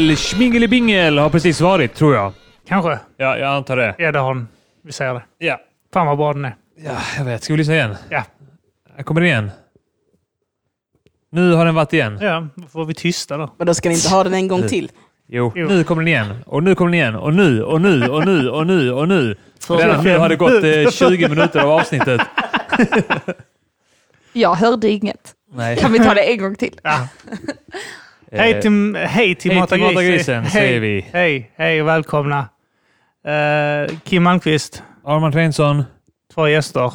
Jingel! 0.00 0.16
Schmingelibingel 0.16 1.18
har 1.18 1.30
precis 1.30 1.60
varit, 1.60 1.94
tror 1.94 2.14
jag. 2.14 2.32
Kanske. 2.68 2.98
Ja, 3.16 3.38
jag 3.38 3.48
antar 3.56 3.76
det. 3.76 3.94
Den. 4.12 4.48
Vi 4.82 4.92
säger 4.92 5.14
det. 5.14 5.22
Ja. 5.38 5.60
Fan 5.92 6.06
vad 6.06 6.18
bra 6.18 6.32
den 6.32 6.44
är. 6.44 6.56
Ja, 6.76 6.96
jag 7.16 7.24
vet. 7.24 7.44
Ska 7.44 7.52
vi 7.52 7.56
lyssna 7.56 7.74
igen? 7.74 7.96
Ja. 8.08 8.24
Här 8.96 9.02
kommer 9.02 9.20
den 9.20 9.28
igen. 9.30 9.50
Nu 11.32 11.52
har 11.52 11.64
den 11.64 11.74
varit 11.74 11.92
igen. 11.92 12.18
Ja, 12.20 12.48
då 12.54 12.66
får 12.66 12.84
vi 12.84 12.94
tysta 12.94 13.36
då. 13.36 13.54
Men 13.58 13.66
då 13.66 13.74
ska 13.74 13.88
ni 13.88 13.94
inte 13.94 14.08
ha 14.08 14.24
den 14.24 14.34
en 14.34 14.48
gång 14.48 14.68
till. 14.68 14.90
Jo, 15.28 15.52
Jo. 15.54 15.68
nu 15.68 15.84
kommer 15.84 16.02
den 16.02 16.08
igen. 16.08 16.44
Och 16.46 16.62
nu 16.62 16.74
kommer 16.74 16.90
den 16.90 17.00
igen. 17.00 17.16
Och 17.16 17.34
nu, 17.34 17.62
och 17.62 17.80
nu, 17.80 18.08
och 18.08 18.24
nu, 18.26 18.48
och 18.50 18.66
nu, 18.66 18.92
och 18.92 19.08
nu. 19.08 19.36
Redan 19.68 20.04
nu 20.04 20.18
har 20.18 20.28
det 20.28 20.36
gått 20.36 20.64
eh, 20.64 20.90
20 20.90 21.28
minuter 21.28 21.60
av 21.60 21.70
avsnittet. 21.70 22.20
Jag 24.32 24.54
hörde 24.54 24.88
inget. 24.88 25.34
Nej. 25.52 25.76
Kan 25.76 25.92
vi 25.92 25.98
ta 25.98 26.14
det 26.14 26.22
en 26.32 26.38
gång 26.38 26.54
till? 26.54 26.80
Ja. 26.82 27.08
Hej 28.32 28.62
till, 28.62 28.96
hej 28.96 29.34
till 29.34 29.50
hej 29.50 29.60
Mata 29.60 29.74
till 29.74 29.84
Grisen. 29.84 30.04
Grisen, 30.04 30.42
hej, 30.42 30.50
säger 30.52 30.80
vi. 30.80 31.06
Hej, 31.12 31.50
hej 31.56 31.82
och 31.82 31.88
välkomna. 31.88 32.48
Eh, 33.24 33.96
Kim 34.04 34.22
Malmqvist, 34.22 34.82
Armand 35.04 35.34
Reinsson, 35.34 35.84
två 36.34 36.48
gäster 36.48 36.92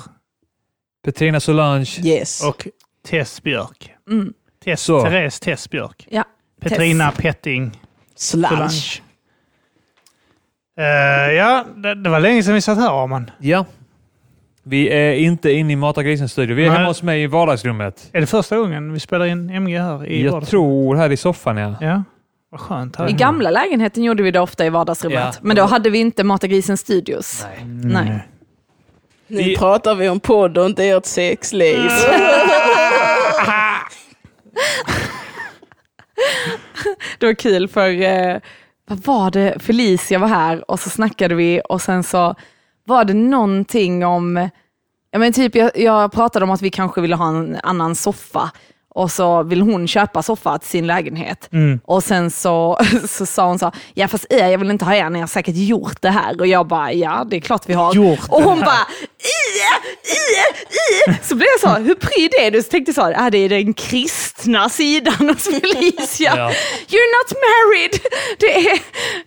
Petrina 1.05 1.39
Solange. 1.39 2.01
Yes. 2.03 2.43
och 2.43 2.67
Tess 3.07 3.43
Björk. 3.43 3.91
Mm. 4.09 4.33
Tess, 4.65 4.81
Så. 4.81 5.01
Therese 5.01 5.39
Tess 5.39 5.69
Björk. 5.69 6.07
Ja. 6.09 6.23
Petrina 6.61 7.11
Petting 7.11 7.79
Solange. 8.15 8.69
Solange. 8.69 9.01
Eh, 10.77 11.33
ja, 11.33 11.65
det, 11.75 11.95
det 11.95 12.09
var 12.09 12.19
länge 12.19 12.43
sedan 12.43 12.53
vi 12.53 12.61
satt 12.61 12.77
här 12.77 13.03
Arman. 13.03 13.31
Ja. 13.39 13.65
Vi 14.67 14.89
är 14.89 15.13
inte 15.13 15.51
inne 15.51 15.73
i 15.73 15.75
Mata 15.75 16.01
studio. 16.27 16.55
Vi 16.55 16.63
är 16.65 16.69
Nej. 16.69 16.77
hemma 16.77 16.87
hos 16.89 17.03
mig 17.03 17.23
i 17.23 17.27
vardagsrummet. 17.27 18.09
Är 18.13 18.21
det 18.21 18.27
första 18.27 18.57
gången 18.57 18.93
vi 18.93 18.99
spelar 18.99 19.25
in 19.25 19.49
MG 19.49 19.79
här 19.79 20.05
i 20.05 20.23
Jag 20.23 20.47
tror 20.47 20.95
här 20.95 21.11
i 21.11 21.17
soffan, 21.17 21.57
ja. 21.57 21.75
Ja, 21.81 22.03
vad 22.51 22.59
skönt. 22.61 22.95
Här. 22.95 23.09
I 23.09 23.13
gamla 23.13 23.49
lägenheten 23.49 24.03
gjorde 24.03 24.23
vi 24.23 24.31
det 24.31 24.39
ofta 24.39 24.65
i 24.65 24.69
vardagsrummet. 24.69 25.19
Ja. 25.19 25.33
Men 25.41 25.55
då 25.55 25.63
hade 25.63 25.89
vi 25.89 25.99
inte 25.99 26.23
Mata 26.23 26.47
Studios. 26.77 27.45
Nej. 27.83 28.27
Nu 29.27 29.37
Vi- 29.43 29.55
pratar 29.57 29.95
vi 29.95 30.09
om 30.09 30.19
podd 30.19 30.57
och 30.57 30.65
inte 30.65 30.83
ert 30.85 31.05
sexliv. 31.05 31.89
Det 37.19 37.25
var 37.25 37.33
kul 37.33 37.67
för, 37.67 38.01
eh, 38.01 38.37
vad 38.87 38.99
var 39.05 39.31
det, 39.31 39.57
Felicia 39.59 40.19
var 40.19 40.27
här 40.27 40.71
och 40.71 40.79
så 40.79 40.89
snackade 40.89 41.35
vi 41.35 41.61
och 41.69 41.81
sen 41.81 42.03
så 42.03 42.35
var 42.85 43.05
det 43.05 43.13
någonting 43.13 44.05
om, 44.05 44.49
ja 45.11 45.19
men 45.19 45.33
typ 45.33 45.55
jag, 45.55 45.71
jag 45.75 46.11
pratade 46.11 46.45
om 46.45 46.51
att 46.51 46.61
vi 46.61 46.69
kanske 46.69 47.01
ville 47.01 47.15
ha 47.15 47.29
en 47.29 47.57
annan 47.63 47.95
soffa 47.95 48.51
och 48.95 49.11
så 49.11 49.43
vill 49.43 49.61
hon 49.61 49.87
köpa 49.87 50.23
soffa 50.23 50.57
till 50.57 50.69
sin 50.69 50.87
lägenhet. 50.87 51.49
Mm. 51.51 51.79
Och 51.83 52.03
sen 52.03 52.31
så, 52.31 52.79
så 53.07 53.25
sa 53.25 53.47
hon 53.47 53.59
så, 53.59 53.71
ja 53.93 54.07
fast 54.07 54.25
er, 54.29 54.47
jag 54.47 54.57
vill 54.57 54.71
inte 54.71 54.85
ha 54.85 54.95
er, 54.95 55.09
ni 55.09 55.19
har 55.19 55.27
säkert 55.27 55.55
gjort 55.55 56.01
det 56.01 56.09
här. 56.09 56.39
Och 56.39 56.47
jag 56.47 56.67
bara, 56.67 56.93
ja 56.93 57.25
det 57.29 57.35
är 57.35 57.41
klart 57.41 57.69
vi 57.69 57.73
har. 57.73 57.95
Gjort 57.95 58.29
och 58.29 58.41
hon 58.41 58.59
bara. 58.59 58.87
Så 61.21 61.35
blev 61.35 61.47
jag 61.47 61.59
så, 61.59 61.83
hur 61.83 61.95
pryd 61.95 62.33
är 62.41 62.51
du? 62.51 62.63
Så 62.63 62.69
tänkte 62.69 62.89
jag 62.89 62.95
så, 62.95 63.13
ah, 63.25 63.29
det 63.29 63.37
är 63.37 63.49
den 63.49 63.73
kristna 63.73 64.69
sidan 64.69 65.29
hos 65.29 65.43
Felicia. 65.43 66.33
Ja. 66.37 66.51
You're 66.87 67.11
not 67.15 67.31
married! 67.47 67.99
Det 68.39 68.55
är, 68.55 68.73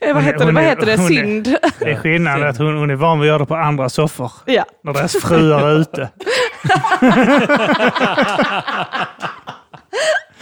eh, 0.00 0.14
vad 0.14 0.14
Hon 0.14 0.25
heter 0.25 0.38
det, 0.38 0.44
hon 0.44 0.54
vad 0.54 0.64
är- 0.64 0.69
heter 0.69 0.86
det, 0.86 0.97
hon 0.97 1.04
är- 1.06 1.08
synd. 1.08 1.56
Det 1.78 1.91
är 1.91 1.97
skillnad 1.97 2.42
att 2.42 2.58
hon, 2.58 2.76
hon 2.78 2.91
är 2.91 2.94
van 2.94 3.20
vid 3.20 3.26
att 3.30 3.32
göra 3.32 3.38
det 3.38 3.47
på 3.47 3.54
andra 3.56 3.88
soffor. 3.88 4.32
Ja. 4.47 4.64
När 4.84 4.92
deras 4.92 5.12
fruar 5.12 5.62
är 5.69 5.80
ute. 5.80 6.08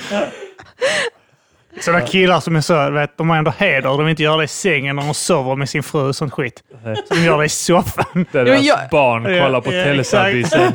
Sådana 1.80 2.06
killar 2.06 2.40
som 2.40 2.56
är 2.56 2.60
så, 2.60 2.90
vet, 2.90 3.18
de 3.18 3.30
har 3.30 3.36
ändå 3.36 3.52
heder. 3.58 3.82
De 3.82 3.98
vill 3.98 4.08
inte 4.08 4.22
göra 4.22 4.36
det 4.36 4.44
i 4.44 4.48
sängen 4.48 4.96
när 4.96 5.02
de 5.02 5.14
sover 5.14 5.56
med 5.56 5.68
sin 5.68 5.82
fru 5.82 6.08
och 6.08 6.16
sånt 6.16 6.32
skit. 6.32 6.62
Så 7.08 7.14
de 7.14 7.20
gör 7.24 7.38
det 7.38 7.44
i 7.44 7.48
soffan. 7.48 8.26
Där 8.32 8.44
deras 8.44 8.62
jag- 8.62 8.78
barn 8.90 9.24
Ja, 9.34 9.44
kollar 9.44 9.60
på 9.60 9.72
ja, 9.72 9.84
Teletubbiesen. 9.84 10.72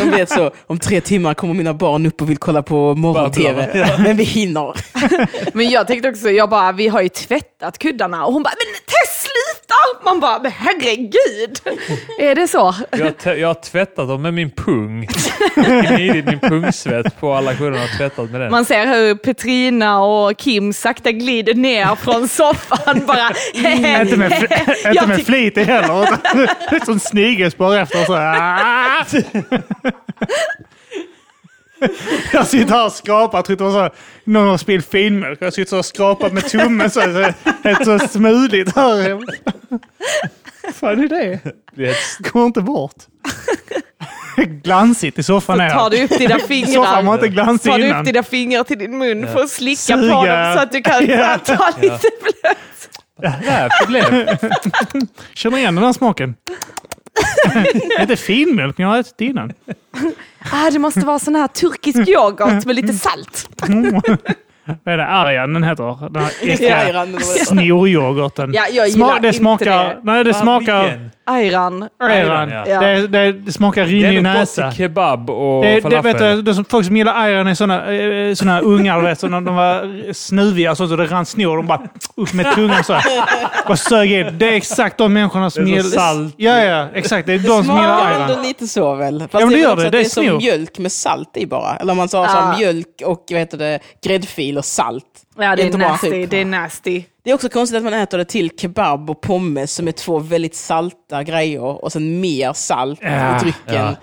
De 0.00 0.10
vet 0.10 0.30
så, 0.30 0.50
om 0.66 0.78
tre 0.78 1.00
timmar 1.00 1.34
kommer 1.34 1.54
mina 1.54 1.74
barn 1.74 2.06
upp 2.06 2.22
och 2.22 2.30
vill 2.30 2.38
kolla 2.38 2.62
på 2.62 2.94
morgon-tv. 2.94 3.86
Men 3.98 4.16
vi 4.16 4.24
hinner. 4.24 4.72
Men 5.56 5.70
jag 5.70 5.86
tänkte 5.86 6.08
också, 6.08 6.30
jag 6.30 6.50
bara, 6.50 6.72
vi 6.72 6.88
har 6.88 7.00
ju 7.02 7.08
tvättat 7.08 7.78
kuddarna. 7.78 8.24
Och 8.26 8.32
hon 8.32 8.42
bara, 8.42 8.50
men 8.58 8.80
Tess 8.86 9.26
sluta! 9.68 10.04
Man 10.04 10.20
bara, 10.20 10.38
men 10.38 10.52
herregud! 10.52 11.60
Är 12.18 12.34
det 12.34 12.48
så? 12.48 12.74
Jag, 12.90 13.38
jag 13.38 13.48
har 13.48 13.54
tvättat 13.54 14.08
dem 14.08 14.22
med 14.22 14.34
min 14.34 14.50
pung. 14.50 15.08
Gnidit 15.88 16.26
min 16.26 16.40
pungsvett 16.40 17.20
på 17.20 17.32
alla 17.34 17.54
kuddarna 17.54 17.84
och 17.84 17.98
tvättat 17.98 18.30
med 18.30 18.40
den. 18.40 18.50
Man 18.50 18.64
ser 18.64 18.86
hur 18.86 19.14
Petrina 19.14 20.00
och 20.00 20.36
Kim 20.36 20.72
sakta 20.72 21.12
glider 21.12 21.54
ner 21.54 21.94
från 21.94 22.28
soffan 22.38 23.06
bara. 23.06 23.30
inte 24.02 24.16
med, 24.16 24.48
inte 24.86 25.06
med 25.06 25.26
flit 25.26 25.56
heller. 25.56 26.84
Som 26.84 27.00
snigelspår 27.00 27.76
efter. 27.76 28.04
Så. 28.04 28.14
Jag 32.32 32.46
sitter 32.46 32.74
här 32.74 32.86
och 32.86 32.92
skrapar. 32.92 33.38
Jag 33.38 33.44
tror 33.44 33.56
det 33.56 33.64
var 33.64 33.88
så, 33.88 33.94
någon 34.24 34.48
har 34.48 34.58
spillt 34.58 34.90
filmjölk. 34.90 35.38
Jag 35.42 35.52
sitter 35.52 35.70
så 35.70 35.78
och 35.78 35.84
skrapar 35.84 36.30
med 36.30 36.48
tummen. 36.48 36.90
Så, 36.90 37.00
så, 37.00 37.32
helt 37.64 37.84
så 37.84 37.98
smuligt 37.98 38.76
här. 38.76 39.18
fan 40.72 41.00
är 41.04 41.08
det? 41.08 41.40
Det 41.76 41.88
är 41.88 42.30
Går 42.32 42.46
inte 42.46 42.60
bort. 42.60 42.94
Glansigt 44.62 45.18
i 45.18 45.22
soffan 45.22 45.60
är 45.60 45.70
tar 45.70 45.90
du 45.90 46.04
upp 46.04 46.18
dina 46.18 46.38
Soffan 46.38 46.46
var 46.48 46.48
fingrar. 46.48 47.14
inte 47.14 47.28
glansig 47.28 47.70
Tar 47.72 47.78
du 47.78 47.90
upp 47.94 48.04
dina 48.04 48.22
fingrar 48.22 48.64
till 48.64 48.78
din 48.78 48.98
mun 48.98 49.26
för 49.26 49.40
att 49.42 49.50
slicka 49.50 49.94
på 49.96 50.02
Suga. 50.02 50.14
dem 50.14 50.54
så 50.56 50.62
att 50.62 50.72
du 50.72 50.82
kan 50.82 51.06
Ja. 51.06 51.38
ta 51.44 51.70
lite 51.80 51.98
blött. 52.22 52.88
Där, 53.44 53.68
problem. 53.84 54.26
Känner 55.34 55.58
igen 55.58 55.74
den 55.74 55.84
här 55.84 55.92
smaken. 55.92 56.34
det 57.54 57.94
är 57.98 58.00
inte 58.02 58.16
filmjölk, 58.16 58.78
men 58.78 58.86
jag 58.86 58.92
har 58.94 59.00
ätit 59.00 59.14
det 59.18 59.24
innan. 59.24 59.52
Ah, 60.52 60.70
det 60.70 60.78
måste 60.78 61.00
vara 61.00 61.18
sån 61.18 61.34
här 61.34 61.46
turkisk 61.48 62.08
yoghurt 62.08 62.64
med 62.66 62.76
lite 62.76 62.92
salt. 62.92 63.48
Vad 64.84 64.92
är 64.94 64.98
det? 64.98 65.06
Arjan 65.06 65.52
den 65.54 65.62
heter? 65.62 66.08
Den 66.10 66.22
här 66.22 66.32
Ja, 66.42 66.52
äckliga 66.52 67.20
snoryoghurten. 67.44 68.52
Ja, 68.54 68.66
jag 68.70 68.86
Sma- 68.86 68.90
gillar 68.90 69.20
det 69.20 69.28
inte 69.28 69.38
smakar, 69.38 69.84
det. 69.84 70.00
Nej, 70.02 70.24
det 70.24 70.34
smakar... 70.34 71.10
Ayran. 71.28 71.88
Ayran. 72.00 72.50
ja. 72.50 72.64
Ja. 72.68 72.80
Det, 72.80 73.06
det, 73.06 73.32
det 73.32 73.52
smakar 73.52 73.82
Det 73.84 73.88
rinnig 73.88 74.08
är 74.08 74.12
gott 74.14 74.22
näsa. 74.22 74.70
till 74.70 74.78
kebab 74.78 75.30
och 75.30 75.62
Det, 75.64 75.74
det, 75.74 75.80
falafel. 75.82 76.02
vet 76.12 76.18
du, 76.18 76.42
det 76.42 76.54
som, 76.54 76.64
folk 76.64 76.86
som 76.86 76.96
gillar 76.96 77.14
ayran 77.22 77.46
är 77.46 77.54
såna, 77.54 77.92
eh, 77.92 78.34
såna 78.34 78.60
ungar, 78.60 79.00
vet, 79.00 79.20
så 79.20 79.26
de 79.28 79.44
var 79.44 80.12
snuviga 80.12 80.74
så, 80.74 80.88
så 80.88 80.96
det 80.96 81.06
rann 81.06 81.26
snor. 81.26 81.56
De 81.56 81.66
bara 81.66 81.82
upp 82.16 82.32
med 82.32 82.54
tungan 82.54 82.84
så. 82.84 82.92
här. 82.92 83.24
Bara 83.66 83.76
sög 83.76 84.12
in. 84.12 84.38
Det 84.38 84.48
är 84.48 84.52
exakt 84.52 84.98
de 84.98 85.12
människorna 85.12 85.50
som 85.50 85.64
Det 85.64 85.70
är 85.76 85.82
så 85.82 85.88
gillar... 85.88 86.02
salt. 86.02 86.34
Ja, 86.36 86.64
ja, 86.64 86.86
exakt. 86.94 87.26
Det 87.26 87.32
är 87.32 87.38
de 87.38 87.44
som 87.64 87.76
gillar 87.76 87.98
Smakar 87.98 88.12
ändå 88.20 88.32
ayran. 88.34 88.42
lite 88.42 88.66
så 88.66 88.94
väl? 88.94 89.20
Fast 89.20 89.32
Ja, 89.34 89.40
men 89.40 89.48
det 89.48 89.54
är 89.54 89.62
gör 89.62 89.76
det. 89.76 89.82
Det 89.82 89.88
är 89.88 89.90
det 89.90 90.00
är 90.00 90.04
som 90.04 90.36
mjölk 90.36 90.78
med 90.78 90.92
salt 90.92 91.36
i 91.36 91.46
bara. 91.46 91.76
Eller 91.76 91.90
om 91.92 91.96
man 91.96 92.08
sa 92.08 92.24
Ah. 92.24 92.28
som 92.28 92.58
mjölk 92.60 93.02
och 93.04 93.24
vad 93.30 93.38
heter 93.40 93.58
det, 93.58 93.78
gräddfil 94.04 94.58
och 94.58 94.64
salt. 94.64 95.04
Ja, 95.40 95.56
det 95.56 95.62
är 95.62 95.66
Inte 95.66 95.78
nasty. 95.78 96.10
typ. 96.10 96.30
Det 96.30 96.36
är 96.40 96.44
nasty. 96.44 97.04
Det 97.24 97.30
är 97.30 97.34
också 97.34 97.48
konstigt 97.48 97.76
att 97.78 97.84
man 97.84 97.92
äter 97.94 98.18
det 98.18 98.24
till 98.24 98.50
kebab 98.58 99.10
och 99.10 99.20
pommes 99.20 99.72
som 99.74 99.88
är 99.88 99.92
två 99.92 100.18
väldigt 100.18 100.54
salta 100.54 101.22
grejer 101.22 101.84
och 101.84 101.92
sen 101.92 102.20
mer 102.20 102.52
salt 102.52 102.98
Ja, 103.02 103.36
i 103.36 103.40
drycken. 103.40 103.74
ja. 103.74 103.94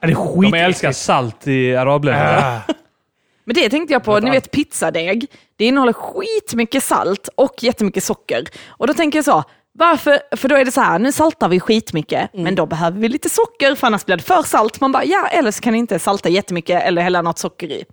Ja, 0.00 0.06
det 0.06 0.12
är 0.12 0.14
skit. 0.14 0.52
De 0.52 0.58
älskar 0.58 0.92
salt 0.92 1.46
i 1.48 1.76
arabländerna. 1.76 2.62
Ah. 2.68 2.72
Men 3.44 3.54
det 3.54 3.68
tänkte 3.70 3.92
jag 3.92 4.04
på, 4.04 4.20
ni 4.20 4.30
vet 4.30 4.50
pizzadeg. 4.50 5.26
Det 5.56 5.64
innehåller 5.64 5.92
skitmycket 5.92 6.82
salt 6.84 7.28
och 7.34 7.54
jättemycket 7.62 8.04
socker. 8.04 8.44
Och 8.68 8.86
då 8.86 8.94
tänker 8.94 9.18
jag 9.18 9.24
så, 9.24 9.44
varför? 9.72 10.36
För 10.36 10.48
då 10.48 10.56
är 10.56 10.64
det 10.64 10.70
så 10.72 10.80
här, 10.80 10.98
nu 10.98 11.12
saltar 11.12 11.48
vi 11.48 11.60
skitmycket, 11.60 12.30
men 12.34 12.54
då 12.54 12.66
behöver 12.66 12.98
vi 13.00 13.08
lite 13.08 13.28
socker, 13.28 13.74
för 13.74 13.86
annars 13.86 14.04
blir 14.06 14.16
det 14.16 14.22
för 14.22 14.42
salt. 14.42 14.80
Man 14.80 14.92
bara, 14.92 15.04
ja, 15.04 15.26
eller 15.26 15.50
så 15.50 15.60
kan 15.60 15.72
ni 15.72 15.78
inte 15.78 15.98
salta 15.98 16.28
jättemycket 16.28 16.82
eller 16.82 17.02
hälla 17.02 17.22
något 17.22 17.38
socker 17.38 17.70
i. 17.72 17.84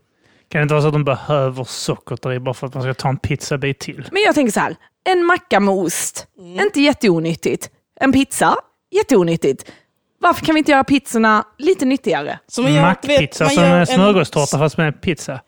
Kan 0.52 0.60
det 0.60 0.64
inte 0.64 0.74
vara 0.74 0.82
så 0.82 0.88
att 0.88 0.94
de 0.94 1.04
behöver 1.04 1.64
sockret 1.64 2.22
där 2.22 2.34
i 2.34 2.40
bara 2.40 2.54
för 2.54 2.68
att 2.68 2.74
man 2.74 2.84
ska 2.84 2.94
ta 2.94 3.10
en 3.10 3.18
pizzabit 3.18 3.80
till? 3.80 4.08
Men 4.12 4.22
jag 4.22 4.36
tänker 4.36 4.52
så 4.52 4.60
här, 4.60 4.76
en 5.04 5.26
macka 5.26 5.60
med 5.60 5.74
ost, 5.74 6.28
inte 6.38 6.82
jätteonyttigt. 6.82 7.70
En 8.00 8.12
pizza, 8.12 8.56
jätteonyttigt. 8.92 9.72
Varför 10.20 10.46
kan 10.46 10.56
vi 10.56 10.60
inte 10.60 10.72
göra 10.72 10.84
pizzorna 10.84 11.44
lite 11.58 11.86
nyttigare? 11.86 12.40
Man 12.58 12.74
gör, 12.74 12.82
Mackpizza 12.82 13.44
vet, 13.44 13.54
som 13.54 13.64
gör 13.64 13.80
en, 13.80 13.88
smörgåstårta 13.88 14.58
fast 14.58 14.78
med 14.78 15.02
pizza. 15.02 15.42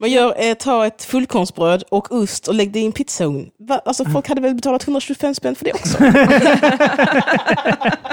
Man 0.00 0.10
gör, 0.10 0.34
eh, 0.38 0.54
tar 0.54 0.86
ett 0.86 1.04
fullkornsbröd 1.04 1.84
och 1.88 2.12
ost 2.12 2.48
och 2.48 2.54
lägger 2.54 2.72
det 2.72 2.78
i 2.80 2.86
en 2.86 2.92
pizzaugn. 2.92 3.50
Va? 3.58 3.80
Alltså 3.84 4.04
folk 4.04 4.28
hade 4.28 4.40
väl 4.40 4.54
betalat 4.54 4.84
125 4.84 5.34
spänn 5.34 5.54
för 5.54 5.64
det 5.64 5.72
också? 5.72 5.98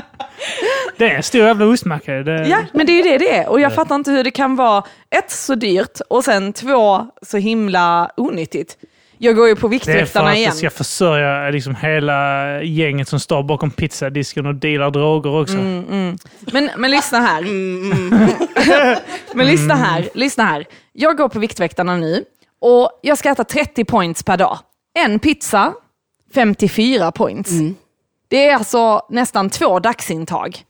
Det 0.98 1.06
är 1.06 1.16
en 1.16 1.24
stor 1.24 1.42
jävla 1.42 1.66
ostmacka. 1.66 2.12
Det, 2.14 2.48
Ja, 2.48 2.58
men 2.74 2.86
det 2.86 2.92
är 2.92 2.98
ju 2.98 3.04
det 3.04 3.18
det 3.18 3.36
är. 3.36 3.50
Och 3.50 3.60
jag 3.60 3.76
fattar 3.76 3.96
inte 3.96 4.12
hur 4.12 4.24
det 4.24 4.32
kan 4.32 4.56
vara 4.56 4.84
ett, 5.10 5.32
så 5.32 5.56
dyrt 5.56 6.00
och 6.10 6.24
sen 6.24 6.54
två, 6.54 7.08
så 7.22 7.38
himla 7.38 8.12
onyttigt. 8.18 8.78
Jag 9.18 9.36
går 9.36 9.48
ju 9.48 9.56
på 9.56 9.68
Det 9.68 9.76
är 9.76 9.80
för 9.80 9.94
Viktväktarna 9.94 10.30
att 10.30 10.38
igen. 10.38 10.52
det 10.52 10.58
ska 10.58 10.70
försörja 10.70 11.50
liksom 11.50 11.76
hela 11.76 12.62
gänget 12.62 13.08
som 13.08 13.20
står 13.20 13.44
bakom 13.44 13.72
pizzadisken 13.72 14.46
och 14.46 14.56
dealar 14.56 14.92
droger 14.92 15.42
också. 15.42 15.58
Men, 15.58 16.70
men 16.78 16.92
lyssna 16.92 17.20
här. 17.20 17.42
Mm, 17.42 18.10
men 19.34 19.48
lyssna 19.48 19.76
här, 19.76 20.10
lyssna 20.14 20.44
här. 20.44 20.66
Jag 20.94 21.18
går 21.18 21.30
på 21.30 21.40
Viktväktarna 21.40 21.98
nu 21.98 22.26
Och 22.62 23.00
jag 23.02 23.18
ska 23.18 23.30
äta 23.30 23.44
30 23.44 23.86
points 23.86 24.24
per 24.24 24.38
dag. 24.38 24.60
En 24.94 25.20
pizza, 25.20 25.74
54 26.34 27.12
points. 27.12 27.52
Det 28.28 28.50
är 28.50 28.56
alltså 28.56 29.06
nästan 29.10 29.50
två 29.50 29.80
dagsintag 29.80 30.64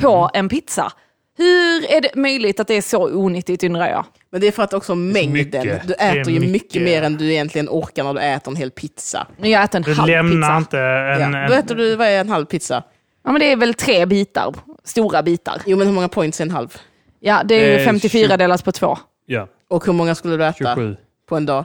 på 0.00 0.30
en 0.34 0.48
pizza. 0.48 0.92
Hur 1.36 1.90
är 1.90 2.00
det 2.00 2.14
möjligt 2.14 2.60
att 2.60 2.68
det 2.68 2.74
är 2.74 2.82
så 2.82 3.02
onyttigt 3.16 3.64
undrar 3.64 3.88
jag? 3.88 4.04
Men 4.30 4.40
det 4.40 4.46
är 4.46 4.52
för 4.52 4.62
att 4.62 4.72
också 4.72 4.94
mängden. 4.94 5.32
mycket. 5.32 5.88
Du 5.88 5.94
äter 5.94 6.30
ju 6.32 6.40
mycket. 6.40 6.50
mycket. 6.50 6.82
mer 6.82 7.02
än 7.02 7.16
du 7.16 7.32
egentligen 7.32 7.68
orkar 7.68 8.04
när 8.04 8.14
du 8.14 8.20
äter 8.20 8.50
en 8.52 8.56
hel 8.56 8.70
pizza. 8.70 9.26
Men 9.38 9.50
jag 9.50 9.64
äter 9.64 9.76
en 9.76 9.82
Du 9.82 9.94
halv 9.94 10.08
lämnar 10.10 10.48
pizza. 10.48 10.56
inte 10.56 10.78
en... 11.24 11.32
Ja. 11.32 11.48
Då 11.48 11.54
äter 11.54 11.74
du, 11.74 11.96
vad 11.96 12.06
är 12.08 12.20
en 12.20 12.28
halv 12.28 12.44
pizza? 12.46 12.82
Ja, 13.24 13.32
men 13.32 13.40
det 13.40 13.52
är 13.52 13.56
väl 13.56 13.74
tre 13.74 14.06
bitar, 14.06 14.54
stora 14.84 15.22
bitar. 15.22 15.62
Jo, 15.66 15.76
men 15.78 15.86
hur 15.86 15.94
många 15.94 16.08
points 16.08 16.40
är 16.40 16.44
en 16.44 16.50
halv? 16.50 16.76
Ja, 17.20 17.42
det 17.44 17.54
är 17.54 17.78
Eh, 17.78 17.84
54 17.84 18.28
tjugo- 18.28 18.36
delat 18.38 18.64
på 18.64 18.72
två. 18.72 18.98
Ja, 19.26 19.48
Och 19.68 19.86
hur 19.86 19.92
många 19.92 20.14
skulle 20.14 20.36
du 20.36 20.44
äta 20.44 20.74
27. 20.74 20.96
på 21.28 21.36
en 21.36 21.46
dag? 21.46 21.64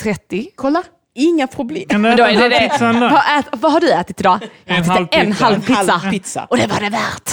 30. 0.00 0.48
Kolla, 0.54 0.82
inga 1.18 1.46
problem. 1.46 1.84
Men 2.02 2.16
då 2.16 2.22
är 2.24 2.28
en 2.28 2.50
det 2.50 2.68
halv 2.80 2.94
det. 2.94 3.08
Vad, 3.08 3.38
ät, 3.38 3.46
vad 3.52 3.72
har 3.72 3.80
du 3.80 3.92
ätit 3.92 4.20
idag? 4.20 4.38
Jag 4.64 4.78
En 4.78 4.84
halv 4.84 5.06
en 5.10 5.26
pizza. 5.26 5.44
halv 5.44 5.54
En 5.54 5.60
pizza. 5.62 5.92
halv 5.92 6.10
pizza. 6.12 6.44
Och 6.50 6.56
det 6.56 6.66
var 6.66 6.80
det 6.80 6.90
värt. 6.90 7.30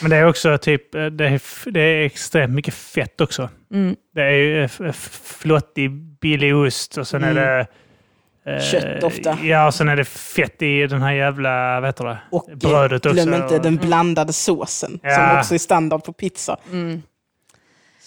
Men 0.00 0.10
det 0.10 0.16
är 0.16 0.26
också 0.26 0.58
typ, 0.58 0.94
eh, 0.94 1.04
det 1.06 1.26
är, 1.26 1.70
det 1.70 1.80
är 1.80 2.04
extremt 2.06 2.52
mycket 2.54 2.74
fett 2.74 3.20
också. 3.20 3.48
Mm. 3.74 3.96
Det 4.14 4.22
är 4.22 4.30
ju 4.30 4.64
eh, 4.64 4.70
f- 4.88 5.20
flottig, 5.38 5.90
billig 6.20 6.56
ost 6.56 6.96
och 6.98 7.08
sen 7.08 7.24
är 7.24 7.34
det... 7.34 7.60
eh, 7.60 7.66
Mm. 8.46 8.60
Kött 8.60 9.02
ofta. 9.02 9.38
Ja, 9.42 9.66
och 9.66 9.74
sen 9.74 9.88
är 9.88 9.96
det 9.96 10.04
fett 10.04 10.62
i 10.62 10.86
den 10.86 11.02
här 11.02 11.12
jävla, 11.12 11.80
vad 11.80 11.88
heter 11.88 12.04
det? 12.04 12.18
Och 12.30 12.50
eh, 12.50 12.56
Brödet 12.56 13.06
också. 13.06 13.24
glöm 13.24 13.42
inte 13.42 13.58
den 13.58 13.76
blandade 13.76 14.32
såsen, 14.32 15.00
Ja. 15.02 15.14
som 15.28 15.38
också 15.38 15.54
är 15.54 15.58
standard 15.58 16.04
på 16.04 16.12
pizza. 16.12 16.56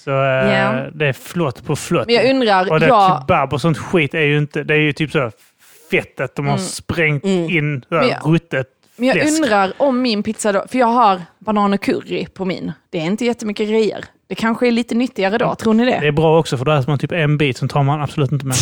Så 0.05 0.11
Ja. 0.11 0.85
det 0.93 1.05
är 1.07 1.13
flott 1.13 1.65
på 1.65 1.75
flott. 1.75 2.05
Men 2.05 2.15
jag 2.15 2.29
undrar, 2.29 2.71
och 2.71 2.79
det 2.79 2.87
jag- 2.87 3.21
kebab 3.21 3.53
och 3.53 3.61
sånt 3.61 3.77
skit 3.77 4.13
är 4.13 4.21
ju 4.21 4.37
inte, 4.37 4.63
det 4.63 4.73
är 4.73 4.77
ju 4.79 4.93
typ 4.93 5.11
så 5.11 5.31
fettet 5.91 6.35
de 6.35 6.47
har 6.47 6.57
sprängt 6.57 7.23
in, 7.25 7.85
så 7.89 7.95
här, 7.95 8.03
Mm. 8.03 8.09
Jag- 8.23 8.33
ruttet 8.33 8.67
Men 8.95 9.07
jag 9.07 9.17
fläsk. 9.17 9.41
undrar 9.43 9.73
om 9.77 10.01
min 10.01 10.23
pizza 10.23 10.51
då, 10.51 10.65
för 10.71 10.77
jag 10.79 10.87
har 10.87 11.21
banan 11.39 11.73
och 11.73 11.81
curry 11.81 12.25
på 12.25 12.45
min. 12.45 12.71
Det 12.89 12.97
är 12.99 13.03
inte 13.05 13.25
jättemycket 13.25 13.69
grejer. 13.69 14.05
Det 14.27 14.35
kanske 14.35 14.67
är 14.67 14.71
lite 14.71 14.95
nyttigare 14.95 15.37
då, 15.37 15.55
tror 15.55 15.73
ni 15.73 15.85
Det 15.85 15.91
det? 16.01 16.07
är 16.07 16.11
bra 16.11 16.39
också 16.39 16.57
för 16.57 16.65
då 16.65 16.71
äter 16.71 16.89
man 16.89 16.99
typ 16.99 17.11
en 17.11 17.37
bit, 17.37 17.57
sen 17.57 17.67
tar 17.69 17.83
man 17.83 18.01
absolut 18.01 18.31
inte 18.31 18.45
med. 18.45 18.55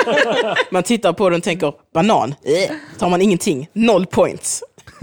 Man 0.70 0.82
tittar 0.82 1.12
på 1.12 1.28
den 1.30 1.36
och 1.36 1.42
tänker 1.44 1.72
banan, 1.94 2.28
eh. 2.44 2.74
tar 2.98 3.08
man 3.10 3.22
ingenting, 3.22 3.68
noll 3.72 4.06
points. 4.06 4.62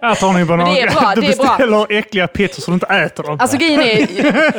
Banan. 0.00 0.58
Men 0.58 0.74
det 0.74 0.80
är 0.80 0.90
bra, 0.90 1.12
du 1.14 1.20
det 1.20 1.26
är 1.26 1.36
bra. 1.36 1.46
beställer 1.46 1.92
äckliga 1.92 2.28
pizzor 2.28 2.62
så 2.62 2.70
du 2.70 2.74
inte 2.74 2.86
äter 2.86 3.22
dem. 3.22 3.36
Alltså 3.40 3.56
grejen 3.56 3.80
är, 3.80 4.06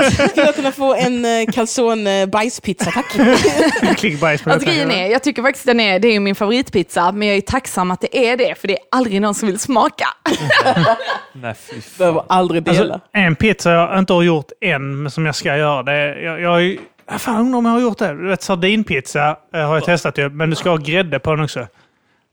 Skulle 0.30 0.46
jag 0.46 0.56
kunna 0.56 0.72
få 0.72 0.96
en 0.96 1.26
eh, 1.26 1.52
calzone 1.54 2.28
bajspizza 2.28 2.92
tack? 2.92 3.06
Klickbajs 3.98 4.42
på 4.42 4.52
alltså 4.52 4.68
grejen 4.68 4.92
är, 4.92 5.08
jag 5.08 5.24
tycker 5.24 5.42
faktiskt 5.42 5.66
den 5.66 5.80
är, 5.80 6.00
det 6.00 6.08
är 6.08 6.20
min 6.20 6.36
favoritpizza, 6.36 7.12
men 7.12 7.28
jag 7.28 7.38
är 7.38 7.42
tacksam 7.42 7.92
att 7.92 8.02
det 8.02 8.28
är 8.28 8.38
det, 8.38 8.56
för 8.60 8.68
det 8.68 8.74
är 8.74 8.80
aldrig 8.92 9.22
någon 9.22 9.36
som 9.36 9.48
vill 9.48 9.60
smaka. 9.60 10.08
Nej, 11.34 11.54
fy 11.54 11.82
fan. 11.82 11.98
Behöver 11.98 12.24
aldrig 12.30 12.64
dela. 12.64 12.94
Alltså, 12.94 13.08
en 13.14 13.36
pizza 13.36 13.72
jag 13.72 14.00
inte 14.00 14.14
har 14.14 14.24
gjort 14.24 14.52
än, 14.62 15.04
men 15.04 15.12
som 15.12 15.26
jag 15.26 15.36
ska 15.36 15.58
göra. 15.58 15.84
Det 15.84 15.92
är, 15.92 16.16
jag, 16.16 16.42
jag, 16.42 16.78
fan, 17.22 17.40
undrar 17.40 17.58
om 17.58 17.66
jag 17.66 17.72
har 17.72 17.82
gjort 17.82 17.98
det. 17.98 18.14
Du 18.14 18.28
vet, 18.28 18.42
sardinpizza 18.44 19.38
eh, 19.56 19.68
har 19.68 19.76
jag 19.76 19.86
testat 19.86 20.18
ju, 20.18 20.30
men 20.30 20.50
du 20.50 20.56
ska 20.56 20.70
ha 20.70 20.78
grädde 20.78 21.20
på 21.20 21.36
den 21.36 21.44
också. 21.44 21.68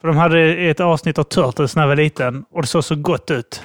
För 0.00 0.08
de 0.08 0.16
hade 0.16 0.54
ett 0.54 0.80
avsnitt 0.80 1.18
av 1.18 1.24
Turtles 1.24 1.76
när 1.76 1.82
jag 1.82 1.88
var 1.88 1.96
liten 1.96 2.44
och 2.50 2.62
det 2.62 2.68
såg 2.68 2.84
så 2.84 2.96
gott 2.96 3.30
ut. 3.30 3.62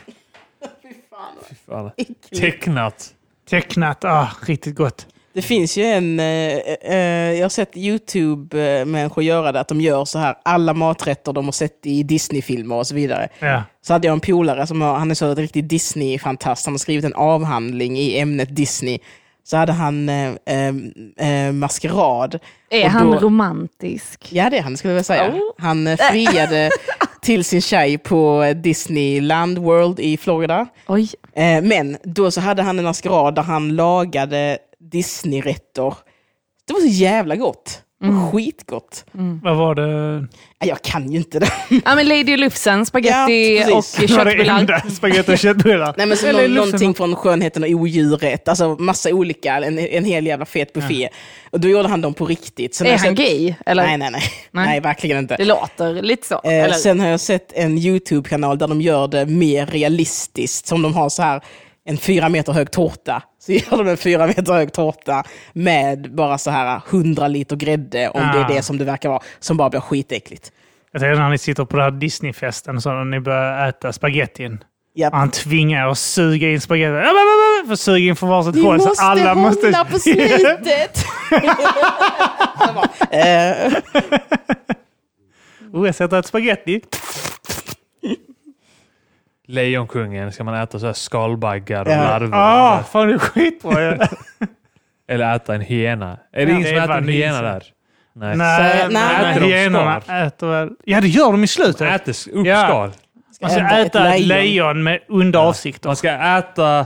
Fan. 1.66 1.92
Tecknat. 2.40 3.14
Tecknat, 3.50 4.06
ah, 4.06 4.30
riktigt 4.46 4.76
gott. 4.76 5.08
Det 5.34 5.42
finns 5.42 5.78
ju 5.78 5.84
en, 5.84 6.20
eh, 6.20 6.58
eh, 6.82 7.34
jag 7.34 7.44
har 7.44 7.50
sett 7.50 7.78
YouTube-människor 7.78 9.24
göra 9.24 9.52
det, 9.52 9.60
att 9.60 9.68
de 9.68 9.82
gör 9.82 10.06
så 10.06 10.20
här, 10.20 10.36
alla 10.44 10.74
maträtter 10.74 11.34
de 11.34 11.46
har 11.46 11.52
sett 11.52 11.86
i 11.86 12.04
Disney-filmer 12.04 12.76
och 12.76 12.88
så 12.88 12.96
vidare. 12.96 13.30
Ja. 13.40 13.64
Så 13.82 13.94
hade 13.94 14.08
jag 14.08 14.14
en 14.14 14.20
polare 14.20 14.68
som 14.68 14.82
har, 14.82 14.96
han 14.96 15.12
är 15.12 15.16
så 15.16 15.32
ett 15.32 15.38
riktigt 15.38 15.70
Disney-fantast, 15.70 16.66
han 16.66 16.74
har 16.74 16.80
skrivit 16.80 17.06
en 17.06 17.14
avhandling 17.14 17.98
i 17.98 18.20
ämnet 18.20 18.56
Disney. 18.56 19.00
Så 19.46 19.58
hade 19.58 19.72
han 19.72 20.10
eh, 20.10 20.32
eh, 20.46 20.74
eh, 21.48 21.52
maskerad. 21.54 22.40
Är 22.70 22.86
Och 22.86 22.92
han 22.92 23.12
då- 23.12 23.20
romantisk? 23.20 24.28
Ja, 24.32 24.50
det 24.50 24.58
är 24.58 24.62
han 24.62 24.78
skulle 24.78 24.92
jag 24.92 24.96
vilja 24.96 25.04
säga. 25.04 25.32
Oh. 25.34 25.40
Han 25.58 25.88
eh, 25.88 25.98
friade 25.98 26.70
till 27.22 27.44
sin 27.44 27.62
tjej 27.62 27.98
på 27.98 28.54
Disneyland 28.56 29.58
World 29.58 30.00
i 30.00 30.18
Florida. 30.18 30.68
Oj. 30.88 31.10
Eh, 31.36 31.62
men 31.62 31.98
då 32.04 32.32
så 32.32 32.42
hade 32.42 32.62
han 32.62 32.80
en 32.80 32.86
maskerad 32.86 33.36
där 33.36 33.42
han 33.44 33.76
lagade 33.76 34.58
Disney-rätter. 34.80 35.94
Det 36.68 36.74
var 36.74 36.80
så 36.80 36.88
jävla 36.88 37.36
gott. 37.36 37.82
Var 38.12 38.32
Skitgott. 38.32 39.06
Vad 39.44 39.58
var 39.58 39.76
det? 39.76 40.28
Jag 40.66 40.82
kan 40.82 41.12
ju 41.12 41.18
inte 41.18 41.40
det. 41.40 41.52
Ja 41.86 41.96
men 41.96 42.08
Lady 42.08 42.38
Lufsen, 42.38 42.86
spaghetti 42.86 43.58
Ja, 43.70 43.78
och 43.78 43.84
köttbullar. 44.10 44.60
enda 44.60 44.80
spagetti 44.90 45.34
och 45.34 45.38
köttbullar. 45.38 45.94
Nej, 45.98 46.06
men 46.08 46.18
så 46.18 46.32
någon, 46.32 46.54
någonting 46.54 46.94
från 46.94 47.16
Skönheten 47.16 47.64
och 47.64 47.70
odjuret. 47.70 48.48
Alltså 48.48 48.76
massa 48.80 49.10
olika, 49.10 49.54
en, 49.54 49.80
en 49.80 50.06
hel 50.06 50.26
jävla 50.28 50.46
fet 50.46 50.74
buffé. 50.74 51.10
Och 51.52 51.60
då 51.60 51.68
gjorde 51.68 51.88
han 51.88 52.02
dem 52.02 52.14
på 52.14 52.26
riktigt. 52.26 52.76
Sen 52.76 52.88
Är 52.88 52.92
han 52.92 53.00
sett- 53.00 53.16
gay? 53.16 53.54
Eller? 53.66 53.84
Nej, 53.84 53.98
nej, 53.98 54.12
nej, 54.12 54.22
nej. 54.52 54.66
Nej. 54.66 54.80
verkligen 54.80 55.18
inte. 55.18 55.36
Det 55.36 55.46
låter 55.46 56.02
lite 56.02 56.28
så. 56.28 56.42
Eh, 56.44 56.64
eller? 56.64 56.74
sen 56.74 57.00
har 57.00 57.08
jag 57.08 57.20
sett 57.20 57.54
en 57.54 57.78
YouTube-kanal 57.78 58.58
där 58.58 58.68
de 58.68 58.82
gör 58.82 59.08
det 59.08 59.26
mer 59.26 59.66
realistiskt. 59.66 60.68
Som 60.68 60.82
de 60.82 60.94
har 60.94 61.10
så 61.10 61.22
här 61.24 61.42
en 61.86 61.98
fyra 61.98 62.30
meter 62.30 62.54
hög 62.54 62.72
tårta. 62.72 63.24
Så 63.40 63.52
gör 63.52 63.78
de 63.84 63.88
en 63.88 63.98
fyra 63.98 64.28
meter 64.28 64.54
hög 64.54 64.74
tårta 64.74 65.24
med 65.54 66.16
bara 66.16 66.38
så 66.38 66.52
här 66.52 66.82
100 66.90 67.28
liter 67.28 67.56
grädde, 67.56 68.10
om 68.10 68.22
det 68.22 68.28
Ah. 68.40 68.46
är 68.50 68.56
det 68.56 68.62
som 68.62 68.78
det 68.78 68.86
verkar 68.86 69.10
vara, 69.10 69.22
som 69.40 69.58
bara 69.58 69.70
blir 69.70 69.80
skitäckligt. 69.80 70.52
Jag 70.92 71.02
tänker 71.02 71.16
när 71.22 71.30
ni 71.30 71.38
sitter 71.38 71.66
på 71.66 71.78
den 71.78 71.84
här 71.84 71.92
Disneyfesten 71.92 72.82
så 72.82 72.90
när 72.94 73.06
ni 73.06 73.20
börjar 73.20 73.70
äta 73.70 73.94
spagettin. 73.94 74.64
Och 75.12 75.18
han 75.18 75.32
tvingar 75.32 75.86
er 75.88 75.92
att 75.92 75.98
suga 75.98 76.50
in 76.50 76.62
spagettin. 76.62 76.94
För 77.68 77.76
suga 77.76 77.98
in 77.98 78.16
från 78.16 78.30
varsitt 78.30 78.64
håll. 78.64 78.82
så 78.82 78.94
alla 79.04 79.22
hålla 79.22 79.36
måste... 79.36 79.86
på 79.92 80.00
slutet! 80.00 81.06
Bara, 82.76 82.90
eh, 83.20 83.74
Oh, 85.74 85.86
jag 85.88 86.02
äta 86.02 86.20
ett 86.20 86.26
spagetti. 86.26 86.82
Lejonkungen 89.48 90.32
ska 90.32 90.44
man 90.44 90.54
äta 90.56 90.80
så 90.80 90.86
här 90.86 90.94
skalbaggar 90.94 91.86
och 91.86 91.92
Ja. 91.92 91.98
larver. 92.04 92.38
Ah, 92.38 92.84
fan 92.84 93.08
det 93.08 93.14
är 93.14 93.18
skitbra. 93.18 93.82
Ja. 93.82 94.08
Eller 95.08 95.36
äta 95.36 95.56
en 95.56 95.62
hyena. 95.62 96.18
Är 96.34 96.46
det 96.46 96.52
Ja, 96.52 96.58
ingen 96.58 96.62
det 96.62 96.68
som 96.70 96.78
äter 96.92 96.98
en 96.98 97.08
hyena 97.08 97.38
så. 97.38 97.42
där? 97.44 97.64
Nej. 98.16 98.38
Nej, 98.38 98.82
Så- 98.82 98.88
nej. 98.92 99.32
Äter 99.32 99.42
de 99.42 99.46
hyenorna 99.48 99.98
äter 99.98 100.48
väl... 100.48 100.70
Ja, 100.86 101.02
det 101.02 101.08
gör 101.08 101.32
de 101.32 101.44
i 101.44 101.48
slutet. 101.48 101.82
Äter 101.82 102.12
s- 102.12 102.28
upp 102.28 102.46
Ja. 102.48 102.64
skal. 102.68 102.92
Man 103.42 103.50
ska 103.52 103.60
äta 103.60 103.78
ett 103.80 103.88
äta 103.88 104.14
ett 104.16 104.22
lejon. 104.22 104.28
lejon 104.44 104.84
med 104.84 105.00
onda 105.10 105.40
avsikter. 105.40 105.90
Man 105.90 105.96
ska 105.96 106.10
äta 106.12 106.86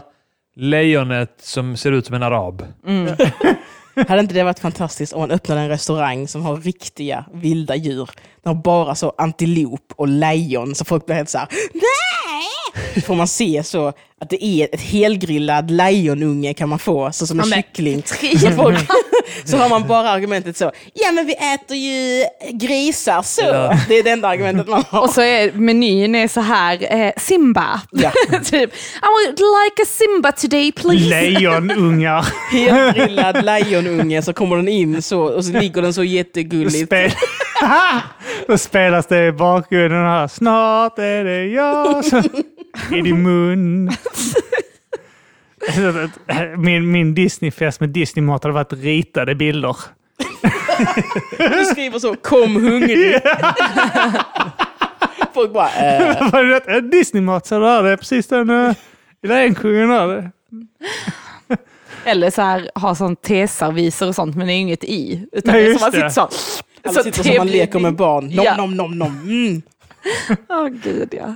lejonet 0.55 1.33
som 1.41 1.77
ser 1.77 1.91
ut 1.91 2.05
som 2.05 2.15
en 2.15 2.23
arab. 2.23 2.65
Hade 4.07 4.19
inte 4.19 4.33
det 4.33 4.43
varit 4.43 4.59
fantastiskt 4.59 5.13
om 5.13 5.19
man 5.21 5.31
öppnade 5.31 5.61
en 5.61 5.69
restaurang 5.69 6.27
som 6.27 6.41
har 6.41 6.57
riktiga 6.57 7.25
vilda 7.33 7.75
djur? 7.75 8.09
De 8.43 8.49
har 8.55 8.63
bara 8.63 8.95
så 8.95 9.13
antilop 9.17 9.93
och 9.95 10.07
lejon, 10.07 10.75
så 10.75 10.85
folk 10.85 11.05
blir 11.05 11.15
helt 11.15 11.29
så 11.29 11.37
här, 11.37 11.47
nej! 11.73 11.81
Får 13.05 13.15
man 13.15 13.27
se 13.27 13.63
så 13.63 13.93
att 14.21 14.29
det 14.29 14.45
är 14.45 14.67
ett 14.73 14.81
helgrillad 14.81 15.71
lejonunge 15.71 16.53
kan 16.53 16.69
man 16.69 16.79
få, 16.79 17.11
så 17.11 17.27
som 17.27 17.39
en 17.39 17.49
Ja, 17.49 17.55
kyckling. 17.55 18.03
Så, 18.39 18.51
folk, 18.51 18.79
så 19.45 19.57
har 19.57 19.69
man 19.69 19.87
bara 19.87 20.09
argumentet 20.09 20.57
så, 20.57 20.71
ja 20.93 21.11
men 21.11 21.25
vi 21.25 21.33
äter 21.33 21.77
ju 21.77 22.23
grisar 22.53 23.21
så. 23.21 23.41
Ja. 23.41 23.79
Det 23.87 23.95
är 23.95 24.03
det 24.03 24.09
enda 24.09 24.27
argumentet 24.27 24.67
man 24.67 24.83
har. 24.89 25.01
Och 25.01 25.09
så 25.09 25.21
är 25.21 25.51
menyn 25.51 26.15
är 26.15 26.27
så 26.27 26.41
här, 26.41 26.95
eh, 26.95 27.11
Simba. 27.17 27.81
Ja. 27.91 28.11
typ, 28.43 28.73
I 28.73 29.25
would 29.25 29.39
like 29.39 29.81
a 29.81 29.85
Simba 29.87 30.31
today 30.31 30.71
please. 30.71 31.05
Lejonungar. 31.05 32.25
Helgrillad 32.51 33.45
lejonunge, 33.45 34.21
så 34.21 34.33
kommer 34.33 34.55
den 34.55 34.67
in 34.67 35.01
så, 35.01 35.21
och 35.21 35.45
så 35.45 35.51
ligger 35.51 35.81
den 35.81 35.93
så 35.93 36.03
jättegulligt. 36.03 36.85
Spel... 36.85 37.11
Då 38.47 38.57
spelas 38.57 39.07
det 39.07 39.27
i 39.27 39.31
bakgrunden 39.31 40.05
här. 40.05 40.27
Snart 40.27 40.99
är 40.99 41.23
det 41.23 41.45
jag. 41.45 42.03
I 42.91 43.01
din 43.01 43.21
mun. 43.23 43.91
Min, 46.57 46.91
min 46.91 47.13
Disneyfest 47.15 47.79
med 47.79 47.89
Disneymat 47.89 48.43
hade 48.43 48.53
varit 48.53 48.73
ritade 48.73 49.35
bilder. 49.35 49.75
Du 51.37 51.65
skriver 51.65 51.99
så, 51.99 52.15
kom 52.15 52.55
hungrig. 52.55 53.13
Folk 55.33 55.53
bara, 55.53 55.69
eh, 55.69 56.31
Var 56.31 56.43
det 56.43 56.81
Disneymat 56.81 57.45
så 57.47 57.59
där, 57.59 57.83
det 57.83 57.89
är 57.91 57.97
precis 57.97 58.27
den 58.27 58.49
uh, 58.49 58.73
Lejonkungen 59.23 59.89
där. 59.89 60.31
Eller 62.05 62.29
så 62.31 62.41
här, 62.41 62.71
ha 62.75 62.95
sån 62.95 63.15
teserviser 63.15 64.07
och 64.07 64.15
sånt, 64.15 64.35
men 64.35 64.47
det 64.47 64.53
är 64.53 64.57
inget 64.57 64.83
i. 64.83 65.27
Utan 65.31 65.53
Nej, 65.53 65.63
det 65.63 65.69
är 65.69 65.73
som 65.73 65.81
man 65.81 65.91
sitter 65.91 66.09
så. 66.09 66.29
alla 66.83 67.03
sitter 67.03 67.23
som 67.23 67.37
man 67.37 67.47
leker 67.47 67.79
med 67.79 67.95
barn. 67.95 68.25
Nom, 68.27 68.45
Ja. 68.45 68.57
nom, 68.57 68.75
nom, 68.77 68.97
nom. 68.97 69.21
Mm. 69.23 69.61
Åh 70.49 70.67
gud 70.67 71.13
ja. 71.17 71.35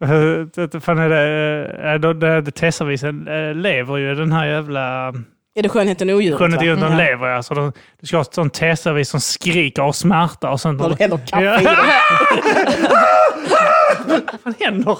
Det- 0.00 0.80
fan 0.80 0.98
är 0.98 1.08
det, 1.08 1.94
uh, 1.94 2.00
det, 2.00 2.14
det, 2.14 2.40
det 2.40 2.50
Tessavisen 2.50 3.28
uh, 3.28 3.54
lever 3.54 3.96
ju 3.96 4.12
i 4.12 4.14
den 4.14 4.32
här 4.32 4.46
jävla 4.46 5.08
Är 5.54 5.62
det 5.62 5.68
skönheten 5.68 6.10
och 6.10 6.16
odjuret? 6.16 6.38
Skönheten 6.38 6.68
och 6.68 6.74
odjuret, 6.74 6.90
de 6.90 6.96
lever 6.96 7.28
alltså. 7.28 7.54
De, 7.54 7.72
du 8.00 8.06
ska 8.06 8.16
ha 8.16 8.22
ett 8.22 8.34
sånt 8.34 8.54
teservis 8.54 9.08
som 9.08 9.20
skriker 9.20 9.82
av 9.82 9.92
smärta 9.92 10.50
och 10.50 10.60
sånt. 10.60 10.80
När 10.80 10.88
du 10.88 10.94
häller 10.98 11.16
kaffe 11.26 11.44
Ja. 11.44 11.60
i 11.60 11.64
det. 11.64 11.76
Vad 14.42 14.54
händer? 14.60 14.98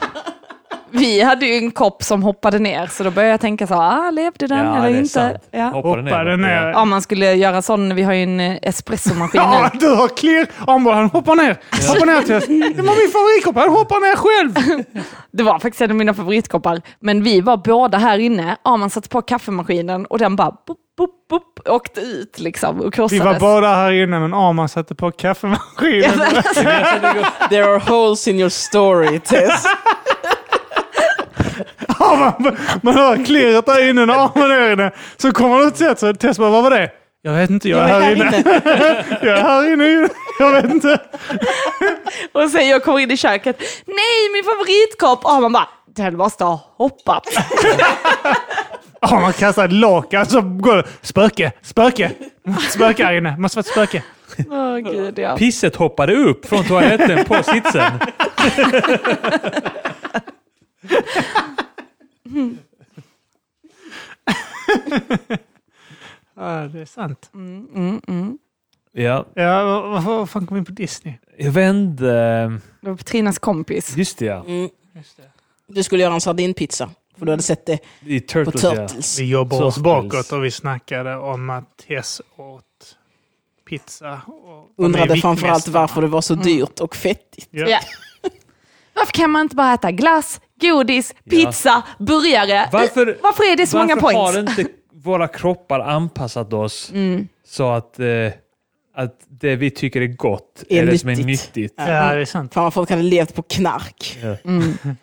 Vi 0.92 1.22
hade 1.22 1.46
ju 1.46 1.54
en 1.54 1.70
kopp 1.70 2.02
som 2.02 2.22
hoppade 2.22 2.58
ner, 2.58 2.86
så 2.86 3.04
då 3.04 3.10
började 3.10 3.30
jag 3.30 3.40
tänka 3.40 3.66
så, 3.66 3.74
ah, 3.74 4.10
levde 4.10 4.46
den 4.46 4.66
Ja, 4.66 4.76
eller 4.86 4.98
inte? 4.98 5.40
Ja. 5.50 5.64
Hoppade 5.64 6.02
Hoppade 6.02 6.36
ner. 6.36 6.70
Ja, 6.70 6.84
man 6.84 7.02
skulle 7.02 7.34
göra 7.34 7.62
sån, 7.62 7.94
vi 7.94 8.02
har 8.02 8.12
ju 8.12 8.22
en 8.22 8.40
eh, 8.40 8.56
espressomaskin 8.62 9.40
Ja, 9.40 9.70
nu. 9.72 9.78
du 9.78 9.94
har 9.94 10.08
klirr. 10.08 10.46
Bara, 10.84 10.94
han 10.94 11.10
hoppar 11.10 11.34
ner. 11.36 11.56
Hoppar 11.88 12.06
ner 12.06 12.22
till 12.22 12.74
Det 12.76 12.82
var 12.82 13.02
min 13.02 13.10
favoritkopp. 13.12 13.56
Han 13.56 13.68
hoppar 13.70 14.00
ner 14.00 14.16
själv. 14.16 14.84
Det 15.32 15.42
var 15.42 15.58
faktiskt 15.58 15.80
en 15.80 15.90
av 15.90 15.96
mina 15.96 16.14
favoritkoppar. 16.14 16.80
Men 17.00 17.22
vi 17.22 17.40
var 17.40 17.56
båda 17.56 17.98
här 17.98 18.18
inne, 18.18 18.56
ja, 18.64 18.76
man 18.76 18.90
satte 18.90 19.08
på 19.08 19.22
kaffemaskinen 19.22 20.06
och 20.06 20.18
den 20.18 20.36
bara 20.36 20.50
boop, 20.66 20.78
boop, 20.98 21.28
boop, 21.30 21.68
åkte 21.68 22.00
ut 22.00 22.38
liksom 22.38 22.80
och 22.80 22.86
Vi 22.86 22.90
krossades. 22.90 23.24
var 23.24 23.38
båda 23.40 23.74
här 23.74 23.92
inne, 23.92 24.20
men 24.20 24.34
Arman 24.34 24.68
satte 24.68 24.94
på 24.94 25.10
kaffemaskinen. 25.10 26.18
There 27.50 27.64
are 27.64 27.78
holes 27.78 28.28
in 28.28 28.38
your 28.40 28.48
story, 28.50 29.18
Tess. 29.20 29.64
Arman, 31.88 32.56
man 32.82 32.94
hör 32.94 33.24
klirret 33.24 33.66
där 33.66 33.90
inne 33.90 34.06
när 34.06 34.14
Arman 34.14 34.50
är 34.50 34.72
inne. 34.72 34.90
Så 35.16 35.32
kommer 35.32 35.56
han 35.56 35.66
ut 35.66 35.80
och 35.92 35.98
så 35.98 36.14
Tess 36.14 36.38
bara, 36.38 36.50
vad 36.50 36.62
var 36.62 36.70
det? 36.70 36.90
Jag 37.22 37.32
vet 37.32 37.50
inte, 37.50 37.68
jag 37.68 37.80
är 37.80 37.86
här 37.86 38.12
inne. 38.12 38.42
Jag 39.22 39.38
är 39.38 39.42
här 39.42 39.72
inne. 39.72 40.08
Jag 40.38 40.52
vet 40.52 40.70
inte. 40.70 40.98
Och 42.32 42.50
sen 42.50 42.68
jag 42.68 42.84
kommer 42.84 42.98
in 42.98 43.10
i 43.10 43.16
köket, 43.16 43.60
nej 43.86 44.32
min 44.34 44.44
favoritkopp! 44.44 45.24
Och 45.24 45.42
man 45.42 45.52
bara, 45.52 45.68
den 45.96 46.16
måste 46.16 46.44
ha 46.44 46.60
hoppat. 46.76 47.24
Arman 49.00 49.32
kastar 49.32 49.64
ett 49.64 49.72
lakan 49.72 50.26
så 50.26 50.40
går 50.40 50.76
det. 50.76 50.84
Spöke, 51.02 51.52
spöke. 51.62 52.10
Spöke 52.68 53.04
här 53.04 53.12
inne. 53.12 53.36
Måste 53.36 53.56
vara 53.56 53.60
ett 53.60 53.66
spöke. 53.66 54.02
Åh 54.50 54.76
gud 54.78 55.18
ja. 55.18 55.36
Pisset 55.36 55.76
hoppade 55.76 56.14
upp 56.14 56.46
från 56.46 56.64
toaletten 56.64 57.24
på 57.24 57.42
sitsen. 57.42 57.92
Ja, 66.34 66.68
det 66.72 66.80
är 66.80 66.84
sant. 66.84 67.30
Ja, 68.92 69.26
Ja, 69.34 69.80
vad, 70.06 70.30
fan 70.30 70.46
kom 70.46 70.54
vi 70.54 70.58
in 70.58 70.64
på 70.64 70.72
Disney? 70.72 71.14
jag 71.38 71.70
inte. 71.70 72.04
Det 72.80 72.88
var 72.88 72.96
Petrinas 72.96 73.38
kompis. 73.38 73.96
Just 73.96 74.18
det, 74.18 74.24
ja. 74.24 74.44
Mm. 74.46 74.70
Du 75.66 75.82
skulle 75.82 76.02
göra 76.02 76.14
en 76.14 76.20
sardinpizza, 76.20 76.90
för 77.18 77.26
du 77.26 77.32
hade 77.32 77.42
sett 77.42 77.66
det 77.66 77.78
I 78.06 78.20
på 78.20 78.26
Turtles, 78.26 78.62
ja. 78.62 78.70
Turtles. 78.70 79.18
Vi 79.18 79.24
jobbar 79.24 79.62
oss 79.62 79.74
Turtles. 79.74 79.82
bakåt 79.82 80.32
och 80.32 80.44
vi 80.44 80.50
snackade 80.50 81.16
om 81.16 81.50
att 81.50 81.76
Tess 81.76 82.22
åt 82.36 82.96
pizza. 83.68 84.20
Och 84.26 84.84
Undrade 84.84 85.16
framförallt 85.16 85.68
varför 85.68 86.02
det 86.02 86.08
var 86.08 86.20
så 86.20 86.34
dyrt 86.34 86.80
och 86.80 86.96
fettigt. 86.96 87.48
Ja. 87.50 87.80
Ja. 88.94 89.00
Varför 89.00 89.12
kan 89.12 89.30
man 89.30 89.42
inte 89.42 89.56
bara 89.56 89.74
äta 89.74 89.90
glass, 89.90 90.40
godis, 90.60 91.14
pizza, 91.30 91.82
burgare? 91.98 92.68
Varför, 92.72 93.18
Varför 93.22 93.52
är 93.52 93.56
det 93.56 93.66
så 93.66 93.76
många 93.78 93.94
varför 93.94 94.18
har 94.18 94.32
points? 94.32 94.58
inte 94.58 94.72
våra 95.04 95.28
kroppar 95.28 95.80
anpassat 95.80 96.52
oss 96.52 96.90
Mm. 96.94 97.28
så 97.46 97.70
att, 97.70 97.98
eh, 98.00 98.06
att 98.96 99.16
det 99.28 99.56
vi 99.56 99.70
tycker 99.70 100.00
är 100.00 100.06
gott 100.06 100.64
Är 100.68 100.82
är, 100.82 100.86
det 100.86 100.98
som 100.98 101.10
är 101.10 101.16
nyttigt. 101.16 101.74
Ja, 101.76 101.84
det 101.84 102.20
är 102.20 102.24
sant. 102.24 102.54
Fan 102.54 102.64
vad 102.64 102.74
folk 102.74 102.90
hade 102.90 103.02
levt 103.02 103.34
på 103.34 103.42
knark. 103.42 104.18
Ja. 104.22 104.36
Men 104.42 104.76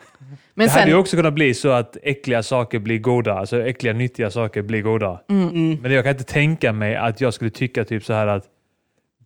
Det 0.56 0.70
hade 0.72 0.86
ju 0.86 0.92
sen, 0.92 1.00
också 1.00 1.16
kunnat 1.18 1.34
bli 1.34 1.54
så 1.54 1.70
att 1.70 1.98
äckliga 2.04 2.44
saker 2.44 2.80
blir 2.80 3.00
goda. 3.00 3.34
Alltså 3.34 3.62
äckliga, 3.68 3.94
nyttiga 3.94 4.32
saker 4.32 4.62
blir 4.62 4.82
goda. 4.82 5.22
Mm. 5.30 5.74
Men 5.82 5.92
jag 5.92 6.04
kan 6.04 6.12
inte 6.12 6.24
tänka 6.24 6.74
mig 6.74 6.96
att 6.96 7.22
jag 7.22 7.34
skulle 7.34 7.50
tycka 7.52 7.86
typ 7.86 8.06
så 8.06 8.14
här 8.14 8.28
att 8.28 8.44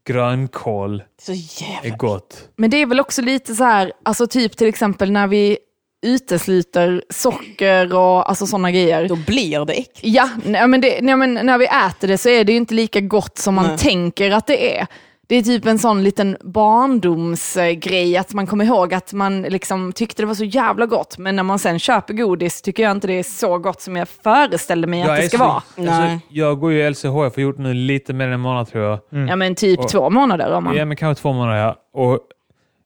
grönkål 0.07 1.03
Så 1.21 1.31
är 1.31 1.97
gott. 1.97 2.49
men 2.57 2.69
det 2.69 2.77
är 2.77 2.85
väl 2.85 2.99
också 2.99 3.21
lite 3.21 3.55
så 3.55 3.63
här, 3.63 3.91
alltså 4.05 4.27
typ 4.27 4.57
till 4.57 4.67
exempel 4.67 5.11
när 5.11 5.27
vi 5.27 5.57
utesluter 6.05 7.03
socker 7.09 7.95
och 7.95 8.29
alltså 8.29 8.47
sådana 8.47 8.71
grejer. 8.71 9.07
Då 9.07 9.15
blir 9.15 9.65
det 9.65 9.73
äckligt. 9.73 9.99
Ja, 10.03 10.29
nej, 10.45 10.67
men, 10.67 10.81
det, 10.81 11.01
nej, 11.01 11.15
men 11.15 11.33
när 11.33 11.57
vi 11.57 11.65
äter 11.65 12.07
det 12.07 12.17
så 12.17 12.29
är 12.29 12.43
det 12.43 12.51
ju 12.51 12.57
inte 12.57 12.73
lika 12.73 13.01
gott 13.01 13.37
som 13.37 13.55
man 13.55 13.65
Nej. 13.67 13.77
tänker 13.77 14.31
att 14.31 14.47
det 14.47 14.77
är. 14.77 14.87
Det 15.31 15.37
är 15.37 15.41
typ 15.41 15.65
en 15.65 15.79
sån 15.79 16.03
liten 16.03 16.37
barndomsgrej, 16.41 18.17
att 18.17 18.33
man 18.33 18.47
kommer 18.47 18.65
ihåg 18.65 18.93
att 18.93 19.13
man 19.13 19.41
liksom 19.41 19.93
tyckte 19.93 20.21
det 20.21 20.25
var 20.25 20.33
så 20.33 20.43
jävla 20.43 20.85
gott, 20.85 21.17
men 21.17 21.35
när 21.35 21.43
man 21.43 21.59
sen 21.59 21.79
köper 21.79 22.13
godis 22.13 22.61
tycker 22.61 22.83
jag 22.83 22.91
inte 22.91 23.07
det 23.07 23.13
är 23.13 23.23
så 23.23 23.57
gott 23.57 23.81
som 23.81 23.95
jag 23.95 24.07
föreställde 24.09 24.87
mig 24.87 24.99
Jag 24.99 25.09
att 25.09 25.17
det 25.17 25.27
ska 25.29 25.37
så- 25.37 25.43
vara. 25.43 25.63
Nej. 25.75 25.89
Alltså, 25.89 26.27
jag 26.29 26.59
går 26.59 26.71
ju 26.71 26.89
LCHF 26.89 27.05
och 27.05 27.35
har 27.35 27.39
gjort 27.41 27.57
nu 27.57 27.73
lite 27.73 28.13
mer 28.13 28.27
än 28.27 28.33
en 28.33 28.39
månad 28.39 28.67
tror 28.67 28.83
jag. 28.83 28.99
Ja 29.29 29.35
men 29.35 29.55
typ 29.55 29.79
Och- 29.79 29.87
två 29.89 30.09
månader 30.09 30.53
om 30.53 30.63
man... 30.63 30.75
Ja, 30.75 30.85
men 30.85 30.97
kanske 30.97 31.21
två 31.21 31.33
månader 31.33 31.59
ja. 31.59 31.75
Och 31.93 32.19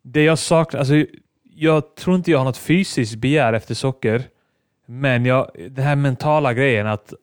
det 0.03 0.23
jag 0.23 0.39
saknar, 0.39 0.79
alltså 0.79 0.93
jag 1.55 1.95
tror 1.95 2.15
inte 2.15 2.31
jag 2.31 2.37
har 2.37 2.45
något 2.45 2.57
fysiskt 2.57 3.15
begär 3.15 3.53
efter 3.53 3.73
socker. 3.75 4.23
Men 4.87 5.25
jag, 5.25 5.49
den 5.69 5.85
här 5.85 5.95
mentala 5.95 6.53
grejen 6.53 6.87
att 6.87 7.13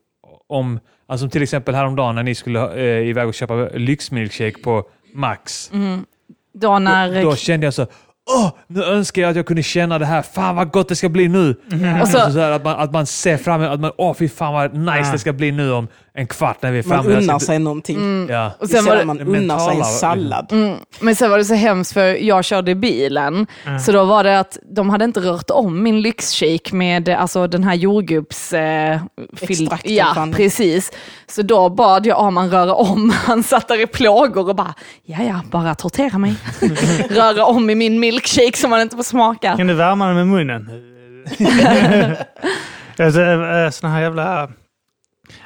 om, 0.49 0.81
alltså 1.07 1.29
till 1.29 1.43
exempel 1.43 1.75
häromdagen 1.75 2.14
när 2.14 2.23
ni 2.23 2.35
skulle 2.35 2.75
eh, 2.75 3.09
iväg 3.09 3.29
och 3.29 3.35
köpa 3.35 3.55
lyxmilkshake 3.75 4.62
på 4.62 4.85
Max. 5.14 5.71
Då 6.54 6.78
när... 6.78 7.23
Då, 7.23 7.31
då 7.31 7.37
kände 7.37 7.66
jag 7.66 7.75
så 7.75 7.87
Åh, 8.31 8.50
nu 8.66 8.85
önskar 8.85 9.23
jag 9.23 9.31
att 9.31 9.37
jag 9.37 9.47
kunde 9.47 9.62
känna 9.62 9.99
det 9.99 10.07
här. 10.07 10.23
Fan 10.23 10.57
vad 10.57 10.71
gott 10.73 10.88
det 10.88 10.97
ska 10.97 11.09
bli 11.09 11.28
nu. 11.28 11.50
Och 12.02 12.09
så- 12.09 12.19
så 12.33 12.38
här, 12.40 12.50
att, 12.50 12.64
man, 12.64 12.81
att 12.81 12.92
man 12.92 13.07
ser 13.07 13.37
fram 13.37 13.62
emot, 13.62 13.75
att 13.75 13.81
man, 13.81 13.92
åh 13.99 14.14
fy 14.14 14.28
fan 14.28 14.52
vad 14.52 14.75
nice 14.75 14.99
Ja. 15.07 15.12
det 15.12 15.19
ska 15.19 15.33
bli 15.33 15.52
nu 15.52 15.73
om 15.73 15.88
en 16.14 16.26
kvart 16.26 16.62
när 16.62 16.73
vi 16.73 16.78
är 16.78 16.83
Man 16.83 16.99
framme. 16.99 17.14
Ska- 17.14 17.23
unnar 17.23 17.38
sig 17.38 17.59
någonting. 17.59 18.26
Ja. 18.31 18.52
och 18.59 18.69
sen 18.69 18.85
var 18.85 18.97
det, 18.97 19.04
man 19.04 19.21
unnar 19.21 19.59
sig 19.59 19.78
en 19.78 19.85
sallad. 19.85 20.49
Mm, 20.52 20.76
men 21.00 21.16
sen 21.16 21.31
var 21.31 21.38
det 21.38 21.45
så 21.45 21.54
hemskt 21.54 21.92
för 21.92 22.04
jag 22.04 22.45
körde 22.45 22.75
bilen, 22.75 23.47
så 23.87 23.92
då 23.92 24.04
var 24.04 24.25
det 24.25 24.38
att 24.38 24.59
de 24.62 24.90
hade 24.90 25.04
inte 25.04 25.21
rört 25.21 25.50
om 25.50 25.83
min 25.83 26.00
lyxshake 26.02 26.75
med 26.75 27.09
alltså, 27.09 27.47
den 27.47 27.64
här 27.64 27.75
jordgubbs... 27.75 28.52
Eh, 28.52 29.00
Extrakten 29.40 29.95
ja, 29.95 30.12
fan. 30.14 30.33
precis. 30.33 30.92
Så 31.26 31.42
då 31.42 31.69
bad 31.69 32.07
jag 32.07 32.26
Arman 32.26 32.50
röra 32.50 32.75
om. 32.75 33.11
Han 33.25 33.42
satt 33.42 33.69
där 33.69 33.81
i 33.81 33.87
plågor 33.87 34.49
och 34.49 34.57
bara, 34.57 34.75
ja 35.04 35.19
ja, 35.23 35.40
bara 35.50 35.75
tortera 35.75 36.19
mig. 36.19 36.35
röra 37.11 37.45
om 37.45 37.71
i 37.71 37.75
min 37.75 38.00
milkshake 38.00 38.57
som 38.57 38.71
man 38.71 38.81
inte 38.81 38.97
får 38.97 39.02
smaka. 39.02 39.57
Kan 39.57 39.66
du 39.66 39.75
värma 39.75 40.07
den 40.07 40.16
med 40.16 40.26
munnen? 40.26 40.71
alltså, 42.99 43.21
eh, 43.21 43.90
här 43.90 44.00
jävla... 44.00 44.49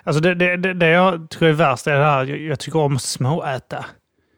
Alltså 0.04 0.20
det, 0.20 0.34
det, 0.34 0.56
det, 0.56 0.74
det 0.74 0.88
jag 0.88 1.30
tror 1.30 1.48
är 1.48 1.52
värst 1.52 1.86
är 1.86 1.98
det 1.98 2.04
här, 2.04 2.24
jag, 2.24 2.38
jag 2.40 2.58
tycker 2.60 2.78
om 2.78 2.96
att 2.96 3.02
småäta. 3.02 3.84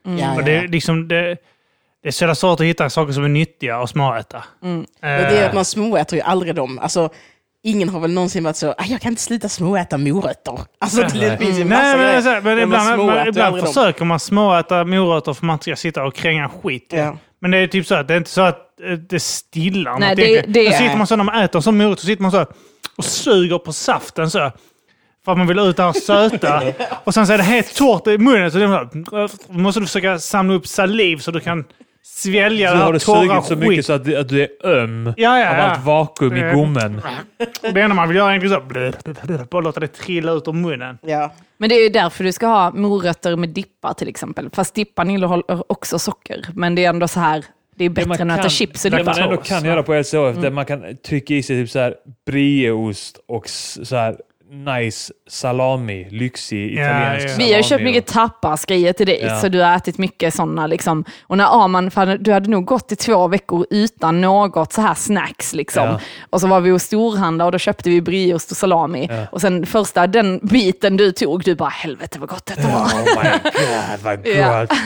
Ja, 0.03 0.11
Och 0.11 0.39
ja, 0.39 0.45
det, 0.45 0.51
ja. 0.53 0.61
är 0.63 0.67
liksom, 0.67 1.07
det, 1.07 1.21
det 2.03 2.07
är 2.07 2.11
så 2.11 2.23
jävla 2.23 2.35
svårt 2.35 2.59
att 2.59 2.65
hitta 2.65 2.89
saker 2.89 3.13
som 3.13 3.23
är 3.23 3.27
nyttiga 3.29 3.79
och 3.79 3.89
småäta. 3.89 4.43
Men 4.61 4.85
det 5.01 5.07
är 5.07 5.47
att 5.49 5.53
man 5.53 5.65
småäter 5.65 6.15
ju 6.15 6.21
aldrig 6.21 6.55
dem. 6.55 6.79
Alltså, 6.79 7.09
ingen 7.63 7.89
har 7.89 7.99
väl 7.99 8.11
någonsin 8.13 8.43
varit 8.43 8.55
så, 8.55 8.71
"Ah, 8.71 8.83
jag 8.87 9.01
kan 9.01 9.11
inte 9.11 9.21
sluta 9.21 9.49
småäta 9.49 9.97
morötter. 9.97 10.59
Alltså 10.79 11.01
det 11.01 11.27
Nej. 11.27 11.37
finns 11.37 11.57
ju 11.57 11.61
en 11.61 11.67
Nej, 11.67 11.77
massa 11.77 11.97
men, 11.97 12.05
grejer. 12.07 12.21
så, 12.21 12.29
här, 12.29 12.41
men 12.41 12.55
Men 12.57 12.69
man 12.69 12.79
ibland, 12.79 12.99
småäter 12.99 13.15
man, 13.19 13.27
ibland 13.27 13.55
dem. 13.57 13.65
försöker 13.67 14.05
man 14.05 14.19
småäta 14.19 14.83
morötter 14.85 15.33
för 15.33 15.39
att 15.39 15.41
man 15.41 15.53
inte 15.53 15.63
ska 15.63 15.75
sitta 15.75 16.03
och 16.03 16.15
kränga 16.15 16.49
skit. 16.49 16.89
Ja. 16.95 17.17
Men 17.41 17.51
det 17.51 17.57
är 17.57 17.67
typ 17.67 17.85
så 17.87 17.95
att 17.95 18.07
det 18.07 18.13
är 18.13 18.17
inte 18.17 18.29
så 18.29 18.41
att 18.41 18.79
eh, 18.83 18.91
det 18.91 19.19
stillar 19.19 19.99
Nej, 19.99 20.09
något 20.09 20.17
det- 20.17 20.41
det- 20.53 20.65
Då 20.65 20.71
sitter 20.71 20.97
man 20.97 21.07
så 21.07 21.15
när 21.15 21.23
man 21.23 21.41
äter 21.43 21.59
en 21.59 21.63
sån 21.63 21.77
morot 21.77 21.99
så 21.99 22.05
sitter 22.05 22.21
man 22.21 22.31
så 22.31 22.45
och 22.97 23.05
suger 23.05 23.57
på 23.57 23.73
saften 23.73 24.29
så. 24.31 24.51
För 25.25 25.31
att 25.31 25.37
man 25.37 25.47
vill 25.47 25.59
ut 25.59 25.77
det 25.77 25.83
här 25.83 25.93
söta. 25.93 26.61
och 27.03 27.13
sen 27.13 27.27
så 27.27 27.33
är 27.33 27.37
det 27.37 27.43
helt 27.43 27.75
torrt 27.75 28.07
i 28.07 28.17
munnen. 28.17 28.51
Så 28.51 28.57
det 28.57 28.63
är 28.63 29.27
så 29.27 29.37
då 29.47 29.59
måste 29.59 29.79
du 29.79 29.85
försöka 29.85 30.19
samla 30.19 30.53
upp 30.53 30.67
saliv 30.67 31.17
så 31.17 31.31
du 31.31 31.39
kan 31.39 31.65
svälja 32.03 32.69
Så 32.69 32.73
det 32.75 32.79
har 32.79 32.85
här 32.85 32.93
du 32.93 32.99
torra 32.99 33.41
sugit 33.41 33.45
så 33.45 33.55
mycket 33.55 33.69
skit. 33.75 33.85
så 33.85 33.93
att, 33.93 34.05
du- 34.05 34.17
att 34.17 34.29
du 34.29 34.41
är 34.41 34.49
öm 34.65 35.13
Ja, 35.17 35.39
ja, 35.39 35.49
av 35.51 35.57
ja. 35.57 35.63
allt 35.63 35.85
vakuum 35.85 36.35
i 36.35 36.41
Det- 36.41 36.53
gommen. 36.53 37.01
Och 37.67 37.73
det 37.73 37.81
enda 37.81 37.95
man 37.95 38.07
vill 38.07 38.17
göra 38.17 38.35
är 38.35 38.47
så. 39.37 39.45
Bara 39.51 39.61
låta 39.61 39.79
det 39.79 39.87
trilla 39.87 40.31
ut 40.31 40.47
ur 40.47 40.53
munnen. 40.53 40.97
Ja. 41.01 41.33
Men 41.57 41.69
det 41.69 41.75
är 41.75 41.83
ju 41.83 41.89
därför 41.89 42.23
du 42.23 42.31
ska 42.31 42.47
ha 42.47 42.71
morötter 42.71 43.35
med 43.35 43.49
dippar 43.49 43.93
till 43.93 44.07
exempel. 44.07 44.49
Fast 44.53 44.75
dippan 44.75 45.09
innehåller 45.09 45.71
också 45.71 45.99
socker. 45.99 46.45
Men 46.53 46.75
det 46.75 46.85
är 46.85 46.89
ändå 46.89 47.07
så 47.07 47.19
här, 47.19 47.45
det 47.75 47.85
är 47.85 47.89
bättre 47.89 48.21
än 48.21 48.31
att 48.31 48.39
äta 48.39 48.49
chips 48.49 48.85
och 48.85 48.91
det 48.91 49.03
man 49.03 49.17
ändå 49.19 49.37
kan 49.37 49.65
göra 49.65 49.83
på 49.83 49.93
LCHF, 49.93 50.41
där 50.41 50.51
man 50.51 50.65
kan 50.65 50.97
trycka 51.07 51.33
i 51.33 51.43
sig 51.43 51.63
typ 51.63 51.69
så 51.71 51.79
här 51.79 51.95
brieost 52.25 53.19
och 53.27 53.49
så 53.49 53.95
här 53.95 54.15
nice 54.51 55.13
salami, 55.27 56.07
lyxig 56.11 56.73
italiensk 56.73 57.25
ja. 57.25 57.29
salami. 57.29 57.43
Vi 57.49 57.53
har 57.53 57.61
köpt 57.61 57.79
och- 57.79 57.85
mycket 57.85 58.07
tapas-grejer 58.07 58.93
till 58.93 59.05
dig, 59.05 59.19
Ja. 59.23 59.39
så 59.41 59.47
du 59.49 59.59
har 59.61 59.75
ätit 59.75 59.97
mycket 59.97 60.33
sådana. 60.33 60.67
Liksom. 60.67 61.05
Och 61.23 61.37
när 61.37 61.63
Arman, 61.63 61.91
för 61.91 62.17
du 62.17 62.31
hade 62.33 62.49
nog 62.49 62.65
gått 62.65 62.91
i 62.91 62.95
två 62.95 63.27
veckor 63.27 63.65
utan 63.69 64.21
något 64.21 64.73
så 64.73 64.81
här 64.81 64.93
snacks. 64.93 65.53
Liksom. 65.53 65.97
Och 66.29 66.41
så 66.41 66.47
var 66.47 66.59
vi 66.61 66.69
hos 66.69 66.83
storhandla 66.83 67.45
och 67.45 67.51
då 67.51 67.57
köpte 67.57 67.89
vi 67.89 68.01
brieost 68.01 68.51
och 68.51 68.57
salami. 68.57 69.09
Och 69.31 69.41
sen 69.41 69.65
första 69.65 70.07
den 70.07 70.39
biten 70.43 70.97
du 70.97 71.11
tog, 71.11 71.43
du 71.43 71.55
bara 71.55 71.69
helvete 71.69 72.19
vad 72.19 72.29
gott 72.29 72.45
detta 72.45 72.67
var. 72.67 72.85
Oh 72.85 73.23
my 73.23 73.29
god, 73.43 73.99
vad 74.03 74.17
gott! 74.69 74.77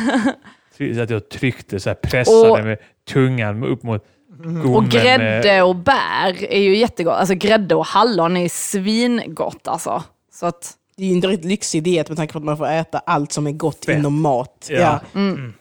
Så 0.95 1.01
att 1.01 1.09
jag 1.09 1.29
tryckte, 1.29 1.79
så 1.79 1.89
här, 1.89 1.95
pressade 2.03 2.49
Och- 2.49 2.63
med 2.63 2.77
tungan 3.09 3.63
upp 3.63 3.83
mot... 3.83 4.05
Gourmet 4.37 4.65
Och 4.75 4.83
med- 4.83 4.91
grädde 4.91 5.61
och 5.61 5.75
bär 5.75 6.43
är 6.53 6.59
ju 6.59 6.77
jättegott. 6.77 7.13
Alltså 7.15 7.35
grädde 7.35 7.75
och 7.75 7.85
hallon 7.85 8.37
är 8.37 8.49
svingott 8.49 9.67
alltså. 9.67 10.03
Så 10.33 10.45
att, 10.45 10.71
Det 10.97 11.03
är 11.03 11.07
ju 11.07 11.13
inte 11.13 11.27
riktigt 11.27 11.45
lyxig 11.49 11.83
diet 11.83 12.09
med 12.09 12.17
tanke 12.17 12.33
på 12.33 12.39
att 12.39 12.45
man 12.45 12.57
får 12.57 12.67
äta 12.67 12.97
allt 13.05 13.31
som 13.31 13.47
är 13.47 13.51
gott 13.51 13.85
Fett. 13.85 13.97
inom 13.97 14.21
mat. 14.21 14.67
Ja. 14.69 14.77
Ja. 14.77 14.99
men 15.13 15.53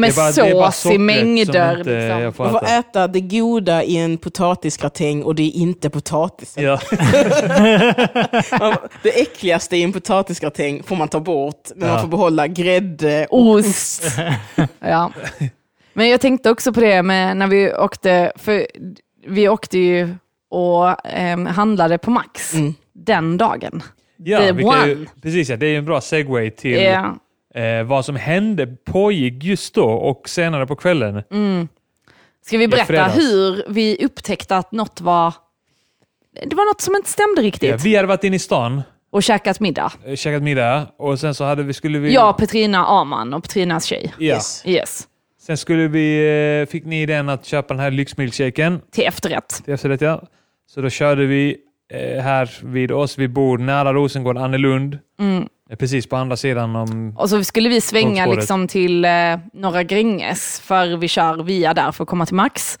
Det 0.00 0.06
är 0.40 0.54
bara- 0.54 0.72
sås 0.72 0.92
i 0.92 0.98
mängder. 0.98 1.80
inte 1.80 2.10
liksom. 2.10 2.32
får 2.32 2.44
Man 2.44 2.52
får 2.52 2.64
äta. 2.68 3.06
det 3.08 3.20
goda 3.20 3.82
i 3.82 3.96
en 3.96 4.18
potatisgratäng 4.18 5.22
och 5.22 5.34
det 5.34 5.42
är 5.42 5.50
inte 5.56 5.90
potatisen. 5.90 6.64
Ja. 6.64 6.80
Det 9.02 9.20
äckligaste 9.20 9.76
i 9.76 9.82
en 9.82 9.92
potatisgratäng 9.92 10.82
får 10.82 10.96
man 10.96 11.08
ta 11.08 11.20
bort, 11.20 11.70
men 11.76 11.88
Ja. 11.88 11.94
man 11.94 12.02
får 12.02 12.08
behålla 12.08 12.46
grädde 12.46 13.26
och 13.30 13.46
Ost. 13.46 14.02
ja. 14.80 15.12
Men 15.92 16.08
jag 16.08 16.20
tänkte 16.20 16.50
också 16.50 16.72
på 16.72 16.80
det 16.80 17.02
med 17.02 17.36
när 17.36 17.46
vi 17.46 17.72
åkte, 17.74 18.32
för 18.36 18.66
vi 19.26 19.48
åkte 19.48 19.78
ju 19.78 20.08
och 20.50 21.06
em, 21.06 21.46
handlade 21.46 21.98
på 21.98 22.10
Max 22.10 22.54
Mm. 22.54 22.74
den 22.92 23.36
dagen. 23.36 23.82
Ja, 24.16 24.38
The 24.40 24.52
vi 24.52 24.62
kan 24.62 24.88
ju, 24.88 24.96
one. 24.96 25.06
precis, 25.22 25.48
ja, 25.50 25.56
det 25.56 25.66
är 25.66 25.78
en 25.78 25.84
bra 25.84 26.00
segway 26.00 26.50
till 26.50 26.82
Ja. 26.82 27.16
eh, 27.60 27.82
vad 27.84 28.04
som 28.04 28.16
hände, 28.16 28.66
pågick 28.66 29.44
just 29.44 29.74
då 29.74 29.84
och 29.90 30.28
senare 30.28 30.66
på 30.66 30.76
kvällen. 30.76 31.22
Ska 32.46 32.58
vi 32.58 32.68
berätta 32.68 33.04
hur 33.04 33.64
vi 33.68 34.04
upptäckte 34.04 34.56
att 34.56 34.72
något 34.72 35.00
var, 35.00 35.34
det 36.46 36.56
var 36.56 36.66
något 36.66 36.80
som 36.80 36.96
inte 36.96 37.10
stämde 37.10 37.42
riktigt 37.42 37.70
Ja, 37.70 37.76
vi 37.84 37.96
hade 37.96 38.08
varit 38.08 38.24
inne 38.24 38.36
i 38.36 38.38
stan, 38.38 38.82
och 39.10 39.22
käkat 39.22 39.60
middag. 39.60 39.92
eh, 40.04 40.16
käkat 40.16 40.42
middag 40.42 40.86
och 40.98 41.20
sen 41.20 41.34
så 41.34 41.44
hade 41.44 41.62
vi, 41.62 41.72
skulle 41.72 41.98
vi... 41.98 42.14
Jag, 42.14 42.36
Petrina 42.36 42.86
Aman 42.86 43.34
och 43.34 43.42
Petrinas 43.42 43.84
tjej. 43.84 44.12
Ja. 44.18 44.24
Yes. 44.34 44.62
Yes. 44.66 45.08
Sen 45.46 45.56
skulle 45.56 45.88
vi, 45.88 46.60
eh, 46.60 46.70
fick 46.70 46.84
ni 46.84 47.06
den 47.06 47.28
att 47.28 47.44
köpa 47.44 47.74
den 47.74 47.80
här 47.80 47.90
lyxmilkshaken 47.90 48.80
Till 48.90 49.04
efterrätt. 49.04 49.62
till 49.64 49.74
efterrätt. 49.74 50.00
Ja. 50.00 50.22
Så 50.66 50.80
då 50.80 50.90
körde 50.90 51.26
vi 51.26 51.56
eh, 51.92 52.22
här 52.22 52.50
vid 52.62 52.92
oss, 52.92 53.18
vi 53.18 53.28
bor 53.28 53.58
nära 53.58 53.92
Rosengård, 53.92 54.38
Annelund. 54.38 54.98
Mm. 55.20 55.48
Precis 55.78 56.06
på 56.06 56.16
andra 56.16 56.36
sidan 56.36 56.76
om... 56.76 57.16
Och 57.18 57.30
så 57.30 57.44
skulle 57.44 57.68
vi 57.68 57.80
svänga 57.80 58.26
liksom 58.26 58.68
till 58.68 59.04
eh, 59.04 59.10
Norra 59.52 59.82
Gränges, 59.82 60.60
för 60.60 60.96
vi 60.96 61.08
kör 61.08 61.42
via 61.42 61.74
där 61.74 61.92
för 61.92 62.04
att 62.04 62.08
komma 62.08 62.26
till 62.26 62.34
Max. 62.34 62.78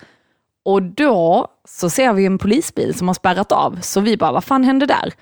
Och 0.64 0.82
då 0.82 1.48
så 1.68 1.90
ser 1.90 2.12
vi 2.12 2.26
en 2.26 2.38
polisbil 2.38 2.94
som 2.94 3.06
har 3.08 3.14
spärrat 3.14 3.52
av, 3.52 3.78
så 3.80 4.00
vi 4.00 4.16
bara, 4.16 4.32
vad 4.32 4.44
fan 4.44 4.64
hände 4.64 4.86
där? 4.86 5.12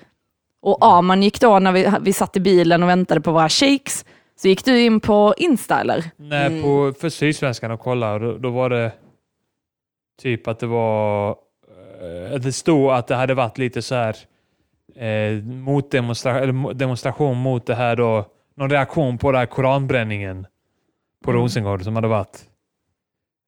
Och 0.61 0.77
Aman 0.81 1.23
gick 1.23 1.39
då 1.41 1.59
när 1.59 1.71
vi, 1.71 1.91
vi 2.01 2.13
satt 2.13 2.37
i 2.37 2.39
bilen 2.39 2.83
och 2.83 2.89
väntade 2.89 3.21
på 3.21 3.31
våra 3.31 3.49
shakes, 3.49 4.05
så 4.41 4.47
gick 4.47 4.65
du 4.65 4.81
in 4.81 4.99
på 4.99 5.33
Insta 5.37 5.79
eller? 5.81 6.03
Nej, 6.17 6.61
på, 6.61 6.93
för 6.99 7.09
Sydsvenskan 7.09 7.71
och 7.71 7.79
kolla 7.79 8.13
och 8.13 8.19
då, 8.19 8.37
då 8.37 8.49
var 8.49 8.69
det 8.69 8.91
typ 10.21 10.47
att 10.47 10.59
det 10.59 10.67
var... 10.67 11.29
eh, 12.01 12.35
att 12.35 12.43
Det 12.43 12.51
stod 12.53 12.91
att 12.91 13.07
det 13.07 13.15
hade 13.15 13.33
varit 13.33 13.57
lite 13.57 13.81
så 13.81 13.95
här 13.95 14.15
eh, 14.95 15.43
motdemonstra, 15.43 16.39
eller 16.39 16.53
mo- 16.53 16.73
demonstration 16.73 17.37
mot 17.37 17.65
det 17.65 17.75
här 17.75 17.95
då. 17.95 18.25
Någon 18.55 18.69
reaktion 18.69 19.17
på 19.17 19.31
den 19.31 19.39
här 19.39 19.45
koranbränningen 19.45 20.47
på 21.23 21.31
Rosengård 21.31 21.83
som 21.83 21.95
hade 21.95 22.07
varit. 22.07 22.45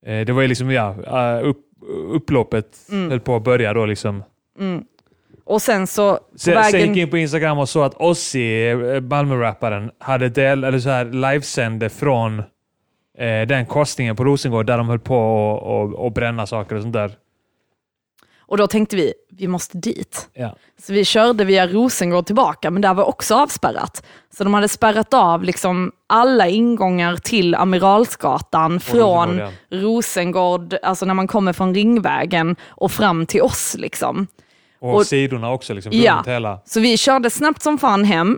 Eh, 0.06 0.26
det 0.26 0.34
var 0.34 0.42
ju 0.42 0.48
liksom, 0.48 0.72
ja, 0.72 0.96
eh, 1.40 1.48
upp, 1.48 1.66
upploppet 2.12 2.78
Mm. 2.92 3.10
höll 3.10 3.20
på 3.20 3.36
att 3.36 3.44
börja 3.44 3.74
då 3.74 3.86
liksom. 3.86 4.24
Mm. 4.60 4.86
Och 5.46 5.62
sen 5.62 5.88
så, 5.88 6.20
Sen, 6.36 6.38
sen 6.38 6.54
gick 6.54 6.74
vägen... 6.74 6.88
jag 6.90 6.98
in 6.98 7.10
på 7.10 7.18
Instagram 7.18 7.60
och 7.60 7.70
såg 7.70 7.84
att 7.84 8.02
Ozzy, 8.02 8.68
eh, 8.68 9.02
Malmö-rapparen, 9.02 9.92
hade 10.00 10.30
del, 10.30 10.64
eller 10.64 10.80
så 10.80 10.90
här 10.90 11.06
livesände 11.06 11.90
från 11.90 12.40
eh, 13.18 13.48
den 13.48 13.66
korsningen 13.66 14.16
på 14.16 14.24
Rosengård 14.24 14.66
där 14.66 14.78
de 14.78 14.90
höll 14.90 15.00
på 15.00 15.18
och, 15.18 15.82
och, 15.82 15.94
och 15.94 16.12
bränna 16.12 16.48
saker 16.48 16.76
och 16.76 16.82
sånt 16.82 16.94
där. 16.94 17.12
Och 18.40 18.58
då 18.58 18.68
tänkte 18.68 18.96
vi, 18.96 19.14
vi 19.30 19.48
måste 19.48 19.78
dit. 19.78 20.30
Ja. 20.34 20.56
Så 20.82 20.94
vi 20.94 21.06
körde 21.06 21.44
via 21.44 21.68
Rosengård 21.68 22.26
tillbaka, 22.26 22.72
men 22.72 22.82
där 22.82 22.94
var 22.94 23.04
också 23.04 23.36
avspärrat. 23.36 24.06
Så 24.38 24.44
de 24.44 24.54
hade 24.54 24.68
spärrat 24.68 25.14
av 25.14 25.44
liksom 25.44 25.92
alla 26.08 26.48
ingångar 26.48 27.16
till 27.16 27.56
Amiralsgatan 27.56 28.80
från 28.80 29.40
Rosengård, 29.40 29.54
Rosengård, 29.70 30.78
alltså 30.84 31.06
när 31.06 31.14
man 31.14 31.28
kommer 31.28 31.54
från 31.54 31.76
Ringvägen 31.76 32.56
och 32.68 32.92
fram 32.92 33.26
till 33.26 33.42
oss. 33.42 33.76
Liksom. 33.80 34.28
Och, 34.84 34.96
Och- 34.96 35.06
sidorna 35.08 35.52
också, 35.52 35.74
liksom, 35.74 35.92
Ja. 35.96 36.24
hela. 36.28 36.60
Så 36.66 36.80
vi 36.80 36.98
körde 36.98 37.30
snabbt 37.30 37.62
som 37.62 37.78
fan 37.78 38.04
hem 38.04 38.38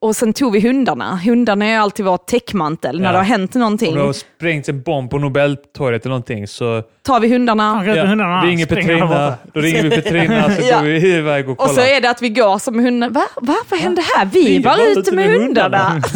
och 0.00 0.16
sen 0.16 0.32
tog 0.32 0.52
vi 0.52 0.60
hundarna. 0.60 1.16
Hundarna 1.24 1.66
är 1.66 1.78
alltid 1.78 2.04
vår 2.06 2.16
täckmantel. 2.16 3.00
När 3.00 3.06
Ja. 3.08 3.12
det 3.12 3.18
har 3.18 3.24
hänt 3.24 3.54
någonting 3.54 3.88
Om 3.92 3.94
det 3.98 4.04
har 4.04 4.12
sprängts 4.12 4.68
en 4.68 4.82
bomb 4.82 5.10
på 5.10 5.18
Nobeltorget 5.18 6.02
eller 6.04 6.10
någonting 6.10 6.46
så 6.48 6.82
tar 7.02 7.20
vi 7.20 7.28
hundarna. 7.28 7.82
Räddar 7.86 8.06
hundarna. 8.06 8.42
ringer 8.46 8.66
Petrina, 8.66 9.34
då 9.52 9.60
ringer 9.60 9.82
vi 9.82 9.90
Petrina 9.90 10.50
så 10.50 10.62
Ja. 10.70 10.78
går 10.78 10.84
vi 10.84 11.14
iväg 11.14 11.48
och 11.48 11.60
Och 11.60 11.68
så 11.68 11.74
kollar. 11.74 11.88
är 11.88 12.00
det 12.00 12.10
att 12.10 12.22
vi 12.22 12.28
går 12.28 12.58
som 12.58 12.78
hundar. 12.78 13.10
Va? 13.10 13.24
Va? 13.40 13.56
Vad 13.68 13.80
hände 13.80 14.02
här? 14.16 14.24
Vi, 14.24 14.44
Vi 14.44 14.58
var 14.62 14.76
var 14.76 15.00
ute 15.00 15.14
med 15.14 15.26
med 15.30 15.40
hundarna. 15.40 16.02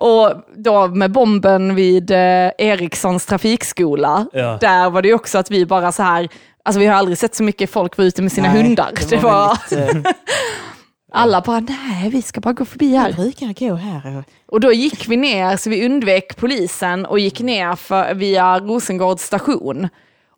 och 0.00 0.32
då 0.56 0.88
med 0.88 1.12
bomben 1.12 1.74
vid 1.74 2.10
eh, 2.10 2.50
Erikssons 2.58 3.26
trafikskola, 3.26 4.26
Ja. 4.32 4.58
där 4.60 4.90
var 4.90 5.02
det 5.02 5.08
ju 5.08 5.14
också 5.14 5.38
att 5.38 5.50
vi 5.50 5.66
bara 5.66 5.92
så 5.92 6.02
här, 6.02 6.28
alltså 6.64 6.80
vi 6.80 6.86
har 6.86 6.94
aldrig 6.94 7.18
sett 7.18 7.34
så 7.34 7.42
mycket 7.42 7.70
folk 7.70 7.96
vara 7.96 8.06
ute 8.08 8.22
med 8.22 8.32
sina 8.32 8.52
Nej, 8.52 8.62
hundar. 8.62 8.92
Det 9.10 9.16
var, 9.22 9.58
väldigt, 9.74 10.06
eh, 10.06 10.12
alla 11.12 11.40
bara, 11.40 11.60
nej 11.60 12.10
vi 12.10 12.22
ska 12.22 12.40
bara 12.40 12.52
gå 12.52 12.64
förbi 12.64 12.96
här. 12.96 13.08
Jag 13.08 13.16
brukar 13.16 13.68
gå 13.68 13.74
här. 13.74 14.24
Och 14.46 14.60
då 14.60 14.72
gick 14.72 15.08
vi 15.08 15.16
ner, 15.16 15.56
så 15.56 15.70
vi 15.70 15.86
undvek 15.86 16.36
polisen 16.36 17.06
och 17.06 17.18
gick 17.18 17.40
ner 17.40 17.74
för, 17.74 18.14
via 18.14 18.58
Rosengårds 18.60 19.22
station. 19.22 19.88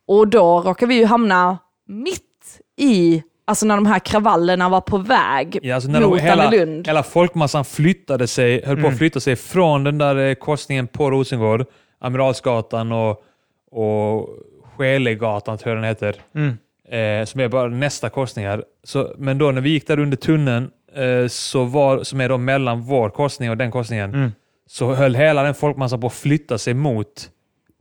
Och 0.09 0.29
då 0.29 0.61
råkade 0.61 0.87
vi 0.89 0.95
ju 0.95 1.05
hamna 1.07 1.59
mitt 1.89 2.27
i, 2.81 3.23
alltså 3.51 3.67
när 3.67 3.77
de 3.77 3.87
här 3.87 3.99
kravallerna 3.99 4.69
var 4.69 4.81
på 4.81 4.99
väg 4.99 5.59
Ja, 5.63 5.75
alltså 5.75 5.91
när 5.91 6.01
mot 6.01 6.19
de, 6.19 6.23
hela, 6.25 6.47
Annelund. 6.47 6.87
hela 6.87 7.03
folkmassan 7.03 7.65
flyttade 7.65 8.27
sig, 8.27 8.53
höll 8.67 8.77
på 8.77 8.81
Mm. 8.81 8.93
att 8.93 8.99
flytta 8.99 9.21
sig 9.21 9.37
från 9.37 9.85
den 9.85 9.99
där 9.99 10.17
eh, 10.17 10.35
korsningen 10.35 10.87
på 10.87 11.11
Rosengård, 11.11 11.65
Amiralsgatan 12.01 12.93
och, 12.93 13.23
och 13.71 14.29
Skelegatan 14.77 15.59
tror 15.59 15.75
jag 15.75 15.83
den 15.83 15.89
heter. 15.89 16.15
Mm. 16.35 16.59
Eh, 17.21 17.25
som 17.27 17.41
är 17.41 17.49
bara 17.49 17.69
nästa 17.69 18.11
korsningar. 18.11 18.65
Så, 18.85 19.15
men 19.19 19.39
då 19.39 19.51
när 19.51 19.61
vi 19.61 19.71
gick 19.71 19.87
där 19.87 19.99
under 19.99 20.17
tunneln, 20.17 20.71
eh, 20.97 21.29
så 21.29 21.65
var, 21.65 22.03
som 22.03 22.21
är 22.21 22.29
då 22.29 22.39
mellan 22.39 22.81
vår 22.83 23.11
korsning 23.11 23.51
och 23.51 23.57
den 23.57 23.71
korsningen, 23.71 24.15
Mm. 24.15 24.33
så 24.67 24.95
höll 24.95 25.15
hela 25.15 25.43
den 25.43 25.55
folkmassan 25.55 26.01
på 26.01 26.07
att 26.07 26.13
flytta 26.13 26.59
sig 26.59 26.75
mot 26.75 27.07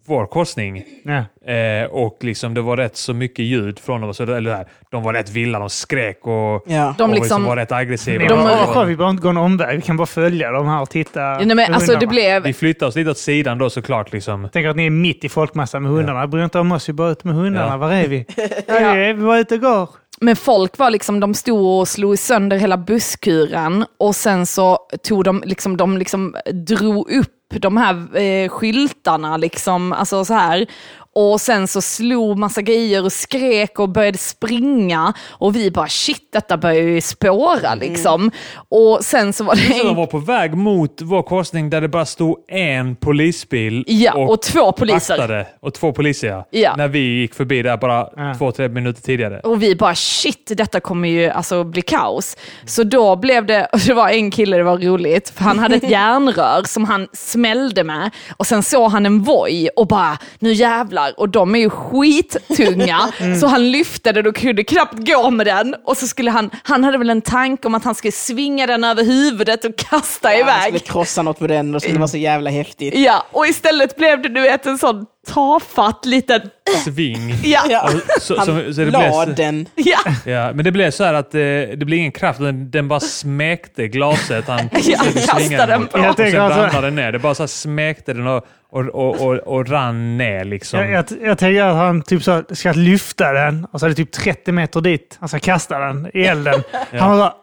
vår 0.09 0.25
korsning. 0.25 0.83
Ja. 1.03 1.51
Eh, 1.53 1.85
och 1.91 2.17
liksom 2.21 2.53
det 2.53 2.61
var 2.61 2.77
rätt 2.77 2.97
så 2.97 3.13
mycket 3.13 3.45
ljud 3.45 3.79
från 3.79 4.01
dem. 4.01 4.13
Så 4.13 4.25
det, 4.25 4.37
eller 4.37 4.49
det 4.51 4.57
här, 4.57 4.67
de 4.91 5.03
var 5.03 5.13
rätt 5.13 5.29
vilda, 5.29 5.59
de 5.59 5.69
skrek 5.69 6.19
och, 6.27 6.63
Ja. 6.67 6.95
De 6.97 7.09
och 7.09 7.15
liksom- 7.15 7.43
var 7.45 7.55
rätt 7.55 7.71
aggressiva. 7.71 8.23
De- 8.23 8.27
de, 8.29 8.33
Och- 8.39 8.73
de, 8.75 8.87
vi 8.87 8.95
behöver 8.95 9.09
inte 9.11 9.23
gå 9.23 9.29
en 9.29 9.37
omväg. 9.37 9.75
Vi 9.75 9.81
kan 9.81 9.97
bara 9.97 10.07
följa 10.07 10.51
dem 10.51 10.67
här 10.67 10.81
och 10.81 10.89
titta. 10.89 11.21
Nej, 11.21 11.55
men 11.55 11.73
alltså 11.73 11.95
det 11.99 12.07
blev, 12.07 12.43
Vi 12.43 12.53
flyttade 12.53 12.89
oss 12.89 12.95
lite 12.95 13.09
åt 13.09 13.17
sidan 13.17 13.57
då 13.57 13.69
såklart. 13.69 14.13
Liksom. 14.13 14.49
Tänk 14.53 14.67
att 14.67 14.75
ni 14.75 14.85
är 14.85 14.89
mitt 14.89 15.23
i 15.23 15.29
folkmassan 15.29 15.83
med 15.83 15.91
hundarna. 15.91 16.27
Bryr 16.27 16.43
inte 16.43 16.59
om 16.59 16.71
oss, 16.71 16.89
vi 16.89 16.93
bara 16.93 17.09
ute 17.11 17.27
med 17.27 17.35
hundarna. 17.35 17.67
Ja. 17.71 17.77
Var 17.77 17.91
är 17.91 18.07
vi? 18.07 18.25
ja. 18.67 18.93
Vi 18.93 19.13
var 19.13 19.37
ute 19.37 19.55
och 19.55 19.61
går. 19.61 19.89
men 20.21 20.35
folk 20.35 20.77
var 20.77 20.89
liksom, 20.89 21.19
de 21.19 21.33
stod 21.33 21.79
och 21.79 21.87
slog 21.87 22.19
sönder 22.19 22.57
hela 22.57 22.77
busskuren 22.77 23.85
och 23.99 24.15
sen 24.15 24.45
så 24.45 24.77
tog 25.03 25.23
de, 25.23 25.43
liksom, 25.45 25.77
de 25.77 25.97
liksom 25.97 26.35
drog 26.67 27.11
upp 27.11 27.27
de 27.49 27.77
här 27.77 28.17
eh, 28.17 28.49
skyltarna, 28.49 29.37
liksom, 29.37 29.93
alltså 29.93 30.25
så 30.25 30.33
här. 30.33 30.67
Och 31.15 31.41
sen 31.41 31.67
så 31.67 31.81
slog 31.81 32.37
massa 32.37 32.61
grejer 32.61 33.05
och 33.05 33.13
skrek 33.13 33.79
och 33.79 33.89
började 33.89 34.17
springa. 34.17 35.13
Och 35.29 35.55
vi 35.55 35.71
bara 35.71 35.87
shit, 35.87 36.29
detta 36.33 36.57
börjar 36.57 36.83
ju 36.83 37.01
spåra 37.01 37.75
liksom. 37.75 38.31
Och 38.69 38.99
sen 39.01 39.33
så 39.33 39.43
var 39.43 39.55
det 39.55 39.61
Så 39.73 39.83
de 39.87 39.95
var 39.95 40.05
på 40.05 40.17
väg 40.17 40.53
mot 40.53 41.01
vår 41.01 41.21
korsning 41.23 41.69
där 41.69 41.81
det 41.81 41.87
bara 41.87 42.05
stod 42.05 42.35
en 42.47 42.95
polisbil 42.95 43.83
ja, 43.87 44.13
och, 44.13 44.41
två 44.41 44.71
poliser. 44.71 45.17
vaktade. 45.17 45.47
Och 45.61 45.73
två 45.73 45.91
poliser 45.91 46.27
ja. 46.27 46.45
Ja. 46.51 46.73
När 46.77 46.87
vi 46.87 46.99
gick 46.99 47.33
förbi 47.33 47.61
där 47.61 47.77
bara 47.77 48.07
Ja. 48.15 48.35
två, 48.37 48.51
tre 48.51 48.69
minuter 48.69 49.01
tidigare. 49.01 49.39
Och 49.39 49.63
vi 49.63 49.75
bara 49.75 49.95
shit, 49.95 50.51
detta 50.57 50.79
kommer 50.79 51.09
ju 51.09 51.29
alltså 51.29 51.63
bli 51.63 51.81
kaos. 51.81 52.37
Så 52.65 52.83
då 52.83 53.15
blev 53.15 53.45
det, 53.45 53.65
och 53.73 53.79
det 53.87 53.93
var 53.93 54.09
en 54.09 54.31
kille, 54.31 54.57
det 54.57 54.63
var 54.63 54.77
roligt, 54.77 55.29
för 55.29 55.43
han 55.43 55.59
hade 55.59 55.75
ett 55.75 55.89
järnrör 55.89 56.63
som 56.67 56.85
han 56.85 57.07
smällde 57.13 57.83
med. 57.83 58.09
Och 58.37 58.47
sen 58.47 58.63
såg 58.63 58.91
han 58.91 59.05
en 59.05 59.21
voj 59.23 59.69
och 59.75 59.87
bara, 59.87 60.17
nu 60.39 60.53
jävlar. 60.53 60.98
Och 61.17 61.29
de 61.29 61.55
är 61.55 61.59
ju 61.59 61.69
skittunga. 61.69 63.11
Så 63.41 63.47
han 63.47 63.71
lyfte 63.71 64.11
den 64.11 64.27
och 64.27 64.35
kunde 64.35 64.63
knappt 64.63 65.07
gå 65.07 65.29
med 65.31 65.45
den. 65.47 65.75
Och 65.85 65.97
så 65.97 66.07
skulle 66.07 66.31
han, 66.31 66.49
han 66.63 66.83
hade 66.83 66.97
väl 66.97 67.09
en 67.09 67.21
tanke 67.21 67.67
om 67.67 67.75
att 67.75 67.83
han 67.83 67.95
skulle 67.95 68.11
svinga 68.11 68.67
den 68.67 68.83
över 68.83 69.03
huvudet 69.03 69.65
och 69.65 69.75
kasta 69.75 70.31
Jag 70.31 70.39
iväg. 70.39 70.61
skulle 70.63 70.79
krossa 70.79 71.21
något 71.21 71.39
med 71.39 71.49
den 71.49 71.67
och 71.67 71.73
det 71.73 71.79
skulle 71.79 71.99
vara 71.99 72.07
så 72.07 72.17
jävla 72.17 72.49
häftigt. 72.49 72.95
Ja, 72.95 73.25
och 73.31 73.47
istället 73.47 73.95
blev 73.95 74.21
det 74.21 74.29
du 74.29 74.41
vet 74.41 74.65
en 74.65 74.77
sån 74.77 75.05
tafatt 75.27 76.05
liten... 76.05 76.41
sving. 76.85 77.35
Ja, 77.43 77.61
Ja. 77.69 77.83
Och 78.15 78.21
Så, 78.21 78.37
Han 78.37 78.45
så, 78.45 78.73
så 78.73 78.81
det 78.81 78.91
la 78.91 79.25
blev, 79.25 79.35
den. 79.35 79.65
ja. 79.75 79.97
ja, 80.25 80.53
men 80.53 80.65
det 80.65 80.71
blev 80.71 80.91
så 80.91 81.03
här 81.03 81.13
att 81.13 81.35
eh, 81.35 81.39
det 81.39 81.85
blev 81.85 81.99
ingen 81.99 82.11
kraft. 82.11 82.39
Den, 82.39 82.71
den 82.71 82.87
bara 82.87 82.99
smekte 82.99 83.87
glaset 83.87 84.47
han 84.47 84.59
Ja, 84.83 84.97
kastade 85.27 85.65
den 85.65 85.87
på. 85.87 85.97
Och 85.97 86.03
sen 86.03 86.15
tänker 86.15 86.39
alltså- 86.39 86.59
ramlade 86.61 86.87
den 86.87 86.95
ner. 86.95 87.11
Det 87.11 87.19
bara 87.19 87.35
så 87.35 87.43
här 87.43 87.47
smekte 87.47 88.13
den 88.13 88.27
och, 88.27 88.45
och, 88.71 88.85
och, 88.85 89.21
och, 89.21 89.35
och 89.37 89.69
rann 89.69 90.17
ner 90.17 90.43
liksom. 90.45 90.79
Jag, 90.79 90.89
jag, 90.91 91.05
jag 91.21 91.37
tänker 91.37 91.63
att 91.63 91.75
han 91.75 92.01
typ 92.01 92.23
så 92.23 92.43
ska 92.51 92.71
lyfta 92.71 93.31
den 93.33 93.65
och 93.71 93.79
så 93.79 93.85
är 93.85 93.89
det 93.89 93.95
typ 93.95 94.11
30 94.11 94.51
meter 94.51 94.81
dit. 94.81 95.17
Han 95.19 95.29
ska 95.29 95.39
kasta 95.39 95.79
den 95.79 96.11
i 96.13 96.21
elden. 96.25 96.63
Han 96.99 97.17
bara 97.17 97.33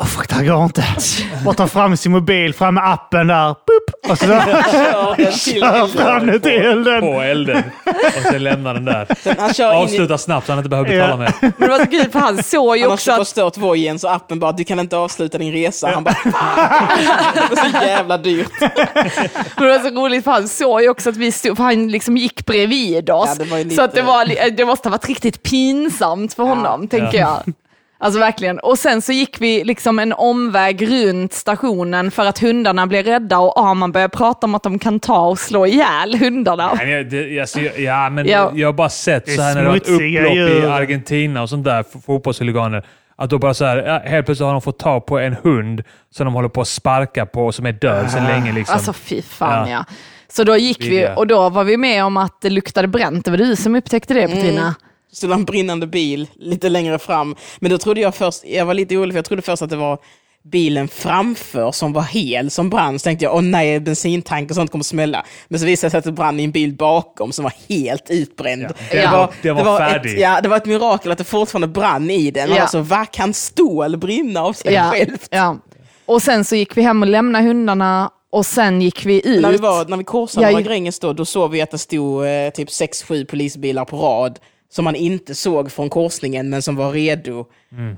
Åh 0.00 0.06
fuck, 0.08 0.28
det 0.28 0.34
här 0.34 0.44
går 0.44 0.64
inte. 0.64 0.84
Bara 1.44 1.54
tar 1.54 1.66
fram 1.66 1.96
sin 1.96 2.12
mobil, 2.12 2.54
fram 2.54 2.74
med 2.74 2.90
appen 2.92 3.26
där. 3.26 3.46
Boop, 3.48 4.10
och 4.10 4.18
så 4.18 4.24
Kör 5.50 5.86
fram 5.86 6.26
den 6.26 6.40
till 6.40 6.50
elden. 6.52 7.00
På 7.00 7.20
elden. 7.20 7.62
Och 7.86 8.22
sen 8.22 8.44
lämnar 8.44 8.74
den 8.74 8.84
där. 8.84 9.06
Han 9.38 9.54
kör 9.54 9.72
in 9.72 9.78
i... 9.78 9.82
Avsluta 9.82 10.18
snabbt 10.18 10.46
så 10.46 10.52
han 10.52 10.58
inte 10.58 10.68
behöver 10.68 10.88
betala 10.90 11.10
Ja. 11.10 11.16
mer. 11.16 11.34
Men 11.40 11.52
det 11.58 11.68
var 11.68 11.78
så 11.78 11.86
kul 11.90 12.10
för 12.10 12.18
han 12.18 12.42
såg 12.42 12.76
ju 12.76 12.82
Han 12.82 12.92
också 12.92 13.10
har 13.10 13.20
att 13.20 13.26
förstört 13.28 13.56
vojen 13.56 13.98
så 13.98 14.08
appen 14.08 14.38
bara, 14.38 14.52
du 14.52 14.64
kan 14.64 14.78
inte 14.80 14.96
avsluta 14.96 15.38
din 15.38 15.52
resa. 15.52 15.90
Han 15.94 16.04
bara, 16.04 16.16
det 17.34 17.40
var 17.50 17.56
så 17.70 17.86
jävla 17.86 18.18
dyrt. 18.18 18.50
Men 18.60 19.66
det 19.66 19.78
var 19.78 19.78
så 19.78 19.94
roligt 19.94 20.24
för 20.24 20.30
han 20.30 20.48
såg 20.48 20.82
ju 20.82 20.88
också 20.88 21.10
att 21.10 21.16
vi 21.16 21.32
stod, 21.32 21.56
för 21.56 21.64
han 21.64 21.88
liksom 21.88 22.16
gick 22.16 22.46
bredvid 22.46 23.10
oss. 23.10 23.28
Ja, 23.38 23.44
det 23.44 23.50
var 23.50 23.58
ju 23.58 23.64
lite- 23.64 23.76
Så 23.76 23.82
att 23.82 23.94
det, 23.94 24.02
var, 24.02 24.24
li- 24.26 24.50
det 24.56 24.64
måste 24.64 24.88
ha 24.88 24.90
varit 24.90 25.08
riktigt 25.08 25.42
pinsamt 25.42 26.34
för 26.34 26.42
honom, 26.42 26.88
tänker 26.88 27.18
jag. 27.18 27.42
Alltså 28.02 28.20
verkligen. 28.20 28.58
Och 28.58 28.78
sen 28.78 29.02
så 29.02 29.12
gick 29.12 29.40
vi 29.40 29.64
liksom 29.64 29.98
en 29.98 30.12
omväg 30.12 30.90
runt 30.90 31.32
stationen 31.32 32.10
för 32.10 32.26
att 32.26 32.38
hundarna 32.38 32.86
blev 32.86 33.04
rädda 33.04 33.38
och 33.38 33.60
Arman 33.68 33.92
började 33.92 34.16
prata 34.16 34.46
om 34.46 34.54
att 34.54 34.62
de 34.62 34.78
kan 34.78 35.00
ta 35.00 35.26
och 35.26 35.38
slå 35.38 35.66
ihjäl 35.66 36.14
hundarna. 36.18 36.74
Nej, 36.74 36.86
men 36.86 36.94
jag- 36.94 37.10
det, 37.10 37.40
alltså, 37.40 37.60
jag- 37.60 37.78
ja, 37.80 38.10
men 38.10 38.26
Ja. 38.28 38.52
jag 38.54 38.68
har 38.68 38.72
bara 38.72 38.88
sett 38.88 39.32
så 39.34 39.42
här 39.42 39.54
när 39.54 39.62
det 39.62 39.68
har 39.68 39.76
smutsiga 39.76 40.20
upplopp 40.20 40.34
i 40.34 40.38
djur. 40.38 40.70
Argentina 40.70 41.42
och 41.42 41.48
sånt 41.48 41.64
där, 41.64 41.84
fotbollshuliganer. 42.06 42.86
Att 43.16 43.30
då 43.30 43.38
bara 43.38 43.54
så 43.54 43.64
här, 43.64 44.00
helt 44.08 44.26
plötsligt 44.26 44.44
har 44.46 44.52
de 44.52 44.62
fått 44.62 44.78
tag 44.78 45.06
på 45.06 45.18
en 45.18 45.36
hund 45.42 45.82
som 46.14 46.24
de 46.24 46.34
håller 46.34 46.48
på 46.48 46.60
att 46.60 46.68
sparka 46.68 47.26
på 47.26 47.46
och 47.46 47.54
som 47.54 47.66
är 47.66 47.72
död 47.72 48.10
sedan 48.10 48.24
länge. 48.24 48.52
Liksom. 48.52 48.74
Alltså 48.74 48.92
fy 48.92 49.22
fan 49.22 49.68
ja. 49.70 49.74
Ja. 49.88 49.94
Så 50.28 50.44
då 50.44 50.56
gick 50.56 50.80
vi 50.84 51.08
och 51.16 51.26
då 51.26 51.48
var 51.48 51.64
vi 51.64 51.76
med 51.76 52.04
om 52.04 52.16
att 52.16 52.40
det 52.40 52.50
luktade 52.50 52.88
bränt. 52.88 53.24
Det 53.24 53.30
var 53.30 53.38
du 53.38 53.56
som 53.56 53.74
upptäckte 53.76 54.14
det 54.14 54.28
Petrina. 54.28 54.74
Så 54.74 54.91
stod 55.12 55.32
en 55.32 55.44
brinnande 55.44 55.86
bil 55.86 56.28
lite 56.34 56.68
längre 56.68 56.98
fram. 56.98 57.36
Men 57.58 57.70
då 57.70 57.78
trodde 57.78 58.00
jag 58.00 58.14
först, 58.14 58.44
jag 58.44 58.66
var 58.66 58.74
lite 58.74 58.96
orolig 58.96 59.12
för 59.12 59.18
jag 59.18 59.24
trodde 59.24 59.42
först 59.42 59.62
att 59.62 59.70
det 59.70 59.76
var 59.76 59.98
bilen 60.44 60.88
framför 60.88 61.72
som 61.72 61.92
var 61.92 62.02
hel 62.02 62.50
som 62.50 62.70
brann. 62.70 62.98
Så 62.98 63.04
tänkte 63.04 63.24
jag, 63.24 63.34
åh 63.34 63.42
nej, 63.42 63.80
bensintank 63.80 64.50
och 64.50 64.56
sånt 64.56 64.70
kommer 64.70 64.84
smälla. 64.84 65.24
Men 65.48 65.60
så 65.60 65.66
visade 65.66 65.86
det 65.86 65.90
sig 65.90 65.98
att 65.98 66.04
det 66.04 66.12
brann 66.12 66.40
i 66.40 66.44
en 66.44 66.50
bil 66.50 66.72
bakom 66.76 67.32
som 67.32 67.42
var 67.42 67.52
helt 67.68 68.10
utbränd. 68.10 68.62
Ja. 68.62 68.96
Den 69.02 69.10
var- 69.12 69.30
den 69.42 69.56
var 69.56 69.78
färdig. 69.78 70.12
Ett, 70.14 70.20
ja, 70.20 70.40
det 70.40 70.48
var 70.48 70.56
ett 70.56 70.66
mirakel 70.66 71.12
att 71.12 71.18
det 71.18 71.24
fortfarande 71.24 71.68
brann 71.68 72.10
i 72.10 72.30
den. 72.30 72.50
Ja. 72.50 72.60
Alltså, 72.62 72.80
vad 72.80 73.10
kan 73.10 73.32
stål 73.34 73.96
brinna 73.96 74.40
av 74.42 74.52
sig 74.52 74.72
Ja, 74.74 74.90
självt? 74.90 75.28
ja. 75.30 75.56
Och 76.06 76.22
sen 76.22 76.44
så 76.44 76.56
gick 76.56 76.76
vi 76.76 76.82
hem 76.82 77.02
och 77.02 77.08
lämnade 77.08 77.44
hundarna 77.44 78.10
och 78.32 78.46
sen 78.46 78.82
gick 78.82 79.06
vi 79.06 79.28
ut. 79.28 79.42
När 79.42 79.50
vi, 79.52 79.56
var, 79.58 79.84
när 79.84 79.96
vi 79.96 80.04
korsade 80.04 80.50
Jag- 80.50 80.64
Gränges 80.64 80.98
då, 80.98 81.12
då 81.12 81.24
såg 81.24 81.50
vi 81.50 81.60
att 81.60 81.70
det 81.70 81.78
stod 81.78 82.24
eh, 82.26 82.50
typ 82.50 82.68
6-7 82.68 83.24
polisbilar 83.24 83.84
på 83.84 83.96
rad 83.96 84.38
som 84.72 84.84
man 84.84 84.94
inte 84.94 85.34
såg 85.34 85.72
från 85.72 85.90
korsningen 85.90 86.50
men 86.50 86.62
som 86.62 86.76
var 86.76 86.90
redo 86.92 87.40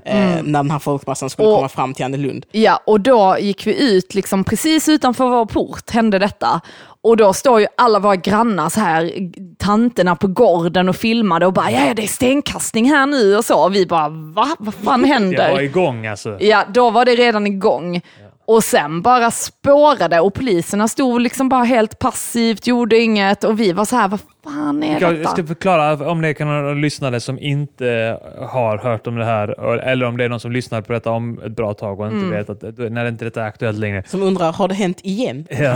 eh, 0.05 0.15
när 0.43 0.43
den 0.43 0.71
här 0.71 0.79
folkmassan 0.79 1.29
skulle 1.29 1.47
Och- 1.47 1.55
komma 1.55 1.69
fram 1.69 1.93
till 1.93 2.05
Annelund. 2.05 2.45
Ja, 2.51 2.79
och 2.85 3.01
då 3.01 3.37
gick 3.39 3.67
vi 3.67 3.95
ut 3.95 4.13
liksom 4.13 4.43
precis 4.43 4.89
utanför 4.89 5.29
vår 5.29 5.45
port 5.45 5.89
hände 5.91 6.19
detta. 6.19 6.61
Och 7.01 7.17
då 7.17 7.33
står 7.33 7.59
ju 7.61 7.67
alla 7.77 7.99
våra 7.99 8.15
grannar 8.15 8.69
så 8.69 8.79
här, 8.79 9.11
tanterna 9.57 10.15
på 10.15 10.27
gården 10.27 10.89
och 10.89 10.95
filmade 10.95 11.45
och 11.45 11.53
bara 11.53 11.71
ja, 11.71 11.87
ja, 11.87 11.93
det 11.93 12.03
är 12.03 12.07
stenkastning 12.07 12.89
här 12.89 13.05
nu 13.05 13.37
och 13.37 13.45
så. 13.45 13.63
Och 13.65 13.75
vi 13.75 13.85
bara 13.85 14.09
va? 14.09 14.47
Vad 14.59 14.73
fan 14.73 15.01
jag 15.01 15.09
var 15.09 15.13
händer? 15.19 15.61
igång 15.61 16.07
alltså. 16.07 16.37
Ja, 16.41 16.63
då 16.73 16.89
var 16.89 17.05
det 17.05 17.15
redan 17.15 17.47
igång. 17.47 18.01
Och 18.47 18.63
sen 18.63 19.01
bara 19.01 19.31
spårade 19.31 20.19
och 20.19 20.33
poliserna 20.33 20.87
stod 20.87 21.21
liksom 21.21 21.49
bara 21.49 21.63
helt 21.63 21.99
passivt, 21.99 22.67
gjorde 22.67 22.97
inget 22.99 23.43
och 23.43 23.59
vi 23.59 23.71
var 23.73 23.85
så 23.85 23.95
här, 23.95 24.07
vad 24.07 24.19
fan 24.43 24.83
är 24.83 25.01
Jag 25.01 25.15
detta? 25.15 25.29
ska 25.29 25.45
förklara 25.45 26.09
om 26.11 26.21
det 26.21 26.33
kan 26.33 26.47
vara 26.47 26.73
lyssnare 26.73 27.19
som 27.19 27.39
inte 27.39 28.19
har 28.39 28.77
hört 28.77 29.07
om 29.07 29.15
det 29.15 29.25
här, 29.25 29.75
eller 29.79 30.05
om 30.05 30.17
det 30.17 30.23
är 30.25 30.29
någon 30.29 30.39
som 30.39 30.51
lyssnar 30.51 30.81
på 30.81 30.93
detta 30.93 31.11
om 31.11 31.39
ett 31.45 31.51
bra 31.55 31.73
tag 31.73 31.99
och 31.99 32.05
inte 32.05 32.17
Mm. 32.17 32.29
vet 32.31 32.49
att 32.49 32.77
när 32.91 33.05
inte 33.05 33.25
detta 33.25 33.43
är 33.43 33.47
aktuellt 33.47 33.77
längre. 33.79 34.03
Som 34.07 34.23
undrar, 34.23 34.53
har 34.53 34.67
det 34.67 34.75
hänt 34.75 34.99
igen? 35.03 35.47
Ja. 35.59 35.75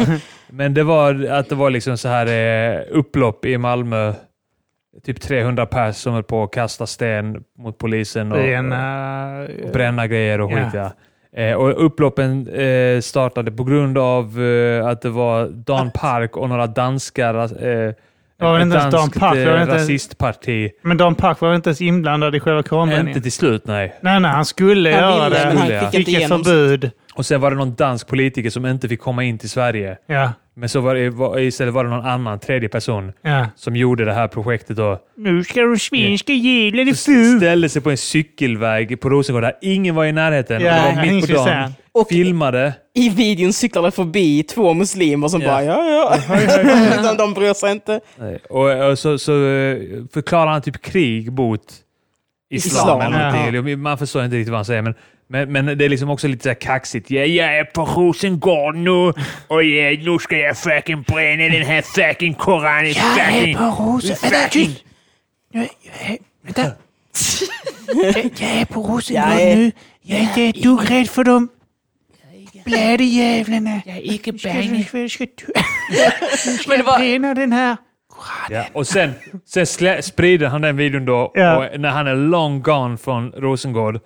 Men 0.50 0.74
det 0.74 0.84
var 0.84 1.26
att 1.26 1.50
det 1.50 1.56
var 1.56 1.70
liksom 1.70 1.98
så 1.98 2.08
här 2.08 2.28
eh, 2.28 2.82
upplopp 2.92 3.46
i 3.46 3.58
Malmö. 3.58 4.14
Typ 5.06 5.22
300 5.22 5.66
pers 5.66 5.96
som 5.96 6.14
höll 6.14 6.24
på 6.24 6.44
att 6.44 6.52
kasta 6.52 6.88
sten 6.88 7.44
mot 7.58 7.78
polisen 7.78 8.32
och, 8.32 8.38
Det 8.38 8.54
är 8.54 8.58
en... 8.58 8.72
och 8.72 9.66
eh, 9.66 9.72
bränna 9.74 10.08
grejer 10.08 10.42
och 10.42 10.50
skit. 10.54 10.68
Ja. 10.74 10.92
Eh, 11.38 11.54
och 11.54 11.86
upploppen 11.86 12.48
eh, 12.48 13.02
startade 13.02 13.52
på 13.52 13.64
grund 13.64 13.98
av 13.98 14.42
eh, 14.42 14.88
att 14.88 15.02
det 15.02 15.10
var 15.10 15.48
Dan 15.48 15.92
Park 15.94 16.38
och 16.38 16.50
några 16.50 16.68
danskar. 16.68 17.34
Eh, 17.36 17.94
var 18.40 18.54
väl 18.54 18.62
ett 18.62 18.66
inte 18.66 18.78
ens 18.78 18.92
Dan 18.92 18.92
danskt 18.92 19.20
Park, 19.20 19.48
var 19.48 19.56
eh, 19.56 19.62
inte- 19.62 19.76
rasistparti. 19.76 20.70
Men 20.82 20.98
Dan 20.98 21.16
Park 21.16 21.42
var 21.42 21.56
inte 21.56 21.70
ens 21.70 21.82
inblandad 21.82 22.36
i 22.36 22.40
själva 22.40 22.60
Inte 22.60 22.70
koranbränningen. 22.70 23.22
till 23.22 23.32
slut, 23.32 23.68
nej. 23.68 23.96
Nej, 24.02 24.20
nej, 24.20 24.32
han 24.32 24.46
skulle 24.46 24.92
Han 24.92 25.02
göra 25.02 25.24
ville, 25.30 25.40
det. 25.40 25.46
men 25.46 25.58
han 25.58 25.68
fick 25.68 25.80
Fick 25.80 26.00
inte 26.00 26.12
ett 26.12 26.18
igenom 26.18 26.44
förbud. 26.44 26.92
Och 27.20 27.26
sen 27.26 27.42
var 27.42 27.52
det 27.52 27.58
någon 27.58 27.76
dansk 27.76 28.08
politiker 28.08 28.50
som 28.50 28.66
inte 28.66 28.88
fick 28.90 29.00
komma 29.00 29.24
in 29.24 29.38
till 29.38 29.50
Sverige. 29.50 29.98
Ja, 30.08 30.34
Men 30.56 30.70
så 30.70 30.80
var 30.80 30.96
det, 30.96 31.10
var, 31.10 31.40
istället 31.40 31.74
var 31.74 31.84
det 31.84 31.90
någon 31.90 32.06
annan, 32.06 32.40
tredje 32.40 32.70
person, 32.70 33.12
ja. 33.22 33.46
som 33.56 33.76
gjorde 33.76 34.06
det 34.06 34.14
här 34.14 34.28
projektet. 34.28 34.78
Då. 34.78 35.00
Nu 35.18 35.44
ska 35.44 35.62
de 35.62 35.80
svenska 35.80 36.34
jävlarna 36.34 36.94
Så 36.94 37.12
få. 37.12 37.38
ställde 37.38 37.70
sig 37.70 37.82
på 37.82 37.92
en 37.92 37.98
cykelväg 37.98 39.02
på 39.02 39.10
Rosengård 39.10 39.44
där 39.44 39.54
ingen 39.62 39.96
var 39.96 40.06
i 40.06 40.12
närheten. 40.12 40.62
Ja, 40.62 40.88
och 40.88 40.90
det 40.90 40.96
var 40.96 41.04
ingen 41.04 41.16
mitt 41.16 41.28
på 41.28 41.34
dagen. 41.34 41.74
Och 41.92 42.08
Filmade. 42.08 42.74
i 42.96 43.10
videon 43.10 43.54
cyklade 43.54 43.92
förbi 43.92 44.44
två 44.44 44.74
muslimer 44.74 45.28
som 45.28 45.42
Ja. 45.42 45.48
bara, 45.48 45.64
ja 45.64 45.86
ja. 45.86 46.18
de, 47.04 47.18
de 47.18 47.34
bryr 47.34 47.54
sig 47.54 47.72
inte. 47.72 48.00
Nej. 48.18 48.40
Och, 48.50 48.90
och 48.92 49.00
så, 49.00 49.18
så 49.18 49.32
eh, 49.32 49.78
förklarar 50.14 50.52
han 50.52 50.62
typ 50.62 50.82
krig 50.82 51.32
mot 51.32 51.62
islam. 52.50 53.02
Islam, 53.02 53.14
eller 53.14 53.70
ja. 53.70 53.78
Man 53.78 53.98
förstår 53.98 54.24
inte 54.26 54.38
riktigt 54.38 54.52
vad 54.52 54.58
han 54.58 54.66
säger. 54.66 54.82
Men, 54.82 54.94
men, 55.32 55.52
men 55.52 55.78
det 55.78 55.86
är 55.86 55.90
liksom 55.90 56.10
också 56.10 56.28
lite 56.28 56.44
så 56.44 56.50
här 56.50 56.56
kaxigt. 56.56 57.12
Ja, 57.12 57.22
jag 57.22 57.58
är 57.58 57.64
på 57.64 57.86
Rosengård 57.86 58.76
nu 58.76 59.14
och 59.48 59.64
ja, 59.64 59.98
nu 60.12 60.20
ska 60.20 60.38
jag 60.38 60.58
fucking 60.58 61.02
bränna 61.02 61.44
den 61.44 61.66
här 61.66 61.82
fucking 61.82 62.34
koranen. 62.34 62.94
Jag 63.18 63.20
är 63.20 63.56
på 63.56 63.84
Rosengård. 63.84 64.76
Vänta. 66.42 66.64
Jag 68.40 68.62
är 68.62 68.66
på 68.66 68.82
Rosengård 68.82 69.40
Jag 69.40 69.58
nu. 69.58 69.72
Jag 70.02 70.20
är 70.20 70.24
inte 70.24 70.44
ett 70.44 70.64
dugg 70.64 70.92
rädd 70.92 71.10
för 71.10 71.24
dem. 71.24 71.50
Blädejävlarna. 72.66 73.82
Jag 73.86 73.98
är 73.98 74.02
inte 74.02 74.40
Ska 74.40 74.54
du 74.54 74.84
ska, 76.58 76.84
var, 76.84 77.00
bränna 77.00 77.34
den 77.34 77.52
här. 77.52 77.78
Ja, 78.50 78.66
och 78.74 78.88
sen, 78.88 79.14
sen 79.46 79.66
sprider 80.04 80.48
han 80.48 80.62
den 80.62 80.78
videon 80.78 81.06
då 81.06 81.32
Ja. 81.34 81.58
och 81.58 81.80
när 81.80 81.90
han 81.90 82.08
är 82.08 82.16
long 82.16 82.62
gone 82.62 82.98
från 82.98 83.32
Rosengård. 83.32 84.00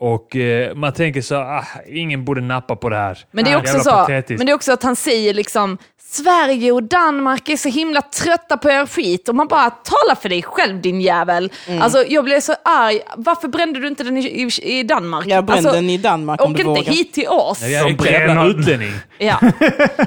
Och 0.00 0.36
eh, 0.36 0.74
man 0.74 0.92
tänker 0.92 1.20
så, 1.22 1.36
ah, 1.36 1.64
ingen 1.86 2.24
borde 2.24 2.40
nappa 2.40 2.76
på 2.76 2.88
det 2.88 2.96
här. 2.96 3.18
Men 3.30 3.44
det 3.44 3.50
är 3.50 3.56
Ah, 3.56 3.60
också 3.60 3.78
så, 3.80 3.90
patetiskt. 3.90 4.38
men 4.38 4.46
det 4.46 4.52
är 4.52 4.54
också 4.54 4.72
att 4.72 4.82
han 4.82 4.96
säger 4.96 5.34
liksom 5.34 5.78
Sverige 6.10 6.72
och 6.72 6.82
Danmark 6.82 7.48
är 7.48 7.56
så 7.56 7.68
himla 7.68 8.02
trötta 8.02 8.56
på 8.56 8.70
er 8.70 8.86
skit 8.86 9.28
och 9.28 9.34
man 9.34 9.48
bara 9.48 9.70
tala 9.70 10.16
för 10.22 10.28
dig 10.28 10.42
själv 10.42 10.80
din 10.80 11.00
jävel. 11.00 11.52
Mm. 11.66 11.82
Alltså 11.82 12.04
jag 12.08 12.24
blev 12.24 12.40
så 12.40 12.54
arg, 12.64 13.00
varför 13.16 13.48
brände 13.48 13.80
du 13.80 13.88
inte 13.88 14.04
den 14.04 14.16
i, 14.16 14.20
i, 14.62 14.78
i 14.78 14.82
Danmark? 14.82 15.26
Jag 15.26 15.44
brände 15.44 15.68
alltså, 15.68 15.72
den 15.82 15.90
i 15.90 15.98
Danmark 15.98 16.40
om 16.42 16.50
Åk 16.50 16.56
du 16.56 16.62
inte 16.62 16.68
vågar. 16.80 16.92
hit 16.92 17.12
till 17.12 17.28
oss. 17.28 17.60
Nej, 17.60 17.72
jävla 17.72 17.92
bränner- 17.96 18.48
utlänning. 18.50 18.92
Ja. 19.18 19.38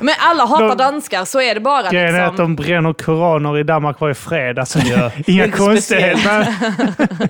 Men 0.02 0.16
alla 0.20 0.46
hatar 0.46 0.68
De- 0.70 0.78
danskar, 0.78 1.26
så 1.26 1.42
är 1.42 1.54
det 1.56 1.62
bara. 1.62 1.90
Grejen 1.90 2.16
är 2.16 2.20
att 2.22 2.32
Liksom. 2.34 2.56
de 2.56 2.64
bränner 2.64 2.94
koraner 2.94 3.58
i 3.60 3.64
Danmark 3.64 4.00
varje 4.00 4.16
fredag. 4.16 4.66
Så 4.66 4.80
Ja. 4.86 5.12
inga 5.28 5.46
Inte 5.46 5.58
konstigheter. 5.58 6.56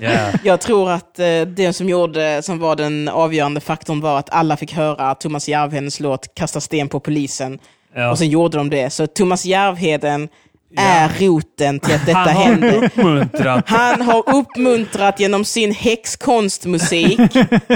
Ja. 0.00 0.38
Jag 0.44 0.60
tror 0.60 0.90
att 0.90 1.18
eh, 1.18 1.24
det 1.46 1.72
som, 1.76 1.88
gjorde, 1.88 2.42
som 2.42 2.58
var 2.58 2.76
den 2.76 3.08
avgörande 3.08 3.60
faktorn 3.60 4.00
var 4.00 4.18
att 4.18 4.30
alla 4.30 4.56
fick 4.56 4.72
höra 4.72 5.14
Thomas 5.14 5.48
Järvhedens 5.48 6.00
låt 6.00 6.34
Kasta 6.34 6.60
sten 6.60 6.88
på 6.88 7.00
polisen. 7.00 7.58
Ja. 7.94 8.10
Och 8.10 8.18
sen 8.18 8.28
gjorde 8.28 8.56
de 8.58 8.70
det. 8.70 8.90
Så 8.90 9.06
Thomas 9.06 9.44
Järvheden 9.44 10.28
är 10.76 11.08
roten 11.20 11.80
till 11.80 11.94
att 11.94 12.06
detta 12.06 12.18
Han 12.18 12.28
har 12.36 12.44
händer. 12.44 12.84
uppmuntrat. 12.84 13.68
Han 13.68 14.00
har 14.02 14.34
uppmuntrat 14.36 15.20
genom 15.20 15.44
sin 15.44 15.74
häxkonstmusik, 15.74 17.20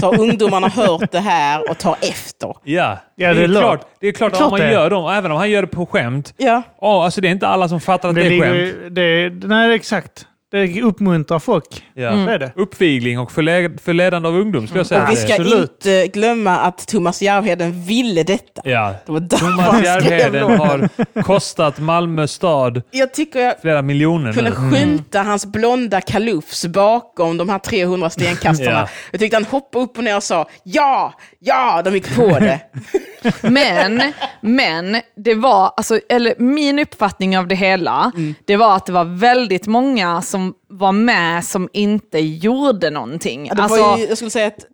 så 0.01 0.07
har 0.07 0.21
ungdomarna 0.21 0.69
hört 0.69 1.13
det 1.13 1.21
här 1.21 1.71
och 1.71 1.79
tar 1.79 1.97
efter. 2.01 2.47
Ja, 2.49 2.55
Ja, 2.65 2.99
det, 3.15 3.25
är 3.25 3.35
det 3.35 3.47
låter- 3.47 3.61
klart, 3.61 3.81
det 4.01 4.07
är 4.09 4.13
klart 4.13 4.33
klart 4.33 4.43
att 4.45 4.51
man 4.51 4.61
det. 4.61 4.73
gör 4.73 4.91
dem, 4.91 5.11
även 5.13 5.31
om 5.31 5.37
han 5.39 5.51
gör 5.51 5.63
det 5.63 5.69
på 5.69 5.87
skämt. 5.87 6.35
Ja, 6.37 6.63
Oh, 6.79 7.05
alltså 7.05 7.21
det 7.21 7.29
är 7.29 7.33
inte 7.33 7.49
alla 7.49 7.69
som 7.69 7.81
fattar 7.81 8.09
att 8.09 8.15
det, 8.15 8.21
Det 8.21 8.27
är 8.27 8.31
ligger, 8.31 8.73
skämt. 8.73 8.95
det, 9.43 9.49
nej, 9.49 9.75
exakt. 9.75 10.27
Det 10.51 10.83
uppmuntrar 10.83 11.39
folk. 11.39 11.85
Ja. 11.95 12.11
Så 12.11 12.17
är 12.31 12.39
det. 12.39 12.53
Uppvigling 12.57 13.19
och 13.19 13.31
förle- 13.33 13.79
förledande 13.85 14.29
av 14.29 14.37
ungdom 14.37 14.67
skulle 14.67 14.81
jag 14.81 14.87
säga. 14.87 15.03
Och 15.05 15.11
vi 15.11 15.17
ska 15.17 15.33
Absolut. 15.35 15.71
inte 15.71 16.07
glömma 16.07 16.57
att 16.59 16.87
Thomas 16.89 17.23
Järvheden 17.23 17.83
ville 17.85 18.23
detta. 18.23 18.63
Ja. 18.65 18.95
Det 19.07 19.29
Thomas 19.37 19.85
Järvheden 19.85 20.59
har 20.59 20.89
kostat 21.23 21.79
Malmö 21.79 22.27
stad 22.27 22.83
Jag 22.91 23.15
tycker 23.15 23.41
jag 23.41 23.61
flera 23.61 23.83
miljoner 23.83 24.33
kunde 24.33 24.51
nu. 24.51 24.57
skymta 24.57 25.23
hans 25.23 25.47
blonda 25.47 26.01
kalufs 26.01 26.67
bakom 26.67 27.37
de 27.37 27.49
här 27.49 27.59
300 27.59 28.11
stenkastarna. 28.11 28.71
Ja. 28.71 28.89
Jag 29.11 29.21
tyckte 29.21 29.37
han 29.37 29.45
hoppade 29.45 29.85
upp 29.85 29.99
och 29.99 30.05
ner 30.05 30.17
och 30.17 30.23
sa 30.23 30.49
ja, 30.63 31.15
ja, 31.39 31.83
de 31.85 31.95
gick 31.95 32.17
på 32.17 32.29
det. 32.29 32.61
Men, 33.43 34.13
men 34.41 35.01
det 35.17 35.35
var, 35.35 35.73
alltså, 35.77 36.01
eller 36.09 36.35
min 36.39 36.79
uppfattning 36.79 37.39
av 37.39 37.47
det 37.49 37.55
hela, 37.55 38.13
det 38.45 38.57
var 38.57 38.77
att 38.77 38.87
det 38.87 38.93
var 38.93 39.05
väldigt 39.05 39.67
många 39.67 40.23
som 40.23 40.46
var 40.69 40.93
med 40.93 41.45
som 41.45 41.69
inte 41.73 42.19
gjorde 42.19 42.91
någonting. 42.91 43.47
Ja, 43.47 43.63
alltså, 43.63 43.99
ju, 43.99 44.09
jag 44.09 44.17
skulle 44.19 44.31
säga 44.31 44.47
att 44.47 44.67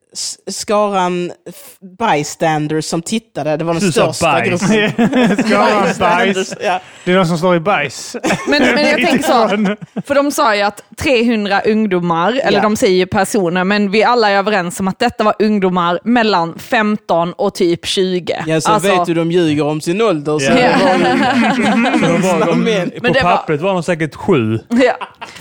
skaran 0.51 1.33
bystanders 1.99 2.85
som 2.85 3.03
tittade, 3.03 3.57
det 3.57 3.65
var 3.65 3.75
den 3.75 3.83
Du 3.83 3.93
sa 3.93 4.13
största 4.13 4.33
bajs. 4.33 4.71
gruppen. 4.71 5.37
Ska 5.47 5.59
vara 5.59 5.95
bajs. 5.99 6.55
Ja. 6.63 6.81
Det 7.05 7.13
är 7.13 7.17
de 7.17 7.27
som 7.27 7.39
står 7.39 7.57
i 7.57 7.61
bajs. 7.61 8.17
men, 8.49 8.63
men 8.75 8.87
jag 8.87 9.01
tänker 9.09 9.23
så, 9.23 9.49
för 10.07 10.15
de 10.15 10.31
sa 10.31 10.55
ju 10.57 10.63
att 10.63 10.83
300 10.99 11.61
ungdomar, 11.61 12.41
eller 12.45 12.59
Ja. 12.59 12.63
de 12.63 12.77
säger 12.77 12.95
ju 12.97 13.07
personer, 13.07 13.65
men 13.65 13.91
vi 13.91 14.05
alla 14.05 14.31
är 14.31 14.37
överens 14.37 14.81
om 14.81 14.89
att 14.89 14.99
detta 14.99 15.25
var 15.25 15.35
ungdomar 15.39 16.01
mellan 16.05 16.59
15 16.59 17.33
och 17.33 17.55
typ 17.55 17.87
20. 17.87 18.43
Ja, 18.47 18.61
så 18.61 18.73
Alltså, 18.73 18.97
vet 18.97 19.07
du 19.07 19.15
de 19.15 19.31
ljuger 19.33 19.65
om 19.67 19.81
sin 19.81 20.03
ålder. 20.03 20.39
Så 20.39 20.53
det 20.53 20.77
var 20.85 20.99
de 22.13 22.23
var, 22.23 22.47
de, 22.47 22.59
Men- 22.65 22.91
på 22.91 22.97
Men 23.03 23.13
det 23.13 23.23
var- 23.23 23.31
pappret 23.37 23.61
var 23.61 23.73
de 23.75 23.83
säkert 23.83 24.15
sju. 24.15 24.59
Ja. 24.69 24.93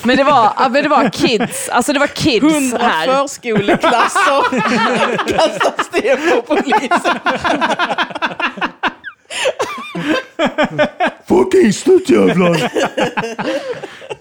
Men 0.03 0.17
det 0.17 0.23
var, 0.23 0.69
men 0.69 0.83
det 0.83 0.89
var 0.89 1.09
kids, 1.09 1.69
alltså 1.69 1.93
det 1.93 1.99
var 1.99 2.07
kids 2.07 2.45
hundra 2.45 2.77
här. 2.87 3.07
förskoleklasser 3.27 4.60
kastar 5.27 5.83
sten 5.83 6.17
på 6.29 6.41
polisen. 6.41 7.19
Fucking 11.27 11.73
stuttjävlar! 11.73 12.71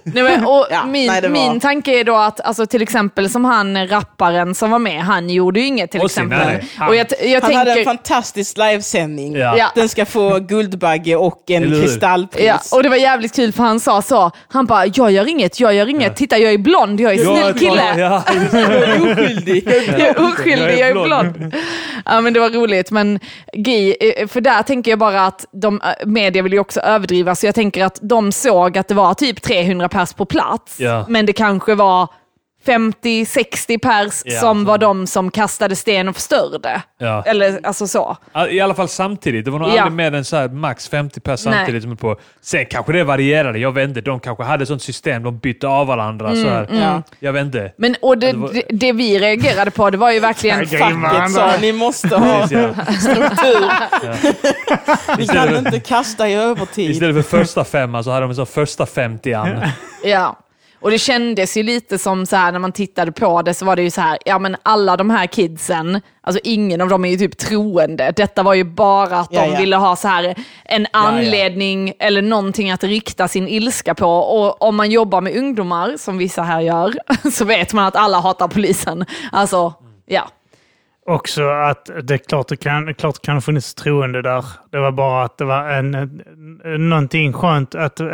Nej, 0.05 0.23
men, 0.23 0.45
och 0.45 0.67
Ja, 0.71 0.85
min, 0.87 1.07
nej, 1.07 1.23
var- 1.23 1.29
min 1.29 1.61
tanke 1.61 2.01
är 2.01 2.05
då 2.05 2.17
att 2.17 2.41
alltså, 2.41 2.67
till 2.67 2.83
exempel 2.83 3.31
som 3.31 3.45
han 3.45 3.89
rapparen 3.89 4.55
som 4.55 4.71
var 4.71 4.79
med, 4.79 5.01
han 5.03 5.31
gjorde 5.31 5.61
ju 5.61 5.67
inget 5.67 5.91
till 5.91 6.01
Och 6.01 6.07
exempel. 6.07 6.39
nej, 6.39 6.65
nej. 6.79 6.89
Och 6.89 6.97
jag, 6.97 7.07
jag 7.33 7.41
Han 7.41 7.55
hade 7.55 7.71
en 7.71 7.75
tänker, 7.77 7.91
fantastisk 7.91 8.57
livesändning. 8.57 9.37
Ja. 9.37 9.73
Den 9.75 9.89
ska 9.89 10.07
få 10.07 10.39
Guldbagge 10.39 11.17
och 11.17 11.43
en 11.51 11.63
Eller 11.63 11.83
kristallpris. 11.83 12.45
ja, 12.47 12.61
och 12.73 12.83
det 12.83 12.89
var 12.89 12.97
jävligt 12.97 13.35
kul 13.37 13.53
för 13.53 13.63
han 13.63 13.81
sa 13.81 14.03
så, 14.03 14.31
han 14.49 14.67
bara 14.67 14.87
jag 14.87 15.11
gör 15.11 15.29
inget, 15.29 15.61
jag 15.61 15.75
gör 15.75 15.87
inget, 15.89 16.17
titta 16.17 16.39
jag 16.39 16.53
är 16.53 16.59
blond, 16.59 17.01
jag 17.01 17.15
är 17.15 17.19
snäll 17.19 17.59
kille. 17.59 17.99
Ja, 17.99 18.23
Oskyldig. 19.13 19.65
Jag 19.99 20.01
är 20.01 20.21
oskyldig, 20.25 20.63
Jag 20.65 20.71
är 20.73 20.79
jag 20.79 20.89
är 20.89 21.05
blond. 21.05 21.55
Ja 22.05 22.21
men 22.21 22.33
det 22.33 22.41
var 22.41 22.51
roligt, 22.51 22.91
men 22.91 23.21
Gi, 23.53 23.97
eh, 24.19 24.27
för 24.27 24.41
där 24.41 24.63
tänker 24.63 24.91
jag 24.91 24.99
bara 24.99 25.27
att 25.27 25.45
de, 25.53 25.81
eh, 25.81 26.07
media 26.07 26.43
vill 26.43 26.53
ju 26.53 26.59
också 26.59 26.81
överdriva, 26.81 27.35
så 27.35 27.47
jag 27.47 27.55
tänker 27.55 27.85
att 27.85 27.99
de 28.03 28.33
såg 28.33 28.79
att 28.79 28.89
det 28.89 28.95
var 28.95 29.15
typ 29.15 29.43
300 29.43 29.89
pers 29.91 30.13
på 30.15 30.25
plats, 30.25 30.81
Ja. 30.81 31.05
men 31.09 31.27
det 31.27 31.33
kanske 31.33 31.75
var 31.75 32.09
50-60 32.67 33.79
pers 33.79 34.23
Ja. 34.25 34.41
som 34.41 34.65
var 34.65 34.79
de 34.79 35.07
som 35.07 35.31
kastade 35.31 35.77
sten 35.77 36.09
och 36.09 36.15
förstörde. 36.17 36.83
Ja. 36.99 37.23
Eller 37.27 37.61
alltså 37.67 37.87
så. 37.87 38.17
I 38.51 38.61
alla 38.61 38.75
fall 38.75 38.89
samtidigt. 38.89 39.45
Det 39.45 39.51
var 39.51 39.59
nog 39.59 39.69
Ja. 39.69 39.83
aldrig 39.83 39.93
mer 39.93 40.15
än 40.19 40.25
så 40.25 40.37
här 40.37 40.49
max 40.49 40.89
50 40.89 41.21
pers 41.21 41.41
samtidigt. 41.41 41.83
Som 41.83 41.93
är 41.93 41.97
på. 41.97 42.17
Sen 42.43 42.67
kanske 42.67 42.93
det 42.93 43.05
varierade. 43.05 43.59
Jag 43.59 43.73
vet 43.73 43.89
inte. 43.89 44.01
De 44.01 44.21
kanske 44.21 44.45
hade 44.45 44.63
ett 44.63 44.69
sånt 44.69 44.83
system. 44.83 45.23
De 45.23 45.39
bytte 45.39 45.67
av 45.69 45.87
varandra. 45.87 46.35
så 46.35 46.49
här. 46.49 46.69
Ja. 46.73 47.03
Jag 47.19 47.33
vet 47.33 47.45
inte. 47.45 47.73
Men, 47.77 47.97
och 48.03 48.19
det, 48.19 48.27
Ja, 48.27 48.33
det 48.33 48.39
var- 48.39 48.63
det, 48.69 48.93
vi 48.93 49.19
reagerade 49.19 49.71
på, 49.71 49.91
det 49.91 49.97
var 49.99 50.11
ju 50.11 50.21
verkligen... 50.21 50.67
Facket 50.67 51.31
sa 51.33 51.51
ni 51.61 51.73
måste 51.73 52.17
ha 52.17 52.47
struktur. 52.47 53.71
Vi 55.19 55.27
kan 55.33 55.57
inte 55.57 55.81
kasta 55.81 56.29
i 56.29 56.35
övertid. 56.35 56.91
istället 56.91 57.27
för 57.29 57.39
första 57.39 57.65
femman 57.65 58.05
så 58.05 58.11
hade 58.11 58.27
de 58.27 58.35
sån 58.35 58.47
första 58.47 58.87
femtian. 58.87 59.61
Ja. 60.05 60.37
Och 60.81 60.91
det 60.91 60.99
kändes 60.99 61.57
ju 61.57 61.63
lite 61.63 61.99
som 61.99 62.27
så 62.27 62.37
här 62.37 62.53
när 62.53 62.59
man 62.59 62.73
tittade 62.73 63.13
på 63.13 63.43
det 63.43 63.55
så 63.55 63.65
var 63.65 63.77
det 63.77 63.83
ju 63.83 63.91
så 63.91 64.01
här, 64.01 64.19
ja 64.25 64.39
men 64.39 64.57
alla 64.63 64.97
de 64.97 65.11
här 65.11 65.27
kidsen, 65.27 66.01
alltså 66.21 66.41
ingen 66.45 66.81
av 66.81 66.89
dem 66.89 67.05
är 67.05 67.09
ju 67.09 67.17
typ 67.17 67.39
troende. 67.39 68.13
Detta 68.17 68.43
var 68.43 68.55
ju 68.55 68.65
bara 68.65 69.19
att 69.19 69.31
de 69.31 69.37
Ja, 69.37 69.47
ja. 69.47 69.59
ville 69.59 69.77
ha 69.77 69.97
så 69.97 70.09
här 70.09 70.35
en 70.65 70.87
anledning 70.93 71.93
eller 71.99 72.23
någonting 72.23 72.71
att 72.71 72.85
rikta 72.85 73.29
sin 73.29 73.49
ilska 73.49 73.95
på. 73.95 74.09
Och 74.09 74.63
om 74.63 74.77
man 74.77 74.91
jobbar 74.91 75.21
med 75.21 75.37
ungdomar, 75.37 75.97
som 75.97 76.19
vissa 76.19 76.43
här 76.43 76.61
gör, 76.61 76.95
så 77.33 77.45
vet 77.45 77.73
man 77.73 77.85
att 77.85 77.97
alla 77.97 78.21
hatar 78.21 78.49
polisen. 78.49 79.05
Alltså, 79.33 79.75
ja. 80.07 80.29
Också 81.07 81.49
att 81.49 81.91
det 82.03 82.15
är 82.15 82.19
klart 82.19 82.49
det 82.49 82.57
kan, 82.57 82.95
klart 82.95 83.15
det 83.15 83.27
kan 83.27 83.35
ha 83.37 83.41
funnits 83.41 83.75
troende 83.75 84.23
där. 84.23 84.45
Det 84.73 84.79
var 84.79 84.93
bara 84.93 85.25
att 85.25 85.39
det 85.39 85.45
var 85.45 85.69
en, 85.69 85.95
en, 85.95 86.89
någonting 86.89 87.33
skönt 87.33 87.75
att 87.75 88.01
äh, 88.01 88.07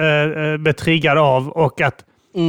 bli 0.59 0.72
triggad 0.72 1.18
av 1.18 1.48
och 1.48 1.81
att 1.81 2.05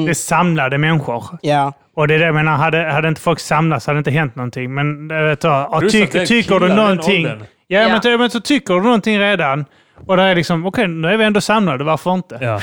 det 0.08 0.16
samlade 0.16 0.78
människor. 0.78 1.24
Ja. 1.42 1.74
Och 1.94 2.08
det 2.08 2.16
är 2.16 2.20
det 2.20 2.26
jag 2.26 2.36
menar, 2.36 2.56
hade, 2.56 2.78
hade 2.92 3.08
inte 3.08 3.22
folk 3.22 3.40
samlats 3.40 3.88
hade 3.88 3.98
det 3.98 4.00
inte 4.00 4.12
hänt 4.12 4.36
någonting. 4.36 4.74
Men 4.74 5.08
vet 5.08 5.42
du, 5.42 5.48
ja, 5.48 5.78
Plus 5.80 5.96
att 5.96 6.12
det 6.12 6.26
tycker, 6.26 6.60
du 6.60 6.68
i 6.68 6.76
någonting... 6.76 7.24
Ja, 7.28 7.36
Ja. 7.70 7.90
Men, 7.90 8.02
ty- 8.02 8.18
men 8.18 8.30
så 8.30 8.40
tycker 8.40 8.74
du 8.74 8.82
någonting 8.82 9.20
redan. 9.20 9.66
Och 10.06 10.18
det 10.18 10.24
är 10.24 10.36
liksom, 10.36 10.66
okej, 10.66 10.88
nu 10.88 11.08
är 11.08 11.18
vi 11.18 11.24
ändå 11.24 11.42
samlade, 11.42 11.84
varför 11.84 12.14
inte? 12.14 12.38
Ja. 12.42 12.60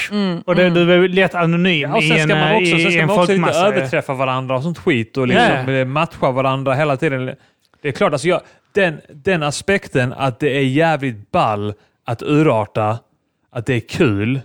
Och 0.47 0.55
det, 0.57 0.71
du 0.71 0.93
är 0.93 1.09
lätt 1.09 1.35
anonym 1.35 1.91
Ja, 1.91 1.97
och 1.97 2.03
i 2.03 2.09
sen 2.09 2.19
en, 2.19 2.29
ska 2.29 2.35
man 2.39 2.49
eh, 2.51 2.57
också, 2.57 2.71
sen 2.71 2.79
i 2.79 2.91
ska 2.91 3.01
en 3.01 3.07
man 3.07 3.19
också 3.19 3.33
inte 3.33 3.51
överträffa 3.51 4.15
varandra 4.15 4.57
och 4.57 4.63
sånt 4.63 4.79
skit 4.79 5.17
och 5.17 5.29
liksom 5.29 5.75
Ja. 5.75 5.85
matcha 5.85 6.31
varandra 6.31 6.75
hela 6.75 6.97
tiden. 6.97 7.27
Det 7.83 7.89
är 7.89 7.93
klart, 7.93 8.13
alltså 8.13 8.29
jag, 8.29 8.41
den, 8.75 9.01
den 9.13 9.43
aspekten 9.43 10.13
att 10.19 10.41
det 10.41 10.57
är 10.57 10.63
jävligt 10.65 11.31
ball 11.31 11.75
att 12.07 12.23
urarta, 12.23 12.99
att 13.53 13.67
det 13.67 13.75
är 13.75 13.81
kul, 13.81 14.41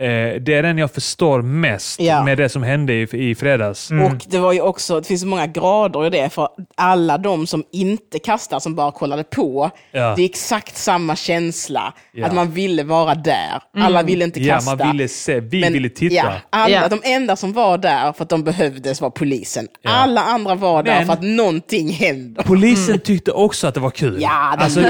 eh, 0.00 0.40
det 0.40 0.54
är 0.54 0.62
den 0.62 0.78
jag 0.78 0.90
förstår 0.90 1.42
mest 1.42 2.00
Ja. 2.00 2.24
med 2.24 2.38
det 2.38 2.48
som 2.48 2.62
hände 2.62 2.92
i, 2.92 3.30
i 3.30 3.34
fredags. 3.34 3.90
Mm. 3.90 4.04
Och 4.06 4.22
det 4.26 4.38
var 4.38 4.52
ju 4.52 4.60
också, 4.60 5.00
det 5.00 5.06
finns 5.06 5.20
så 5.20 5.26
många 5.26 5.46
grader 5.46 6.06
i 6.06 6.10
det, 6.10 6.30
för 6.30 6.48
alla 6.76 7.18
de 7.18 7.46
som 7.46 7.64
inte 7.72 8.18
kastar, 8.18 8.58
som 8.60 8.74
bara 8.74 8.92
kollade 8.92 9.24
på, 9.24 9.70
Ja. 9.92 10.14
det 10.16 10.22
är 10.22 10.26
exakt 10.26 10.76
samma 10.76 11.16
känsla. 11.16 11.94
Ja. 12.12 12.26
Att 12.26 12.34
man 12.34 12.50
ville 12.50 12.82
vara 12.82 13.14
där. 13.14 13.62
Alla 13.76 14.02
ville 14.02 14.24
inte 14.24 14.40
Ja, 14.40 14.54
kasta. 14.54 14.76
man 14.76 14.92
ville 14.92 15.08
se, 15.08 15.40
vi 15.40 15.60
Men, 15.60 15.72
ville 15.72 15.88
titta. 15.88 16.14
Ja, 16.14 16.32
alla, 16.50 16.70
Ja. 16.74 16.88
De 16.88 17.00
enda 17.04 17.36
som 17.36 17.52
var 17.52 17.78
där 17.78 18.12
för 18.12 18.22
att 18.22 18.28
de 18.28 18.44
behövdes 18.44 19.00
var 19.00 19.10
polisen. 19.10 19.68
Alla 19.84 20.20
andra 20.22 20.54
var 20.54 20.82
där 20.82 20.94
Men- 20.96 21.06
för 21.06 21.12
att 21.12 21.22
någonting 21.22 21.90
händer. 21.90 22.42
Polisen 22.42 22.98
tyckte 23.00 23.32
också 23.32 23.66
att 23.66 23.74
det 23.74 23.80
var 23.80 23.90
kul. 23.90 24.18
Ja, 24.22 24.56
alltså, 24.58 24.80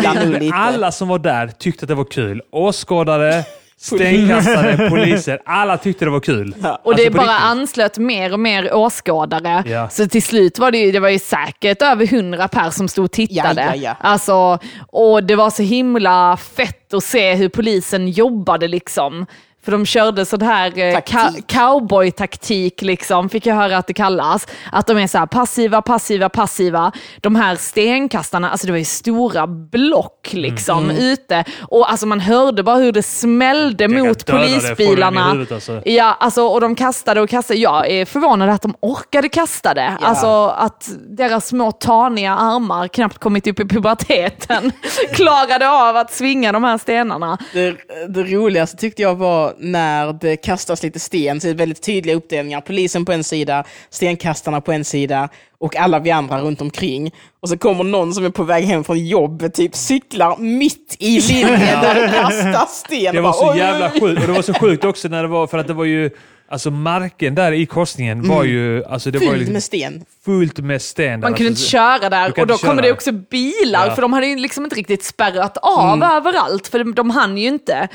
alla 0.53 0.93
som 0.93 1.09
var 1.09 1.19
där 1.19 1.49
tyckte 1.49 1.85
att 1.85 1.89
det 1.89 1.95
var 1.95 2.05
kul. 2.05 2.43
Åskådare, 2.53 3.45
stenkastare, 3.81 4.89
poliser. 4.91 5.39
Alla 5.45 5.79
tyckte 5.79 6.05
det 6.05 6.11
var 6.11 6.21
kul. 6.21 6.55
Ja. 6.63 6.81
Och 6.85 6.97
det 6.97 7.03
Alltså, 7.07 7.19
på 7.19 7.27
bara 7.27 7.33
riktigt. 7.35 7.47
anslöt 7.51 7.99
mer 7.99 8.33
och 8.33 8.41
mer 8.41 8.75
åskådare. 8.75 9.63
Ja. 9.67 9.89
Så 9.89 10.09
till 10.09 10.23
slut 10.23 10.59
var 10.59 10.71
det 10.71 10.79
ju, 10.79 10.93
det 10.93 11.01
var 11.01 11.09
ju 11.09 11.19
säkert 11.19 11.83
över 11.83 12.07
hundra 12.07 12.49
pers 12.49 12.75
som 12.75 12.89
stod 12.89 13.05
och 13.05 13.11
tittade. 13.13 13.61
Ja, 13.63 13.75
ja, 13.75 13.83
ja. 13.83 13.97
Alltså, 14.09 14.59
och 14.89 15.25
det 15.25 15.37
var 15.37 15.51
så 15.51 15.63
himla 15.63 16.37
fett 16.37 16.95
att 16.95 17.05
se 17.05 17.35
hur 17.35 17.49
polisen 17.49 18.09
jobbade 18.09 18.69
liksom. 18.69 19.27
För 19.65 19.73
de 19.73 19.87
körde 19.87 20.25
sån 20.27 20.43
här 20.43 20.67
eh, 20.79 20.97
ka- 20.97 21.43
cowboy-taktik, 21.47 22.83
liksom, 22.83 23.29
fick 23.29 23.47
jag 23.47 23.55
höra 23.55 23.77
att 23.79 23.87
det 23.87 23.93
kallas. 23.93 24.47
Att 24.73 24.87
de 24.87 24.99
är 24.99 25.07
så 25.07 25.19
här 25.19 25.27
passiva, 25.27 25.83
passiva, 25.83 26.29
passiva. 26.29 26.93
De 27.21 27.37
här 27.37 27.57
stenkastarna, 27.57 28.51
alltså 28.51 28.67
det 28.67 28.73
var 28.73 28.79
ju 28.79 28.85
stora 28.85 29.47
block 29.47 30.29
liksom 30.33 30.91
ute. 30.91 31.45
Och 31.61 31.91
alltså 31.91 32.07
man 32.07 32.21
hörde 32.21 32.63
bara 32.63 32.77
hur 32.77 32.93
det 32.93 33.03
smällde 33.03 33.89
mot 33.89 34.27
det, 34.27 34.33
i 34.33 34.37
polisbilarna. 34.37 35.33
huvudet, 35.33 35.53
alltså. 35.53 35.83
Ja, 35.85 36.17
alltså, 36.21 36.43
och 36.43 36.61
de 36.61 36.75
kastade 36.75 37.21
och 37.21 37.29
kastade. 37.31 37.61
Jag 37.61 37.91
är 37.91 38.05
förvånad 38.05 38.49
att 38.49 38.63
de 38.63 38.75
orkade 38.81 39.29
kasta 39.29 39.75
det. 39.75 39.97
Alltså 40.01 40.47
att 40.47 40.91
deras 41.09 41.47
små 41.47 41.73
taniga 41.73 42.33
armar, 42.35 42.89
knappt 42.89 43.19
kommit 43.19 43.47
upp 43.47 43.61
i 43.61 43.65
puberteten, 43.69 44.73
klarade 45.15 45.71
av 45.71 45.97
att 45.97 46.13
svinga 46.13 46.53
de 46.53 46.65
här 46.65 46.79
stenarna. 46.79 47.39
Det, 47.53 47.77
det 48.09 48.23
roligaste 48.23 48.77
tyckte 48.77 49.03
jag 49.03 49.15
var 49.15 49.50
när 49.59 50.13
det 50.13 50.37
kastas 50.37 50.83
lite 50.83 51.01
sten, 51.01 51.41
så 51.41 51.47
är 51.49 51.53
det 51.53 51.59
väldigt 51.59 51.83
tydliga 51.83 52.17
uppdelningar. 52.17 52.61
Polisen 52.61 53.05
på 53.05 53.13
en 53.13 53.25
sida, 53.25 53.65
stenkastarna 53.91 54.61
på 54.61 54.73
en 54.73 54.85
sida 54.85 55.29
och 55.59 55.77
alla 55.77 55.99
vi 55.99 56.11
andra 56.11 56.41
runt 56.41 56.61
omkring. 56.61 57.15
Och 57.41 57.49
så 57.49 57.59
kommer 57.59 57.85
någon 57.85 58.15
som 58.15 58.25
är 58.25 58.31
på 58.31 58.43
väg 58.43 58.65
hem 58.65 58.85
från 58.85 59.07
jobbet, 59.07 59.55
typ 59.55 59.75
cyklar 59.77 60.37
mitt 60.37 60.97
i 60.99 61.21
linjen 61.29 61.59
där 61.83 61.95
det 61.95 62.13
kastas 62.15 62.79
sten. 62.87 63.15
Det 63.15 63.21
var 63.21 63.33
så 63.33 63.55
jävla 63.59 63.91
sjukt. 63.91 64.21
Och 64.21 64.27
det 64.27 64.33
var 64.33 64.43
så 64.43 64.55
sjukt 64.55 64.85
också 64.85 65.09
när 65.09 65.23
det 65.23 65.29
var, 65.29 65.47
för 65.47 65.59
att 65.59 65.67
det 65.67 65.75
var 65.75 65.85
ju 65.85 66.11
alltså 66.53 66.71
marken 66.71 67.35
där 67.35 67.53
i 67.53 67.67
korsningen 67.67 68.29
var 68.29 68.45
ju, 68.45 68.85
alltså 68.85 69.11
det 69.11 69.19
var 69.19 69.27
ju 69.27 69.37
liksom 69.37 69.53
med 69.53 69.63
sten. 69.63 70.05
fullt 70.25 70.59
med 70.59 70.83
sten. 70.83 71.21
där. 71.21 71.29
Man 71.29 71.35
kunde 71.35 71.49
inte 71.51 71.59
alltså, 71.61 71.71
köra 71.71 71.99
Du 71.99 72.09
där 72.09 72.29
och 72.41 72.47
då 72.47 72.55
inte 72.55 72.67
kommer 72.67 72.83
köra. 72.83 72.87
det 72.87 72.93
också 72.93 73.13
bilar 73.13 73.87
Ja. 73.87 73.95
för 73.95 74.03
de 74.03 74.13
hade 74.13 74.27
ju 74.27 74.37
liksom 74.37 74.65
inte 74.65 74.77
riktigt 74.77 75.05
spärrat 75.05 75.57
av 75.57 75.95
Mm. 75.99 76.17
överallt 76.17 76.69
för 76.69 76.79
de, 76.79 76.95
de 76.95 77.11
hann 77.11 77.39
ju 77.39 77.49
inte. 77.49 77.89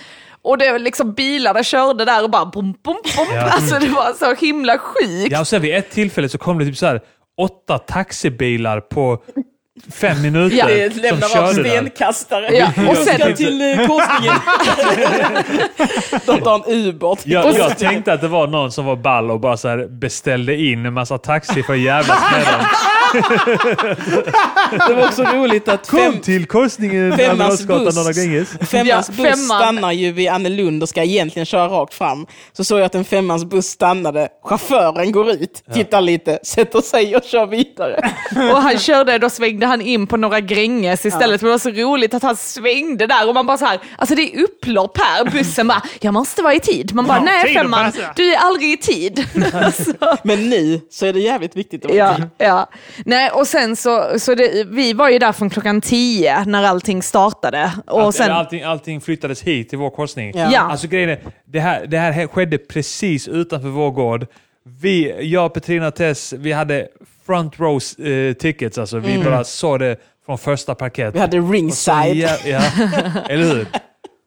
Och 0.45 0.58
det 0.58 0.71
var 0.71 0.79
liksom 0.79 1.13
bilarna 1.13 1.63
körde 1.63 2.05
där 2.05 2.23
och 2.23 2.29
bara 2.29 2.45
bom, 2.45 2.71
bom, 2.84 2.97
bom. 3.15 3.27
Ja. 3.34 3.41
Alltså 3.41 3.79
det 3.79 3.88
var 3.88 4.13
så 4.13 4.45
himla 4.45 4.77
sjukt. 4.77 5.31
Ja, 5.31 5.39
och 5.39 5.47
sen 5.47 5.62
vid 5.62 5.75
ett 5.75 5.89
tillfälle 5.91 6.29
så 6.29 6.38
kom 6.38 6.60
det 6.60 6.65
typ 6.65 6.77
så 6.77 6.86
här 6.86 7.01
åtta 7.38 7.77
taxibilar 7.77 8.79
på 8.79 9.21
fem 9.93 10.21
minuter 10.21 10.58
Ja. 10.58 10.65
Det 10.67 10.93
som 10.93 11.01
lämnar 11.01 11.27
av 11.27 11.31
körde 11.53 11.63
där. 11.63 11.69
stenkastare. 11.69 12.49
Ja, 12.58 12.67
och 12.89 12.97
sen- 12.97 13.19
ska 13.19 13.36
till 13.36 13.77
korsningen. 13.88 14.36
De 16.25 16.41
tar 16.41 16.55
en 16.55 16.63
ubåt. 16.88 17.21
Jag, 17.25 17.58
jag 17.58 17.77
tänkte 17.77 18.13
att 18.13 18.21
det 18.21 18.27
var 18.27 18.47
någon 18.47 18.71
som 18.71 18.86
var 18.86 18.95
ball 18.95 19.31
och 19.31 19.39
bara 19.39 19.58
så 19.58 19.67
här 19.67 19.88
beställde 19.88 20.55
in 20.55 20.86
en 20.86 20.93
massa 20.93 21.17
taxi 21.17 21.63
för 21.63 21.73
att 21.73 21.79
jävlas 21.79 22.19
med 22.31 22.45
dem. 22.45 22.65
Det 24.88 24.93
var 24.93 25.08
också 25.08 25.23
roligt 25.23 25.67
att 25.67 25.88
fem, 25.88 26.12
Kom 26.12 26.21
till 26.21 26.45
korsningen 26.45 27.13
Almedalsgatan 27.13 27.86
buss. 27.86 27.95
Norra 27.95 28.12
Gränges. 28.12 28.49
femmans 28.69 29.10
Ja, 29.17 29.23
buss 29.23 29.32
femman. 29.32 29.62
stannar 29.62 29.91
ju 29.91 30.12
vid 30.12 30.30
Annelund 30.30 30.84
och 30.84 30.89
ska 30.89 31.04
egentligen 31.04 31.45
köra 31.45 31.67
rakt 31.67 31.93
fram. 31.93 32.25
Så 32.54 32.63
såg 32.63 32.80
jag 32.80 32.86
att 32.86 32.95
en 32.95 33.06
femmans 33.06 33.45
buss 33.45 33.67
stannade. 33.67 34.28
Chauffören 34.43 35.12
går 35.12 35.30
ut, 35.32 35.63
tittar 35.73 36.01
lite, 36.01 36.39
sätter 36.43 36.82
sig 36.82 37.15
och 37.15 37.23
kör 37.23 37.45
vidare. 37.45 38.12
Och 38.54 38.62
han 38.62 38.78
körde, 38.80 39.17
då 39.17 39.30
svängde 39.30 39.65
han 39.65 39.82
in 39.82 40.08
på 40.08 40.17
några 40.17 40.39
Gränges 40.39 41.06
istället. 41.06 41.39
För 41.41 41.47
det 41.47 41.51
var 41.51 41.60
så 41.60 41.69
roligt 41.69 42.13
att 42.13 42.23
han 42.23 42.36
svängde 42.36 43.08
där 43.08 43.28
och 43.28 43.34
man 43.34 43.45
bara 43.45 43.58
så 43.58 43.65
här, 43.65 43.80
alltså 43.97 44.15
det 44.15 44.21
är 44.36 44.43
upplopp 44.43 44.97
här. 44.97 45.25
Bussen 45.32 45.67
bara, 45.67 45.82
jag 46.01 46.13
måste 46.13 46.41
vara 46.41 46.54
i 46.54 46.60
tid. 46.60 46.95
Man 46.95 47.06
bara, 47.08 47.17
Ja, 47.17 47.23
nej 47.23 47.54
femman, 47.54 47.86
passa." 47.91 48.13
du 48.15 48.34
är 48.34 48.38
aldrig 48.38 48.71
i 48.71 48.78
tid. 48.78 49.25
alltså. 49.54 49.93
Men 50.23 50.49
nu 50.49 50.82
så 50.89 51.06
är 51.06 51.13
det 51.13 51.19
jävligt 51.19 51.56
viktigt 51.56 51.86
att 51.86 51.91
vara 51.91 51.99
Ja, 51.99 52.15
tid. 52.15 52.25
ja. 52.38 52.69
Nej, 53.06 53.30
och 53.30 53.47
sen 53.47 53.75
så, 53.75 54.06
så 54.19 54.36
det, 54.36 54.55
vi 54.63 54.94
var 54.94 55.10
ju 55.10 55.20
där 55.20 55.32
från 55.32 55.50
klockan 55.50 55.82
tio 55.82 56.46
när 56.46 56.63
allting 56.63 57.04
startade. 57.04 57.72
Och 57.88 58.02
Allt, 58.02 58.15
sen, 58.15 58.32
allting, 58.32 58.63
allting 58.63 59.02
flyttades 59.02 59.44
hit 59.44 59.70
till 59.70 59.78
vår 59.78 59.89
korsning. 59.89 60.32
Ja. 60.36 60.50
Ja. 60.52 60.60
Alltså 60.60 60.88
grejen 60.88 61.10
är, 61.10 61.20
det 61.46 61.60
här, 61.60 61.86
det 61.86 61.98
här 61.98 62.28
skedde 62.28 62.58
precis 62.58 63.28
utanför 63.28 63.70
vår 63.70 63.91
gård. 63.91 64.28
Vi, 64.82 65.15
jag, 65.32 65.54
Petrina 65.54 65.88
och 65.88 65.96
Tess, 65.96 66.34
vi 66.34 66.52
hade 66.52 66.88
front 67.26 67.60
row 67.60 67.80
eh, 68.08 68.34
tickets. 68.34 68.78
Alltså. 68.78 69.00
Vi 69.00 69.24
bara 69.24 69.44
såg 69.44 69.80
det 69.80 69.98
från 70.26 70.38
första 70.38 70.76
parkett. 70.76 71.15
Vi 71.15 71.20
hade 71.20 71.38
ringside. 71.38 72.15
Ja, 72.15 72.38
ja, 72.46 72.62
eller 73.30 73.44
hur? 73.44 73.68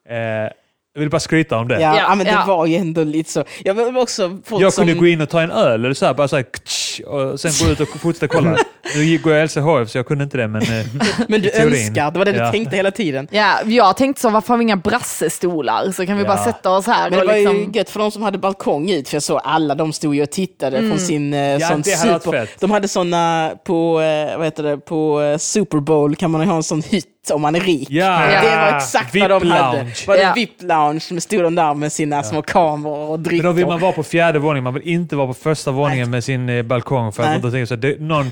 Eh, 0.09 0.51
jag 0.93 0.99
vill 0.99 1.09
bara 1.09 1.19
skryta 1.19 1.57
om 1.57 1.67
det. 1.67 1.81
Ja, 1.81 1.97
Ja, 1.97 2.15
men 2.15 2.25
det 2.25 2.31
ja. 2.31 2.43
var 2.47 2.65
ju 2.65 2.75
ändå 2.75 3.03
lite 3.03 3.31
så. 3.31 3.43
Jag 3.63 3.73
vill 3.73 3.97
också 3.97 4.37
Jag 4.49 4.73
som... 4.73 4.85
kunde 4.85 4.99
gå 4.99 5.07
in 5.07 5.21
och 5.21 5.29
ta 5.29 5.41
en 5.41 5.51
öl 5.51 5.85
eller 5.85 5.93
så 5.93 6.05
här, 6.05 6.13
bara 6.13 6.27
så 6.27 6.35
här, 6.35 6.43
ktsch, 6.43 6.88
och 7.05 7.39
sen 7.39 7.51
gå 7.65 7.71
ut 7.71 7.79
och 7.79 7.87
fortsätta 7.87 8.27
kolla. 8.27 8.57
Nu 8.95 9.17
går 9.17 9.33
jag 9.33 9.45
LCHF 9.45 9.89
så 9.91 9.97
jag 9.97 10.07
kunde 10.07 10.23
inte 10.23 10.37
det, 10.37 10.47
men... 10.47 10.61
eh, 10.61 10.67
Men 11.27 11.41
du 11.41 11.49
teorin. 11.49 11.73
önskar, 11.87 12.11
det 12.11 12.17
var 12.19 12.25
det 12.25 12.31
Ja. 12.31 12.45
du 12.45 12.51
tänkte 12.51 12.75
hela 12.75 12.91
tiden. 12.91 13.27
ja, 13.31 13.57
jag 13.65 13.97
tänkte 13.97 14.21
så, 14.21 14.29
varför 14.29 14.47
har 14.53 14.57
vi 14.57 14.63
inga 14.63 14.75
brassestolar? 15.23 15.91
Så 15.91 16.05
kan 16.05 16.17
vi 16.17 16.23
Ja. 16.23 16.27
bara 16.27 16.43
sätta 16.43 16.69
oss 16.71 16.87
här 16.87 17.09
Men 17.09 17.19
det 17.19 17.21
och 17.25 17.27
var 17.27 17.35
ju 17.35 17.53
liksom... 17.53 17.71
gött 17.71 17.89
för 17.89 17.99
de 17.99 18.11
som 18.11 18.21
hade 18.23 18.37
balkong 18.37 18.89
ut, 18.89 19.09
för 19.09 19.15
jag 19.15 19.23
såg 19.23 19.39
alla 19.43 19.75
de 19.75 19.93
stod 19.93 20.15
ju 20.15 20.23
och 20.23 20.29
tittade 20.31 20.77
Mm. 20.77 20.89
från 20.89 20.99
sin 20.99 21.33
eh, 21.33 21.59
sån 21.59 21.81
det 21.81 21.93
hade 21.95 22.11
varit 22.11 22.23
super... 22.23 22.45
fett. 22.45 22.59
De 22.59 22.71
hade 22.71 22.87
såna 22.87 23.51
på, 23.65 24.01
eh, 24.01 24.37
vad 24.37 24.45
heter 24.47 24.63
det, 24.63 24.77
på 24.77 25.21
eh, 25.21 25.37
Super 25.37 25.77
Bowl 25.79 26.15
kan 26.15 26.31
man 26.31 26.41
ju 26.41 26.47
ha 26.47 26.55
en 26.55 26.63
sån 26.63 26.81
hytt 26.89 27.05
om 27.33 27.41
man 27.41 27.55
är 27.55 27.59
rik. 27.59 27.87
Ja, 27.91 28.31
Ja. 28.31 28.41
Det 28.41 28.55
var 28.71 28.77
exakt 28.77 29.15
vad 29.15 29.29
de 29.29 29.47
hade. 29.51 29.77
VIP-lounge. 29.77 30.07
Var 30.07 30.15
det 30.15 30.21
Ja. 30.21 30.33
VIP-lounge, 30.35 31.13
med 31.13 31.23
stod 31.23 31.43
de 31.43 31.55
där 31.55 31.73
med 31.73 31.91
sina 31.91 32.23
små 32.23 32.41
kameror 32.41 33.09
och 33.09 33.19
Men 33.19 33.41
då 33.43 33.51
vill 33.51 33.65
man 33.67 33.79
vara 33.79 33.91
på 33.91 34.03
fjärde 34.03 34.39
våningen, 34.39 34.63
man 34.63 34.73
vill 34.73 34.87
inte 34.87 35.15
vara 35.15 35.27
på 35.27 35.33
första 35.33 35.71
våningen 35.71 36.09
med 36.09 36.23
sin 36.23 36.49
eh, 36.49 36.63
balkong. 36.89 37.11
För 37.11 37.23
att 37.23 37.41
tänker 37.41 37.65
så 37.65 37.73
här, 37.73 37.81
det, 37.81 38.01
någon, 38.01 38.31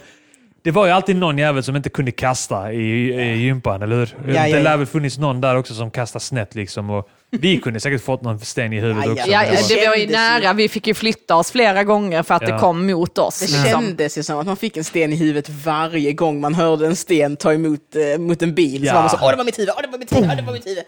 det 0.64 0.72
var 0.72 0.86
ju 0.86 0.92
alltid 0.92 1.16
någon 1.16 1.38
jävel 1.38 1.64
som 1.64 1.76
inte 1.76 1.90
kunde 1.90 2.12
kasta 2.12 2.74
i, 2.74 3.14
i 3.14 3.38
gympan, 3.38 3.82
eller 3.82 3.96
hur? 3.96 4.16
Ja, 4.28 4.34
ja, 4.34 4.42
det 4.44 4.50
ja. 4.50 4.60
lär 4.60 4.78
väl 4.78 4.86
funnits 4.88 5.18
någon 5.18 5.42
där 5.42 5.56
också 5.56 5.74
som 5.74 5.92
kastar 5.92 6.20
snett 6.20 6.56
liksom. 6.56 6.90
Och 6.90 7.10
vi 7.32 7.58
kunde 7.58 7.80
säkert 7.80 8.04
fått 8.04 8.22
någon 8.22 8.40
sten 8.40 8.74
i 8.74 8.80
huvudet 8.80 9.06
Ja, 9.06 9.12
ja. 9.12 9.14
också. 9.14 9.32
Ja, 9.32 9.42
det 9.42 9.76
var- 9.76 9.82
det 9.82 9.90
var 9.90 9.96
ju 9.96 10.08
nära. 10.08 10.54
Vi 10.54 10.70
fick 10.70 10.88
ju 10.88 10.94
flytta 10.94 11.36
oss 11.36 11.52
flera 11.52 11.84
gånger 11.84 12.24
för 12.24 12.36
att 12.36 12.42
Ja. 12.42 12.54
det 12.54 12.60
kom 12.60 12.88
mot 12.88 13.18
oss. 13.18 13.40
Det 13.40 13.46
liksom. 13.46 13.64
kändes 13.82 14.18
ju 14.18 14.24
som 14.24 14.40
att 14.40 14.46
man 14.46 14.58
fick 14.58 14.78
en 14.78 14.84
sten 14.84 15.14
i 15.14 15.16
huvudet 15.16 15.50
varje 15.50 16.14
gång 16.14 16.42
man 16.42 16.54
hörde 16.54 16.86
en 16.88 16.96
sten 16.96 17.36
ta 17.38 17.54
emot 17.54 17.96
eh, 17.96 18.20
mot 18.20 18.42
en 18.42 18.54
bil. 18.56 18.84
Ja. 18.84 18.92
Så 18.92 18.96
var 18.96 19.02
man 19.02 19.10
så, 19.10 19.18
åh 19.22 19.32
det 19.32 19.38
var 19.38 19.44
mitt 19.46 19.60
huvud, 19.60 19.70
åh 19.76 19.82
det 19.82 19.88
var 19.88 19.98
mitt 19.98 20.16
huvud, 20.16 20.30
åh 20.30 20.36
det 20.36 20.42
var 20.44 20.54
mitt 20.54 20.68
huvud. 20.68 20.84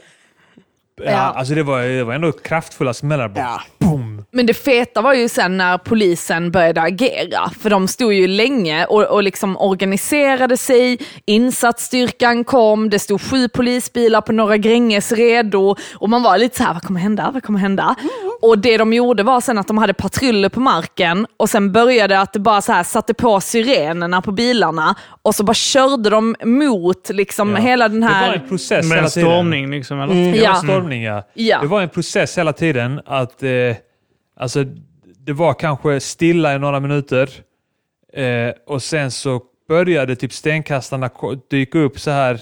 Ja, 1.06 1.12
Ja. 1.12 1.18
alltså 1.18 1.54
det 1.56 1.64
var, 1.64 1.82
det 1.82 2.04
var 2.04 2.14
ändå 2.14 2.32
kraftfulla 2.32 2.94
smällar. 2.94 3.28
bara. 3.30 3.40
Ja. 3.44 3.62
Boom! 3.80 4.26
Men 4.32 4.46
det 4.46 4.54
feta 4.54 5.02
var 5.02 5.14
ju 5.14 5.30
sen 5.30 5.58
när 5.58 5.78
polisen 5.78 6.52
började 6.52 6.82
agera. 6.82 7.50
För 7.62 7.70
de 7.70 7.88
stod 7.88 8.14
ju 8.14 8.28
länge 8.28 8.86
och, 8.86 9.04
och 9.04 9.24
liksom 9.24 9.58
organiserade 9.58 10.58
sig. 10.58 10.98
Insatsstyrkan 11.26 12.44
kom, 12.44 12.90
det 12.90 13.00
stod 13.00 13.22
sju 13.22 13.48
polisbilar 13.50 14.22
på 14.22 14.32
Norra 14.32 14.58
Gränges 14.58 15.12
redo. 15.12 15.76
Och 15.96 16.10
man 16.10 16.24
var 16.24 16.38
lite 16.38 16.58
så 16.58 16.64
här, 16.64 16.74
vad 16.74 16.84
kommer 16.84 17.00
hända? 17.00 17.32
Vad 17.34 17.44
kommer 17.44 17.60
hända? 17.60 17.96
Och 18.42 18.60
det 18.60 18.78
de 18.78 18.94
gjorde 18.94 19.24
var 19.24 19.42
sen 19.42 19.58
att 19.58 19.68
de 19.68 19.78
hade 19.78 19.94
patruller 19.94 20.50
på 20.50 20.60
marken 20.60 21.28
och 21.38 21.50
sen 21.50 21.72
började 21.72 22.20
att 22.20 22.34
det 22.34 22.40
bara 22.40 22.62
så 22.62 22.72
här 22.72 22.84
satte 22.84 23.14
på 23.14 23.42
sirenerna 23.42 24.22
på 24.22 24.32
bilarna 24.32 24.96
och 25.22 25.36
så 25.36 25.44
bara 25.44 25.54
körde 25.54 26.10
de 26.10 26.36
mot 26.44 27.10
liksom 27.10 27.50
Ja. 27.50 27.56
hela 27.58 27.88
den 27.90 28.00
Det 28.02 28.08
var 28.08 28.14
här... 28.14 28.34
en 28.34 28.48
process 28.50 28.86
Med 28.86 28.96
hela 28.98 29.06
en 29.06 29.10
stormning 29.12 29.72
liksom, 29.72 30.02
eller? 30.02 30.14
Det 30.32 30.38
Ja. 30.38 30.54
Stormning, 30.90 31.04
ja. 31.04 31.24
Det 31.62 31.68
var 31.68 31.82
en 31.82 31.90
process 31.90 32.38
hela 32.38 32.54
tiden. 32.54 33.02
att 33.06 33.44
eh, 33.44 33.76
alltså, 34.38 34.66
Det 35.18 35.34
var 35.34 35.54
kanske 35.54 36.00
stilla 36.00 36.56
i 36.56 36.60
några 36.60 36.80
minuter 36.80 37.30
eh, 38.14 38.54
och 38.68 38.84
sen 38.84 39.12
så 39.12 39.42
började 39.68 40.16
typ 40.16 40.34
stenkastarna 40.34 41.10
dyka 41.50 41.80
upp 41.80 42.00
så 42.00 42.12
här 42.12 42.42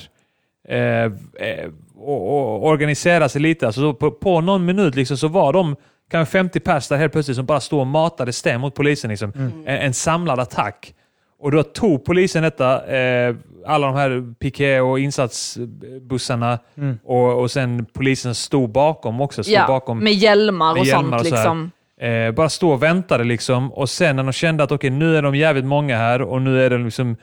eh, 0.68 0.80
eh, 0.80 1.72
och, 1.96 2.38
och 2.38 2.68
organisera 2.68 3.30
sig 3.30 3.42
lite. 3.42 3.66
Alltså, 3.66 3.82
så 3.82 3.94
på, 3.94 4.12
på 4.12 4.42
någon 4.42 4.66
minut 4.66 4.96
liksom, 4.96 5.18
så 5.18 5.28
var 5.28 5.54
de 5.54 5.76
kanske 6.12 6.32
50 6.32 6.60
pers 6.60 6.88
där 6.88 6.98
helt 6.98 7.14
plötsligt 7.14 7.38
som 7.38 7.46
bara 7.46 7.60
stod 7.60 7.80
och 7.80 7.88
matade 7.88 8.34
sten 8.34 8.62
mot 8.62 8.76
polisen. 8.76 9.10
Liksom. 9.10 9.32
En, 9.66 9.78
en 9.78 9.94
samlad 9.94 10.40
attack. 10.40 10.94
Och 11.40 11.52
då 11.52 11.64
tog 11.64 12.06
polisen 12.06 12.44
detta, 12.44 12.88
eh, 12.98 13.36
alla 13.66 13.88
de 13.88 13.96
här 13.96 14.34
piké 14.40 14.80
och 14.80 15.00
insatsbussarna 15.00 16.60
och, 17.04 17.42
och 17.42 17.52
sen 17.52 17.86
polisen 17.94 18.36
stod 18.36 18.70
bakom 18.70 19.22
också. 19.22 19.44
Stod 19.44 19.56
Ja, 19.56 19.68
bakom 19.68 20.00
med 20.00 20.14
hjälmar 20.14 20.74
med 20.74 20.82
och 20.82 20.86
hjälmar 20.88 21.18
sånt. 21.18 21.22
och 21.22 21.28
så 21.28 21.36
liksom. 21.36 21.72
Eh, 22.02 22.32
bara 22.32 22.50
stå 22.50 22.70
och 22.72 22.84
väntade 22.84 23.24
liksom. 23.24 23.74
Och 23.74 23.90
sen 23.90 24.16
när 24.16 24.24
de 24.24 24.32
kände 24.34 24.64
att 24.64 24.72
okej, 24.72 24.90
nu 24.90 25.18
är 25.18 25.22
de 25.22 25.36
jävligt 25.36 25.66
många 25.66 25.98
här 25.98 26.22
och 26.22 26.42
nu 26.42 26.64
är 26.66 26.70
de 26.70 26.86
liksom 26.86 27.16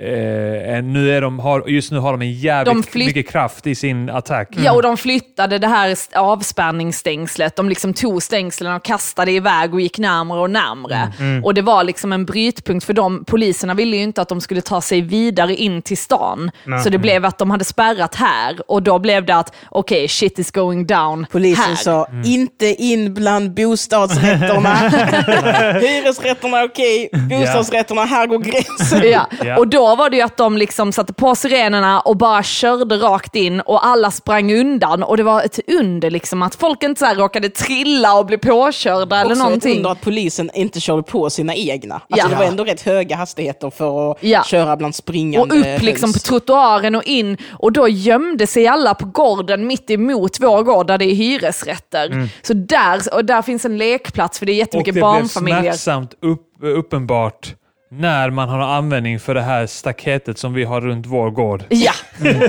eh, 0.00 0.82
nu 0.82 1.16
är 1.16 1.20
de, 1.20 1.38
har, 1.38 1.68
just 1.68 1.92
nu 1.92 1.98
har 1.98 2.12
de 2.12 2.22
en 2.22 2.32
jävligt 2.32 2.92
De 2.92 2.98
mycket 2.98 3.28
kraft 3.28 3.66
i 3.66 3.74
sin 3.74 4.10
attack. 4.10 4.48
Ja, 4.64 4.72
och 4.72 4.82
de 4.82 4.96
flyttade 4.96 5.58
det 5.58 5.66
här 5.66 5.88
st- 5.90 6.16
avspärrningsstängslet. 6.16 7.56
De 7.56 7.68
liksom 7.68 7.94
tog 7.94 8.22
stängslen 8.22 8.74
och 8.74 8.84
kastade 8.84 9.32
iväg 9.32 9.74
och 9.74 9.80
gick 9.80 9.98
närmare 9.98 10.40
och 10.40 10.50
närmare. 10.50 11.12
Och 11.44 11.54
det 11.54 11.62
var 11.62 11.84
liksom 11.84 12.12
en 12.12 12.24
brytpunkt 12.24 12.86
för 12.86 12.92
dem. 12.92 13.24
Poliserna 13.26 13.74
ville 13.74 13.96
ju 13.96 14.02
inte 14.02 14.22
att 14.22 14.28
de 14.28 14.40
skulle 14.40 14.60
ta 14.60 14.80
sig 14.80 15.00
vidare 15.00 15.54
in 15.54 15.82
till 15.82 15.98
stan. 15.98 16.50
Nej. 16.64 16.82
Så 16.82 16.88
det 16.88 16.98
blev 16.98 17.24
att 17.24 17.38
de 17.38 17.50
hade 17.50 17.64
spärrat 17.64 18.14
här 18.14 18.56
och 18.70 18.82
då 18.82 18.98
blev 18.98 19.26
det 19.26 19.36
att 19.36 19.54
okej, 19.68 20.08
shit 20.08 20.38
is 20.38 20.50
going 20.50 20.86
down 20.86 21.26
Polisen 21.30 21.64
här. 21.64 21.74
sa, 21.74 22.08
inte 22.24 22.66
in 22.66 23.14
bland 23.14 23.54
bostadsrätterna. 23.54 24.74
Hyresrätterna 25.80 26.62
okej, 26.64 27.10
bostadsrätterna, 27.30 28.04
här 28.04 28.26
går 28.26 28.38
gränsen. 28.38 29.10
Ja. 29.10 29.26
Ja. 29.44 29.58
Och 29.58 29.68
då 29.68 29.79
var 29.80 30.10
det 30.10 30.16
ju 30.16 30.22
att 30.22 30.36
de 30.36 30.56
liksom 30.58 30.92
satte 30.92 31.12
på 31.12 31.34
sirenerna 31.34 32.00
och 32.00 32.16
bara 32.16 32.42
körde 32.42 32.96
rakt 32.96 33.36
in 33.36 33.60
och 33.60 33.86
alla 33.86 34.10
sprang 34.10 34.52
undan. 34.54 35.02
Och 35.02 35.16
det 35.16 35.22
var 35.22 35.42
ett 35.42 35.58
under 35.68 36.10
liksom 36.10 36.42
att 36.42 36.54
folk 36.54 36.82
inte 36.82 36.98
så 36.98 37.04
här 37.06 37.14
råkade 37.14 37.48
trilla 37.48 38.14
och 38.18 38.26
bli 38.26 38.38
påkörda 38.38 39.16
eller 39.16 39.24
Också 39.30 39.32
ett 39.32 39.38
någonting. 39.38 39.76
under 39.76 39.90
att 39.90 40.00
polisen 40.00 40.50
inte 40.54 40.80
körde 40.80 41.02
på 41.02 41.30
sina 41.30 41.54
egna. 41.54 41.94
Alltså 41.94 42.08
Ja. 42.16 42.28
Det 42.28 42.36
var 42.36 42.44
ändå 42.44 42.64
rätt 42.64 42.80
höga 42.82 43.16
hastigheter 43.16 43.70
för 43.70 44.10
att 44.10 44.18
Ja. 44.20 44.42
köra 44.42 44.76
bland 44.76 44.90
Och 44.90 44.94
springande 44.94 45.74
upp 45.76 45.82
liksom 45.82 46.12
på 46.12 46.18
trottoaren 46.18 46.94
och 46.94 47.04
in. 47.04 47.36
Och 47.52 47.72
då 47.72 47.88
gömde 47.88 48.46
sig 48.46 48.66
alla 48.66 48.94
på 48.94 49.06
gården 49.06 49.66
mitt 49.66 49.90
emot 49.90 50.36
vår 50.40 50.62
gård 50.62 50.86
där 50.86 50.98
det 50.98 51.04
är 51.04 51.14
hyresrätter. 51.14 52.28
Så 52.42 52.52
där, 52.54 53.14
och 53.14 53.24
där 53.24 53.42
finns 53.42 53.64
en 53.64 53.78
lekplats 53.78 54.38
för 54.38 54.46
det 54.46 54.52
är 54.52 54.54
Och 54.54 54.58
jättemycket 54.58 54.94
det 54.94 55.00
barnfamiljer. 55.00 55.60
blev 55.60 55.70
smärtsamt 55.72 56.14
upp, 56.22 56.46
uppenbart 56.62 57.54
när 57.92 58.30
man 58.30 58.48
har 58.48 58.58
användning 58.58 59.20
för 59.20 59.34
det 59.34 59.40
här 59.42 59.66
staketet 59.66 60.38
som 60.38 60.54
vi 60.54 60.64
har 60.64 60.80
runt 60.80 61.06
vår 61.06 61.30
gård. 61.30 61.64
Ja, 61.68 61.92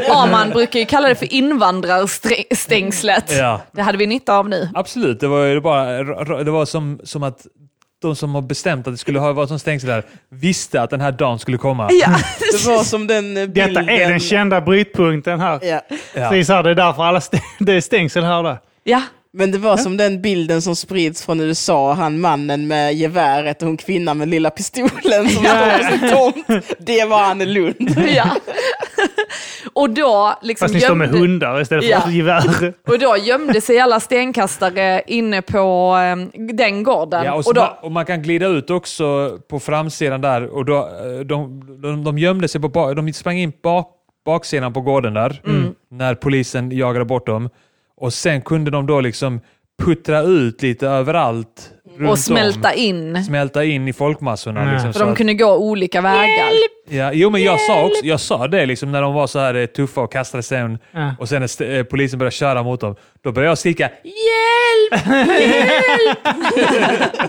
Aman 0.10 0.50
brukar 0.50 0.80
ju 0.80 0.86
kalla 0.86 1.08
det 1.08 1.16
för 1.16 1.34
invandrarstängslet. 1.34 3.38
Ja. 3.38 3.62
Det 3.72 3.82
hade 3.82 3.98
vi 3.98 4.08
nytta 4.08 4.38
av 4.38 4.50
nu. 4.50 4.70
Absolut, 4.74 5.20
det 5.20 5.28
var, 5.28 5.46
ju 5.46 5.62
bara, 5.62 6.04
det 6.44 6.52
var 6.52 6.66
som, 6.66 7.00
som 7.04 7.24
att 7.24 7.46
de 8.02 8.16
som 8.16 8.36
har 8.36 8.42
bestämt 8.42 8.88
att 8.88 8.94
det 8.94 8.98
skulle 8.98 9.20
ha 9.20 9.34
varit 9.34 9.50
som 9.50 9.60
stängsel 9.60 9.90
där 9.90 10.04
visste 10.30 10.82
att 10.82 10.90
den 10.90 11.02
här 11.02 11.12
dagen 11.12 11.40
skulle 11.40 11.58
komma. 11.58 11.88
Ja. 11.92 12.08
Det 12.52 12.66
var 12.68 12.84
som 12.84 13.08
den 13.08 13.38
eh, 13.38 13.48
bilden... 13.48 13.74
Detta 13.74 13.92
är 13.92 14.10
den 14.10 14.20
kända 14.20 14.62
brytpunkten 14.62 15.40
här. 15.40 15.60
Ja. 15.62 15.82
Ja. 16.16 16.30
Precis 16.30 16.50
här, 16.50 16.64
det 16.64 16.70
är 16.70 16.76
därför 16.76 17.04
alla 17.04 17.20
stä- 17.20 17.40
det 17.60 17.74
är 17.74 17.82
stängsel 17.82 18.24
här 18.24 18.44
där. 18.44 18.58
Ja, 18.84 19.02
Men 19.34 19.52
det 19.52 19.58
var 19.58 19.78
som 19.78 19.98
den 19.98 20.22
bilden 20.22 20.62
som 20.62 20.76
sprids 20.76 21.26
från 21.26 21.40
USA, 21.40 21.94
han 21.94 22.20
mannen 22.20 22.68
med 22.68 22.94
geväret 22.94 23.62
och 23.62 23.68
hon 23.68 23.78
kvinnan 23.78 24.18
med 24.18 24.28
lilla 24.28 24.50
pistolen 24.50 25.30
som 25.30 25.44
står 25.46 25.78
på 25.78 25.84
sin 26.00 26.10
tomt. 26.10 26.76
Det 26.80 27.06
var 27.06 27.22
Anne 27.24 27.46
Lund. 27.46 27.76
Ja. 28.16 28.30
och 29.74 29.90
då 29.90 30.34
liksom 30.42 30.66
Fast 30.66 30.74
ni 30.74 30.82
står 30.82 30.96
med 30.96 31.06
gömde- 31.08 31.20
hundar 31.20 31.62
istället 31.62 31.86
för 31.86 31.92
Ja. 31.92 32.12
gevär. 32.12 32.74
Och 32.88 33.00
då 33.00 33.18
gömde 33.18 33.62
sig 33.62 33.80
alla 33.80 34.00
stenkastare 34.00 35.02
inne 35.08 35.42
på 35.42 35.96
eh, 36.34 36.42
den 36.54 36.84
gården. 36.84 37.26
Ja, 37.26 37.34
och, 37.34 37.48
och 37.48 37.54
då, 37.54 37.62
man, 37.62 37.70
och 37.82 37.92
man 37.92 38.06
kan 38.06 38.22
glida 38.22 38.48
ut 38.48 38.70
också 38.70 39.38
på 39.50 39.60
framsidan 39.60 40.22
där. 40.22 40.46
Och 40.46 40.66
då, 40.66 40.78
eh, 40.78 41.20
de, 41.26 41.64
de, 41.82 42.04
de 42.04 42.18
gömde 42.18 42.48
sig 42.48 42.62
på 42.62 42.94
de 42.94 43.14
sprang 43.14 43.38
in 43.38 43.54
bak, 43.64 43.88
baksidan 44.26 44.74
på 44.74 44.82
gården 44.82 45.14
där 45.14 45.42
Mm. 45.48 45.74
när 45.92 46.16
polisen 46.16 46.72
jagade 46.72 47.06
bort 47.06 47.26
dem. 47.28 47.50
Och 48.02 48.14
sen 48.14 48.42
kunde 48.42 48.72
de 48.72 48.86
då 48.88 49.02
liksom 49.02 49.40
puttra 49.84 50.22
ut 50.22 50.62
lite 50.62 50.88
överallt. 50.88 51.72
runt 51.98 52.12
och 52.12 52.20
smälta 52.20 52.70
om. 52.70 52.76
in. 52.78 53.24
Smälta 53.24 53.64
in 53.64 53.88
i 53.88 53.94
folkmassorna. 53.94 54.66
Ja. 54.66 54.72
Liksom, 54.74 54.94
För 54.94 55.00
så 55.00 55.06
de 55.06 55.12
att- 55.12 55.18
kunde 55.18 55.34
gå 55.34 55.56
olika 55.58 56.02
vägar. 56.02 56.50
Ja, 56.94 57.12
jo, 57.14 57.30
men 57.30 57.44
jag 57.44 57.60
sa, 57.60 57.84
också, 57.86 58.06
jag 58.06 58.20
sa 58.20 58.48
det 58.48 58.66
liksom, 58.66 58.92
när 58.92 59.02
de 59.02 59.14
var 59.14 59.28
så 59.28 59.40
här 59.40 59.54
eh, 59.56 59.66
tuffa 59.66 60.02
och 60.02 60.12
kastade 60.12 60.44
sig 60.44 60.78
Ja. 60.92 61.16
och 61.20 61.30
sen 61.30 61.42
när 61.60 61.78
eh, 61.78 61.84
polisen 61.84 62.20
började 62.20 62.36
köra 62.36 62.64
mot 62.64 62.80
dem. 62.82 62.96
Då 63.24 63.32
började 63.32 63.52
jag 63.52 63.58
skrika 63.58 63.90
“Hjälp! 64.04 65.06
Hjälp!” 65.40 66.20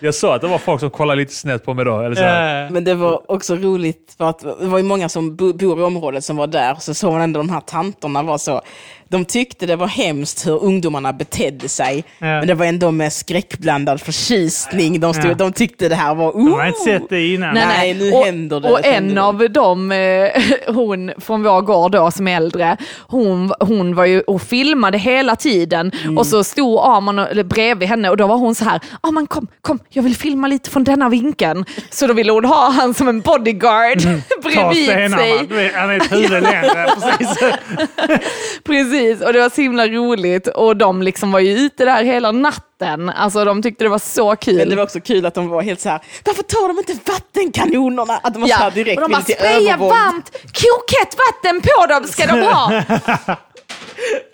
Jag 0.00 0.14
sa 0.14 0.34
att 0.34 0.40
det 0.40 0.46
var 0.48 0.58
folk 0.58 0.80
som 0.80 0.90
kollade 0.90 1.20
lite 1.20 1.34
snett 1.34 1.64
på 1.64 1.74
mig 1.74 1.84
då. 1.84 2.00
Eller 2.00 2.14
så 2.16 2.22
här. 2.22 2.64
Eh, 2.64 2.70
Men 2.70 2.84
det 2.84 2.94
var 2.94 3.30
också 3.30 3.54
roligt 3.56 4.14
för 4.18 4.24
att 4.30 4.38
det 4.60 4.66
var 4.66 4.78
ju 4.78 4.84
många 4.84 5.08
som 5.08 5.36
bo- 5.36 5.52
bor 5.52 5.80
i 5.80 5.82
området 5.82 6.24
som 6.24 6.36
var 6.36 6.46
där. 6.46 6.74
Så 6.80 6.94
såg 6.94 7.12
man 7.12 7.20
ändå 7.22 7.38
de 7.40 7.50
här 7.50 7.60
tanterna 7.60 8.22
var 8.22 8.38
så. 8.38 8.60
De 9.08 9.24
tyckte 9.24 9.66
det 9.66 9.76
var 9.76 9.86
hemskt 9.86 10.46
hur 10.46 10.62
ungdomarna 10.64 11.12
betedde 11.12 11.68
sig. 11.68 12.04
Ja. 12.18 12.26
Men 12.26 12.46
det 12.46 12.54
var 12.54 12.66
ändå 12.66 12.90
med 12.90 13.12
skräckblandad 13.12 14.00
förtjusning. 14.00 15.00
De, 15.00 15.14
stod, 15.14 15.30
Ja. 15.30 15.34
de 15.34 15.52
tyckte 15.52 15.88
det 15.88 15.94
här 15.94 16.14
var... 16.14 16.32
de 16.32 16.52
har 16.52 16.66
inte 16.66 16.80
sett 16.80 17.08
det 17.08 17.26
innan. 17.34 17.54
Nej, 17.54 17.66
nej, 17.66 17.94
nu 17.94 18.12
och, 18.12 18.24
händer 18.24 18.60
det, 18.60 18.63
Och 18.72 18.86
en 18.86 19.18
av 19.18 19.50
dem, 19.50 19.92
eh, 19.92 20.28
hon 20.74 21.12
från 21.18 21.42
vår 21.42 21.60
gård 21.60 21.92
då 21.92 22.10
som 22.10 22.28
är 22.28 22.36
äldre, 22.36 22.76
hon, 23.08 23.52
hon 23.60 23.94
var 23.94 24.04
ju 24.04 24.20
och 24.20 24.42
filmade 24.42 24.98
hela 24.98 25.36
tiden 25.36 25.90
Mm. 26.04 26.18
och 26.18 26.26
så 26.26 26.44
stod 26.44 26.78
Arman 26.78 27.18
och- 27.18 27.46
bredvid 27.46 27.88
henne 27.88 28.10
och 28.10 28.16
då 28.16 28.26
var 28.26 28.36
hon 28.36 28.54
så 28.54 28.64
här, 28.64 28.80
Arman 29.00 29.26
kom, 29.26 29.46
kom, 29.60 29.78
jag 29.88 30.02
vill 30.02 30.16
filma 30.16 30.46
lite 30.48 30.70
från 30.70 30.84
denna 30.84 31.08
vinkeln. 31.08 31.64
Så 31.90 32.06
då 32.06 32.14
ville 32.14 32.32
hon 32.32 32.44
ha 32.44 32.70
han 32.70 32.94
som 32.94 33.08
en 33.08 33.20
bodyguard 33.20 33.98
Ta 34.42 34.48
bredvid 34.48 34.84
stenarna. 34.84 35.16
sig. 35.16 35.72
Han 35.74 35.90
är 35.90 35.96
ett 35.96 36.12
huvud 36.12 36.30
längre. 36.42 36.86
Precis. 37.18 37.38
Precis, 38.64 39.20
och 39.20 39.32
det 39.32 39.40
var 39.40 39.50
så 39.50 39.60
himla 39.60 39.86
roligt 39.88 40.46
och 40.48 40.76
de 40.76 41.02
liksom 41.02 41.32
var 41.32 41.40
ju 41.40 41.52
ute 41.58 41.84
där 41.84 42.04
hela 42.04 42.32
natten. 42.32 42.64
Alltså 43.16 43.44
de 43.44 43.62
tyckte 43.62 43.84
det 43.84 43.88
var 43.88 43.98
så 43.98 44.36
kul. 44.36 44.56
Men 44.56 44.68
det 44.68 44.76
var 44.76 44.82
också 44.82 45.00
kul 45.00 45.26
att 45.26 45.34
de 45.34 45.48
var 45.48 45.62
helt 45.62 45.80
så 45.80 45.88
här. 45.88 46.00
varför 46.24 46.42
tar 46.42 46.68
de 46.68 46.78
inte 46.78 47.12
vattenkanonerna? 47.12 48.20
Att 48.22 48.34
de 48.34 48.42
var 48.42 48.48
så 48.48 48.54
här 48.54 48.70
direkt 48.70 49.02
och 49.02 49.08
de 49.08 49.12
bara 49.12 49.48
övervåld. 49.48 49.92
varmt, 49.92 50.30
kokhett 50.32 51.16
vatten 51.18 51.60
på 51.60 51.86
dem 51.86 52.04
ska 52.04 52.26
de 52.26 52.42
ha. 52.42 52.82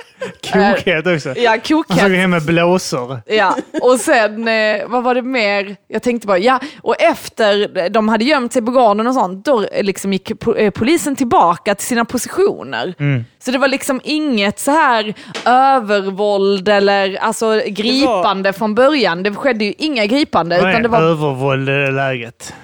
Kokhet 0.53 1.07
också. 1.07 1.35
Ja, 1.39 1.57
Han 1.89 1.99
såg 1.99 2.11
hem 2.11 2.31
med 2.31 2.43
blåsor. 2.45 3.21
Ja, 3.27 3.57
och 3.83 4.01
sen, 4.01 4.49
eh, 4.49 4.89
vad 4.89 5.05
var 5.05 5.15
det 5.15 5.23
mer? 5.23 5.77
Jag 5.89 6.03
tänkte 6.03 6.27
bara, 6.27 6.39
ja, 6.39 6.61
och 6.83 7.03
efter 7.03 7.89
de 7.91 8.09
hade 8.09 8.25
gömt 8.25 8.53
sig 8.53 8.63
på 8.63 8.71
gården 8.73 9.07
och 9.07 9.15
sånt, 9.15 9.45
då 9.45 9.65
eh, 9.65 9.83
liksom 9.85 10.13
gick 10.13 10.31
po- 10.31 10.57
eh, 10.59 10.71
polisen 10.71 11.17
tillbaka 11.17 11.75
till 11.75 11.87
sina 11.87 12.05
positioner. 12.05 12.95
Så 13.45 13.51
det 13.51 13.59
var 13.59 13.69
liksom 13.69 14.01
inget 14.05 14.59
så 14.59 14.71
här 14.71 15.15
övervåld 15.45 16.69
eller 16.69 17.17
alltså 17.17 17.61
gripande 17.67 18.53
från 18.53 18.75
början. 18.75 19.23
Det 19.23 19.35
skedde 19.35 19.65
ju 19.65 19.73
inga 19.79 20.07
gripande, 20.07 20.61
Vad 20.61 20.71
utan 20.71 20.83
det 20.83 20.89
var 20.89 21.03
övervåld 21.03 21.69
i 21.69 21.73
det 21.73 21.91
läget? 21.91 22.55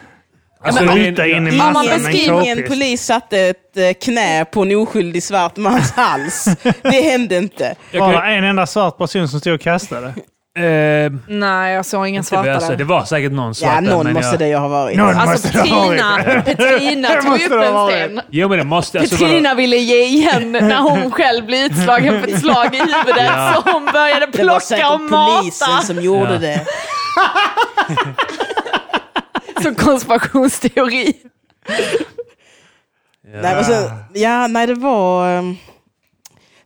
Alltså, 0.67 0.81
Alltså, 0.83 0.97
det 0.97 1.01
är- 1.07 1.11
ruta 1.11 1.27
in 1.27 1.47
i 1.49 1.51
Ja, 1.51 1.57
man 1.65 1.73
massan 1.73 1.87
med 1.87 1.95
en 1.95 2.03
beskriver- 2.13 2.43
Ingen 2.43 2.57
k-pist. 2.57 2.69
polis 2.73 3.03
satte 3.07 3.39
ett 3.41 3.77
eh, 3.77 3.93
knä 4.03 4.45
på 4.45 4.63
en 4.63 4.77
oskyldig 4.77 5.23
svart 5.23 5.57
mans 5.57 5.93
hals. 5.93 6.45
Det 6.83 7.11
hände 7.11 7.37
inte. 7.37 7.75
Var 7.93 8.13
det 8.13 8.19
en 8.35 8.45
enda 8.45 8.67
svart 8.67 8.99
person 8.99 9.29
som 9.29 9.41
stod 9.41 9.55
och 9.55 9.61
kastade? 9.61 10.15
eh, 10.59 11.13
nej, 11.29 11.75
jag 11.75 11.87
såg 11.87 12.07
inga 12.09 12.23
svarta 12.23 12.43
väl, 12.43 12.61
så 12.61 12.69
där. 12.71 12.77
det 12.77 12.85
var 12.85 13.05
säkert 13.05 13.33
någon 13.33 13.55
svart 13.55 13.71
Ja, 13.75 13.81
där, 13.81 13.91
någon 13.91 14.05
men 14.05 14.15
måste 14.15 14.29
jag, 14.31 14.39
det 14.39 14.49
ju 14.49 14.57
ha 14.57 14.69
varit. 14.69 14.97
Någon 14.97 15.09
Alltså 15.17 15.31
måste 15.49 15.49
det 15.53 15.59
ha 15.75 15.83
Petrina, 15.89 16.19
varit. 16.27 16.45
Petrina 16.45 17.09
Det 17.15 17.23
tog 17.23 17.33
upp 17.35 17.49
det 17.61 17.67
en 17.67 17.87
sten. 17.89 18.21
Jo, 18.31 18.49
men 18.49 18.59
det 18.59 18.65
måste... 18.65 19.01
Alltså? 19.01 19.17
Petrina 19.17 19.55
ville 19.55 19.77
ge 19.77 20.03
igen 20.05 20.53
när 20.53 20.77
hon 20.81 21.11
själv 21.11 21.47
blev 21.47 21.61
utslagen 21.65 22.21
för 22.23 22.29
ett 22.29 22.41
slag 22.41 22.75
i 22.75 22.79
huvudet. 22.79 23.31
Ja. 23.37 23.53
Så 23.65 23.71
hon 23.71 23.85
började 23.93 24.21
Det 24.21 24.27
var 24.27 24.33
plocka 24.45 24.55
och 24.57 24.63
säkert 24.63 25.11
mata. 25.11 25.39
polisen 25.41 25.83
som 25.83 26.03
gjorde 26.03 26.33
Ja. 26.33 26.39
det. 26.39 26.61
Så 29.63 29.75
konspirationsteori. 29.75 31.13
Nej, 33.43 33.55
men 33.55 33.65
sen, 33.65 33.91
ja, 34.15 34.47
nej, 34.47 34.67
det 34.67 34.75
var... 34.75 35.29
ehm, 35.39 35.57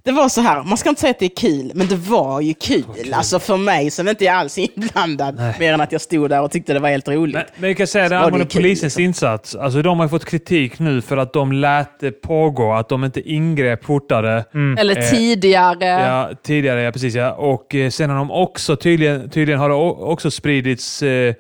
Det 0.03 0.13
var 0.13 0.29
så 0.29 0.41
här, 0.41 0.63
man 0.63 0.79
ska 0.79 0.89
inte 0.89 1.01
säga 1.01 1.11
att 1.11 1.19
det 1.19 1.25
är 1.27 1.37
kul, 1.37 1.73
men 1.75 1.87
det 1.87 1.97
var 1.97 2.41
ju 2.41 2.55
kul. 2.55 2.85
Alltså 3.15 3.39
för 3.39 3.57
mig 3.57 3.91
som 3.91 4.09
inte 4.09 4.27
är 4.27 4.33
alls 4.33 4.59
inblandad, 4.59 5.35
Nej. 5.37 5.55
mer 5.61 5.73
än 5.73 5.81
att 5.81 5.93
jag 5.93 6.01
stod 6.01 6.31
där 6.31 6.43
och 6.43 6.51
tyckte 6.51 6.73
det 6.73 6.79
var 6.79 6.89
helt 6.89 7.09
roligt. 7.09 7.35
Men, 7.35 7.45
men 7.57 7.71
jag 7.71 7.77
kan 7.77 7.87
säga 7.87 8.09
det 8.09 8.19
angående 8.19 8.47
kul, 8.47 8.63
polisens 8.63 8.83
liksom. 8.83 9.05
insats. 9.05 9.55
Alltså, 9.55 9.83
de 9.83 9.99
har 9.99 10.07
ju 10.07 10.11
fått 10.11 10.25
kritik 10.25 10.79
nu 10.79 11.03
för 11.03 11.17
att 11.17 11.33
de 11.33 11.53
lät 11.53 12.01
det 12.01 12.11
pågå, 12.23 12.73
att 12.73 12.89
de 12.89 13.05
inte 13.05 13.21
ingrep 13.31 13.85
fortare. 13.85 14.45
Eller 14.79 14.97
Eh, 14.99 15.11
tidigare. 15.11 15.85
Ja, 15.87 16.31
tidigare, 16.43 16.83
ja 16.83 16.93
precis. 16.93 17.15
Ja. 17.15 17.33
Och 17.33 17.75
eh, 17.75 17.91
sen 17.91 18.11
har 18.11 18.17
de 18.17 18.31
också 18.31 18.77
tydligen, 18.77 19.31
tydligen 19.31 19.61
har 19.61 19.69
det 19.69 19.75
också 20.05 20.31
spridits 20.31 21.03
eh, 21.03 21.35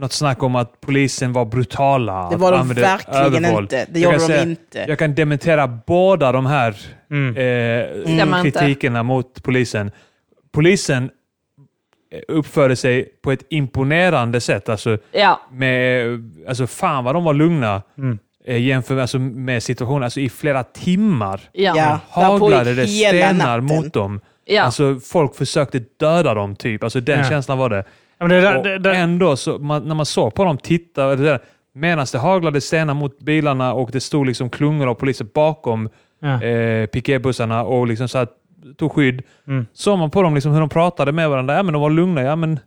något 0.00 0.12
snack 0.12 0.42
om 0.42 0.56
att 0.56 0.80
polisen 0.80 1.32
var 1.32 1.44
brutala. 1.44 2.28
Det 2.28 2.34
att 2.34 2.40
var 2.40 2.52
de 2.52 2.68
verkligen 2.68 3.44
övervåld. 3.44 3.64
inte. 3.72 3.86
Det 3.90 4.00
gjorde 4.00 4.16
de 4.16 4.20
säga- 4.26 4.42
inte. 4.42 4.84
Jag 4.88 4.98
kan 4.98 5.14
dementera 5.14 5.66
båda 5.86 6.32
de 6.32 6.46
här 6.46 6.76
Mm. 7.10 7.36
eh, 7.36 8.10
inte. 8.36 8.50
kritikerna 8.50 9.02
mot 9.02 9.42
polisen. 9.42 9.90
Polisen 10.52 11.10
eh, 12.12 12.20
uppförde 12.28 12.76
sig 12.76 13.08
på 13.22 13.32
ett 13.32 13.44
imponerande 13.50 14.40
sätt. 14.40 14.68
Alltså, 14.68 14.98
Ja. 15.12 15.40
med, 15.52 16.06
alltså 16.48 16.66
fan 16.66 17.04
vad 17.04 17.14
de 17.14 17.24
var 17.24 17.34
lugna 17.34 17.82
Mm. 17.98 18.18
eh, 18.46 18.56
jämfört 18.62 18.98
alltså, 18.98 19.18
med 19.18 19.62
situationen. 19.62 20.02
Alltså, 20.02 20.20
I 20.20 20.28
flera 20.28 20.62
timmar 20.62 21.40
Ja. 21.52 21.72
Ja. 21.76 22.00
haglade 22.10 22.74
det 22.74 22.86
stenar 22.86 23.32
natten. 23.60 23.64
mot 23.76 23.92
dem. 23.92 24.20
Ja. 24.44 24.62
Alltså, 24.62 25.00
folk 25.04 25.34
försökte 25.34 25.82
döda 26.00 26.34
dem, 26.34 26.56
typ. 26.56 26.84
Alltså, 26.84 27.00
den 27.00 27.18
Ja. 27.18 27.24
känslan 27.28 27.58
var 27.58 27.68
det. 27.70 27.84
Ja, 28.20 28.26
men 28.26 28.42
det, 28.42 28.62
det, 28.62 28.78
det, 28.78 28.94
ändå, 28.96 29.36
så, 29.36 29.58
man, 29.58 29.88
när 29.88 29.94
man 29.94 30.06
såg 30.06 30.34
på 30.34 30.44
dem 30.44 30.58
titta, 30.58 31.16
det 31.16 31.24
där, 31.24 31.38
medan 31.72 32.06
det 32.12 32.18
haglade 32.18 32.60
stenar 32.60 32.94
mot 32.94 33.18
bilarna 33.18 33.72
och 33.72 33.90
det 33.92 34.00
stod 34.00 34.26
liksom 34.26 34.50
klungor 34.50 34.88
av 34.88 34.94
poliser 34.94 35.26
bakom 35.34 35.88
ja. 36.20 36.42
eh, 36.42 36.86
piketbussarna 36.86 37.64
och 37.64 37.86
liksom 37.86 38.08
så 38.08 38.18
här, 38.18 38.28
tog 38.76 38.92
skydd. 38.92 39.22
Mm. 39.46 39.66
Såg 39.72 39.98
man 39.98 40.10
på 40.10 40.22
dem 40.22 40.34
liksom 40.34 40.52
hur 40.52 40.60
de 40.60 40.68
pratade 40.68 41.12
med 41.12 41.30
varandra. 41.30 41.54
Ja, 41.54 41.62
men 41.62 41.72
de 41.72 41.82
var 41.82 41.90
lugna. 41.90 42.22
Ja, 42.22 42.36
men, 42.36 42.58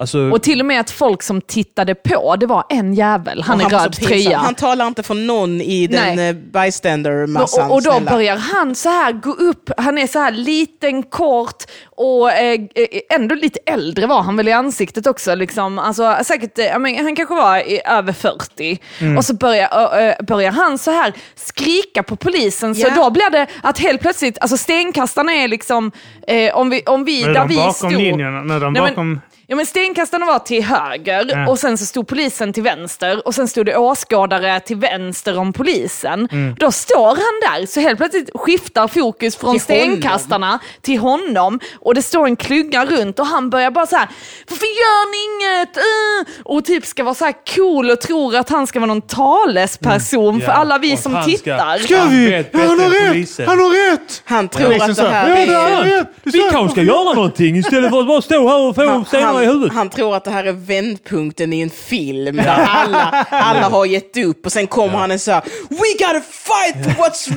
alltså, 0.00 0.30
Och 0.30 0.42
till 0.42 0.60
och 0.60 0.66
med 0.66 0.80
att 0.80 0.90
folk 0.90 1.22
som 1.22 1.40
tittade 1.40 1.94
på, 1.94 2.36
det 2.36 2.46
var 2.46 2.64
en 2.68 2.94
jävel, 2.94 3.42
han 3.42 3.58
var 3.58 3.70
så 3.70 3.76
röd 3.76 3.92
tröja. 3.92 4.38
Han 4.38 4.54
talar 4.54 4.86
inte 4.86 5.02
för 5.02 5.14
någon 5.14 5.60
i 5.60 5.86
den 5.86 6.16
Nej. 6.16 6.28
eh, 6.28 6.34
bystander-massan. 6.34 7.70
Och, 7.70 7.76
och 7.76 7.82
då 7.82 7.90
snälla. 7.90 8.10
börjar 8.10 8.36
han 8.36 8.74
så 8.74 8.88
här 8.88 9.12
gå 9.12 9.30
upp, 9.30 9.70
han 9.76 9.98
är 9.98 10.06
så 10.06 10.18
här 10.18 10.30
liten, 10.32 11.02
kort 11.02 11.62
och 11.96 12.32
eh, 12.32 12.52
eh, 12.74 12.86
ändå 13.14 13.34
lite 13.34 13.58
äldre 13.66 14.06
var 14.06 14.22
han 14.22 14.36
väl 14.36 14.48
i 14.48 14.52
ansiktet 14.52 15.06
också. 15.06 15.34
Liksom. 15.34 15.78
Alltså, 15.78 16.16
säkert, 16.24 16.58
eh, 16.58 16.78
men, 16.78 16.96
han 17.04 17.16
kanske 17.16 17.34
var 17.34 17.58
i, 17.58 17.80
över 17.84 18.12
40. 18.12 18.78
Mm. 19.00 19.16
Och 19.18 19.24
så 19.24 19.34
börjar, 19.34 19.94
ö, 19.98 20.14
börjar 20.26 20.52
han 20.52 20.78
så 20.78 20.90
här 20.90 21.12
skrika 21.34 22.02
på 22.02 22.16
polisen. 22.16 22.74
Så 22.74 22.80
Ja. 22.88 22.94
då 22.94 23.10
blir 23.10 23.30
det 23.30 23.46
att 23.62 23.78
helt 23.78 24.00
plötsligt, 24.00 24.38
alltså 24.40 24.56
stenkastarna 24.56 25.32
är 25.32 25.48
liksom, 25.48 25.92
eh, 26.26 26.54
om 26.56 26.70
vi, 26.70 26.82
om 26.86 27.04
vi 27.04 27.22
är 27.22 27.26
där 27.28 27.34
de 27.34 27.48
vi 27.48 27.56
bakom 27.56 27.72
stod. 27.74 27.92
linjerna. 27.92 28.42
Nu 28.42 28.54
är 28.54 28.60
de 28.60 28.72
Nej, 28.72 28.82
men- 28.82 28.90
bakom... 28.90 29.20
Ja, 29.46 29.56
men 29.56 29.66
stenkastarna 29.66 30.26
var 30.26 30.38
till 30.38 30.64
höger 30.64 31.26
Ja. 31.28 31.48
och 31.50 31.58
sen 31.58 31.78
så 31.78 31.86
stod 31.86 32.06
polisen 32.08 32.52
till 32.52 32.62
vänster 32.62 33.26
och 33.26 33.34
sen 33.34 33.48
stod 33.48 33.66
det 33.66 33.76
åskådare 33.76 34.60
till 34.60 34.76
vänster 34.76 35.38
om 35.38 35.52
polisen. 35.52 36.28
Mm. 36.32 36.54
Då 36.58 36.72
står 36.72 37.06
han 37.08 37.60
där, 37.60 37.66
så 37.66 37.80
helt 37.80 37.98
plötsligt 37.98 38.30
skiftar 38.34 38.88
fokus 38.88 39.36
från 39.36 39.58
Till 39.58 39.76
honom. 39.80 39.92
stenkastarna 39.96 40.58
till 40.82 40.98
honom 40.98 41.60
och 41.80 41.94
det 41.94 42.02
står 42.02 42.26
en 42.26 42.36
klunga 42.36 42.84
runt 42.86 43.18
och 43.18 43.26
han 43.26 43.50
börjar 43.50 43.70
bara 43.70 43.86
så 43.86 43.96
här, 43.96 44.08
varför 44.50 44.66
gör 44.66 45.10
ni 45.10 45.18
inget? 45.58 45.76
Uh! 45.76 46.42
och 46.44 46.64
typ 46.64 46.86
ska 46.86 47.04
vara 47.04 47.14
så 47.14 47.24
här 47.24 47.34
cool 47.56 47.90
och 47.90 48.00
tror 48.00 48.36
att 48.36 48.48
han 48.50 48.66
ska 48.66 48.80
vara 48.80 48.88
någon 48.88 49.02
talesperson 49.02 50.40
för 50.40 50.46
Ja, 50.48 50.52
alla 50.52 50.78
vi 50.78 50.94
och 50.94 50.98
som 50.98 51.14
han 51.14 51.22
ska- 51.22 51.30
tittar. 51.32 51.78
Ska 51.78 51.98
Han 51.98 52.10
vi? 52.10 52.32
han 52.34 52.42
bättre 52.42 52.58
har 52.58 53.14
rätt! 53.14 53.46
Han 53.48 53.58
har 53.60 53.90
rätt! 53.92 54.22
Han 54.24 54.48
tror 54.48 54.74
att 54.82 54.96
så. 54.96 55.02
det 55.02 55.08
här 55.08 55.28
Ja, 55.28 55.46
det 55.46 55.74
han 55.74 55.82
är... 55.88 56.06
Vi 56.22 56.48
kanske 56.52 56.72
ska 56.72 56.82
göra 56.82 57.12
någonting 57.14 57.56
istället 57.56 57.90
för 57.90 58.00
att 58.00 58.06
bara 58.06 58.22
stå 58.22 58.48
här 58.48 58.68
och 58.68 58.74
få 58.74 58.86
Han, 58.88 59.04
stenar 59.32 59.42
i 59.42 59.46
huvudet. 59.46 59.74
han, 59.74 59.90
tror 59.90 60.16
att 60.16 60.24
det 60.24 60.30
här 60.30 60.44
är 60.44 60.52
vändpunkten 60.52 61.52
i 61.52 61.60
en 61.60 61.70
film 61.70 62.36
där 62.36 62.66
alla, 62.68 63.26
alla 63.30 63.68
har 63.68 63.86
gett 63.86 64.16
upp 64.16 64.46
och 64.46 64.52
sen 64.52 64.66
kommer 64.66 64.98
han 64.98 65.10
och 65.10 65.20
säger 65.20 65.40
We 65.68 65.92
gotta 65.98 66.20
fight 66.20 66.84
for 66.96 67.02
what's 67.02 67.30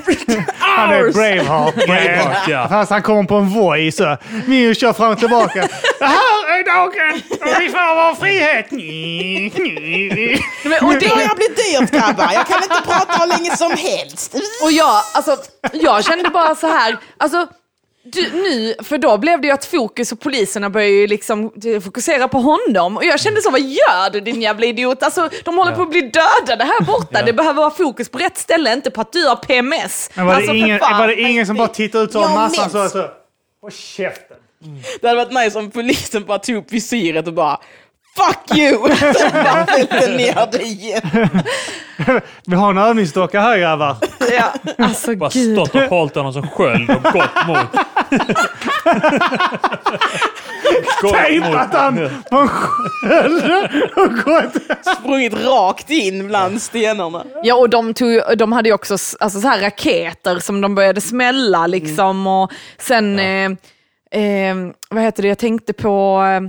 Han 0.60 0.90
är 0.94 1.04
ours! 1.04 1.14
Braveheart. 1.16 1.76
Braveheart, 1.86 2.48
ja. 2.48 2.68
Fast 2.70 2.92
han 2.92 3.02
kommer 3.02 3.24
på 3.24 3.36
en 3.36 3.50
voj 3.50 3.92
så. 3.92 4.18
Mio 4.46 4.74
kör 4.76 4.94
fram 4.94 5.12
och 5.12 5.20
tillbaka. 5.20 5.68
Det 6.00 6.06
här 6.06 6.60
är 6.60 6.66
dagen 6.66 7.22
och 7.42 7.62
vi 7.62 7.70
får 7.70 7.96
vår 7.96 8.16
frihet. 8.16 8.72
Men, 10.64 10.88
och, 10.88 10.94
Det 10.94 11.00
det, 11.00 11.16
börjar 11.16 11.36
bli 11.36 11.48
dyrt 11.48 11.92
grabbar, 11.92 12.32
jag 12.34 12.48
kan 12.48 12.64
inte 12.64 12.82
prata 12.86 13.18
hur 13.20 13.28
länge 13.28 13.58
som 13.58 13.72
helst. 13.72 14.36
och 14.64 14.72
jag, 14.72 15.02
alltså, 15.14 15.38
jag 15.74 16.06
kände 16.06 16.30
bara 16.30 16.56
så 16.56 16.68
här, 16.68 16.98
alltså, 17.18 17.48
du, 18.08 18.32
nu, 18.34 18.76
för 18.84 18.98
då 18.98 19.18
blev 19.18 19.42
det 19.42 19.48
ju 19.48 19.54
att 19.54 19.66
fokus 19.66 20.12
och 20.12 20.20
poliserna 20.20 20.70
började 20.70 20.94
ju 20.94 21.08
liksom 21.08 21.52
fokusera 21.84 22.28
på 22.28 22.38
honom. 22.38 22.98
Och 22.98 23.06
jag 23.06 23.20
kände 23.20 23.42
så, 23.42 23.52
vad 23.52 23.62
gör 23.62 24.10
du 24.10 24.20
din 24.20 24.42
jävla 24.42 24.66
idiot? 24.66 25.04
Alltså, 25.04 25.30
de 25.44 25.58
håller 25.58 25.72
på 25.72 25.82
att 25.82 25.90
bli 25.90 26.02
dödade 26.02 26.64
här 26.64 26.82
borta. 26.82 27.22
Det 27.22 27.34
behöver 27.34 27.62
vara 27.62 27.72
fokus 27.72 28.10
på 28.10 28.18
rätt 28.18 28.38
ställe, 28.38 28.74
inte 28.74 28.92
på 28.92 29.02
att 29.02 29.14
du 29.14 29.28
har 29.28 29.36
PMS. 29.36 30.10
Men 30.14 30.26
var 30.26 30.34
det, 30.34 30.38
alltså, 30.38 30.52
för 30.52 30.58
ingen, 30.58 30.80
var 30.80 31.08
det 31.08 31.22
ingen 31.22 31.46
som 31.46 31.56
bara 31.56 31.68
tittade 31.68 32.04
ut 32.04 32.12
så 32.12 32.20
Jag 32.20 32.32
massan 32.32 32.70
så? 32.70 32.90
så. 32.90 33.08
Håll 33.62 33.72
käften. 33.72 34.38
Det 35.02 35.08
hade 35.08 35.26
varit 35.26 35.46
nice 35.46 35.60
om 35.60 35.72
polisen 35.72 36.26
bara 36.26 36.40
tog 36.40 36.56
upp 36.56 36.72
visiret 36.72 37.28
och 37.28 37.34
bara 37.34 37.60
Fuck 38.18 38.58
you! 38.58 38.96
Sen 39.14 39.32
bara 39.32 39.66
fällde 39.66 40.18
ner 40.18 40.48
det 40.52 40.62
igen. 40.64 41.30
Vi 42.46 42.56
har 42.56 42.70
en 42.72 42.78
övningsdocka 42.78 43.40
här 43.42 43.58
grabbar. 43.58 43.98
Ja, 44.38 44.54
alltså 44.86 45.16
Bara 45.16 45.30
gud. 45.34 45.56
stått 45.58 45.76
och 45.76 45.82
hållit 45.82 46.16
honom 46.16 46.34
som 46.34 46.48
sköld 46.48 46.90
och 46.90 47.04
gått 47.14 47.48
mot... 47.48 47.58
Tejpat 51.14 51.74
han 51.74 52.10
på 52.30 52.38
en 52.38 52.48
sköld 52.48 53.44
och 53.96 54.14
gått. 54.26 54.54
Sprungit 55.00 55.34
rakt 55.34 55.90
in 55.90 56.28
bland 56.28 56.62
stenarna. 56.62 57.24
Ja, 57.44 57.56
och 57.56 57.70
de, 57.70 57.94
tog, 57.94 58.22
de 58.38 58.52
hade 58.52 58.70
ju 58.70 58.76
också 58.76 58.94
alltså, 58.94 59.40
så 59.42 59.48
här 59.48 59.62
raketer 59.62 60.40
som 60.40 60.62
de 60.62 60.76
började 60.76 61.02
smälla 61.02 61.68
liksom. 61.68 62.28
Och 62.28 62.52
sen, 62.78 63.20
eh, 63.20 63.52
eh, 64.22 64.56
vad 64.90 65.04
heter 65.04 65.22
det, 65.24 65.30
jag 65.30 65.38
tänkte 65.38 65.74
på 65.74 66.24
eh, 66.24 66.42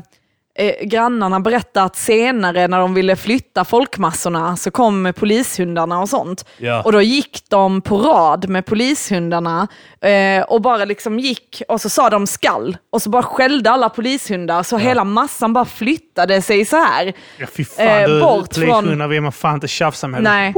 eh, 0.59 0.87
grannarna 0.87 1.41
berättade 1.41 1.87
att 1.87 1.97
senare 1.97 2.69
när 2.69 2.79
de 2.79 2.95
ville 2.95 3.17
flytta 3.17 3.65
folkmassorna 3.65 4.57
så 4.57 4.71
kom 4.71 5.13
polishundarna 5.17 6.01
och 6.01 6.09
sånt. 6.09 6.45
Ja. 6.59 6.83
Och 6.83 6.93
då 6.93 7.03
gick 7.03 7.43
de 7.49 7.81
på 7.81 7.99
rad 7.99 8.49
med 8.49 8.67
polishundarna 8.67 9.69
eh, 10.01 10.43
och 10.43 10.61
bara 10.63 10.85
liksom 10.85 11.19
gick 11.19 11.63
och 11.69 11.81
så 11.81 11.89
sa 11.89 12.11
de 12.11 12.27
skall 12.27 12.77
och 12.93 13.03
så 13.03 13.11
bara 13.11 13.23
skällde 13.23 13.71
alla 13.71 13.89
polishundar 13.89 14.63
så 14.63 14.77
hela 14.77 15.05
massan 15.05 15.53
bara 15.53 15.65
flyttade 15.65 16.43
sig 16.43 16.65
så 16.65 16.77
här. 16.77 17.13
Ja, 17.39 17.47
fy 17.57 17.65
fan 17.65 17.87
Eh, 17.87 18.09
du, 18.09 18.21
bort 18.21 18.55
polishundar 18.55 19.09
vill 19.09 19.21
man 19.23 19.33
fan 19.33 19.55
inte 19.55 19.69
tjafsa 19.69 20.09
med. 20.09 20.23
Nej, 20.23 20.55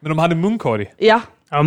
Men 0.00 0.08
de 0.08 0.18
hade 0.18 0.34
munkorg. 0.34 0.86
ja. 0.98 1.20
Ja, 1.50 1.62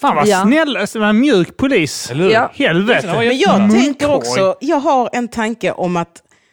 fan 0.00 0.16
vad 0.16 0.26
Ja. 0.26 0.42
snäll, 0.42 0.76
alltså, 0.76 0.98
vad 0.98 1.14
mjuk 1.14 1.56
polis. 1.56 2.12
Ja. 2.32 2.50
Helvete. 2.54 3.06
Men 3.18 3.38
jag 3.38 3.70
tänker 3.70 4.14
också, 4.14 4.54
jag 4.60 4.76
har 4.76 5.10
en 5.12 5.28
tanke 5.28 5.72
om 5.72 5.96
att, 5.96 6.08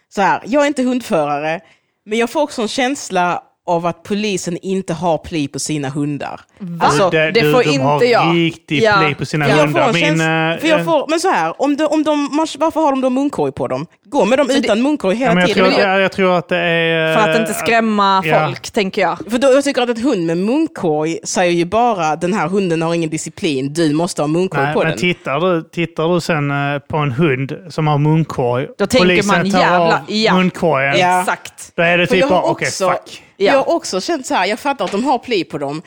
så 0.09 0.21
här, 0.21 0.41
jag 0.45 0.63
är 0.63 0.67
inte 0.67 0.83
hundförare, 0.83 1.59
men 2.05 2.17
jag 2.17 2.29
får 2.29 2.41
också 2.41 2.61
en 2.61 2.67
känsla 2.67 3.43
av 3.67 3.85
att 3.85 4.03
polisen 4.03 4.57
inte 4.61 4.93
har 4.93 5.17
pli 5.17 5.47
på 5.47 5.59
sina 5.59 5.89
hundar. 5.89 6.41
Alltså, 6.79 7.09
det, 7.09 7.31
det 7.31 7.41
du, 7.41 7.51
får 7.51 7.63
de 7.63 7.69
inte 7.69 7.85
har 7.85 8.03
jag. 8.03 8.35
riktigt 8.35 8.83
Ja. 8.83 9.03
pli 9.05 9.15
på 9.15 9.25
sina 9.25 9.49
jag 9.49 9.57
får 9.57 9.65
hundar. 9.65 9.93
Min, 9.93 10.05
känsla, 10.05 10.53
eh, 10.53 10.59
för 10.59 10.67
jag 10.67 10.85
får, 10.85 11.07
men 11.09 11.19
så 11.19 11.31
här, 11.31 11.61
om 11.61 11.77
de, 11.77 11.85
om 11.85 12.03
de, 12.03 12.29
varför 12.59 12.81
har 12.81 12.91
de 12.91 13.01
då 13.01 13.09
munkorg 13.09 13.51
på 13.51 13.67
dem? 13.67 13.87
Gå 14.09 14.25
med 14.25 14.37
dem 14.39 14.49
utan 14.49 14.81
munkorg 14.81 15.13
ja, 15.15 15.19
hela 15.19 15.33
men 15.33 15.41
jag, 15.41 15.53
tiden. 15.53 15.71
tror, 15.71 15.83
jag, 15.83 16.01
jag 16.01 16.11
tror 16.11 16.37
att 16.37 16.49
det 16.49 16.57
är... 16.57 17.15
För 17.17 17.29
att 17.29 17.39
inte 17.39 17.53
skrämma 17.53 18.21
ja. 18.25 18.45
folk, 18.45 18.71
tänker 18.71 19.01
jag. 19.01 19.17
För 19.29 19.37
då, 19.37 19.47
jag 19.47 19.63
tycker 19.63 19.81
att 19.81 19.89
en 19.89 19.97
hund 20.03 20.25
med 20.25 20.37
munkorg 20.37 21.19
säger 21.23 21.51
ju 21.51 21.65
bara 21.65 22.15
den 22.15 22.33
här 22.33 22.47
hunden 22.47 22.81
har 22.81 22.93
ingen 22.93 23.09
disciplin, 23.09 23.73
du 23.73 23.93
måste 23.93 24.21
ha 24.21 24.27
munkorg 24.27 24.63
Nej, 24.63 24.73
på 24.73 24.79
men 24.79 24.87
den. 24.89 24.97
tittar 24.97 25.39
du, 25.39 25.63
tittar 25.63 26.13
du 26.13 26.21
sen 26.21 26.51
eh, 26.51 26.79
på 26.79 26.97
en 26.97 27.11
hund 27.11 27.57
som 27.69 27.87
har 27.87 27.97
munkorg, 27.97 28.67
Då 28.77 28.87
tänker 28.87 29.07
polisen 29.07 29.37
man, 29.37 29.51
tar 29.51 29.59
jävla- 29.59 29.79
av 29.97 29.99
ja. 30.07 30.33
munkorgen, 30.35 30.99
Ja. 30.99 31.19
Exakt. 31.19 31.71
då 31.75 31.83
är 31.83 31.97
det 31.97 32.07
typ 32.07 32.19
jag 32.19 32.29
bara 32.29 32.39
har 32.39 32.49
okej, 32.51 32.67
också, 32.67 32.89
fuck. 32.89 33.23
jag 33.37 33.53
Ja. 33.55 33.57
har 33.59 33.75
också 33.75 34.01
känt 34.01 34.25
så 34.25 34.33
här, 34.35 34.45
jag 34.45 34.59
fattar 34.59 34.85
att 34.85 34.91
de 34.91 35.03
har 35.03 35.17
pli 35.19 35.43
på 35.43 35.57
dem, 35.57 35.81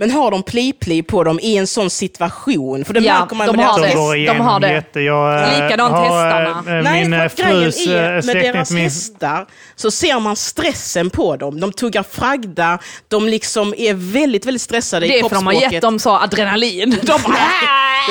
men 0.00 0.10
har 0.10 0.30
de 0.30 0.42
pli-pli 0.42 1.02
på 1.02 1.24
dem 1.24 1.38
i 1.42 1.56
en 1.56 1.66
sån 1.66 1.90
situation? 1.90 2.84
För 2.84 2.94
det 2.94 3.00
Ja, 3.00 3.20
märker 3.20 3.36
man 3.36 3.46
de 3.46 3.58
har 3.62 3.80
De 3.80 3.86
det. 3.88 3.94
går 3.94 4.16
igenom 4.16 4.46
har 4.46 4.60
det. 4.60 4.72
jätte... 4.72 5.00
Jag, 5.00 5.42
eh, 5.42 5.62
Likadant 5.64 5.92
har, 5.94 6.02
hästarna. 6.02 6.78
eh, 6.78 6.82
Nej, 6.84 7.04
Min 7.08 7.10
för 7.12 7.18
eh, 7.18 7.24
att 7.24 7.36
grejen 7.36 7.62
frus 7.72 7.86
är, 7.86 8.22
med 8.34 8.36
deras 8.44 8.70
min... 8.70 8.82
hästar 8.84 9.46
så 9.76 9.90
ser 9.90 10.20
man 10.20 10.36
stressen 10.36 11.10
på 11.10 11.36
dem. 11.36 11.60
De 11.60 11.72
tuggar 11.72 12.02
fragda, 12.02 12.78
de 13.08 13.26
liksom 13.28 13.74
är 13.76 13.94
väldigt, 14.12 14.46
väldigt 14.46 14.62
stressade 14.62 15.06
Det 15.06 15.16
i 15.16 15.18
är 15.18 15.22
för 15.28 15.34
de 15.34 15.46
har 15.46 15.52
kroppsspråket. 15.52 15.72
gett 15.72 15.82
dem 15.82 15.98
så 15.98 16.16
adrenalin. 16.16 16.90
De 17.02 17.06
bara, 17.06 17.36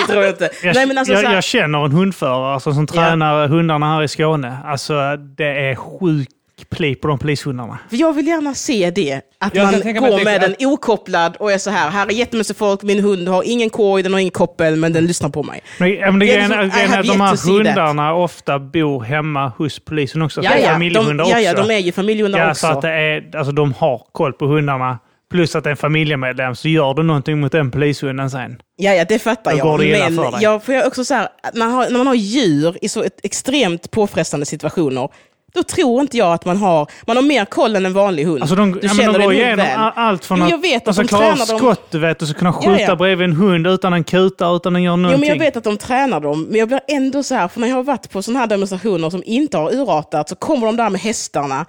Det 0.08 0.12
tror 0.14 0.24
jag 0.24 0.32
inte. 0.34 0.50
Jag, 0.64 0.76
Nej, 0.76 0.86
men 0.86 0.98
alltså, 0.98 1.14
jag, 1.14 1.22
så 1.22 1.28
här, 1.28 1.36
jag 1.36 1.44
känner 1.44 1.86
en 1.86 1.92
hundförare 1.92 2.54
alltså, 2.54 2.74
som 2.74 2.88
tränar 2.88 3.48
hundarna 3.48 3.94
här 3.96 4.04
i 4.04 4.08
Skåne. 4.08 4.58
Alltså 4.66 4.94
det 5.38 5.70
är 5.70 5.76
sjuk 5.76 6.30
pli 6.70 6.96
på 6.96 7.08
de 7.08 7.20
polishundarna. 7.20 7.80
För 7.90 7.98
jag 7.98 8.14
vill 8.14 8.28
gärna 8.28 8.54
se 8.54 8.92
det. 8.92 9.22
Att 9.40 9.56
Jag 9.56 9.72
man 9.72 9.94
går 9.94 10.18
att 10.18 10.24
med 10.24 10.42
den 10.42 10.56
okopplad 10.60 11.36
och 11.40 11.52
är 11.52 11.58
så 11.58 11.70
här, 11.70 11.90
här 11.90 12.08
är 12.08 12.12
jättemycket 12.12 12.58
folk, 12.58 12.84
min 12.84 13.00
hund 13.00 13.28
har 13.28 13.44
ingen 13.46 13.70
korg, 13.70 14.04
den 14.04 14.14
har 14.14 14.20
ingen 14.20 14.32
koppel, 14.32 14.76
men 14.76 14.94
den 14.94 15.06
lyssnar 15.06 15.30
på 15.30 15.44
mig. 15.44 15.62
Men, 15.80 15.94
ja, 15.94 16.12
men 16.12 16.20
det 16.20 16.26
Ja, 16.26 16.34
grejen, 16.34 16.50
liksom, 16.50 16.94
är 16.94 17.00
att 17.00 17.08
de 17.08 17.22
här 17.22 17.48
hundarna 17.52 18.14
ofta 18.14 18.60
bor 18.60 19.04
hemma 19.04 19.52
hos 19.58 19.80
polisen 19.80 20.22
också. 20.22 20.44
Ja, 20.44 20.52
så 20.52 20.58
ja, 20.58 20.70
familjehundar 20.70 21.26
de, 21.26 21.32
ja, 21.32 21.40
ja, 21.40 21.52
också. 21.52 21.68
de 21.68 21.74
är 21.74 21.80
ju 21.80 21.92
familjehundar 21.92 22.40
ja, 22.40 22.52
också. 22.52 22.68
så 22.68 22.74
att 22.74 22.82
det 22.82 22.90
är, 22.90 23.36
alltså, 23.38 23.52
de 23.52 23.74
har 23.74 24.02
koll 24.12 24.34
på 24.34 24.46
hundarna. 24.46 25.00
Plus 25.32 25.56
att 25.56 25.64
det 25.64 25.70
är 25.70 25.72
en 25.72 25.78
familjemedlem, 25.78 26.56
så 26.56 26.68
gör 26.68 26.94
du 26.94 27.04
någonting 27.04 27.40
mot 27.40 27.52
den 27.52 27.72
polishunden 27.72 28.30
sen. 28.30 28.62
Ja, 28.76 28.94
ja, 28.94 29.06
det 29.06 29.20
fattar 29.20 29.52
jag. 29.52 29.60
går 29.60 29.78
det 29.78 30.00
Men 30.00 30.16
för 30.16 30.32
dig. 30.32 30.40
jag, 30.44 30.64
för 30.64 30.74
jag 30.74 30.84
är 30.84 30.88
också 30.88 31.06
så 31.06 31.14
här, 31.14 31.28
när 31.54 31.66
man, 31.66 31.72
har, 31.76 31.90
när 31.90 31.98
man 31.98 32.08
har 32.08 32.14
djur 32.16 32.78
i 32.82 32.90
så 32.90 33.06
extremt 33.24 33.92
påfrestande 33.92 34.46
situationer, 34.46 35.10
då 35.54 35.64
tror 35.64 36.02
inte 36.02 36.18
jag 36.18 36.34
att 36.34 36.46
man 36.46 36.58
har, 36.58 36.88
man 37.08 37.16
har 37.18 37.24
mer 37.24 37.46
koll 37.46 37.76
än 37.76 37.86
en 37.86 37.94
vanlig 37.94 38.24
hund. 38.26 38.42
Alltså 38.42 38.56
de, 38.56 38.72
du 38.72 38.80
ja, 38.82 38.90
känner 38.94 39.20
de 39.20 39.24
går 39.26 39.34
igenom 39.34 39.58
väl. 39.58 39.92
allt 39.96 40.26
från 40.26 40.38
Jo, 40.40 40.44
att 40.46 40.52
jag 40.52 40.62
vet 40.62 40.88
att 40.88 40.96
de 40.96 41.02
de 41.02 41.08
ska 41.08 41.18
klara 41.18 41.32
av 41.32 41.36
skott, 41.58 41.92
du 41.92 42.00
vet, 42.00 42.22
och 42.22 42.28
så 42.28 42.34
kunna 42.34 42.54
Ja, 42.62 42.70
skjuta 42.72 42.82
ja. 42.84 42.96
bredvid 42.96 43.26
en 43.26 43.36
hund 43.36 43.68
utan 43.68 43.94
en 43.94 44.04
kuta, 44.04 44.50
utan 44.56 44.74
den 44.74 44.84
gör 44.84 44.92
Jo, 44.92 44.96
någonting. 44.98 45.20
men 45.20 45.30
jag 45.30 45.46
vet 45.46 45.58
att 45.58 45.64
de 45.64 45.78
tränar 45.78 46.20
dem, 46.20 46.44
men 46.50 46.60
jag 46.60 46.68
blir 46.68 46.80
ändå 46.88 47.24
så 47.24 47.36
här, 47.36 47.48
för 47.48 47.60
när 47.60 47.68
jag 47.68 47.76
har 47.76 47.84
varit 47.84 48.10
på 48.10 48.22
sådana 48.22 48.40
här 48.40 48.48
demonstrationer 48.48 49.10
som 49.10 49.24
inte 49.26 49.58
har 49.58 49.74
urartat, 49.76 50.30
så 50.30 50.36
kommer 50.36 50.66
de 50.66 50.76
där 50.78 50.90
med 50.90 51.02
hästarna. 51.02 51.66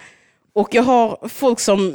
Och 0.54 0.68
jag 0.72 0.82
har 0.82 1.28
folk 1.28 1.60
som 1.60 1.88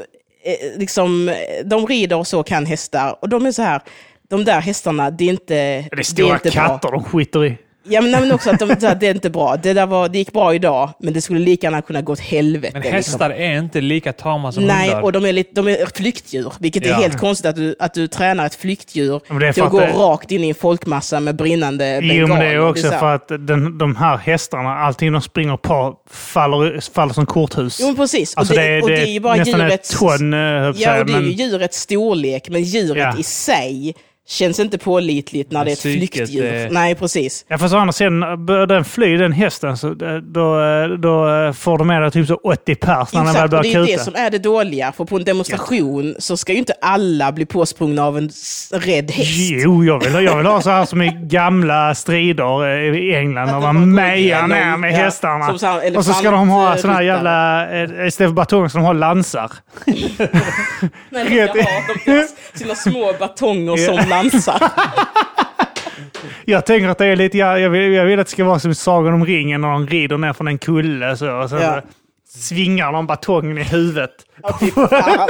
eh, 0.43 0.79
liksom, 0.79 1.33
de 1.65 1.87
rider 1.87 2.17
och 2.17 2.27
så 2.27 2.43
kan 2.43 2.65
hästar, 2.65 3.15
och 3.21 3.29
de 3.29 3.45
är 3.45 3.51
så 3.51 3.61
här, 3.61 3.81
de 4.29 4.43
där 4.45 4.59
hästarna, 4.61 5.11
det 5.11 5.23
är 5.25 5.29
inte, 5.29 5.53
det 5.53 5.87
är 5.91 5.99
är 5.99 6.03
stora 6.03 6.33
inte 6.33 6.49
bra. 6.51 6.67
katter 6.67 6.91
de 6.91 7.03
skiter 7.03 7.45
i. 7.45 7.57
Ja, 7.87 8.01
men, 8.01 8.11
nej, 8.11 8.21
men 8.21 8.31
också 8.31 8.49
att 8.49 8.59
de, 8.59 8.75
så 8.79 8.87
här, 8.87 8.95
det 8.95 9.07
är 9.07 9.13
inte 9.13 9.29
bra. 9.29 9.57
Det, 9.63 9.73
där 9.73 9.85
var, 9.85 10.09
det 10.09 10.17
gick 10.17 10.31
bra 10.33 10.53
idag, 10.55 10.89
men 10.99 11.13
det 11.13 11.21
skulle 11.21 11.39
lika 11.39 11.67
gärna 11.67 11.81
kunna 11.81 12.01
gå 12.01 12.11
åt 12.13 12.19
helvete. 12.19 12.73
Men 12.73 12.81
liksom. 12.81 12.95
hästar 12.95 13.29
är 13.29 13.57
inte 13.57 13.81
lika 13.81 14.13
tama 14.13 14.51
som 14.51 14.63
Nej, 14.63 14.87
hundar. 14.89 15.01
och 15.03 15.11
de 15.11 15.25
är, 15.25 15.33
lite, 15.33 15.49
de 15.53 15.67
är 15.67 15.85
flyktdjur, 15.95 16.53
vilket 16.59 16.85
är 16.85 16.89
Ja. 16.89 16.95
helt 16.95 17.17
konstigt 17.19 17.45
att 17.45 17.55
du, 17.55 17.75
att 17.79 17.93
du 17.93 18.07
tränar 18.07 18.45
ett 18.45 18.55
flyktdjur 18.55 19.21
det 19.39 19.47
är 19.47 19.53
till 19.53 19.63
att 19.63 19.71
gå 19.71 19.79
att 19.79 19.87
det- 19.87 19.93
rakt 19.99 20.31
in 20.31 20.43
i 20.43 20.49
en 20.49 20.55
folkmassa 20.55 21.19
med 21.19 21.35
brinnande 21.35 21.97
bengaler. 22.01 22.15
Jo, 22.19 22.27
men 22.27 22.39
det 22.39 22.45
är 22.45 22.57
så 22.59 22.67
också 22.69 22.89
här- 22.89 22.99
för 22.99 23.15
att 23.15 23.27
den, 23.27 23.77
de 23.77 23.95
här 23.95 24.17
hästarna, 24.17 24.69
allting 24.77 25.11
de 25.13 25.21
springer 25.21 25.57
på 25.57 25.95
faller, 26.09 26.79
faller 26.93 27.13
som 27.13 27.25
korthus. 27.25 27.77
Jo, 27.81 27.87
men 27.87 27.95
precis. 27.95 28.37
Alltså 28.37 28.53
och 28.53 28.59
det, 28.59 28.65
är- 28.67 28.81
och 28.81 28.89
det, 28.89 28.95
det 28.95 29.01
är 29.01 29.05
ju 29.13 29.19
bara 29.19 29.35
nästan 29.35 29.59
djurets... 29.61 29.91
ett 29.93 29.99
ton, 29.99 30.33
eh, 30.33 30.69
att 30.69 30.79
Ja, 30.79 30.85
säga, 30.89 30.99
och 30.99 31.05
det 31.05 31.13
är 31.13 31.21
ju 31.21 31.31
djurets 31.31 31.79
storlek, 31.79 32.49
men 32.49 32.63
djuret 32.63 32.97
Ja. 33.13 33.19
i 33.19 33.23
sig 33.23 33.95
känns 34.27 34.59
inte 34.59 34.77
pålitligt 34.77 35.51
när 35.51 35.65
det 35.65 35.71
är 35.71 35.73
ett 35.73 35.81
flyktdjur. 35.81 36.43
är- 36.45 36.69
Nej, 36.69 36.95
precis. 36.95 37.45
Ja, 37.47 37.57
fast 37.57 37.73
å 37.73 37.77
andra 37.77 37.91
sidan, 37.93 38.45
börjar 38.45 38.67
den 38.67 38.85
fly, 38.85 39.17
den 39.17 39.31
hästen, 39.31 39.77
så 39.77 39.89
då, 39.93 40.19
då, 40.21 40.57
då 40.97 41.53
får 41.53 41.77
de 41.77 41.87
med 41.87 42.01
dig 42.01 42.11
typ 42.11 42.27
så 42.27 42.35
80 42.43 42.75
pers 42.75 43.13
när 43.13 43.23
den 43.23 43.33
väl 43.33 43.35
Exakt, 43.35 43.43
och 43.43 43.49
börjar 43.49 43.63
det 43.63 43.69
är 43.69 43.73
kuta. 43.85 43.97
det 43.97 44.03
som 44.03 44.15
är 44.15 44.29
det 44.29 44.37
dåliga. 44.37 44.91
För 44.91 45.05
på 45.05 45.15
en 45.17 45.23
demonstration 45.23 46.15
så 46.19 46.37
ska 46.37 46.51
ju 46.53 46.59
inte 46.59 46.73
alla 46.81 47.31
bli 47.31 47.45
påsprungna 47.45 48.03
av 48.05 48.17
en 48.17 48.29
rädd 48.71 49.11
häst. 49.11 49.29
Jo, 49.39 49.83
jag 49.83 50.03
vill, 50.03 50.25
jag 50.25 50.37
vill 50.37 50.45
ha 50.45 50.61
så 50.61 50.69
här 50.69 50.85
som 50.85 51.01
i 51.01 51.09
gamla 51.23 51.95
strider 51.95 52.67
eh, 52.67 52.99
i 52.99 53.15
England. 53.15 53.47
När 53.47 53.59
man 53.59 53.93
mejar 53.93 54.47
ner 54.47 54.77
med 54.77 54.91
ja, 54.91 54.95
hästarna. 54.97 55.45
som 55.47 55.59
så 55.59 55.65
här 55.65 55.97
Och 55.97 56.05
så 56.05 56.13
ska 56.13 56.31
de 56.31 56.49
ha 56.49 56.77
såna 56.77 56.93
här 56.93 57.01
jävla... 57.01 57.61
eh, 57.83 58.07
Istället 58.07 58.29
för 58.29 58.35
batonger 58.35 58.67
ska 58.69 58.77
de 58.79 58.85
ha 58.85 58.93
lansar. 58.93 59.51
Nej, 59.85 61.25
de 61.29 61.47
ska 61.47 61.61
ha 61.63 61.81
de 62.05 62.11
deras, 62.11 62.29
sina 62.53 62.75
små 62.75 63.13
batonger 63.19 63.77
som 63.77 64.09
lansar. 64.23 64.71
Jag 66.45 66.65
tänker 66.65 66.87
att 66.89 66.97
det 66.97 67.05
är 67.05 67.15
lite... 67.15 67.37
Jag, 67.37 67.59
jag, 67.59 67.69
vill, 67.69 67.93
jag 67.93 68.05
vill 68.05 68.19
att 68.19 68.25
det 68.27 68.31
ska 68.31 68.43
vara 68.43 68.59
som 68.59 68.71
i 68.71 68.75
Sagan 68.75 69.13
om 69.13 69.25
ringen 69.25 69.61
när 69.61 69.67
de 69.71 69.87
rider 69.87 70.17
ner 70.17 70.33
från 70.33 70.47
en 70.47 70.57
kulle. 70.57 71.17
Så, 71.17 71.31
och 71.31 71.49
så, 71.49 71.55
Ja. 71.55 71.81
svingar 72.29 72.91
någon 72.91 73.07
batongen 73.07 73.57
i 73.57 73.63
huvudet. 73.63 74.11
Ja. 74.43 75.27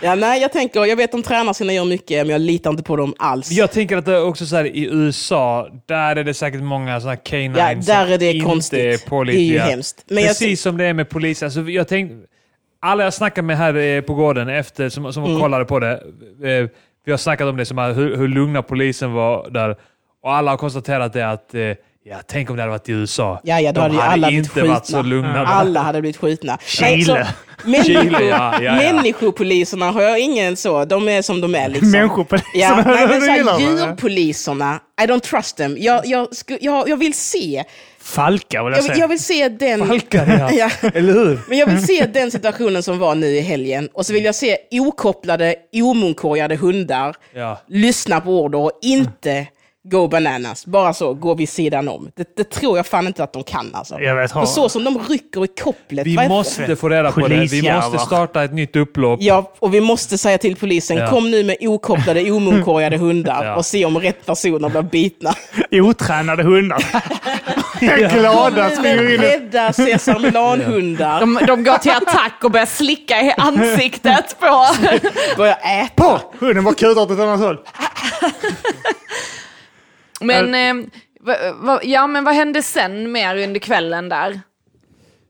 Ja, 0.00 0.14
nej, 0.14 0.40
jag 0.42 0.52
tänker, 0.52 0.84
jag 0.84 0.96
vet 0.96 1.04
att 1.04 1.12
de 1.12 1.22
tränar 1.22 1.52
sina 1.52 1.72
gör 1.72 1.84
mycket, 1.84 2.26
men 2.26 2.32
jag 2.32 2.40
litar 2.40 2.70
inte 2.70 2.82
på 2.82 2.96
dem 2.96 3.14
alls. 3.18 3.50
Jag 3.50 3.72
tänker 3.72 3.96
att 3.96 4.04
det 4.04 4.12
är 4.16 4.24
också 4.24 4.46
så 4.46 4.56
här 4.56 4.64
i 4.64 4.84
USA, 4.90 5.68
där 5.86 6.16
är 6.16 6.24
det 6.24 6.34
säkert 6.34 6.60
många 6.62 7.00
sådana 7.00 7.16
canines 7.16 7.58
Ja, 7.58 7.94
där 7.94 8.04
som 8.04 8.12
är 8.12 8.18
det 8.18 8.32
inte 8.32 8.46
konstigt. 8.46 8.78
är 8.78 8.82
Det 8.82 8.88
är 8.88 8.92
ju 8.92 8.98
pålitliga. 8.98 9.62
hemskt. 9.64 10.04
Men 10.08 10.18
jag- 10.18 10.28
Precis 10.28 10.60
som 10.62 10.76
det 10.76 10.84
är 10.84 10.92
med 10.94 11.08
polisen. 11.08 11.46
Alltså, 11.46 11.60
jag 11.60 11.88
tänk, 11.88 12.12
alla 12.80 13.04
jag 13.04 13.14
snackade 13.14 13.46
med 13.46 13.56
här 13.58 13.74
eh, 13.76 14.00
på 14.00 14.14
gården 14.14 14.48
efter, 14.48 14.88
som, 14.88 15.12
som 15.12 15.24
Mm. 15.24 15.40
kollade 15.40 15.64
på 15.64 15.78
det, 15.78 15.92
eh, 16.44 16.68
vi 17.04 17.10
har 17.10 17.18
snackat 17.18 17.46
om 17.48 17.56
det, 17.56 17.64
som 17.66 17.78
här, 17.78 17.92
hur, 17.92 18.16
hur 18.16 18.28
lugna 18.28 18.62
polisen 18.62 19.12
var 19.12 19.50
där. 19.50 19.76
Och 20.22 20.32
alla 20.34 20.50
har 20.50 20.58
konstaterat 20.58 21.12
det 21.12 21.30
att, 21.30 21.54
eh, 21.54 21.60
ja, 22.04 22.16
tänk 22.28 22.50
om 22.50 22.56
det 22.56 22.62
hade 22.62 22.70
varit 22.70 22.88
i 22.88 22.92
USA. 22.92 23.40
Ja, 23.44 23.60
ja, 23.60 23.72
då 23.72 23.80
De 23.80 23.82
hade 23.82 23.94
ju 23.94 24.00
alla 24.00 24.28
blivit 24.28 24.46
inte 24.46 24.62
varit 24.62 24.86
så 24.86 25.02
lugna. 25.02 25.32
där. 25.32 25.44
Alla 25.44 25.80
hade 25.80 26.00
blivit 26.00 26.16
skjutna. 26.16 26.58
Chile. 26.66 27.26
människor, 27.64 27.84
Chile, 28.02 28.18
ja, 28.24 28.62
ja, 28.62 28.62
ja. 28.62 28.74
Människopoliserna 28.92 29.90
har 29.90 30.02
jag 30.02 30.20
ingen 30.20 30.56
så. 30.56 30.84
De 30.84 31.08
är 31.08 31.22
som 31.22 31.40
de 31.40 31.54
är. 31.54 31.68
Liksom. 31.68 31.90
Människopoliserna. 31.90 32.48
Ja, 32.54 32.82
nej, 32.86 33.08
men 33.08 33.20
så 33.20 33.30
här, 33.30 33.60
djurpoliserna, 33.60 34.80
I 35.02 35.06
don't 35.06 35.20
trust 35.20 35.56
them. 35.56 35.76
Jag, 35.78 36.06
jag, 36.06 36.28
jag, 36.60 36.88
jag 36.88 36.96
vill 36.96 37.14
se. 37.14 37.64
Falkar 38.08 38.64
vill 38.64 38.72
jag 38.72 38.78
Jag, 38.78 38.82
vill- 38.82 38.90
säga. 38.92 38.98
jag 38.98 39.08
vill 39.08 39.22
se 39.22 39.48
den... 39.48 39.86
Falkar, 39.88 40.26
ja. 40.38 40.52
Ja. 40.82 40.88
Eller 40.94 41.12
hur? 41.12 41.40
Men 41.48 41.58
jag 41.58 41.66
vill 41.66 41.86
se 41.86 42.06
den 42.06 42.30
situationen 42.30 42.82
som 42.82 42.98
var 42.98 43.14
nu 43.14 43.26
i 43.26 43.40
helgen. 43.40 43.88
Och 43.92 44.06
så 44.06 44.12
vill 44.12 44.24
jag 44.24 44.34
se 44.34 44.56
okopplade, 44.70 45.54
omunkorgade 45.72 46.56
hundar 46.56 47.16
Ja. 47.34 47.60
lyssna 47.68 48.20
på 48.20 48.30
order 48.42 48.58
och 48.58 48.72
inte 48.82 49.46
go 49.84 50.08
bananas. 50.08 50.66
Bara 50.66 50.94
så, 50.94 51.14
gå 51.14 51.34
vid 51.34 51.48
sidan 51.48 51.88
om. 51.88 52.08
Det, 52.16 52.36
det 52.36 52.50
tror 52.50 52.76
jag 52.76 52.86
fan 52.86 53.06
inte 53.06 53.24
att 53.24 53.32
de 53.32 53.42
kan 53.44 53.70
alltså. 53.74 54.00
Jag 54.00 54.16
vet, 54.16 54.32
För 54.32 54.44
så 54.44 54.68
som 54.68 54.84
de 54.84 54.98
rycker 55.08 55.44
i 55.44 55.48
kopplet. 55.48 56.06
Vi 56.06 56.28
måste 56.28 56.76
få 56.76 56.88
reda 56.88 57.12
på 57.12 57.28
det. 57.28 57.46
Vi 57.46 57.72
måste 57.72 57.98
starta 57.98 58.44
ett 58.44 58.52
nytt 58.54 58.76
upplopp. 58.76 59.18
Ja, 59.22 59.52
och 59.58 59.74
vi 59.74 59.80
måste 59.80 60.18
säga 60.18 60.38
till 60.38 60.56
polisen, 60.56 60.96
Ja. 60.96 61.10
kom 61.10 61.30
nu 61.30 61.44
med 61.44 61.56
okopplade, 61.60 62.30
omunkorgade 62.30 62.96
hundar 62.96 63.44
Ja. 63.44 63.56
och 63.56 63.66
se 63.66 63.84
om 63.84 63.98
rätt 63.98 64.26
personer 64.26 64.68
blir 64.68 64.82
bitna. 64.82 65.34
Otränade 65.72 66.42
hundar. 66.42 66.84
Glada 68.20 68.70
springer 68.70 69.14
in. 69.14 69.20
med 69.20 69.30
rädda 69.30 69.72
Sesam 69.72 70.22
Milan-hundar. 70.22 71.20
De, 71.20 71.38
de 71.46 71.64
går 71.64 71.78
till 71.78 71.90
attack 71.92 72.44
och 72.44 72.50
börjar 72.50 72.66
slicka 72.66 73.20
i 73.20 73.32
ansiktet 73.36 74.36
på... 74.40 74.64
Börjar 75.36 75.58
äta. 75.82 75.92
På! 75.96 76.20
Hunden 76.38 76.64
var 76.64 76.72
kutat 76.72 76.96
åt 76.98 77.10
ett 77.10 77.20
annat 77.20 77.40
håll. 77.40 77.58
Men, 80.20 80.54
eh, 80.54 80.86
va, 81.20 81.34
va, 81.54 81.80
ja, 81.82 82.06
men 82.06 82.24
vad 82.24 82.34
hände 82.34 82.62
sen 82.62 83.12
mer 83.12 83.36
under 83.36 83.60
kvällen 83.60 84.08
där? 84.08 84.40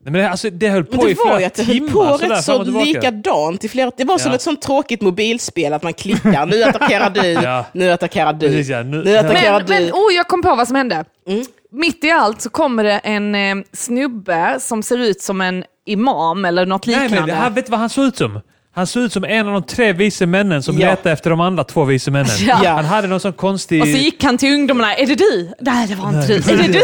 Nej, 0.05 0.13
men 0.13 0.23
det, 0.23 0.31
alltså, 0.31 0.51
det 0.51 0.69
höll 0.69 0.87
Men 0.91 0.99
på 0.99 1.09
i 1.09 1.15
det 1.15 1.19
var 1.19 1.25
flera 1.27 1.41
ju 1.41 1.47
att 1.47 1.55
det 1.55 1.65
timmar. 1.65 1.93
på 1.93 2.17
rätt 2.17 2.45
så 2.45 2.63
likadant 2.63 3.65
i 3.65 3.69
flera... 3.69 3.91
Det 3.97 4.05
var 4.05 4.19
som 4.19 4.31
Ja. 4.31 4.35
ett 4.35 4.43
sånt 4.43 4.63
tråkigt 4.63 5.01
mobilspel 5.01 5.73
att 5.73 5.83
man 5.83 5.93
klickar. 5.93 6.47
Nu 6.47 6.63
attackerar 6.69 7.11
du, 7.11 7.27
Ja. 7.29 7.65
nu 7.73 7.91
attackerar 7.91 8.33
du. 8.33 8.47
Precis, 8.49 8.69
ja. 8.69 8.83
Nu- 8.83 9.05
Nu 9.05 9.17
attackerar 9.19 9.53
Men, 9.59 9.67
du. 9.67 9.73
men 9.75 9.93
oh, 9.93 10.15
jag 10.15 10.29
kom 10.29 10.43
på 10.43 10.55
vad 10.55 10.67
som 10.67 10.77
hände. 10.77 11.05
Mm. 11.29 11.45
Mitt 11.73 12.05
i 12.05 12.11
allt 12.11 12.43
så 12.43 12.51
kommer 12.51 12.85
det 12.85 12.99
en 12.99 13.35
eh, 13.35 13.57
snubbe 13.73 14.57
som 14.61 14.83
ser 14.83 14.99
ut 14.99 15.23
som 15.23 15.41
en 15.41 15.65
imam 15.87 16.45
eller 16.45 16.67
något 16.67 16.87
Nej, 16.87 17.03
liknande. 17.09 17.33
men 17.33 17.43
han 17.43 17.55
vet 17.55 17.67
du 17.67 17.71
vad 17.71 17.81
han 17.81 17.91
såg 17.91 18.05
ut 18.05 18.17
som? 18.17 18.41
Han 18.75 18.87
såg 18.87 19.03
ut 19.03 19.13
som 19.13 19.25
en 19.25 19.47
av 19.47 19.53
de 19.53 19.63
tre 19.63 19.93
vise 19.93 20.27
männen 20.27 20.63
som 20.63 20.79
Ja. 20.79 20.91
letade 20.91 21.13
efter 21.13 21.31
de 21.31 21.41
andra 21.41 21.65
två 21.65 21.85
vise 21.85 22.11
männen. 22.11 22.27
Ja. 22.41 22.61
Ja. 22.65 22.71
Han 22.71 22.85
hade 22.85 23.09
någon 23.09 23.21
sån 23.21 23.33
konstig... 23.33 23.83
Och 23.83 23.89
så 23.89 23.97
gick 23.97 24.25
han 24.25 24.39
till 24.39 24.55
ungdomarna. 24.55 24.95
Är 24.95 25.07
det 25.07 25.15
du? 25.15 25.53
Nej, 25.61 25.87
det 25.89 25.95
var 25.95 26.09
inte 26.09 26.27
du. 26.27 26.35
Är 26.35 26.57
det 26.57 26.73
du? 26.73 26.81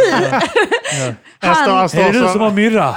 Han 1.39 1.55
står, 1.55 1.65
han 1.71 1.77
Han, 1.79 1.89
står, 1.89 2.01
är 2.01 2.05
det 2.05 2.13
du 2.13 2.19
som 2.19 2.33
så, 2.33 2.39
har 2.39 2.51
myrra? 2.51 2.97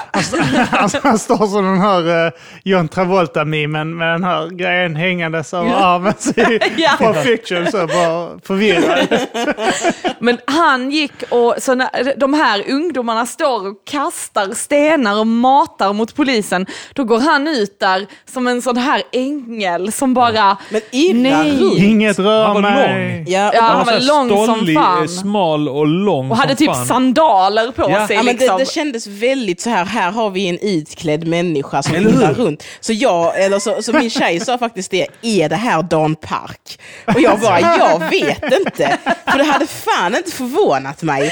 han, 0.72 0.90
han 1.04 1.20
står 1.20 1.48
som 1.48 1.66
den 1.66 1.80
här 1.82 2.26
uh, 2.26 2.32
John 2.64 2.88
Travolta-memen 2.88 3.98
med 3.98 4.08
den 4.14 4.24
här 4.24 4.48
grejen 4.50 4.96
hängandes 4.96 5.54
över 5.54 5.70
Ja. 5.70 5.76
armen. 5.76 6.14
Så 6.20 6.32
i 6.32 6.60
Ja. 6.78 7.14
Fiction 7.14 7.66
så 7.72 7.78
bara 7.88 8.40
förvirrad. 8.48 9.08
men 10.20 10.38
han 10.48 10.92
gick 10.92 11.12
och 11.30 11.56
så 11.60 11.76
när 11.76 12.20
de 12.20 12.34
här 12.34 12.64
ungdomarna 12.72 13.26
står 13.26 13.68
och 13.68 13.76
kastar 13.86 14.54
stenar 14.54 15.20
och 15.20 15.28
matar 15.28 15.94
mot 15.94 16.16
polisen. 16.16 16.66
Då 16.94 17.04
går 17.04 17.20
han 17.20 17.48
ut 17.48 17.80
där 17.80 18.06
som 18.32 18.48
en 18.48 18.62
sån 18.62 18.78
här 18.78 19.04
ängel 19.12 19.92
som 19.92 20.14
bara... 20.14 20.58
Men 20.70 20.82
irrar 20.92 21.44
Nej. 21.44 21.60
runt. 21.60 21.78
Inget 21.78 22.20
rör 22.20 22.46
Han 22.46 22.54
var 22.54 22.62
mig. 22.62 23.18
lång. 23.18 23.26
Ja, 23.28 23.52
Ja, 23.54 23.62
han 23.62 23.86
var 23.86 23.94
här 23.94 24.00
lång 24.08 24.46
som 24.46 24.56
stollig, 24.56 24.76
fan. 24.78 25.08
smal 25.10 25.70
och 25.70 25.88
lång 25.88 26.32
Och 26.32 26.38
hade 26.38 26.50
som 26.50 26.58
typ 26.58 26.74
fan. 26.76 26.86
sandaler 26.86 27.72
på 27.72 27.87
Ja. 27.92 28.08
sig. 28.08 28.16
Ja, 28.16 28.24
men 28.24 28.36
det, 28.36 28.40
liksom. 28.42 28.60
det 28.60 28.66
kändes 28.72 29.08
väldigt 29.08 29.62
så 29.62 29.70
här, 29.70 29.86
här 29.86 30.12
har 30.12 30.30
vi 30.30 30.48
en 30.48 30.58
utklädd 30.62 31.28
människa 31.28 31.84
som 31.84 31.96
irrar 31.96 32.34
runt. 32.34 32.64
Så 32.80 32.94
jag, 32.94 33.44
eller 33.44 33.60
så, 33.60 33.82
så 33.82 33.94
min 33.94 34.10
tjej 34.10 34.40
sa 34.40 34.58
faktiskt 34.58 34.92
det, 34.92 35.08
är 35.22 35.50
det 35.50 35.56
här 35.56 35.84
Dan 35.84 36.16
Park? 36.16 36.80
Och 37.06 37.20
jag 37.22 37.40
bara, 37.40 37.60
jag 37.60 38.00
vet 38.00 38.44
inte. 38.66 38.98
För 39.32 39.38
det 39.38 39.44
hade 39.44 39.68
fan 39.68 40.16
inte 40.16 40.32
förvånat 40.32 41.02
mig. 41.04 41.32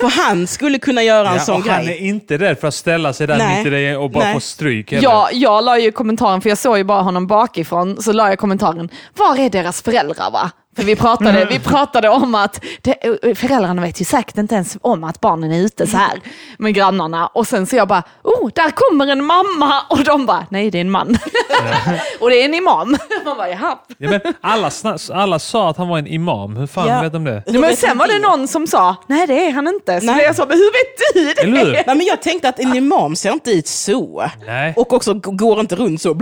För 0.00 0.08
han 0.22 0.46
skulle 0.46 0.78
kunna 0.78 1.02
göra 1.02 1.28
en 1.28 1.34
Ja, 1.36 1.40
sån 1.40 1.54
och 1.62 1.68
han 1.68 1.80
är 1.80 1.84
grej. 1.84 2.06
inte 2.08 2.38
rädd 2.38 2.58
för 2.58 2.68
att 2.68 2.74
ställa 2.74 3.12
sig 3.12 3.26
där 3.26 3.38
Nej. 3.38 3.58
mitt 3.58 3.66
i 3.66 3.70
det 3.70 3.96
och 3.96 4.10
bara 4.10 4.24
Nej. 4.24 4.34
få 4.34 4.40
stryk. 4.40 4.92
Ja, 4.92 5.28
jag 5.32 5.64
la 5.64 5.78
ju 5.78 5.92
kommentaren, 5.92 6.40
för 6.40 6.48
jag 6.48 6.58
såg 6.58 6.78
ju 6.78 6.84
bara 6.84 7.02
honom 7.02 7.26
bakifrån, 7.26 8.02
så 8.02 8.12
la 8.12 8.28
jag 8.28 8.38
kommentaren, 8.38 8.88
var 9.16 9.38
är 9.38 9.50
deras 9.50 9.82
föräldrar 9.82 10.30
va? 10.30 10.50
För 10.76 10.82
vi 10.82 10.96
pratade, 10.96 11.46
vi 11.50 11.58
pratade 11.58 12.08
om 12.08 12.34
att 12.34 12.64
det, 12.82 12.94
föräldrarna 13.38 13.82
vet 13.82 14.00
ju 14.00 14.04
säkert 14.04 14.38
inte 14.38 14.54
ens 14.54 14.76
om 14.80 15.04
att 15.04 15.20
barnen 15.20 15.52
är 15.52 15.60
ute 15.60 15.86
så 15.86 15.96
här 15.96 16.20
med 16.58 16.74
grannarna. 16.74 17.26
Och 17.26 17.46
sen 17.46 17.66
så 17.66 17.76
jag 17.76 17.88
bara, 17.88 18.02
oh, 18.22 18.50
där 18.54 18.70
kommer 18.70 19.06
en 19.06 19.24
mamma! 19.24 19.82
Och 19.90 20.04
de 20.04 20.26
bara, 20.26 20.46
nej 20.50 20.70
det 20.70 20.78
är 20.78 20.80
en 20.80 20.90
man. 20.90 21.18
och 22.20 22.30
det 22.30 22.40
är 22.40 22.44
en 22.44 22.54
imam. 22.54 22.96
Man 23.24 23.36
bara, 23.36 23.48
jaha. 23.48 23.78
Ja, 23.98 24.10
men 24.10 24.20
alla, 24.40 24.70
alla 25.12 25.38
sa 25.38 25.70
att 25.70 25.76
han 25.76 25.88
var 25.88 25.98
en 25.98 26.06
imam. 26.06 26.56
Hur 26.56 26.66
fan 26.66 26.88
Ja. 26.88 27.02
vet 27.02 27.12
de 27.12 27.24
det? 27.24 27.42
Men 27.46 27.76
sen 27.76 27.98
var 27.98 28.06
det 28.08 28.18
någon 28.18 28.48
som 28.48 28.66
sa, 28.66 28.96
nej 29.06 29.26
det 29.26 29.46
är 29.46 29.52
han 29.52 29.68
inte. 29.68 30.00
Så 30.00 30.06
Nej. 30.06 30.24
jag 30.24 30.36
så, 30.36 30.46
men 30.48 30.56
hur 30.58 30.72
vet 30.72 31.14
du 31.14 31.34
det? 31.34 31.42
Eller 31.42 31.64
hur? 31.64 31.72
Nej, 31.72 31.84
men 31.86 32.06
jag 32.06 32.22
tänkte 32.22 32.48
att 32.48 32.58
en 32.60 32.76
imam 32.76 33.16
ser 33.16 33.32
inte 33.32 33.50
ut 33.50 33.68
så. 33.68 34.30
Nej. 34.46 34.74
Och 34.76 34.92
också 34.92 35.14
går 35.14 35.60
inte 35.60 35.76
runt 35.76 36.02
så 36.02 36.14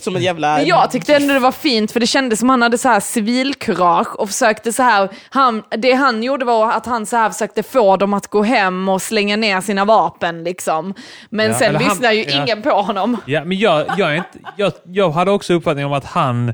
som 0.00 0.16
en 0.16 0.22
jävla... 0.22 0.56
Men 0.56 0.66
jag 0.66 0.90
tyckte 0.90 1.16
ändå 1.16 1.34
det 1.34 1.40
var 1.40 1.52
fint 1.52 1.92
för 1.92 2.00
det 2.00 2.06
kändes 2.06 2.38
som 2.38 2.48
han 2.48 2.62
hade 2.62 2.78
så 2.78 2.88
här 2.88 3.00
civilkurage 3.26 4.16
och 4.16 4.28
försökte 4.28 4.72
så 4.72 4.82
här, 4.82 5.08
han, 5.30 5.62
det 5.78 5.92
han 5.92 6.22
gjorde 6.22 6.44
var 6.44 6.72
att 6.72 6.86
han 6.86 7.06
så 7.06 7.16
här 7.16 7.30
försökte 7.30 7.62
få 7.62 7.96
dem 7.96 8.14
att 8.14 8.26
gå 8.26 8.42
hem 8.42 8.88
och 8.88 9.02
slänga 9.02 9.36
ner 9.36 9.60
sina 9.60 9.84
vapen 9.84 10.44
liksom. 10.44 10.94
Men 11.30 11.46
Ja, 11.50 11.54
sen 11.58 11.74
han- 11.74 11.84
lyssnar 11.84 12.12
ju 12.12 12.24
ja. 12.24 12.42
ingen 12.42 12.62
på 12.62 12.70
honom. 12.70 13.16
Ja, 13.26 13.44
men 13.44 13.58
jag, 13.58 13.86
jag, 13.98 14.16
inte, 14.16 14.38
jag, 14.56 14.72
jag 14.84 15.10
hade 15.10 15.30
också 15.30 15.54
uppfattning 15.54 15.86
om 15.86 15.92
att 15.92 16.04
han 16.04 16.48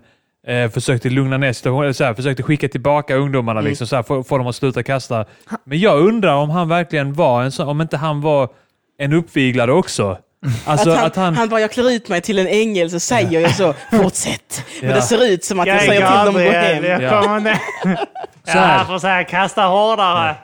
eh, 0.47 0.71
försökte 0.71 1.11
lugna 1.11 1.37
ner 1.39 1.53
situationen, 1.53 1.95
så 1.95 2.05
här, 2.05 2.15
försökte 2.15 2.43
skicka 2.43 2.69
tillbaka 2.69 3.17
ungdomarna, 3.17 3.61
Mm. 3.61 3.71
liksom, 3.71 3.87
så 3.87 3.97
här, 3.97 4.03
få, 4.03 4.23
få 4.23 4.39
dem 4.39 4.47
att 4.47 4.57
sluta 4.57 4.83
kasta. 4.83 5.25
Men 5.65 5.79
jag 5.79 6.01
undrar 6.01 6.35
om 6.35 6.51
han 6.51 6.69
verkligen 6.69 7.13
var 7.15 7.43
en 7.43 7.53
sån, 7.53 7.69
om 7.69 7.81
inte 7.81 7.97
han 7.97 8.21
var 8.21 8.49
en 8.99 9.13
uppviglare 9.13 9.73
också. 9.73 10.19
Alltså 10.65 10.91
att 10.91 10.97
han, 10.97 11.07
att 11.07 11.17
han... 11.17 11.35
han 11.37 11.49
bara, 11.49 11.61
jag 11.61 11.71
klär 11.73 11.91
ut 11.91 12.09
mig 12.09 12.21
till 12.21 12.39
en 12.39 12.47
ängel 12.47 12.91
så 12.91 13.01
säger 13.01 13.41
jag 13.41 13.55
så, 13.55 13.75
fortsätt. 13.91 14.65
Men 14.81 14.91
Ja. 14.91 14.97
det 14.97 15.03
ser 15.03 15.25
ut 15.25 15.45
som 15.45 15.61
att 15.61 15.67
jag 15.67 15.77
Jag 15.77 15.83
säger 15.85 16.07
till 16.07 16.17
dem 16.27 16.27
att 16.27 16.35
gå 16.35 16.59
hem. 16.59 16.85
jag 16.85 17.03
Ja. 17.03 17.23
kommer 17.23 17.41
ner. 17.41 17.59
Så 18.45 18.51
här. 18.59 18.79
Jag 18.79 18.87
får 18.87 18.99
säga 18.99 19.25
kasta 19.25 19.63
hårdare. 19.63 20.35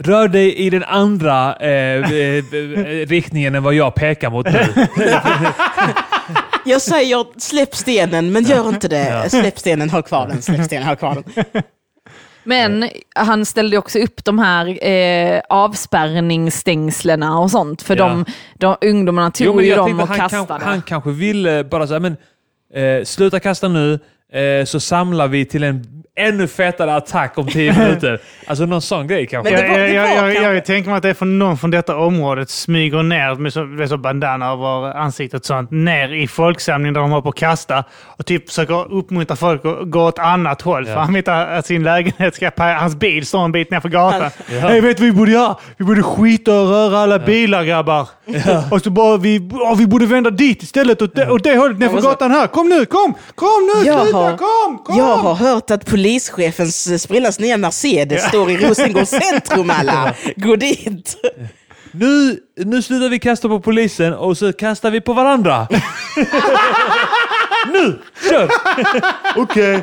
Rör 0.00 0.28
dig 0.28 0.54
i 0.56 0.70
den 0.70 0.84
andra 0.84 1.56
eh, 1.56 1.68
eh, 1.70 2.12
eh, 2.12 2.42
riktningen 3.06 3.54
än 3.54 3.62
vad 3.62 3.74
jag 3.74 3.94
pekar 3.94 4.30
mot 4.30 4.46
nu. 4.52 4.66
Jag 6.64 6.82
säger 6.82 7.40
släpp 7.40 7.74
stenen, 7.76 8.32
men 8.32 8.44
gör 8.44 8.68
inte 8.68 8.88
det. 8.88 9.30
Släpp 9.30 9.58
stenen, 9.58 9.90
håll 9.90 10.02
kvar 10.02 10.26
den. 10.28 10.42
Släpp 10.42 10.64
stenen, 10.64 10.86
håll 10.86 10.96
kvar 10.96 11.14
den. 11.14 11.44
Men 12.50 12.88
han 13.14 13.44
ställde 13.44 13.78
också 13.78 13.98
upp 13.98 14.24
de 14.24 14.38
här 14.38 14.86
eh, 14.86 15.40
avspärrningsstängslena 15.48 17.38
och 17.38 17.50
sånt. 17.50 17.82
För 17.82 17.96
Ja. 17.96 18.04
de, 18.08 18.24
de 18.54 18.76
ungdomarna 18.88 19.30
tog 19.30 19.46
Jo, 19.46 19.60
ju 19.62 19.74
dem 19.74 20.00
och 20.00 20.08
han, 20.08 20.16
kastade. 20.18 20.46
kanske, 20.46 20.66
han 20.68 20.82
kanske 20.82 21.10
ville 21.10 21.64
bara 21.64 21.86
säga, 21.86 22.00
men 22.00 22.16
eh, 22.74 23.04
sluta 23.04 23.40
kasta 23.40 23.68
nu, 23.68 23.98
eh, 24.32 24.64
så 24.64 24.80
samlar 24.80 25.28
vi 25.28 25.44
till 25.44 25.62
en 25.64 25.99
ännu 26.16 26.48
fetare 26.48 26.94
attack 26.94 27.38
om 27.38 27.46
tio 27.46 27.78
minuter. 27.78 28.20
Alltså 28.46 28.66
någon 28.66 28.82
sån 28.82 29.06
grej 29.06 29.26
kanske. 29.26 29.52
Men 29.52 29.60
det 29.60 29.66
Jag, 29.66 29.72
var- 29.72 29.78
jag, 29.80 29.88
det 29.88 29.94
jag, 29.94 30.02
var 30.22 30.28
jag, 30.28 30.36
kanske- 30.36 30.54
jag 30.54 30.64
tänker 30.64 30.90
mig 30.90 30.96
att 30.96 31.02
det 31.02 31.08
är 31.10 31.14
från 31.14 31.38
någon 31.38 31.58
från 31.58 31.70
detta 31.70 31.96
området 31.96 32.50
smyger 32.50 33.02
ner 33.02 33.34
med 33.34 33.52
så, 33.52 33.64
med 33.64 33.88
så 33.88 33.96
bandana 33.96 34.52
över 34.52 34.96
ansiktet 34.98 35.44
sånt, 35.44 35.70
ner 35.70 36.14
i 36.14 36.26
folksamlingen 36.28 36.94
där 36.94 37.00
de 37.00 37.10
har 37.10 37.22
på 37.22 37.28
att 37.28 37.34
kasta 37.34 37.84
och 38.06 38.26
typ 38.26 38.48
försöker 38.48 38.92
uppmuntra 38.92 39.36
folk 39.36 39.64
att 39.64 39.90
gå 39.90 40.02
åt 40.06 40.18
annat 40.18 40.62
håll. 40.62 40.86
För 40.86 40.94
han 40.94 41.14
vet 41.14 41.28
att 41.28 41.66
sin 41.66 41.82
lägenhet 41.82 42.34
ska 42.34 42.50
paja. 42.50 42.78
Hans 42.78 42.96
bil 42.96 43.26
står 43.26 43.44
en 43.44 43.52
bit 43.52 43.70
ner 43.70 43.80
för 43.80 43.88
gatan. 43.88 44.30
Hej, 44.48 44.80
vet 44.80 44.96
du 44.96 45.02
vad 45.02 45.12
vi 45.12 45.18
borde 45.18 45.30
göra? 45.32 45.56
Vi 45.76 45.84
borde 45.84 46.02
skita 46.02 46.60
och 46.60 46.68
röra 46.68 46.98
alla 46.98 47.18
bilar 47.18 47.64
grabbar. 47.64 48.08
Och 48.70 48.82
så 48.82 48.90
bara, 48.90 49.16
vi, 49.16 49.38
oh, 49.52 49.76
vi 49.78 49.86
borde 49.86 50.06
vända 50.06 50.30
dit 50.30 50.62
istället, 50.62 51.02
åt 51.02 51.14
det, 51.14 51.30
åt 51.30 51.44
det 51.44 51.56
hållet, 51.56 51.78
ner 51.78 51.86
för 51.86 51.94
men 51.94 52.02
så- 52.02 52.08
gatan 52.08 52.30
här. 52.30 52.46
Kom 52.46 52.68
nu, 52.68 52.84
kom! 52.86 53.14
Kom 53.34 53.70
nu, 53.76 53.86
Jag 53.86 54.02
sluta, 54.02 54.18
har, 54.18 54.36
kom! 54.36 54.78
Kom! 54.84 54.96
jag 54.98 55.16
har 55.16 55.34
hört 55.34 55.70
att 55.70 55.86
polischefens 56.10 57.02
sprillans 57.02 57.38
nya 57.38 57.56
Mercedes 57.56 58.28
står 58.28 58.50
i 58.50 58.56
Rosengårds 58.56 59.10
centrum 59.10 59.70
alla. 59.70 60.14
Gå 60.36 60.56
dit! 60.56 61.16
nu, 61.92 62.38
nu 62.56 62.82
slutar 62.82 63.08
vi 63.08 63.18
kasta 63.18 63.48
på 63.48 63.60
polisen 63.60 64.14
och 64.14 64.38
så 64.38 64.52
kastar 64.52 64.90
vi 64.90 65.00
på 65.00 65.12
varandra. 65.12 65.68
nu, 67.72 67.98
kör! 68.28 68.48
Okej. 69.36 69.82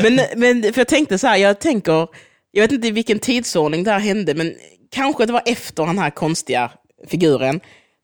Men, 0.00 0.20
men 0.36 0.62
för 0.62 0.80
jag 0.80 0.88
tänkte 0.88 1.18
så 1.18 1.26
här, 1.26 1.36
jag 1.36 1.60
tänker, 1.60 2.08
jag 2.50 2.62
vet 2.62 2.72
inte 2.72 2.88
i 2.88 2.90
vilken 2.90 3.18
tidsordning 3.18 3.84
det 3.84 3.90
här 3.90 3.98
hände, 3.98 4.34
men 4.34 4.54
kanske 4.90 5.26
det 5.26 5.32
var 5.32 5.42
efter 5.46 5.86
den 5.86 5.98
här 5.98 6.10
konstiga 6.10 6.70
figuren. 7.08 7.60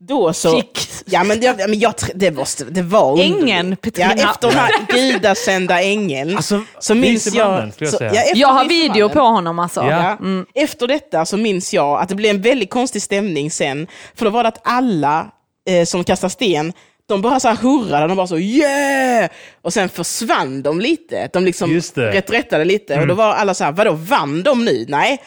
Då 0.09 0.33
så... 0.33 0.57
Fick. 0.57 0.89
Ja, 1.05 1.25
men, 1.25 1.41
det, 1.41 1.47
ja, 1.47 1.55
men 1.69 1.79
jag, 1.79 1.95
det, 2.15 2.31
måste, 2.31 2.65
det 2.65 2.83
var 2.83 3.11
underligt. 3.13 3.43
Ängeln, 3.43 3.77
Petrina. 3.77 4.15
Ja, 4.17 4.31
efter 4.31 4.49
den 4.49 4.57
här 4.59 4.71
gudasända 5.13 5.83
ängeln. 5.83 6.37
Alltså, 6.37 6.63
så 6.79 6.95
minns 6.95 7.35
jag... 7.35 7.73
jag 7.79 7.89
så- 7.89 8.05
ja, 8.05 8.23
Jag 8.35 8.49
har 8.49 8.65
video 8.69 9.09
på 9.09 9.21
honom 9.21 9.59
alltså. 9.59 9.81
Ja. 9.81 10.17
Ja. 10.21 10.45
Efter 10.63 10.87
detta 10.87 11.27
så 11.27 11.37
minns 11.37 11.75
jag 11.75 12.01
att 12.01 12.09
det 12.09 12.15
blev 12.15 12.35
en 12.37 12.43
väldigt 12.43 12.71
konstig 12.71 13.03
stämning 13.03 13.51
sen. 13.51 13.87
För 14.15 14.25
då 14.25 14.31
var 14.31 14.43
det 14.43 14.49
att 14.49 14.61
alla 14.65 15.27
eh, 15.69 15.85
som 15.85 16.05
kastade 16.05 16.31
sten, 16.31 16.73
de 17.09 17.23
bara 17.23 17.41
så 17.41 17.49
här 17.49 17.57
hurrade, 17.57 18.07
de 18.09 18.17
bara 18.17 18.27
så 18.27 18.39
yeah! 18.39 19.31
Och 19.63 19.73
sen 19.73 19.89
försvann 19.89 20.63
de 20.63 20.81
lite. 20.81 21.29
De 21.33 21.45
liksom 21.45 21.71
reträttade 21.97 22.65
lite. 22.65 23.01
Och 23.01 23.07
då 23.07 23.15
var 23.15 23.35
alla 23.35 23.55
så 23.55 23.65
här, 23.65 23.73
vadå 23.73 23.93
vann 23.93 24.43
de 24.43 24.65
nu? 24.65 24.85
Nej. 24.89 25.23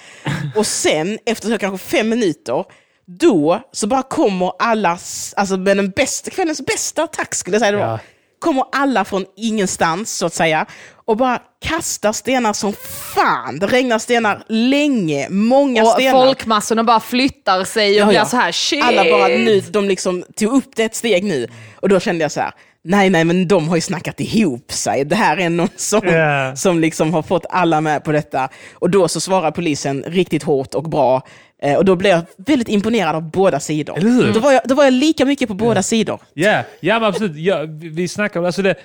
Och 0.55 0.67
sen, 0.67 1.17
efter 1.25 1.49
så 1.49 1.57
kanske 1.57 1.87
fem 1.97 2.09
minuter, 2.09 2.63
då 3.07 3.61
så 3.71 3.87
bara 3.87 4.03
kommer 4.03 4.51
alla, 4.59 4.97
alltså 5.35 5.57
med 5.57 5.77
den 5.77 5.89
bästa, 5.89 6.29
kvällens 6.31 6.61
bästa 6.65 7.03
attack 7.03 7.35
skulle 7.35 7.55
jag 7.55 7.61
säga 7.61 7.71
det 7.71 7.77
var. 7.77 7.85
Ja. 7.87 7.99
Kommer 8.39 8.63
alla 8.71 9.05
från 9.05 9.25
ingenstans 9.37 10.17
så 10.17 10.25
att 10.25 10.33
säga 10.33 10.65
och 11.05 11.17
bara 11.17 11.39
kastar 11.65 12.11
stenar 12.13 12.53
som 12.53 12.73
fan. 13.15 13.59
Det 13.59 13.67
regnar 13.67 13.99
stenar 13.99 14.43
länge, 14.49 15.29
många 15.29 15.83
Och 15.83 15.89
stenar. 15.89 16.11
folkmassorna 16.25 16.83
bara 16.83 16.99
flyttar 16.99 17.63
sig 17.63 17.91
och 17.93 17.99
Ja, 18.01 18.05
blir 18.05 18.15
ja. 18.17 18.25
så 18.25 18.37
här 18.37 18.51
shit. 18.51 18.83
Alla 18.83 19.03
bara 19.03 19.27
nu, 19.27 19.59
de 19.61 19.87
liksom 19.87 20.23
tog 20.35 20.53
upp 20.53 20.75
det 20.75 20.83
ett 20.83 20.95
steg 20.95 21.23
nu. 21.23 21.47
Och 21.79 21.89
då 21.89 21.99
kände 21.99 22.23
jag 22.23 22.31
så 22.31 22.39
här, 22.41 22.51
nej 22.83 23.09
nej 23.09 23.23
men 23.23 23.47
de 23.47 23.69
har 23.69 23.75
ju 23.75 23.81
snackat 23.81 24.19
ihop 24.19 24.71
sig. 24.71 25.05
Det 25.05 25.15
här 25.15 25.37
är 25.37 25.49
någon 25.49 25.69
som, 25.77 26.01
Ja. 26.07 26.55
som 26.55 26.79
liksom 26.79 27.13
har 27.13 27.21
fått 27.21 27.45
alla 27.49 27.81
med 27.81 28.03
på 28.03 28.11
detta. 28.11 28.49
Och 28.73 28.89
då 28.89 29.07
så 29.07 29.19
svarar 29.19 29.51
polisen 29.51 30.03
riktigt 30.07 30.43
hårt 30.43 30.73
och 30.75 30.83
bra. 30.89 31.21
Eh, 31.61 31.77
och 31.77 31.85
då 31.85 31.95
blev 31.95 32.11
jag 32.11 32.21
väldigt 32.37 32.69
imponerad 32.69 33.15
av 33.15 33.31
båda 33.31 33.59
sidor. 33.59 33.97
Eller 33.97 34.09
hur? 34.09 34.33
Då 34.33 34.39
var 34.39 34.51
jag, 34.51 34.61
då 34.65 34.75
var 34.75 34.83
jag 34.83 34.93
lika 34.93 35.25
mycket 35.25 35.47
på 35.47 35.53
båda 35.53 35.83
sidor. 35.83 36.19
Ja, 36.33 36.63
ja 36.79 36.99
men 36.99 37.09
absolut. 37.09 37.35
Ja, 37.37 37.63
vi- 37.67 37.89
vi 37.89 38.07
snackar 38.07 38.39
om 38.39 38.45
alltså 38.45 38.61
det. 38.61 38.75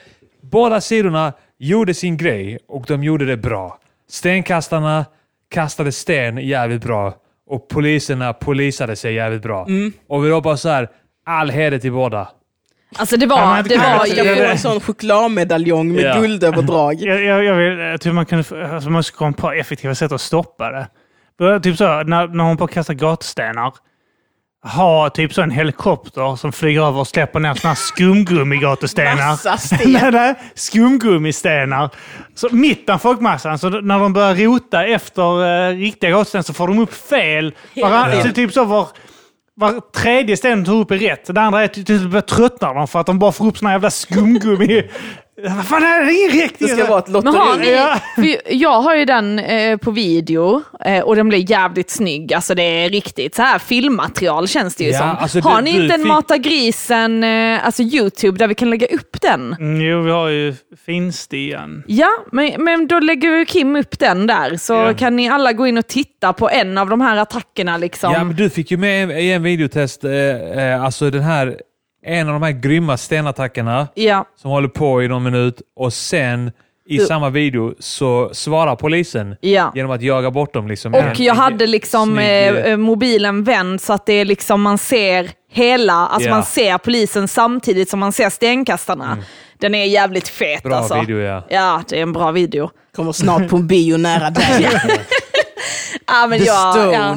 Båda 0.42 0.80
sidorna 0.80 1.32
gjorde 1.58 1.94
sin 1.94 2.16
grej 2.16 2.58
och 2.68 2.84
de 2.88 3.04
gjorde 3.04 3.26
det 3.26 3.36
bra. 3.36 3.78
Stenkastarna 4.10 5.04
kastade 5.50 5.92
sten 5.92 6.38
jävligt 6.38 6.82
bra 6.82 7.14
och 7.50 7.68
poliserna 7.68 8.32
polisade 8.32 8.96
sig 8.96 9.14
jävligt 9.14 9.42
bra. 9.42 9.66
Och 10.08 10.24
vi 10.24 10.30
var 10.30 10.40
bara 10.40 10.56
så 10.56 10.68
här, 10.68 10.88
all 11.26 11.50
heder 11.50 11.78
till 11.78 11.92
båda. 11.92 12.28
Alltså 12.96 13.16
det 13.16 13.26
Ja, 13.26 13.36
var, 13.36 13.54
men 13.54 13.64
det 13.64 13.76
var 13.76 14.06
jag 14.26 14.36
får 14.36 14.44
en 14.44 14.58
sån 14.58 14.80
chokladmedaljong 14.80 15.92
med 15.92 16.04
Ja. 16.04 16.20
guldöverdrag. 16.20 16.96
Jag, 17.02 17.22
jag, 17.24 17.44
jag, 17.44 17.54
vill, 17.54 17.78
jag 17.78 18.00
tror 18.00 18.12
man 18.12 18.26
kan 18.26 18.38
alltså 18.74 18.90
man 18.90 19.02
ska 19.02 19.16
komma 19.16 19.32
på 19.32 19.52
effektiva 19.52 19.94
sätt 19.94 20.12
att 20.12 20.20
stoppa 20.20 20.70
det. 20.70 20.86
Börja 21.40 21.60
Typ 21.60 21.76
så, 21.76 22.02
när, 22.02 22.28
när 22.28 22.44
hon 22.44 22.56
på 22.56 22.64
att 22.64 22.70
kasta 22.70 22.94
gatstenar. 22.94 23.72
Ha 24.62 25.10
typ 25.10 25.32
så 25.34 25.42
en 25.42 25.50
helikopter 25.50 26.36
som 26.36 26.52
flyger 26.52 26.80
över 26.82 27.00
och 27.00 27.08
släpper 27.08 27.40
ner 27.40 27.54
såna 27.54 27.70
här 27.70 27.74
skumgummigatestenar. 27.80 29.26
Massa 29.30 29.56
sten. 29.56 29.78
nej, 29.92 30.10
nej, 30.12 30.34
skumgummistenar. 30.54 31.90
Så 32.34 32.48
mitt 32.52 32.86
bland 32.86 33.00
folkmassan, 33.02 33.58
så 33.58 33.68
när 33.68 33.98
de 33.98 34.12
börjar 34.12 34.34
rota 34.34 34.84
efter 34.84 35.42
uh, 35.70 35.76
riktiga 35.76 36.10
gatstenar 36.10 36.42
så 36.42 36.52
får 36.52 36.68
de 36.68 36.78
upp 36.78 36.94
fel. 36.94 37.54
Varann, 37.76 38.10
Ja. 38.10 38.22
så 38.22 38.32
typ 38.32 38.52
så 38.52 38.64
var, 38.64 38.88
var 39.54 39.80
tredje 39.80 40.36
sten 40.36 40.58
de 40.58 40.64
tog 40.70 40.80
upp 40.80 40.90
är 40.90 40.96
rätt. 40.98 41.34
Det 41.34 41.40
andra 41.40 41.62
är 41.62 41.68
till 41.68 41.84
slut 42.10 42.26
tröttnar 42.26 42.74
de 42.74 42.88
för 42.88 43.00
att 43.00 43.06
de 43.06 43.18
bara 43.18 43.32
får 43.32 43.46
upp 43.46 43.58
såna 43.58 43.72
jävla 43.72 43.90
skumgummi. 43.90 44.82
Vad 45.42 45.66
fan 45.66 45.82
är 45.82 46.04
det? 46.06 46.12
Ingen 46.12 46.42
räckning. 46.42 46.68
Det 46.68 46.76
ska 46.76 46.86
vara 46.86 46.98
ett 46.98 47.08
Men 47.08 47.26
har 47.26 47.56
lotteri. 47.56 48.00
ni, 48.16 48.38
jag 48.50 48.80
har 48.80 48.96
ju 48.96 49.04
den 49.04 49.38
eh, 49.38 49.76
på 49.76 49.90
video 49.90 50.62
eh, 50.84 51.00
och 51.00 51.16
den 51.16 51.28
blir 51.28 51.50
jävligt 51.50 51.90
snygg. 51.90 52.34
Alltså 52.34 52.54
det 52.54 52.62
är 52.62 52.88
riktigt 52.88 53.34
så 53.34 53.42
här 53.42 53.58
filmmaterial 53.58 54.48
känns 54.48 54.76
det 54.76 54.84
ju 54.84 54.90
Ja, 54.90 54.98
som. 54.98 55.08
alltså 55.08 55.40
har 55.40 55.56
du- 55.56 55.62
ni 55.64 55.72
du 55.76 55.82
inte 55.82 55.94
en 55.94 56.06
Mata 56.08 56.36
Grisen, 56.36 57.24
eh, 57.24 57.66
alltså 57.66 57.82
YouTube, 57.82 58.38
där 58.38 58.48
vi 58.48 58.54
kan 58.54 58.70
lägga 58.70 58.86
upp 58.86 59.20
den? 59.20 59.56
Mm, 59.58 59.80
jo, 59.80 60.02
vi 60.02 60.10
har 60.10 60.28
ju 60.28 60.54
Finstian. 60.86 61.82
Ja, 61.86 62.08
men, 62.32 62.64
men 62.64 62.86
då 62.86 62.98
lägger 63.00 63.44
Kim 63.44 63.76
upp 63.76 63.98
den 63.98 64.26
där, 64.26 64.56
så 64.56 64.72
Ja. 64.72 64.94
kan 64.94 65.16
ni 65.16 65.28
alla 65.28 65.52
gå 65.52 65.66
in 65.66 65.78
och 65.78 65.86
titta 65.86 66.32
på 66.32 66.50
en 66.50 66.78
av 66.78 66.88
de 66.88 67.00
här 67.00 67.16
attackerna. 67.16 67.76
Liksom. 67.76 68.12
Ja, 68.12 68.24
men 68.24 68.36
du 68.36 68.50
fick 68.50 68.70
ju 68.70 68.76
med 68.76 69.22
i 69.24 69.32
en 69.32 69.42
videotest, 69.42 70.04
alltså 70.82 71.10
den 71.10 71.22
här, 71.22 71.56
en 72.06 72.26
av 72.28 72.32
de 72.32 72.42
här 72.42 72.50
grymma 72.52 72.96
stenattackerna 72.96 73.88
Ja. 73.94 74.24
som 74.36 74.50
håller 74.50 74.68
på 74.68 75.02
i 75.02 75.08
någon 75.08 75.22
minut 75.22 75.62
och 75.76 75.92
sen 75.92 76.52
i 76.88 76.96
Du- 76.96 77.06
samma 77.06 77.30
video 77.30 77.74
så 77.78 78.30
svarar 78.32 78.76
polisen 78.76 79.36
Ja. 79.40 79.72
genom 79.74 79.90
att 79.90 80.02
jaga 80.02 80.30
bort 80.30 80.54
dem. 80.54 80.68
Liksom, 80.68 80.94
Och 80.94 81.00
En- 81.00 81.14
jag 81.24 81.34
hade 81.34 81.66
liksom 81.66 82.14
snygg, 82.14 82.26
eh, 82.48 82.64
eh, 82.72 82.76
mobilen 82.76 83.44
vänd 83.44 83.80
så 83.80 83.92
att 83.92 84.06
det 84.06 84.12
är 84.12 84.24
liksom 84.24 84.62
man 84.62 84.78
ser 84.78 85.30
hela, 85.52 85.92
alltså 85.94 86.28
Ja. 86.28 86.34
man 86.34 86.44
ser 86.44 86.78
polisen 86.78 87.28
samtidigt 87.28 87.90
som 87.90 88.00
man 88.00 88.12
ser 88.12 88.30
stenkastarna. 88.30 89.18
Den 89.58 89.74
är 89.74 89.84
jävligt 89.84 90.28
fet 90.28 90.62
Bra 90.62 90.76
alltså. 90.76 91.00
video, 91.00 91.18
ja. 91.18 91.44
Ja, 91.50 91.82
det 91.88 91.98
är 91.98 92.02
en 92.02 92.12
bra 92.12 92.30
video. 92.30 92.70
Kommer 92.96 93.12
snart 93.12 93.48
på 93.48 93.56
en 93.56 93.66
bio 93.66 93.96
nära 93.96 94.30
dig. 94.30 94.68
Ja, 96.06 96.26
men 96.26 96.38
The 96.38 96.44
jag, 96.44 96.92
ja. 96.94 97.16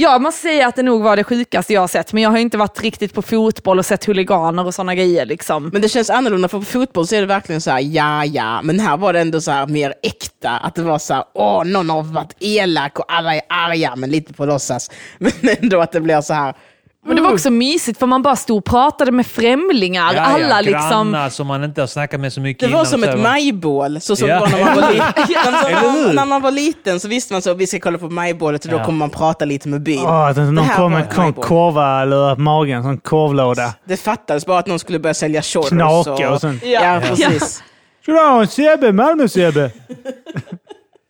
Jag 0.00 0.22
måste 0.22 0.40
säga 0.40 0.68
att 0.68 0.76
det 0.76 0.82
nog 0.82 1.02
var 1.02 1.16
det 1.16 1.24
sjukaste 1.24 1.72
jag 1.72 1.80
har 1.80 1.88
sett, 1.88 2.12
men 2.12 2.22
jag 2.22 2.30
har 2.30 2.38
inte 2.38 2.56
varit 2.56 2.82
riktigt 2.82 3.14
på 3.14 3.22
fotboll 3.22 3.78
och 3.78 3.86
sett 3.86 4.04
huliganer 4.04 4.66
och 4.66 4.74
sådana 4.74 4.94
grejer. 4.94 5.26
Liksom. 5.26 5.68
Men 5.72 5.82
det 5.82 5.88
känns 5.88 6.10
annorlunda, 6.10 6.48
för 6.48 6.58
på 6.58 6.64
fotboll 6.64 7.06
så 7.06 7.14
är 7.14 7.20
det 7.20 7.26
verkligen 7.26 7.60
så 7.60 7.70
här, 7.70 7.80
ja, 7.80 8.24
ja. 8.24 8.62
Men 8.62 8.80
här 8.80 8.96
var 8.96 9.12
det 9.12 9.20
ändå 9.20 9.40
så 9.40 9.50
här 9.50 9.66
mer 9.66 9.94
äkta. 10.02 10.50
Att 10.50 10.74
det 10.74 10.82
var 10.82 10.98
så 10.98 11.14
här, 11.14 11.24
åh, 11.34 11.64
någon 11.64 11.90
har 11.90 12.02
varit 12.02 12.36
elak 12.40 12.98
och 12.98 13.12
alla 13.12 13.34
är 13.34 13.42
arga, 13.48 13.96
men 13.96 14.10
lite 14.10 14.34
på 14.34 14.46
låtsas. 14.46 14.90
Men 15.18 15.32
ändå 15.60 15.80
att 15.80 15.92
det 15.92 16.00
blir 16.00 16.20
så 16.20 16.34
här, 16.34 16.54
men 17.08 17.16
det 17.16 17.22
var 17.22 17.32
också 17.32 17.50
mysigt 17.50 17.98
för 17.98 18.06
man 18.06 18.22
bara 18.22 18.36
stod 18.36 18.58
och 18.58 18.64
pratade 18.64 19.12
med 19.12 19.26
främlingar. 19.26 20.14
Ja, 20.14 20.20
alla 20.20 20.48
ja, 20.48 20.60
liksom... 20.60 21.12
Grannar 21.12 21.28
som 21.30 21.46
man 21.46 21.64
inte 21.64 21.80
har 21.82 21.86
snackat 21.86 22.20
med 22.20 22.32
så 22.32 22.40
mycket 22.40 22.60
det 22.60 22.66
var 22.66 22.72
innan, 22.80 22.86
som 22.86 23.02
så 23.02 23.08
ett 23.08 23.20
majbål, 23.20 24.00
så 24.00 24.16
som 24.16 24.28
Ja. 24.28 24.40
var 24.40 24.48
när 24.48 24.64
man 24.64 24.74
var 24.76 24.92
liten. 24.92 26.14
När 26.14 26.24
man 26.26 26.42
var 26.42 26.50
liten 26.50 27.00
så 27.00 27.08
visste 27.08 27.32
man 27.34 27.42
så, 27.42 27.54
vi 27.54 27.66
ska 27.66 27.80
kolla 27.80 27.98
på 27.98 28.08
majbålet 28.10 28.64
och 28.64 28.70
då 28.70 28.76
Ja. 28.76 28.84
kommer 28.84 28.98
man 28.98 29.10
prata 29.10 29.44
lite 29.44 29.68
med 29.68 29.82
byn. 29.82 29.98
Inte 29.98 30.40
Det 30.40 30.50
någon 30.50 30.68
kom 30.68 30.92
med 30.92 31.18
en 31.18 31.32
korva 31.32 32.02
eller 32.02 32.36
magen, 32.36 32.82
sån 32.82 32.98
korvlåda. 32.98 33.74
Det 33.84 33.96
fattades 33.96 34.46
bara 34.46 34.58
att 34.58 34.66
någon 34.66 34.78
skulle 34.78 34.98
börja 34.98 35.14
sälja 35.14 35.42
shoulders. 35.42 35.70
Knaka 35.70 36.30
och 36.32 36.40
sånt. 36.40 36.62
Ja, 36.64 37.00
precis. 37.08 37.62
Ska 38.02 38.12
du 38.12 38.18
ha 38.18 38.40
en 38.40 38.46
Sebbe? 38.46 38.92
Malmö-Sebbe? 38.92 39.70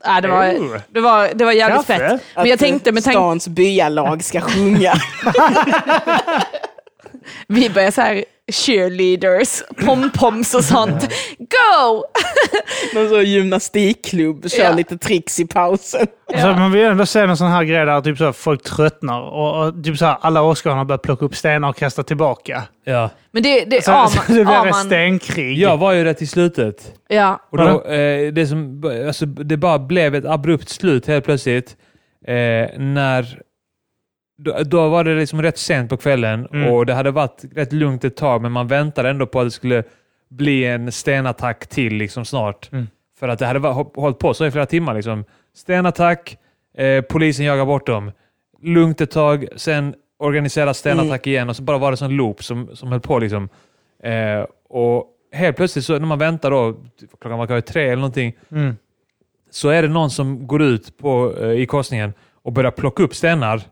Ja, 0.04 0.20
det, 0.20 0.28
var, 0.28 0.82
det, 0.92 1.00
var, 1.00 1.30
det 1.34 1.44
var 1.44 1.52
jävligt 1.52 1.86
Kaffe? 1.86 2.08
fett. 2.08 2.22
Men 2.36 2.46
jag 2.46 2.58
tänkte 2.58 2.92
med 2.92 3.04
tanke 3.04 3.16
stans 3.16 3.48
byalag 3.48 4.24
ska 4.24 4.40
sjunga. 4.40 4.94
vi 7.48 7.70
börjar 7.70 7.90
så 7.90 8.00
här 8.00 8.24
cheerleaders, 8.52 9.62
pompoms 9.84 10.54
och 10.54 10.64
sånt. 10.64 11.02
Go! 11.38 12.04
Någon 12.94 13.08
sån 13.08 13.24
gymnastikklubb, 13.24 14.50
kör 14.50 14.64
Ja. 14.64 14.72
lite 14.74 14.98
tricks 14.98 15.40
i 15.40 15.46
pausen. 15.46 16.06
Alltså, 16.32 16.48
man 16.52 16.72
vill 16.72 16.84
ändå 16.84 17.06
se 17.06 17.20
en 17.20 17.36
sån 17.36 17.46
här 17.50 17.64
grej 17.64 17.86
där 17.86 18.00
typ 18.00 18.18
så 18.18 18.24
här, 18.24 18.32
folk 18.32 18.62
tröttnar 18.62 19.20
och, 19.20 19.66
och 19.66 19.84
typ 19.84 19.98
så 19.98 20.04
här, 20.06 20.16
alla 20.20 20.42
åskådarna 20.42 20.84
börjar 20.84 20.98
plocka 20.98 21.24
upp 21.24 21.34
stenar 21.36 21.68
och 21.68 21.76
kasta 21.76 22.02
tillbaka. 22.02 22.62
Ja. 22.84 23.10
Men 23.30 23.42
det, 23.42 23.64
det, 23.64 23.84
Så, 23.84 23.90
ja, 23.90 24.06
så 24.08 24.16
man, 24.16 24.24
det 24.38 24.44
blir 24.44 24.54
ja, 24.54 24.68
ett 24.68 24.76
stenkrig. 24.76 25.58
Jag 25.58 25.76
var 25.76 25.92
ju 25.92 26.04
rätt 26.04 26.22
i 26.22 26.26
slutet. 26.26 26.92
ja. 27.08 27.40
Och 27.50 27.58
då, 27.58 27.84
eh, 27.84 28.32
det, 28.32 28.46
som, 28.46 28.82
alltså, 29.06 29.26
det 29.26 29.56
bara 29.56 29.78
blev 29.78 30.14
ett 30.14 30.24
abrupt 30.24 30.68
slut 30.68 31.06
helt 31.06 31.24
plötsligt. 31.24 31.76
Eh, 32.26 32.78
när, 32.78 33.38
då, 34.38 34.56
då 34.64 34.88
var 34.88 35.04
det 35.04 35.14
liksom 35.14 35.42
rätt 35.42 35.58
sent 35.58 35.90
på 35.90 35.96
kvällen 35.96 36.46
Mm. 36.52 36.72
och 36.72 36.86
det 36.86 36.94
hade 36.94 37.10
varit 37.10 37.44
rätt 37.54 37.72
lugnt 37.72 38.04
ett 38.04 38.16
tag, 38.16 38.42
men 38.42 38.52
man 38.52 38.66
väntade 38.68 39.08
ändå 39.10 39.26
på 39.26 39.40
att 39.40 39.46
det 39.46 39.50
skulle 39.50 39.82
bli 40.28 40.64
en 40.64 40.92
stenattack 40.92 41.66
till 41.66 41.94
liksom 41.94 42.24
snart. 42.24 42.72
Mm. 42.72 42.86
För 43.18 43.28
att 43.28 43.38
det 43.38 43.46
hade 43.46 43.58
hållit 43.94 44.18
på 44.18 44.34
så 44.34 44.46
i 44.46 44.50
flera 44.50 44.66
timmar. 44.66 44.94
Liksom. 44.94 45.24
Stenattack, 45.54 46.36
eh, 46.76 47.02
polisen 47.02 47.44
jagar 47.46 47.64
bort 47.66 47.86
dem. 47.86 48.12
Lugnt 48.62 49.00
ett 49.00 49.10
tag, 49.10 49.46
sen 49.56 49.94
organiserad 50.18 50.76
stenattack 50.76 51.26
igen 51.26 51.48
och 51.48 51.56
så 51.56 51.62
bara 51.62 51.78
var 51.78 51.90
det 51.90 51.96
sån 51.96 52.16
loop 52.16 52.44
som, 52.44 52.76
som 52.76 52.88
höll 52.92 53.00
på. 53.00 53.18
Liksom. 53.18 53.48
Eh, 54.02 54.46
och 54.68 55.06
helt 55.32 55.56
plötsligt 55.56 55.84
så 55.84 55.92
när 55.98 56.06
man 56.06 56.18
väntar 56.18 56.50
då, 56.50 56.74
klockan 57.20 57.38
var 57.38 57.46
kanske 57.46 57.72
tre 57.72 57.84
eller 57.84 57.96
någonting, 57.96 58.36
Mm. 58.50 58.76
så 59.50 59.68
är 59.68 59.82
det 59.82 59.88
någon 59.88 60.10
som 60.10 60.46
går 60.46 60.62
ut 60.62 60.98
på, 60.98 61.34
eh, 61.40 61.50
i 61.50 61.66
korsningen 61.66 62.12
och 62.42 62.52
börjar 62.52 62.70
plocka 62.70 63.02
upp 63.02 63.14
stenar 63.14 63.62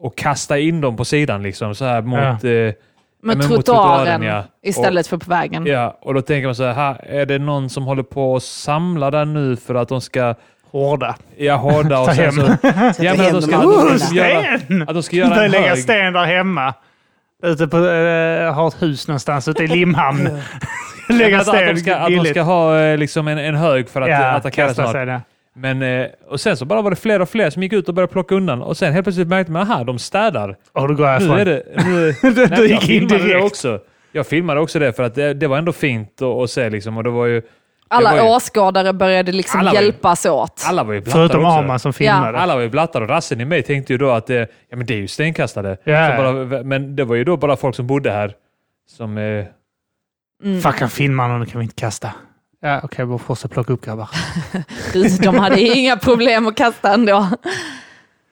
och 0.00 0.16
kasta 0.16 0.58
in 0.58 0.80
dem 0.80 0.96
på 0.96 1.04
sidan 1.04 1.42
liksom, 1.42 1.74
så 1.74 1.84
här 1.84 2.02
mot, 2.02 2.18
Ja. 2.18 2.28
eh, 2.28 2.34
Med 2.42 2.74
men 3.22 3.38
mot 3.38 3.46
trottoaren 3.46 4.22
ja. 4.22 4.44
istället 4.62 5.06
för 5.06 5.16
på 5.16 5.30
vägen. 5.30 5.66
ja, 5.66 5.98
och 6.00 6.14
då 6.14 6.22
tänker 6.22 6.48
man 6.48 6.54
så 6.54 6.64
här, 6.64 6.72
här, 6.72 7.04
är 7.08 7.26
det 7.26 7.38
någon 7.38 7.70
som 7.70 7.84
håller 7.84 8.02
på 8.02 8.36
att 8.36 8.42
samla 8.42 9.10
där 9.10 9.24
nu 9.24 9.56
för 9.56 9.74
att 9.74 9.88
de 9.88 10.00
ska 10.00 10.34
hårda. 10.70 11.16
Ja, 11.36 11.56
hårda 11.56 11.98
och 12.00 12.14
sen 12.14 12.32
så... 12.32 12.40
Ja, 13.02 13.14
men 13.16 13.20
att 13.20 13.32
de 13.32 13.42
ska, 13.42 13.56
att 13.56 13.62
de 13.62 14.16
göra, 14.16 14.58
Sten! 14.58 14.82
att 14.82 14.94
de 14.94 15.02
ska 15.02 15.16
göra 15.16 15.44
en 15.44 15.50
lägga 15.50 15.68
hög. 15.68 15.78
sten 15.78 16.12
där 16.12 16.24
hemma. 16.24 16.74
Ute 17.42 17.68
på, 17.68 17.76
äh, 17.76 18.52
har 18.54 18.68
ett 18.68 18.82
hus 18.82 19.08
någonstans 19.08 19.48
ute 19.48 19.62
i 19.62 19.66
Limhamn. 19.66 20.28
lägga 21.08 21.40
Att, 21.40 21.48
att, 21.48 21.54
sten 21.54 21.74
de 21.74 21.80
ska, 21.80 21.96
att 21.96 22.08
de 22.08 22.24
ska 22.24 22.42
ha 22.42 22.78
eh, 22.78 22.98
liksom 22.98 23.28
en, 23.28 23.38
en 23.38 23.54
hög 23.54 23.88
för 23.88 24.00
att 24.00 24.08
ja, 24.08 24.20
ja, 24.20 24.30
attackera 24.30 24.74
snart. 24.74 24.96
Men, 25.54 25.82
eh, 25.82 26.06
och 26.28 26.40
sen 26.40 26.56
så 26.56 26.64
bara 26.64 26.82
var 26.82 26.90
det 26.90 26.96
fler 26.96 27.20
och 27.22 27.28
fler 27.28 27.50
som 27.50 27.62
gick 27.62 27.72
ut 27.72 27.88
och 27.88 27.94
började 27.94 28.12
plocka 28.12 28.34
undan. 28.34 28.62
Och 28.62 28.76
sen 28.76 28.92
helt 28.92 29.04
plötsligt 29.04 29.28
märkte 29.28 29.52
man, 29.52 29.62
aha, 29.70 29.84
de 29.84 29.98
städar. 29.98 30.56
Och 30.72 30.88
då 30.88 30.94
går 30.94 31.08
jag 31.08 31.22
Nu 31.22 31.32
är 31.40 31.44
det... 31.44 31.62
Nu, 31.76 32.12
Du 32.34 32.46
Nej, 32.46 32.58
jag 32.58 32.66
gick 32.66 32.82
in 32.82 32.88
filmade 32.88 33.18
det 33.18 33.28
direkt. 33.28 33.44
också. 33.46 33.80
Jag 34.12 34.26
filmade 34.26 34.60
också 34.60 34.78
det 34.78 34.92
för 34.92 35.02
att 35.02 35.14
det, 35.14 35.34
det 35.34 35.46
var 35.46 35.58
ändå 35.58 35.72
fint 35.72 36.22
att, 36.22 36.28
att 36.28 36.50
se 36.50 36.70
liksom. 36.70 36.96
Och 36.96 37.04
det 37.04 37.10
var 37.10 37.26
ju... 37.26 37.42
Alla 37.88 38.10
Det 38.12 38.16
var 38.16 38.24
ju- 38.24 38.30
åskådare 38.36 38.92
började 38.92 39.32
liksom 39.32 39.60
Alla 39.60 39.70
var 39.72 39.80
ju- 39.80 39.84
hjälpas 39.86 40.26
åt. 40.26 40.62
Alla 40.68 40.84
var 40.84 40.92
ju 40.94 41.02
Förutom. 41.02 41.44
Arman 41.44 41.78
som 41.78 41.92
filmade. 41.92 42.38
Alla 42.38 42.54
var 42.54 42.62
ju 42.62 42.68
blattar 42.68 43.00
och 43.00 43.08
rassen 43.08 43.40
i 43.40 43.44
mig 43.44 43.62
tänkte 43.62 43.92
ju 43.92 43.98
då 43.98 44.10
att 44.10 44.26
det, 44.26 44.50
ja, 44.68 44.76
men 44.76 44.86
det 44.86 44.94
är 44.94 44.98
ju 44.98 45.08
stenkastare. 45.08 45.76
Ja. 45.84 46.16
Så 46.16 46.22
bara, 46.46 46.62
men 46.62 46.96
det 46.96 47.04
var 47.04 47.16
ju 47.16 47.24
då 47.24 47.36
bara 47.36 47.56
folk 47.56 47.76
som 47.76 47.86
bodde 47.86 48.10
här 48.10 48.32
som... 48.96 49.18
Eh, 49.18 49.44
Mm. 50.44 50.60
Fuck, 50.60 50.80
han 50.80 50.90
filmar 50.90 51.38
nu 51.38 51.46
kan 51.46 51.58
vi 51.58 51.62
inte 51.64 51.74
kasta. 51.80 52.10
Ja, 52.62 52.78
okej, 52.78 53.04
okay, 53.04 53.04
vi 53.04 53.18
får 53.18 53.48
plocka 53.48 53.72
upp 53.72 53.84
grabbar. 53.84 54.08
De 55.22 55.38
hade 55.38 55.60
inga 55.60 55.96
problem 55.96 56.46
att 56.46 56.56
kasta 56.56 56.94
ändå. 56.94 57.28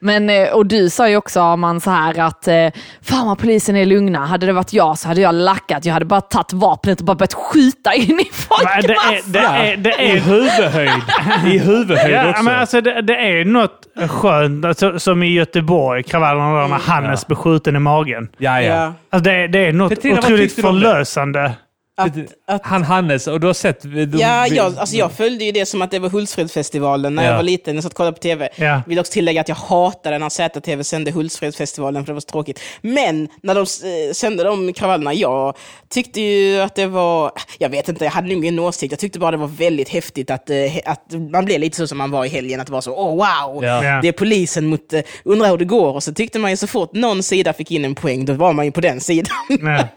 Men, 0.01 0.29
eh, 0.29 0.49
och 0.49 0.65
du 0.65 0.89
sa 0.89 1.09
ju 1.09 1.17
också 1.17 1.41
Arman 1.41 1.81
så 1.81 1.89
här 1.89 2.19
att 2.19 2.47
eh, 2.47 2.67
fan 3.01 3.27
vad 3.27 3.39
polisen 3.39 3.75
är 3.75 3.85
lugna. 3.85 4.25
Hade 4.25 4.45
det 4.45 4.53
varit 4.53 4.73
jag 4.73 4.97
så 4.97 5.07
hade 5.07 5.21
jag 5.21 5.35
lackat. 5.35 5.85
Jag 5.85 5.93
hade 5.93 6.05
bara 6.05 6.21
tagit 6.21 6.53
vapnet 6.53 6.99
och 6.99 7.05
bara 7.05 7.15
börjat 7.15 7.33
skjuta 7.33 7.93
in 7.93 8.19
i 8.19 8.29
Men 8.63 8.81
det 8.81 8.93
är, 8.93 9.31
det 9.31 9.39
är, 9.39 9.77
det 9.77 9.89
I 9.89 10.11
är, 10.11 10.19
huvudhöjd! 10.19 11.03
I 11.45 11.57
huvudhöjd 11.57 12.15
ja, 12.15 12.29
också. 12.29 12.43
men 12.43 12.59
alltså, 12.59 12.81
det, 12.81 13.01
det 13.01 13.15
är 13.15 13.45
något 13.45 13.87
skönt, 14.09 14.65
alltså, 14.65 14.99
som 14.99 15.23
i 15.23 15.33
Göteborg, 15.33 16.03
kravallerna 16.03 16.61
där 16.61 16.67
när 16.67 16.79
Hannes 16.79 17.27
blev 17.27 17.37
skjuten 17.37 17.75
i 17.75 17.79
magen. 17.79 18.29
ja, 18.37 18.61
ja. 18.61 18.75
Ja. 18.75 18.93
Alltså, 19.09 19.29
det, 19.29 19.47
det 19.47 19.67
är 19.67 19.73
något 19.73 19.89
Petrina, 19.89 20.19
otroligt 20.19 20.55
förlösande. 20.55 21.53
Att, 21.99 22.11
att, 22.47 22.65
Han 22.65 22.83
Hannes, 22.83 23.27
och 23.27 23.39
du 23.39 23.47
har 23.47 23.53
sett... 23.53 23.81
De, 23.81 24.05
ja, 24.19 24.47
jag, 24.47 24.77
alltså 24.77 24.95
jag 24.95 25.11
följde 25.11 25.45
ju 25.45 25.51
det 25.51 25.65
som 25.65 25.81
att 25.81 25.91
det 25.91 25.99
var 25.99 26.09
Hultsfredsfestivalen 26.09 27.15
när 27.15 27.23
Ja. 27.23 27.29
jag 27.29 27.35
var 27.35 27.43
liten. 27.43 27.75
Jag 27.75 27.83
satt 27.83 27.91
och 27.91 27.97
kollade 27.97 28.13
på 28.15 28.21
tv. 28.21 28.49
Ja. 28.55 28.81
Vill 28.87 28.99
också 28.99 29.11
tillägga 29.13 29.41
att 29.41 29.47
jag 29.49 29.55
hatade 29.55 30.17
när 30.17 30.29
ZTV 30.29 30.83
sände 30.83 31.11
Hultsfredsfestivalen 31.11 32.05
för 32.05 32.07
det 32.07 32.13
var 32.13 32.21
så 32.21 32.25
tråkigt. 32.29 32.59
Men 32.81 33.27
när 33.43 33.55
de 33.55 33.61
eh, 33.61 34.13
sände 34.13 34.43
de 34.43 34.73
kravallerna, 34.73 35.13
jag 35.13 35.57
tyckte 35.89 36.21
ju 36.21 36.59
att 36.61 36.75
det 36.75 36.85
var... 36.85 37.31
Jag 37.57 37.69
vet 37.69 37.89
inte, 37.89 38.03
jag 38.05 38.11
hade 38.11 38.27
nog 38.27 38.37
ingen 38.45 38.59
åsikt. 38.59 38.91
Jag 38.91 38.99
tyckte 38.99 39.19
bara 39.19 39.31
det 39.31 39.37
var 39.37 39.47
väldigt 39.47 39.89
häftigt 39.89 40.31
att, 40.31 40.49
eh, 40.49 40.55
att 40.85 41.05
man 41.31 41.45
blev 41.45 41.59
lite 41.59 41.77
så 41.77 41.87
som 41.87 41.97
man 41.97 42.11
var 42.11 42.25
i 42.25 42.29
helgen. 42.29 42.59
Att 42.59 42.67
det 42.67 42.73
var 42.73 42.81
så, 42.81 42.93
åh 42.95 43.09
wow! 43.09 43.63
Ja. 43.63 43.83
Ja. 43.83 43.99
Det 44.01 44.07
är 44.07 44.11
polisen 44.11 44.65
mot... 44.67 44.93
eh, 44.93 45.01
Undrar 45.23 45.49
hur 45.49 45.57
det 45.57 45.65
går. 45.65 45.93
Och 45.95 46.03
så 46.03 46.13
tyckte 46.13 46.39
man 46.39 46.51
ju 46.51 46.57
så 46.57 46.67
fort 46.67 46.93
någon 46.93 47.23
sida 47.23 47.53
fick 47.53 47.71
in 47.71 47.85
en 47.85 47.95
poäng, 47.95 48.25
då 48.25 48.33
var 48.33 48.53
man 48.53 48.65
ju 48.65 48.71
på 48.71 48.81
den 48.81 49.01
sidan. 49.01 49.35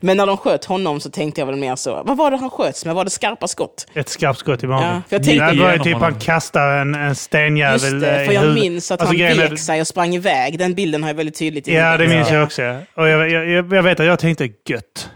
Men 0.00 0.16
när 0.16 0.26
de 0.26 0.36
sköt 0.36 0.64
honom 0.64 1.00
så 1.00 1.10
tänkte 1.10 1.40
jag 1.40 1.46
väl 1.46 1.56
mer 1.56 1.76
så, 1.76 2.02
vad 2.04 2.16
var 2.16 2.30
det 2.30 2.36
han 2.36 2.50
sköts 2.50 2.84
med? 2.84 2.94
Var 2.94 3.04
det 3.04 3.10
skarpa 3.10 3.48
skott? 3.48 3.86
Ett 3.94 4.08
skarpt 4.08 4.38
skott 4.38 4.62
i 4.64 4.66
magen. 4.66 5.02
Ja, 5.08 5.18
det 5.18 5.60
var 5.60 5.72
ju 5.72 5.78
typ 5.78 5.96
han 5.96 6.14
kastar 6.14 6.76
en, 6.76 6.94
en 6.94 7.14
stenjävel 7.14 7.72
Just 7.92 8.00
det, 8.00 8.24
för 8.26 8.32
jag 8.32 8.54
minns 8.54 8.90
att 8.90 9.00
Alltså, 9.00 9.24
han 9.24 9.36
vek 9.36 9.58
sig 9.58 9.80
och 9.80 9.86
sprang 9.86 10.14
iväg. 10.14 10.58
Den 10.58 10.74
bilden 10.74 11.02
har 11.02 11.10
jag 11.10 11.14
väldigt 11.14 11.38
tydligt 11.38 11.68
i 11.68 11.74
Ja, 11.74 11.96
det 11.96 12.08
minns 12.08 12.30
jag 12.30 12.44
också. 12.44 12.62
Och 12.94 13.08
jag, 13.08 13.30
jag, 13.30 13.72
jag, 13.72 13.82
vet 13.82 14.00
att 14.00 14.06
jag 14.06 14.18
tänkte 14.18 14.48
gött. 14.68 15.10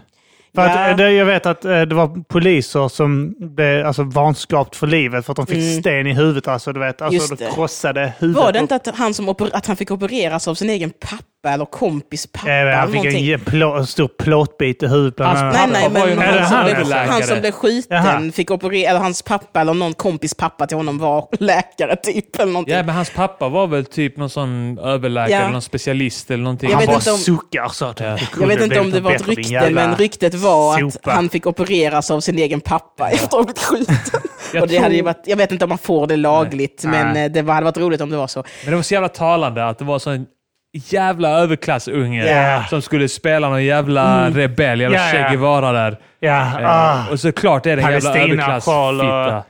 För 0.55 0.61
Ja. 0.61 0.69
att, 0.69 0.91
eh, 0.91 0.97
det, 0.97 1.11
jag 1.11 1.25
vet 1.25 1.45
att 1.45 1.65
eh, 1.65 1.81
det 1.81 1.95
var 1.95 2.23
poliser 2.23 2.87
som 2.87 3.35
blev 3.39 3.85
alltså, 3.85 4.03
vanskapt 4.03 4.75
för 4.75 4.87
livet 4.87 5.25
för 5.25 5.33
att 5.33 5.37
de 5.37 5.47
fick 5.47 5.79
sten 5.79 6.07
i 6.07 6.13
huvudet. 6.13 6.47
Alltså, 6.47 6.73
du 6.73 6.79
vet, 6.79 7.01
alltså, 7.01 7.33
Mm. 7.33 7.49
De 7.49 7.55
krossade 7.55 8.13
huvudet. 8.19 8.43
Var 8.43 8.51
det 8.51 8.59
inte 8.59 8.75
att 8.75 8.87
han, 8.87 9.13
som 9.13 9.29
att 9.29 9.65
han 9.65 9.75
fick 9.75 9.91
opereras 9.91 10.47
av 10.47 10.55
sin 10.55 10.69
egen 10.69 10.91
pappa 10.99 11.23
eller 11.47 11.65
kompis 11.65 12.27
pappa? 12.27 12.49
Ja, 12.49 12.53
eller 12.55 12.71
han 12.71 12.87
fick 12.87 12.95
en 12.97 13.03
någonting? 13.03 13.25
ge- 13.25 13.37
plå, 13.37 13.73
en 13.77 13.87
stor 13.87 14.07
plåtbit 14.07 14.83
i 14.83 14.87
huvudet. 14.87 15.25
Hans. 15.25 15.39
Nej, 15.55 15.67
nej, 15.71 15.81
Pappa 15.83 15.93
men 16.05 16.09
någon 16.15 16.25
han, 16.25 16.47
som 16.47 16.57
han- 16.57 16.65
blev, 16.65 16.97
han 16.97 17.23
som 17.23 17.39
blev 17.39 17.51
skjuten 17.51 18.31
fick 18.31 18.51
operera, 18.51 18.89
eller 18.89 18.99
hans 18.99 19.21
pappa 19.21 19.61
eller 19.61 19.73
någon 19.73 19.93
kompis 19.93 20.33
pappa 20.35 20.67
till 20.67 20.77
honom 20.77 20.97
var 20.97 21.27
läkare 21.39 21.95
typ. 21.95 22.35
Eller 22.39 22.51
någonting. 22.53 22.75
Ja, 22.75 22.83
men 22.83 22.95
hans 22.95 23.09
pappa 23.09 23.49
var 23.49 23.67
väl 23.67 23.85
typ 23.85 24.17
någon 24.17 24.29
sån 24.29 24.79
överläkare 24.79 25.31
Ja. 25.31 25.39
eller 25.39 25.51
någon 25.51 25.61
specialist 25.61 26.31
eller 26.31 26.43
någonting. 26.43 26.69
Jag 26.69 26.77
Han 26.77 26.81
vet 26.81 26.87
bara 26.89 26.95
inte 26.97 27.11
om- 27.11 27.17
suckar 27.17 27.67
så 27.69 27.85
att 27.85 27.97
det 27.97 28.21
Jag 28.39 28.47
vet 28.47 28.61
inte 28.61 28.79
om 28.79 28.91
det 28.91 28.99
var 28.99 29.11
ett 29.11 29.27
rykte, 29.27 29.69
men 29.69 29.95
ryktet 29.95 30.33
var 30.35 30.73
att 30.85 30.93
sopa. 30.93 31.11
han 31.11 31.29
fick 31.29 31.47
opereras 31.47 32.11
av 32.11 32.19
sin 32.19 32.37
egen 32.39 32.61
pappa 32.61 33.09
efter 33.09 33.25
att 33.25 33.33
ha 33.33 33.43
blivit 33.43 33.59
skjuten. 33.63 33.95
Jag 34.53 34.61
och 34.61 34.67
det 34.67 34.77
hade 34.77 34.93
ju 34.95 34.99
tror- 34.99 35.05
varit, 35.05 35.23
jag 35.25 35.37
vet 35.37 35.51
inte 35.51 35.65
om 35.65 35.69
man 35.69 35.77
får 35.77 36.07
det 36.07 36.15
lagligt, 36.15 36.81
Nej. 36.85 37.03
men 37.03 37.17
eh, 37.25 37.31
det 37.31 37.41
var, 37.41 37.53
hade 37.53 37.65
varit 37.65 37.77
roligt 37.77 38.01
om 38.01 38.09
det 38.09 38.17
var 38.17 38.27
så. 38.27 38.43
Men 38.63 38.69
det 38.71 38.75
var 38.75 38.83
så 38.83 38.93
jävla 38.93 39.09
talande 39.09 39.67
att 39.67 39.79
det 39.79 39.85
var 39.85 39.99
sån 39.99 40.25
jävla 40.73 41.29
överklassunge 41.29 42.25
Ja. 42.25 42.63
som 42.69 42.81
skulle 42.81 43.09
spela 43.09 43.49
någon 43.49 43.63
jävla 43.65 44.29
rebell, 44.29 44.81
jävla 44.81 44.97
ja. 44.97 45.11
Che 45.11 45.27
Guevara 45.31 45.71
där. 45.71 45.97
Ja, 46.19 46.59
Eh, 46.59 46.69
ah, 46.69 47.11
Och 47.11 47.19
såklart 47.19 47.65
är 47.65 47.75
det 47.75 47.81
en 47.81 47.91
jävla 47.91 48.09
överklassfitta. 48.19 49.43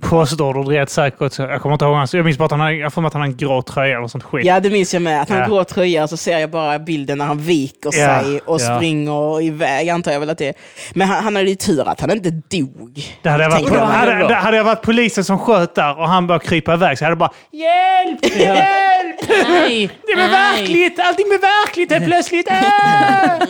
Postorder 0.00 0.62
rätt 0.62 0.90
säkert. 0.90 1.38
Jag 1.38 1.60
kommer 1.62 1.72
inte 1.74 1.84
ihåg 1.84 1.94
hans. 1.94 2.14
Jag 2.14 2.24
minns 2.24 2.38
bara 2.38 2.44
att 2.44 2.50
han 2.50 2.60
hade, 2.60 2.72
jag 2.74 2.92
får 2.92 3.06
att 3.06 3.12
han 3.12 3.22
hade 3.22 3.32
en 3.32 3.36
grå 3.36 3.62
tröja 3.62 3.96
eller 3.98 4.08
sånt 4.08 4.24
skit. 4.24 4.46
Ja, 4.46 4.60
det 4.60 4.70
minns 4.70 4.94
jag 4.94 5.02
med. 5.02 5.22
Att 5.22 5.28
han 5.28 5.38
Ja. 5.38 5.46
grå 5.46 5.64
tröja 5.64 6.08
så 6.08 6.16
ser 6.16 6.38
jag 6.38 6.50
bara 6.50 6.78
bilden 6.78 7.18
när 7.18 7.24
han 7.24 7.38
viker 7.38 7.90
Ja. 7.98 8.22
sig 8.22 8.40
och 8.46 8.60
Ja. 8.60 8.76
springer 8.76 9.42
iväg, 9.42 9.88
antar 9.88 10.12
jag 10.12 10.20
väl 10.20 10.30
att 10.30 10.38
det 10.38 10.48
är. 10.48 10.54
Men 10.94 11.08
han, 11.08 11.24
han 11.24 11.36
hade 11.36 11.48
ju 11.48 11.54
tur 11.56 11.88
att 11.88 12.00
han 12.00 12.10
inte 12.10 12.30
dog. 12.30 13.04
Det 13.22 13.28
hade, 13.28 13.42
jag 13.44 13.50
varit, 13.50 13.66
jag. 13.72 13.80
hade, 13.86 14.28
det 14.28 14.34
hade 14.34 14.56
jag 14.56 14.64
varit 14.64 14.82
polisen 14.82 15.24
som 15.24 15.38
sköt 15.38 15.74
där 15.74 15.98
och 15.98 16.08
han 16.08 16.26
började 16.26 16.44
krypa 16.44 16.74
iväg 16.74 16.98
så 16.98 17.04
hade 17.04 17.10
jag 17.12 17.18
bara 17.18 17.32
Hjälp! 17.52 18.36
Hjälp! 18.36 19.16
Nej, 19.48 19.90
Det 20.06 20.12
är 20.12 20.28
verkligt! 20.30 21.00
Allting 21.00 21.26
blir 21.28 21.38
verkligt 21.38 21.92
helt 21.92 22.04
plötsligt! 22.06 22.48
Ah! 22.56 23.46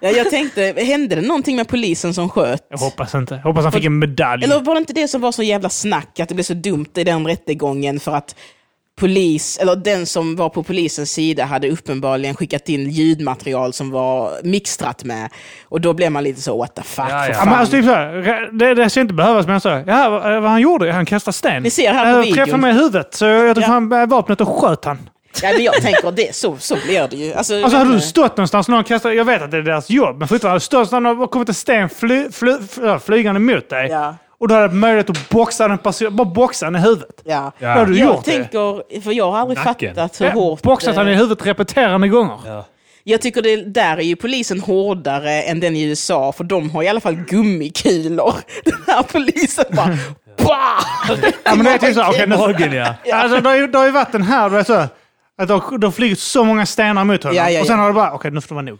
Ja, 0.00 0.10
jag 0.10 0.30
tänkte, 0.30 0.74
hände 0.76 1.14
det 1.16 1.22
någonting 1.22 1.56
med 1.56 1.68
polisen 1.68 2.14
som 2.14 2.28
sköt? 2.28 2.60
Jag 2.70 2.78
hoppas 2.78 3.14
inte. 3.14 3.34
Jag 3.34 3.42
hoppas 3.42 3.62
han 3.64 3.72
fick 3.72 3.84
en 3.84 3.98
medalj. 3.98 4.44
Eller 4.44 4.60
var 4.60 4.74
det 4.74 4.78
inte 4.78 4.92
det 4.92 5.08
som 5.08 5.20
var 5.20 5.32
så 5.32 5.42
jävla 5.42 5.53
snack, 5.62 6.20
att 6.20 6.28
det 6.28 6.34
blev 6.34 6.44
så 6.44 6.54
dumt 6.54 6.86
i 6.96 7.04
den 7.04 7.26
rättegången 7.26 8.00
för 8.00 8.12
att 8.14 8.34
polis, 9.00 9.58
eller 9.58 9.76
den 9.76 10.06
som 10.06 10.36
var 10.36 10.48
på 10.48 10.62
polisens 10.62 11.10
sida 11.12 11.44
hade 11.44 11.70
uppenbarligen 11.70 12.34
skickat 12.36 12.68
in 12.68 12.90
ljudmaterial 12.90 13.72
som 13.72 13.90
var 13.90 14.32
mixtrat 14.44 15.04
med. 15.04 15.28
Och 15.64 15.80
då 15.80 15.92
blev 15.92 16.12
man 16.12 16.24
lite 16.24 16.40
så, 16.40 16.58
what 16.58 16.74
the 16.74 16.82
fuck, 16.82 17.04
Ja, 17.04 17.08
för 17.08 17.14
ja. 17.16 17.28
Ja, 17.28 17.34
fan. 17.34 17.48
men 17.48 17.58
alltså, 17.58 17.72
typ 17.76 17.84
så 17.84 17.90
här, 17.90 18.58
det, 18.58 18.74
det 18.74 18.90
ska 18.90 19.00
inte 19.00 19.14
behövas, 19.14 19.46
men 19.46 19.60
så. 19.60 19.68
Ja, 19.68 20.08
vad, 20.10 20.42
vad 20.42 20.50
han 20.50 20.60
gjorde? 20.60 20.92
Han 20.92 21.06
kastade 21.06 21.32
sten. 21.32 21.62
Ni 21.62 21.70
ser 21.70 21.92
här 21.92 22.04
på 22.04 22.10
Jag 22.18 22.22
videon. 22.22 22.34
träffade 22.36 22.58
mig 22.62 22.70
i 22.70 22.74
huvudet, 22.74 23.14
så 23.14 23.24
jag 23.24 23.54
tog 23.54 23.62
Ja. 23.64 23.68
fram 23.68 23.92
äh, 23.92 24.06
vapnet 24.06 24.40
och 24.40 24.48
sköt 24.48 24.84
han. 24.84 24.98
Ja, 25.42 25.50
men 25.52 25.62
jag 25.64 25.74
tänker, 25.74 26.12
det, 26.12 26.34
så, 26.34 26.56
så 26.58 26.76
blir 26.86 27.08
det 27.08 27.16
ju. 27.16 27.32
Alltså, 27.34 27.54
Alltså 27.62 27.78
hade 27.78 27.92
du 27.92 28.00
stått 28.00 28.36
någonstans 28.36 28.68
någon 28.68 28.84
kastade, 28.84 29.14
jag 29.14 29.24
vet 29.24 29.42
att 29.42 29.50
det 29.50 29.56
är 29.56 29.62
deras 29.62 29.90
jobb, 29.90 30.18
men 30.18 30.28
fortfarande 30.28 30.48
hade 30.50 30.56
du 30.58 30.64
stått 30.64 30.90
någonstans 30.92 31.24
och 31.24 31.30
kommit 31.30 31.48
en 31.48 31.54
sten 31.54 31.88
fly, 31.88 32.28
fly, 32.32 32.52
fly, 32.70 32.98
flygande 33.04 33.40
mot 33.40 33.68
dig. 33.68 33.88
Ja. 33.90 34.16
Och 34.44 34.48
du 34.48 34.54
hade 34.54 34.74
möjlighet 34.74 35.10
att 35.10 35.28
boxa 35.28 35.68
den 35.68 35.78
personen, 35.78 36.16
bara 36.16 36.24
boxa 36.28 36.66
den 36.66 36.76
i 36.76 36.78
huvudet. 36.78 37.22
Ja. 37.24 37.52
Då 37.58 37.66
hade 37.66 37.92
du 37.92 37.98
Jag 37.98 38.08
gjort 38.14 38.24
det. 38.24 38.30
tänker, 38.30 39.00
för 39.00 39.12
jag 39.12 39.30
har 39.30 39.38
aldrig 39.38 39.58
Nacken. 39.64 39.94
fattat 39.94 40.20
hur 40.20 40.26
Ja, 40.26 40.32
hårt... 40.32 40.62
boxat 40.62 40.90
eh, 40.90 40.96
han 40.96 41.08
i 41.08 41.14
huvudet 41.14 41.46
repeterande 41.46 42.08
gånger. 42.08 42.38
Ja. 42.46 42.66
Jag 43.04 43.20
tycker 43.20 43.42
det, 43.42 43.56
där 43.56 43.96
är 43.96 44.02
ju 44.02 44.16
polisen 44.16 44.60
hårdare 44.60 45.42
än 45.42 45.60
den 45.60 45.76
i 45.76 45.82
USA, 45.82 46.32
för 46.32 46.44
de 46.44 46.70
har 46.70 46.82
i 46.82 46.88
alla 46.88 47.00
fall 47.00 47.14
gummikulor. 47.14 48.34
Den 48.64 48.74
här 48.86 49.02
polisen 49.02 49.64
bara... 49.70 49.86
Bah! 50.38 51.16
Ja, 51.44 51.54
men 51.54 51.64
det 51.64 51.70
är 51.70 51.78
typ 51.78 51.94
så, 51.94 52.08
okej, 52.08 52.26
nu, 52.70 52.76
ja. 52.76 53.16
alltså, 53.16 53.40
det, 53.40 53.48
har 53.48 53.56
ju, 53.56 53.66
det 53.66 53.78
har 53.78 53.84
ju 53.86 53.92
varit 53.92 54.12
den 54.12 54.22
här, 54.22 54.50
du 54.50 54.56
vet 54.56 54.66
så, 54.66 54.72
att 54.72 54.88
det 55.48 55.52
har, 55.54 55.78
det 55.78 55.86
har 55.86 55.92
flugit 55.92 56.18
så 56.18 56.44
många 56.44 56.66
stenar 56.66 57.04
mot 57.04 57.22
honom. 57.22 57.36
Ja, 57.36 57.50
ja, 57.50 57.60
Och 57.60 57.66
sen 57.66 57.78
har 57.78 57.86
det 57.86 57.92
bara, 57.94 58.12
okej 58.12 58.30
nu 58.30 58.40
får 58.40 58.48
det 58.48 58.54
vara 58.54 58.62
nog. 58.62 58.78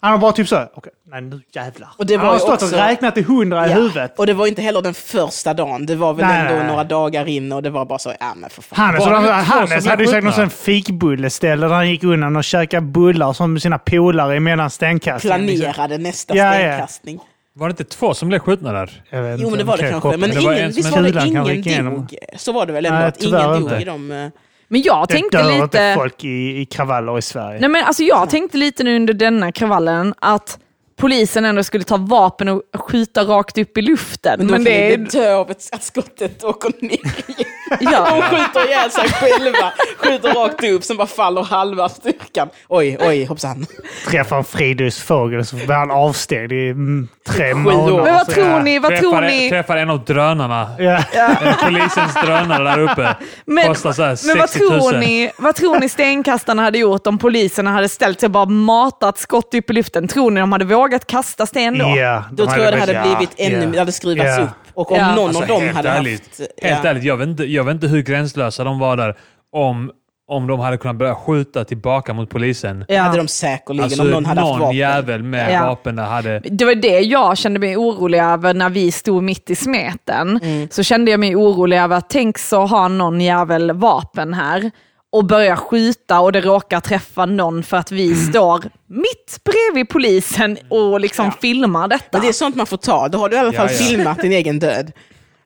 Han 0.00 0.10
har 0.12 0.18
bara 0.18 0.32
typ 0.32 0.48
så, 0.48 0.64
okej, 0.74 0.92
nej 1.10 1.20
nu 1.20 1.40
jävlar. 1.54 1.88
Och 1.98 2.06
det 2.06 2.14
han 2.14 2.22
var 2.26 2.32
har 2.32 2.36
ju 2.38 2.40
stått 2.40 2.62
också- 2.62 2.66
och 2.76 2.82
räknat 2.82 3.14
till 3.14 3.24
hundra 3.24 3.66
i 3.66 3.70
Ja. 3.70 3.76
huvudet. 3.76 4.18
Och 4.18 4.26
det 4.26 4.32
var 4.34 4.46
inte 4.46 4.62
heller 4.62 4.82
den 4.82 4.94
första 4.94 5.54
dagen, 5.54 5.86
det 5.86 5.94
var 5.96 6.14
väl 6.14 6.26
Nej, 6.26 6.38
ändå 6.40 6.50
nej, 6.52 6.58
nej. 6.58 6.68
några 6.68 6.84
dagar 6.84 7.28
in 7.28 7.52
och 7.52 7.62
det 7.62 7.70
var 7.70 7.84
bara 7.84 7.98
så, 7.98 8.12
ja 8.20 8.34
men 8.36 8.50
för 8.50 8.62
fan. 8.62 8.78
Hannes, 8.84 9.00
Var 9.06 9.10
det 9.12 9.18
två 9.20 9.26
som 9.26 9.34
Hannes 9.34 9.68
blev 9.84 9.90
hade 9.90 10.02
ju 10.02 10.08
säkert 10.08 10.24
någon 10.24 10.32
sån 10.32 10.50
fikbulleställe 10.50 11.66
där 11.66 11.74
han 11.74 11.90
gick 11.90 12.04
undan 12.04 12.36
och 12.36 12.44
käkade 12.44 12.86
bullar 12.86 13.32
som 13.32 13.52
med 13.52 13.62
sina 13.62 13.78
polare 13.78 14.36
emellan 14.36 14.70
stenkastningen. 14.70 15.46
liksom. 15.46 15.72
Planerade 15.72 15.98
nästa 15.98 16.36
Ja, 16.36 16.44
ja. 16.44 16.52
stenkastning. 16.68 17.20
Var 17.56 17.68
det 17.68 17.70
inte 17.72 17.84
två 17.84 18.14
som 18.14 18.28
blev 18.28 18.38
skjutna 18.38 18.72
där? 18.72 19.02
Jag 19.10 19.22
vet 19.22 19.40
Jo 19.40 19.50
men 19.50 19.58
det 19.58 19.64
var 19.64 19.76
det 19.76 19.82
kanske, 19.82 20.00
koppla. 20.00 20.18
men 20.18 20.30
Det 20.30 20.36
var 20.40 20.52
ingen, 20.52 20.64
en 20.64 20.72
som 20.72 20.76
visst 20.82 20.90
var 20.96 21.02
det 21.02 21.08
kulan 21.08 21.22
kan 21.22 21.30
ingen 21.32 21.44
rycka 21.44 21.70
igenom. 21.70 21.94
dog? 21.94 22.14
Så 22.36 22.52
var 22.52 22.66
det 22.66 22.72
väl 22.72 22.86
ändå, 22.86 22.98
Nej, 22.98 23.08
att 23.08 23.22
ingen 23.22 23.42
dog 23.42 23.56
inte. 23.62 23.76
i 23.76 23.84
de... 23.84 24.10
eh, 24.12 24.28
Men 24.68 24.82
jag 24.82 25.08
Det 25.08 25.14
tänkte 25.14 25.38
dör 25.38 25.50
inte 25.52 25.62
lite... 25.62 25.94
folk 25.96 26.24
i, 26.24 26.60
i 26.60 26.64
kravaller 26.64 27.18
i 27.18 27.22
Sverige. 27.22 27.60
Nej, 27.60 27.68
men 27.68 27.84
alltså 27.84 28.02
jag 28.02 28.30
tänkte 28.30 28.58
lite 28.58 28.84
nu 28.84 28.96
under 28.96 29.14
denna 29.14 29.52
kravallen 29.52 30.14
att 30.18 30.58
polisen 30.96 31.44
ändå 31.44 31.64
skulle 31.64 31.84
ta 31.84 31.96
vapen 31.96 32.48
och 32.48 32.62
skjuta 32.74 33.22
rakt 33.22 33.58
upp 33.58 33.78
i 33.78 33.82
luften. 33.82 34.34
Men 34.38 34.46
då 34.46 34.52
Men 34.52 34.64
det 34.64 34.92
är... 34.92 34.96
dö 34.98 35.34
av 35.34 35.50
ett, 35.50 35.68
att 35.72 35.82
skottet 35.82 36.44
åker 36.44 36.72
ner 36.80 36.90
i 37.80 37.84
De 37.84 37.92
Ja. 37.92 38.22
skjuter 38.22 38.68
ihjäl 38.68 38.90
sig 38.90 39.08
själva, 39.08 39.72
skjuter 39.98 40.34
rakt 40.34 40.64
upp, 40.64 40.84
sen 40.84 40.96
bara 40.96 41.06
faller 41.06 41.42
halva 41.42 41.88
styrkan. 41.88 42.48
Oj, 42.68 42.98
oj, 43.00 43.24
hoppsan. 43.24 43.66
Träffar 44.08 44.36
en 44.36 44.44
fridlyst 44.44 45.00
fågel 45.00 45.46
så 45.46 45.56
blir 45.56 45.72
han 45.72 45.90
avstängd 45.90 46.52
i 46.52 46.68
mm, 46.68 47.08
tre 47.26 47.54
månader. 47.54 48.02
Men 48.04 48.14
vad 48.14 48.26
tror 48.28 48.46
ja. 48.46 48.62
ni? 48.62 48.78
Vad 48.78 48.96
tror 48.96 49.12
träffar, 49.12 49.26
ni? 49.26 49.50
träffar 49.50 49.76
en 49.76 49.90
av 49.90 50.04
drönarna. 50.04 50.70
Ja. 50.78 51.02
En 51.14 51.54
Polisens 51.64 52.14
drönare 52.24 52.64
där 52.64 52.80
uppe. 52.80 53.16
Men, 53.44 53.66
Kostar 53.66 53.92
så 53.92 54.02
här 54.02 54.18
men 54.26 54.38
vad 54.38 54.50
60 54.50 54.70
000. 54.70 54.80
tror, 54.80 54.98
ni, 54.98 55.30
vad 55.38 55.54
tror 55.54 55.80
ni 55.80 55.88
stenkastarna 55.88 56.62
hade 56.62 56.78
gjort 56.78 57.06
om 57.06 57.18
poliserna 57.18 57.70
hade 57.70 57.88
ställt 57.88 58.20
sig 58.20 58.26
och 58.26 58.30
bara 58.30 58.46
matat 58.46 59.18
skott 59.18 59.54
upp 59.54 59.70
i 59.70 59.72
luften? 59.72 60.08
Tror 60.08 60.30
ni 60.30 60.40
de 60.40 60.52
hade 60.52 60.64
vågat 60.64 60.83
kasta 61.06 61.46
sten 61.46 61.78
då? 61.78 61.84
De 61.84 62.22
Då 62.32 62.46
tror 62.46 62.64
jag 62.64 62.72
det 62.72 62.80
hade 62.80 62.92
ja, 62.92 63.02
blivit 63.16 63.34
ännu, 63.36 63.72
det 63.72 63.78
hade 63.78 63.92
skruvats 63.92 64.38
Ja. 64.38 64.42
upp. 64.44 64.50
Och 64.74 64.92
om 64.92 64.98
Ja. 64.98 65.14
någon 65.14 65.26
Alltså, 65.28 65.42
av 65.42 65.48
dem 65.48 65.68
hade 65.74 65.88
ärligt, 65.88 66.22
haft... 66.38 66.38
Helt 66.62 66.84
ja. 66.84 66.90
ärligt, 66.90 67.04
jag 67.04 67.16
vet, 67.16 67.28
inte, 67.28 67.44
jag 67.44 67.64
vet 67.64 67.74
inte 67.74 67.86
hur 67.86 68.02
gränslösa 68.02 68.64
de 68.64 68.78
var 68.78 68.96
där 68.96 69.16
om, 69.52 69.90
om 70.28 70.46
de 70.46 70.60
hade 70.60 70.76
kunnat 70.76 70.96
börja 70.96 71.14
skjuta 71.14 71.64
tillbaka 71.64 72.12
mot 72.14 72.30
polisen. 72.30 72.84
Ja. 72.88 73.02
hade 73.02 73.16
de 73.16 73.28
säkerligen 73.28 73.84
Alltså 73.84 74.02
om 74.02 74.10
någon 74.10 74.26
hade 74.26 74.40
haft 74.40 74.50
någon 74.50 74.60
vapen. 74.60 74.76
jävel 74.76 75.22
med 75.22 75.52
Ja. 75.54 75.66
vapen 75.66 75.96
där 75.96 76.04
hade... 76.04 76.38
Det 76.44 76.64
var 76.64 76.74
det 76.74 77.00
jag 77.00 77.38
kände 77.38 77.60
mig 77.60 77.76
orolig 77.76 78.18
över 78.18 78.54
när 78.54 78.70
vi 78.70 78.92
stod 78.92 79.22
mitt 79.22 79.50
i 79.50 79.54
smeten. 79.56 80.40
Mm. 80.42 80.68
Så 80.70 80.82
kände 80.82 81.10
jag 81.10 81.20
mig 81.20 81.36
orolig 81.36 81.78
över 81.78 81.96
att 81.96 82.10
tänk 82.10 82.38
så 82.38 82.60
har 82.66 82.88
någon 82.88 83.20
jävel 83.20 83.72
vapen 83.72 84.34
här 84.34 84.70
och 85.14 85.24
börjar 85.24 85.56
skjuta 85.56 86.20
och 86.20 86.32
det 86.32 86.40
råkar 86.40 86.80
träffa 86.80 87.26
någon 87.26 87.62
för 87.62 87.76
att 87.76 87.92
vi 87.92 88.06
Mm. 88.12 88.26
står 88.30 88.64
mitt 88.86 89.40
bredvid 89.44 89.88
polisen 89.88 90.58
och 90.68 91.00
liksom 91.00 91.32
filmar 91.32 91.88
detta. 91.88 92.04
Men 92.12 92.20
det 92.20 92.28
är 92.28 92.32
sånt 92.32 92.56
man 92.56 92.66
får 92.66 92.76
ta. 92.76 93.08
Då 93.08 93.18
har 93.18 93.28
du 93.28 93.36
i 93.36 93.38
alla 93.38 93.52
fall 93.52 93.66
Ja, 93.70 93.76
ja. 93.80 93.86
filmat 93.88 94.20
din 94.22 94.32
egen 94.32 94.58
död. 94.58 94.92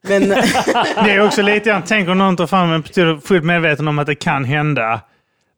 Men 0.02 0.28
Det 1.04 1.10
är 1.10 1.26
också 1.26 1.42
lite 1.42 1.68
grann, 1.70 1.82
tänk 1.86 2.08
om 2.08 2.18
någon 2.18 2.36
tar 2.36 2.46
fram 2.46 2.72
en 2.72 2.82
pistol 2.82 3.20
fullt 3.20 3.44
medveten 3.44 3.88
om 3.88 3.98
att 3.98 4.06
det 4.06 4.14
kan 4.14 4.44
hända. 4.44 5.00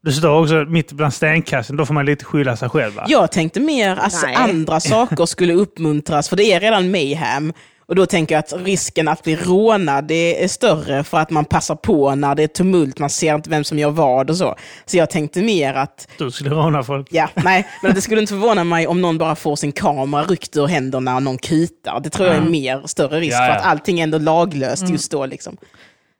Du 0.03 0.13
står 0.13 0.43
också 0.43 0.55
mitt 0.55 0.93
bland 0.93 1.15
stenkassen, 1.15 1.77
då 1.77 1.87
får 1.87 1.95
man 1.95 2.07
lite 2.07 2.25
skylla 2.25 2.57
sig 2.57 2.69
själv. 2.69 2.95
Va? 2.95 3.05
jag 3.09 3.33
tänkte 3.33 3.61
mer 3.61 3.97
att 3.97 4.15
Nej. 4.25 4.35
andra 4.35 4.81
saker 4.81 5.27
skulle 5.27 5.55
uppmuntras, 5.55 6.29
för 6.29 6.37
det 6.37 6.45
är 6.53 6.61
redan 6.61 6.91
mayhem. 6.91 7.53
Och 7.91 7.97
då 7.97 8.07
tänker 8.07 8.35
jag 8.35 8.39
att 8.39 8.53
risken 8.67 9.09
att 9.09 9.23
bli 9.23 9.37
rånad 9.37 10.05
det 10.05 10.45
är 10.45 10.49
större 10.49 11.05
för 11.05 11.19
att 11.19 11.31
man 11.31 11.45
passar 11.45 11.75
på 11.75 12.15
när 12.15 12.35
det 12.35 12.43
är 12.43 12.47
tumult, 12.47 12.99
man 12.99 13.11
ser 13.11 13.35
inte 13.35 13.51
vem 13.51 13.65
som 13.65 13.79
gör 13.79 13.91
vad 13.91 14.31
och 14.31 14.37
så. 14.37 14.57
Så 14.87 14.97
jag 14.97 15.11
tänkte 15.11 15.43
mer 15.43 15.75
att 15.75 16.09
Du 16.19 16.31
skulle 16.31 16.51
råna 16.51 16.83
folk. 16.83 17.09
Ja, 17.11 17.29
nej, 17.35 17.67
men 17.83 17.95
det 17.95 18.01
skulle 18.01 18.21
inte 18.21 18.33
förvåna 18.33 18.65
mig 18.65 18.87
om 18.87 19.01
någon 19.01 19.19
bara 19.19 19.37
får 19.37 19.57
sin 19.57 19.73
kamera 19.73 20.23
ryckt 20.23 20.57
ur 20.57 20.67
händerna 20.67 21.17
och 21.17 21.23
någon 21.23 21.39
kutar. 21.39 22.01
Det 22.01 22.11
tror 22.11 22.29
jag 22.29 22.37
är 22.37 22.41
mer 22.41 22.83
större 22.85 23.21
risk 23.21 23.37
Ja, 23.37 23.47
ja. 23.47 23.53
för 23.53 23.59
att 23.59 23.67
allting 23.67 24.01
är 24.01 24.05
ändå 24.05 24.19
laglöst 24.19 24.89
just 24.89 25.11
då. 25.11 25.27
Liksom. 25.27 25.57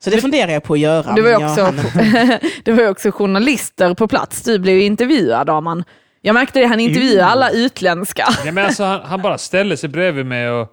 Så 0.03 0.09
det 0.09 0.21
funderar 0.21 0.51
jag 0.51 0.63
på 0.63 0.73
att 0.73 0.79
göra. 0.79 1.13
Det 1.13 1.21
var, 1.21 1.35
också, 1.35 1.73
det 2.63 2.71
var 2.71 2.89
också 2.89 3.11
journalister 3.11 3.93
på 3.93 4.07
plats. 4.07 4.43
Du 4.43 4.59
blev 4.59 4.75
ju 4.75 4.83
intervjuad 4.83 5.49
av 5.49 5.63
man. 5.63 5.83
Jag 6.21 6.33
märkte 6.33 6.59
det, 6.59 6.65
han 6.65 6.79
intervjuade 6.79 7.25
alla 7.25 7.49
utländska. 7.49 8.25
Ja, 8.45 8.51
men 8.51 8.65
alltså, 8.65 8.83
han, 8.83 9.01
han 9.05 9.21
bara 9.21 9.37
ställde 9.37 9.77
sig 9.77 9.89
bredvid 9.89 10.25
mig 10.25 10.49
och 10.49 10.67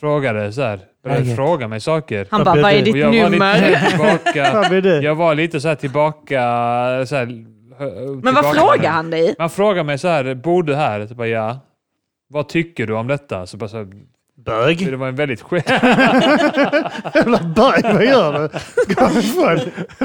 frågade 0.00 0.52
så 0.52 0.62
här. 0.62 0.80
Började 1.04 1.22
Okej. 1.22 1.36
fråga 1.36 1.68
mig 1.68 1.80
saker. 1.80 2.26
Han 2.30 2.44
bara, 2.44 2.62
vad 2.62 2.72
är 2.72 2.76
det? 2.76 2.82
ditt 2.82 2.96
jag 2.96 3.06
var 3.06 3.30
nummer? 3.30 3.70
lite 3.70 3.90
tillbaka. 3.90 5.00
Jag 5.02 5.14
var 5.14 5.34
lite 5.34 5.60
så 5.60 5.68
här 5.68 5.74
tillbaka... 5.74 6.40
Så 7.06 7.16
här, 7.16 7.26
Men 8.22 8.34
vad 8.34 8.56
frågade 8.56 8.88
han 8.88 9.10
dig? 9.10 9.34
Man 9.38 9.50
frågar 9.50 9.84
mig 9.84 9.98
så 9.98 10.08
här, 10.08 10.34
bor 10.34 10.62
du 10.62 10.74
här? 10.74 11.06
Så 11.06 11.14
bara, 11.14 11.28
ja. 11.28 11.58
Vad 12.28 12.48
tycker 12.48 12.86
du 12.86 12.94
om 12.94 13.06
detta? 13.06 13.46
Så 13.46 13.56
bara, 13.56 13.68
så 13.68 13.76
här, 13.76 13.86
Bög? 14.44 14.90
det 14.90 14.96
var 14.96 15.08
en 15.08 15.16
väldigt 15.16 15.42
skön... 15.42 15.62
Jävla 17.14 17.38
bög, 17.38 17.84
vad 17.94 18.04
gör 18.04 18.32
du? 18.32 18.48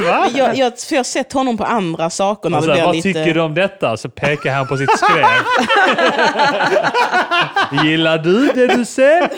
Va? 0.01 0.29
Jag, 0.35 0.57
jag, 0.57 0.79
för 0.79 0.95
jag 0.95 0.99
har 0.99 1.03
sett 1.03 1.33
honom 1.33 1.57
på 1.57 1.63
andra 1.63 2.09
saker 2.09 2.49
när 2.49 2.57
Och 2.57 2.67
det 2.67 2.73
blir 2.73 2.83
vad 2.83 2.95
lite... 2.95 3.13
tycker 3.13 3.33
du 3.33 3.41
om 3.41 3.53
detta? 3.53 3.97
Så 3.97 4.09
pekar 4.09 4.53
han 4.53 4.67
på 4.67 4.77
sitt 4.77 4.97
skräp. 4.97 5.25
Gillar 7.83 8.17
du 8.17 8.47
det 8.47 8.67
du 8.67 8.85
ser? 8.85 9.29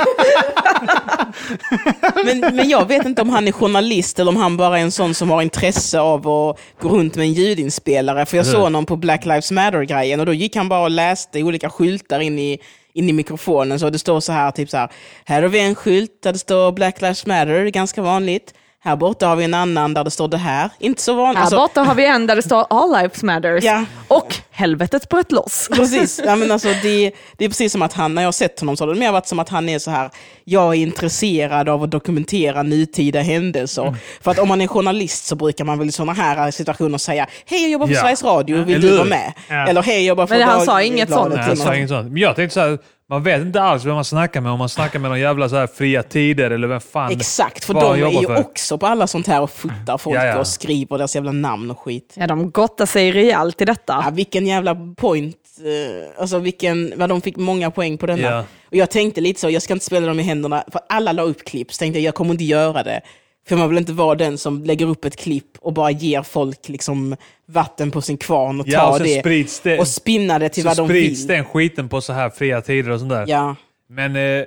Men, 2.25 2.55
men 2.55 2.69
jag 2.69 2.87
vet 2.87 3.05
inte 3.05 3.21
om 3.21 3.29
han 3.29 3.47
är 3.47 3.51
journalist 3.51 4.19
eller 4.19 4.31
om 4.31 4.37
han 4.37 4.57
bara 4.57 4.79
är 4.79 4.81
en 4.81 4.91
sån 4.91 5.13
som 5.13 5.29
har 5.29 5.41
intresse 5.41 5.99
av 5.99 6.27
att 6.27 6.59
gå 6.81 6.89
runt 6.89 7.15
med 7.15 7.23
en 7.23 7.33
ljudinspelare. 7.33 8.25
För 8.25 8.37
jag 8.37 8.45
såg 8.45 8.61
honom 8.61 8.85
på 8.85 8.95
Black 8.95 9.25
Lives 9.25 9.51
Matter-grejen 9.51 10.19
och 10.19 10.25
då 10.25 10.33
gick 10.33 10.55
han 10.55 10.69
bara 10.69 10.81
och 10.81 10.91
läste 10.91 11.43
olika 11.43 11.69
skyltar 11.69 12.19
in 12.19 12.39
i, 12.39 12.59
in 12.97 13.09
i 13.09 13.13
mikrofonen. 13.13 13.79
Så 13.79 13.89
det 13.89 13.99
står 13.99 14.19
så 14.19 14.31
här, 14.31 14.51
typ 14.51 14.69
så 14.69 14.77
här, 14.77 14.89
här 15.25 15.41
har 15.41 15.49
vi 15.49 15.59
en 15.59 15.75
skylt 15.75 16.21
där 16.23 16.33
det 16.33 16.39
står 16.39 16.71
Black 16.71 17.01
Lives 17.01 17.25
Matter, 17.25 17.65
ganska 17.65 18.01
vanligt. 18.01 18.53
Här 18.88 18.95
borta 18.95 19.27
har 19.27 19.35
vi 19.35 19.43
en 19.43 19.53
annan 19.53 19.93
där 19.93 20.03
det 20.03 20.11
står 20.11 20.27
det 20.27 20.38
här. 20.38 20.69
Inte 20.79 21.01
så 21.01 21.13
vanligt. 21.13 21.38
Här 21.38 21.43
Alltså, 21.43 21.57
borta 21.57 21.81
har 21.83 21.95
vi 21.95 22.05
en 22.05 22.27
där 22.27 22.35
det 22.35 22.41
står 22.41 22.65
All 22.69 22.91
Lives 22.97 23.23
Matters. 23.23 23.63
Ja. 23.63 23.85
Och 24.07 24.35
helvetet 24.51 25.09
bröt 25.09 25.31
loss. 25.31 25.69
Precis, 25.75 26.21
ja, 26.25 26.35
men 26.35 26.51
alltså, 26.51 26.67
det, 26.67 27.11
det 27.38 27.45
är 27.45 27.49
precis 27.49 27.71
som 27.71 27.81
att 27.81 27.93
han, 27.93 28.15
när 28.15 28.21
jag 28.21 28.27
har 28.27 28.31
sett 28.31 28.59
honom 28.59 28.77
så 28.77 28.83
har 28.88 28.93
det 28.93 28.99
mer 28.99 29.11
varit 29.11 29.27
som 29.27 29.39
att 29.39 29.49
han 29.49 29.69
är 29.69 29.79
så 29.79 29.91
här, 29.91 30.09
jag 30.43 30.73
är 30.75 30.77
intresserad 30.79 31.69
av 31.69 31.83
att 31.83 31.91
dokumentera 31.91 32.63
nutida 32.63 33.19
händelser. 33.21 33.81
Mm. 33.81 33.95
För 34.21 34.31
att 34.31 34.39
om 34.39 34.47
man 34.47 34.61
är 34.61 34.67
journalist 34.67 35.25
så 35.25 35.35
brukar 35.35 35.65
man 35.65 35.79
väl 35.79 35.88
i 35.88 35.91
sådana 35.91 36.13
här 36.13 36.51
situationer 36.51 36.97
säga, 36.97 37.27
hej 37.45 37.61
jag 37.61 37.71
jobbar 37.71 37.88
på 37.88 37.93
Ja. 37.93 37.99
Sveriges 38.01 38.23
Radio, 38.23 38.63
vill 38.63 38.75
Eller 38.75 38.89
du 38.89 38.97
vara 38.97 39.07
med? 39.07 39.33
Ja. 39.49 39.67
Eller 39.67 39.81
hej 39.83 39.95
jag 39.95 40.03
jobbar 40.03 40.27
för 40.27 40.35
Men 40.38 40.47
han 40.49 40.65
sa 40.65 40.81
inget 40.81 41.09
Dagbladet 41.09 41.45
sånt. 41.45 41.47
Nej, 41.47 41.49
jag 41.49 41.57
sa 41.57 41.65
något. 41.65 41.77
inget 41.77 41.89
sånt. 41.89 42.11
Men 42.11 42.21
jag 42.21 42.35
tänkte 42.35 42.53
så 42.53 42.59
här, 42.59 42.77
man 43.09 43.23
vet 43.23 43.41
inte 43.41 43.61
alls 43.61 43.85
vem 43.85 43.95
man 43.95 44.05
snackar 44.05 44.41
med. 44.41 44.51
Om 44.51 44.59
man 44.59 44.69
snackar 44.69 44.99
med 44.99 45.11
någon 45.11 45.19
jävla 45.19 45.49
så 45.49 45.55
här 45.55 45.67
fria 45.67 46.03
tider 46.03 46.51
eller 46.51 46.67
vem 46.67 46.81
fan 46.81 47.11
Exakt, 47.11 47.63
för 47.65 47.73
de 47.73 47.93
är 47.93 48.21
ju 48.21 48.27
för. 48.27 48.39
också 48.39 48.77
på 48.77 48.85
alla 48.85 49.07
sånt 49.07 49.27
här 49.27 49.41
och 49.41 49.49
fotar 49.51 49.97
folk 49.97 50.17
Ja, 50.17 50.25
ja. 50.25 50.39
och 50.39 50.47
skriver 50.47 50.97
deras 50.97 51.15
jävla 51.15 51.31
namn 51.31 51.71
och 51.71 51.79
skit. 51.79 52.13
Ja, 52.17 52.27
de 52.27 52.51
gottar 52.51 52.85
sig 52.85 53.11
rejält 53.11 53.61
i 53.61 53.65
detta. 53.65 54.03
Ja, 54.05 54.11
vilken 54.13 54.47
jävla 54.47 54.75
point, 54.97 55.37
eh, 55.59 56.21
alltså 56.21 56.39
vilken, 56.39 56.93
vad 56.95 57.09
de 57.09 57.21
fick 57.21 57.35
många 57.37 57.71
poäng 57.71 57.97
på 57.97 58.05
denna. 58.05 58.21
Ja. 58.21 58.43
Och 58.69 58.75
jag 58.75 58.89
tänkte 58.91 59.21
lite 59.21 59.39
så, 59.39 59.49
jag 59.49 59.61
ska 59.61 59.73
inte 59.73 59.85
spela 59.85 60.07
dem 60.07 60.19
i 60.19 60.23
händerna, 60.23 60.63
för 60.71 60.81
alla 60.89 61.11
la 61.11 61.21
upp 61.21 61.45
klipp, 61.45 61.73
så 61.73 61.79
tänkte 61.79 61.99
jag, 61.99 62.07
jag 62.07 62.15
kommer 62.15 62.31
inte 62.31 62.43
göra 62.43 62.83
det. 62.83 63.01
För 63.49 63.55
man 63.55 63.69
vill 63.69 63.77
inte 63.77 63.91
vara 63.93 64.15
den 64.15 64.37
som 64.37 64.63
lägger 64.63 64.85
upp 64.85 65.05
ett 65.05 65.15
klipp 65.15 65.57
och 65.59 65.73
bara 65.73 65.91
ger 65.91 66.21
folk 66.23 66.69
liksom 66.69 67.15
vatten 67.45 67.91
på 67.91 68.01
sin 68.01 68.17
kvarn 68.17 68.59
och 68.59 68.67
Ja, 68.67 68.79
tar 68.79 68.89
och 68.91 68.97
så 68.97 69.03
det 69.03 69.19
sprids 69.19 69.59
det, 69.59 69.79
och 69.79 69.87
spinna 69.87 70.39
det 70.39 70.49
till 70.49 70.63
så 70.63 70.69
vad 70.69 70.77
de 70.77 70.87
sprids 70.87 71.21
vill. 71.21 71.27
den 71.27 71.45
skiten 71.45 71.89
på 71.89 72.01
så 72.01 72.13
här 72.13 72.29
fria 72.29 72.61
tider 72.61 72.91
och 72.91 72.99
sånt 72.99 73.11
där. 73.11 73.25
Ja. 73.27 73.55
Men, 73.89 74.15
eh, 74.15 74.45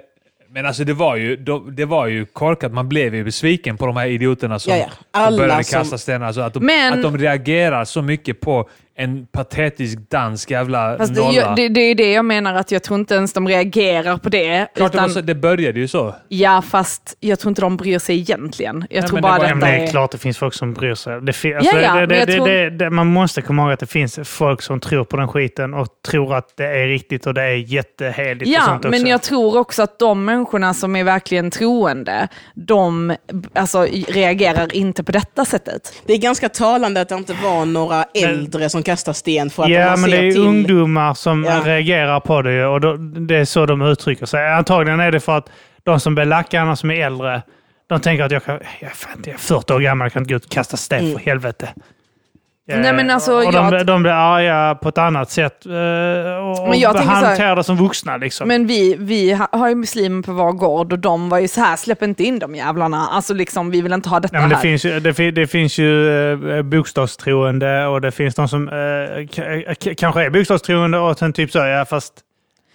men 0.53 0.66
alltså 0.66 0.84
det 0.84 0.92
var, 0.92 1.16
ju, 1.16 1.36
de- 1.36 1.76
det 1.76 1.84
var 1.84 2.07
ju 2.07 2.24
korkat. 2.26 2.72
Man 2.72 2.88
blev 2.88 3.14
ju 3.14 3.24
besviken 3.24 3.76
på 3.76 3.86
de 3.86 3.96
här 3.96 4.07
idioterna 4.07 4.59
som, 4.59 4.72
Ja, 4.78 4.86
ja. 5.12 5.30
började 5.30 5.64
som- 5.64 5.78
kasta 5.78 5.98
stenar. 5.98 6.26
Alltså 6.26 6.40
att, 6.40 6.55
de, 6.55 6.66
Men- 6.66 6.92
att 6.92 7.03
de 7.03 7.18
reagerar 7.18 7.84
så 7.84 8.03
mycket 8.03 8.40
på 8.40 8.68
en 9.01 9.26
patetisk 9.26 9.98
dansk 10.11 10.51
jävla 10.51 10.96
Fast 10.98 11.14
det, 11.14 11.20
nolla. 11.20 11.55
det, 11.55 11.68
det 11.68 11.80
är 11.80 11.94
det 11.94 12.12
jag 12.12 12.24
menar, 12.24 12.55
att 12.55 12.72
jag 12.72 12.82
tror 12.82 12.98
inte 12.98 13.14
ens 13.14 13.32
de 13.32 13.48
reagerar 13.48 14.16
på 14.16 14.28
det. 14.28 14.66
Klart 14.74 14.92
det, 14.92 14.98
utan, 14.98 15.11
så, 15.11 15.20
det 15.20 15.34
började 15.34 15.80
ju 15.80 15.88
så. 15.88 16.14
Ja, 16.28 16.62
fast 16.62 17.16
jag 17.20 17.38
tror 17.38 17.48
inte 17.51 17.61
de 17.61 17.76
bryr 17.76 17.98
sig 17.98 18.18
egentligen. 18.18 18.84
Jag 18.90 19.01
Nej, 19.01 19.09
tror 19.09 19.16
men 19.16 19.22
bara 19.22 19.38
det 19.38 19.42
detta 19.44 19.55
men 19.55 19.68
det 19.70 19.76
är 19.76 19.82
är... 19.82 19.86
klart 19.86 20.11
det 20.11 20.18
finns 20.18 20.38
folk 20.38 20.55
som 20.55 20.74
bryr 20.74 20.94
sig. 20.94 21.20
Det, 21.20 21.32
fin- 21.32 21.57
alltså, 21.57 21.76
Ja, 21.76 21.82
ja, 21.82 21.94
det, 21.94 22.01
men 22.01 22.09
det, 22.09 22.18
jag 22.18 22.26
det, 22.28 22.34
tror- 22.36 22.46
det, 22.46 22.70
det, 22.70 22.90
man 22.90 23.07
måste 23.07 23.42
komma 23.42 23.62
ihåg 23.62 23.72
att 23.72 23.80
det 23.80 23.86
finns 23.86 24.18
folk 24.24 24.62
som 24.62 24.80
tror 24.80 25.05
på 25.05 25.16
den 25.16 25.28
skiten 25.28 25.74
och 25.74 25.86
tror 26.11 26.34
att 26.34 26.57
det 26.57 26.66
är 26.66 26.86
riktigt 26.88 27.26
och 27.26 27.34
det 27.34 27.42
är 27.42 27.55
jätteheligt. 27.57 28.42
och 28.42 28.48
Ja, 28.48 28.80
men 28.90 29.07
jag 29.07 29.22
tror 29.22 29.59
också 29.59 29.82
att 29.82 29.98
de 29.98 30.24
människorna 30.24 30.74
som 30.74 30.96
är 30.96 31.05
verkligen 31.05 31.51
troende, 31.51 32.28
de 32.55 33.16
alltså, 33.53 33.86
reagerar 34.09 34.76
inte 34.76 35.05
på 35.05 35.12
detta 35.12 35.44
sättet. 35.44 35.92
Det 36.07 36.12
är 36.12 36.18
ganska 36.18 36.48
talande 36.48 37.01
att 37.01 37.09
det 37.09 37.14
inte 37.14 37.32
var 37.42 37.64
några 37.64 38.05
äldre 38.14 38.68
som 38.68 38.82
kastar 38.91 39.12
sten 39.12 39.51
för 39.51 39.62
att 39.62 39.68
Ja, 39.70 39.91
man 39.91 40.01
men 40.01 40.11
det 40.11 40.16
är 40.16 40.30
till... 40.32 40.41
ungdomar 40.41 41.14
som 41.14 41.45
Ja. 41.45 41.61
reagerar 41.64 42.20
på 42.20 42.43
det 42.43 42.66
och 42.66 42.80
då, 42.80 42.97
det 42.97 43.36
är 43.36 43.45
så 43.45 43.66
de 43.66 43.82
uttrycker 43.82 44.26
sig. 44.26 44.53
Antagligen 44.53 45.01
är 45.01 45.12
det 45.12 45.20
för 45.20 45.36
att 45.38 45.49
de 45.82 46.01
som 46.01 46.14
blir 46.14 46.24
lackarna 46.24 46.76
som 46.76 46.91
är 46.91 47.07
äldre, 47.07 47.43
de 47.88 48.01
tänker 48.01 48.24
att 48.24 48.32
jag, 48.32 48.45
kan, 48.45 48.55
jag, 48.80 48.91
är 48.91 48.95
fan, 48.95 49.22
jag 49.26 49.34
är 49.34 49.38
40 49.38 49.72
år 49.74 49.80
gammal, 49.80 50.05
jag 50.05 50.12
kan 50.12 50.22
inte 50.22 50.32
gå 50.32 50.36
ut 50.36 50.45
och 50.45 50.51
kasta 50.51 50.76
sten 50.76 50.99
Mm. 51.05 51.12
för 51.12 51.20
helvete. 51.26 51.68
Nej, 52.79 52.93
men 52.93 53.11
alltså, 53.11 53.33
och 53.33 53.53
de, 53.53 53.73
jag- 53.73 53.87
de 53.87 54.03
blir 54.03 54.12
arga 54.12 54.75
på 54.75 54.89
ett 54.89 54.99
annat 54.99 55.31
sätt 55.31 55.66
eh, 55.66 55.73
och, 55.73 56.68
Men 56.68 56.79
jag 56.81 56.95
och 56.95 57.01
hanterar 57.01 57.57
det 57.57 57.64
som 57.64 57.77
vuxna. 57.77 58.16
Liksom. 58.16 58.49
Men 58.49 58.66
vi, 58.66 58.97
vi 58.99 59.33
ha- 59.33 59.49
har 59.53 59.68
ju 59.68 59.75
muslimer 59.75 60.23
på 60.23 60.33
vår 60.33 60.53
gård 60.53 60.93
och 60.93 60.99
de 60.99 61.29
var 61.29 61.39
ju 61.39 61.49
så 61.49 61.61
här, 61.61 61.77
släpp 61.77 62.03
inte 62.03 62.25
in 62.25 62.39
de 62.39 62.55
jävlarna. 62.55 63.07
Alltså 63.12 63.35
liksom, 63.35 63.71
vi 63.71 63.81
vill 63.83 63.93
inte 63.93 64.09
ha 64.09 64.21
detta 64.21 64.37
Ja, 64.37 64.41
men 64.41 64.49
det, 64.51 64.55
här. 64.57 64.62
finns 64.62 64.85
ju, 64.85 65.01
det, 65.01 65.31
det 65.31 65.47
finns 65.47 65.79
ju 65.79 66.11
eh, 66.59 66.62
bokstavstroende 66.62 67.87
och 67.87 68.01
det 68.01 68.11
finns 68.12 68.35
de 68.35 68.49
som 68.49 68.68
eh, 68.68 68.75
kanske 69.95 70.25
är 70.25 70.31
bokstavstroende 70.31 70.99
och 70.99 71.18
sen 71.18 71.33
typ 71.33 71.51
så, 71.51 71.59
ja 71.59 71.85
fast 71.85 72.12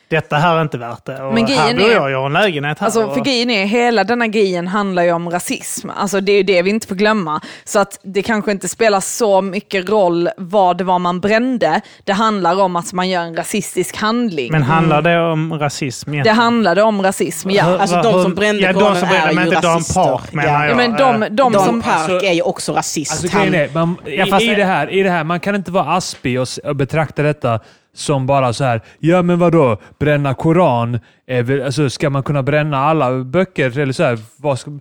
detta 0.09 0.35
här 0.35 0.57
är 0.57 0.61
inte 0.61 0.77
värt 0.77 1.05
det. 1.05 1.21
Och 1.23 1.33
Men 1.33 1.47
här 1.47 1.73
bor 1.73 1.81
är- 1.83 1.93
jag, 1.93 2.11
jag 2.11 2.19
har 2.19 2.25
en 2.25 2.33
lägenhet 2.33 2.79
här. 2.79 2.85
Alltså, 2.85 3.03
och- 3.05 3.13
för 3.13 3.21
grejen 3.21 3.49
är, 3.49 3.65
hela 3.65 4.03
denna 4.03 4.27
grejen 4.27 4.67
handlar 4.67 5.03
ju 5.03 5.11
om 5.11 5.29
rasism. 5.29 5.89
Alltså, 5.89 6.21
det 6.21 6.31
är 6.31 6.35
ju 6.37 6.43
det 6.43 6.61
vi 6.61 6.69
inte 6.69 6.87
får 6.87 6.95
glömma. 6.95 7.41
Så 7.65 7.79
att 7.79 7.99
det 8.03 8.21
kanske 8.21 8.51
inte 8.51 8.67
spelar 8.67 8.99
så 8.99 9.41
mycket 9.41 9.89
roll 9.89 10.29
vad 10.37 10.77
det 10.77 10.83
var 10.83 10.99
man 10.99 11.19
brände. 11.19 11.81
Det 12.03 12.11
handlar 12.13 12.61
om 12.61 12.75
att 12.75 12.93
man 12.93 13.09
gör 13.09 13.21
en 13.21 13.35
rasistisk 13.35 13.97
handling. 13.97 14.51
Men 14.51 14.63
handlar 14.63 15.01
det 15.01 15.19
om 15.19 15.59
rasism 15.59 16.09
det 16.11 16.15
egentligen? 16.15 16.37
handlade 16.37 16.81
om 16.83 17.01
rasism, 17.03 17.49
ja. 17.49 17.77
Alltså, 17.79 18.01
de 18.01 18.23
som 18.23 18.35
brände 18.35 18.61
ja, 18.61 18.67
de 18.67 18.73
Koranen 18.79 18.99
som 18.99 19.09
brände, 19.09 19.29
är 19.29 19.33
men 19.33 19.43
ju 19.43 19.49
inte 19.49 19.67
Dan 19.67 19.75
rasister. 19.77 20.03
Park 20.03 20.33
menar 20.33 20.49
Ja. 20.53 20.61
jag. 20.61 20.71
Ja, 20.71 20.75
men 20.75 20.91
de, 20.95 21.23
Eh, 21.23 21.29
de 21.29 21.53
Dan 21.53 21.65
som... 21.65 21.81
Park 21.81 21.93
alltså- 22.09 22.25
är 22.27 22.33
ju 22.33 22.41
också 22.41 22.73
rasist. 22.73 23.11
Alltså, 23.11 23.37
Han- 23.37 23.53
är, 23.55 23.69
man, 23.73 23.95
i, 24.05 24.11
i, 24.51 24.55
det 24.55 24.65
här, 24.65 24.89
I 24.93 25.03
det 25.03 25.09
här, 25.09 25.23
man 25.23 25.39
kan 25.39 25.55
inte 25.55 25.71
vara 25.71 25.85
aspig 25.95 26.39
och, 26.41 26.47
och 26.63 26.75
betrakta 26.75 27.23
detta 27.23 27.59
som 27.95 28.25
bara 28.25 28.53
så 28.53 28.63
här. 28.63 28.81
Ja, 28.99 29.21
men 29.21 29.39
vadå? 29.39 29.77
Bränna 29.99 30.33
Koran? 30.33 30.99
Är 31.27 31.43
väl, 31.43 31.61
alltså, 31.63 31.89
ska 31.89 32.09
man 32.09 32.23
kunna 32.23 32.43
bränna 32.43 32.77
alla 32.77 33.11
böcker? 33.23 33.79
Eller 33.79 33.93
så 33.93 34.03
här, 34.03 34.19
vad 34.37 34.59
ska, 34.59 34.71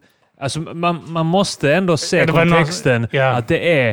alltså, 0.40 0.60
man, 0.60 1.00
man 1.06 1.26
måste 1.26 1.74
ändå 1.74 1.96
se 1.96 2.26
var 2.26 2.44
någon- 2.44 2.50
kontexten 2.52 3.08
ja. 3.10 3.30
att 3.30 3.48
det 3.48 3.80
är 3.82 3.88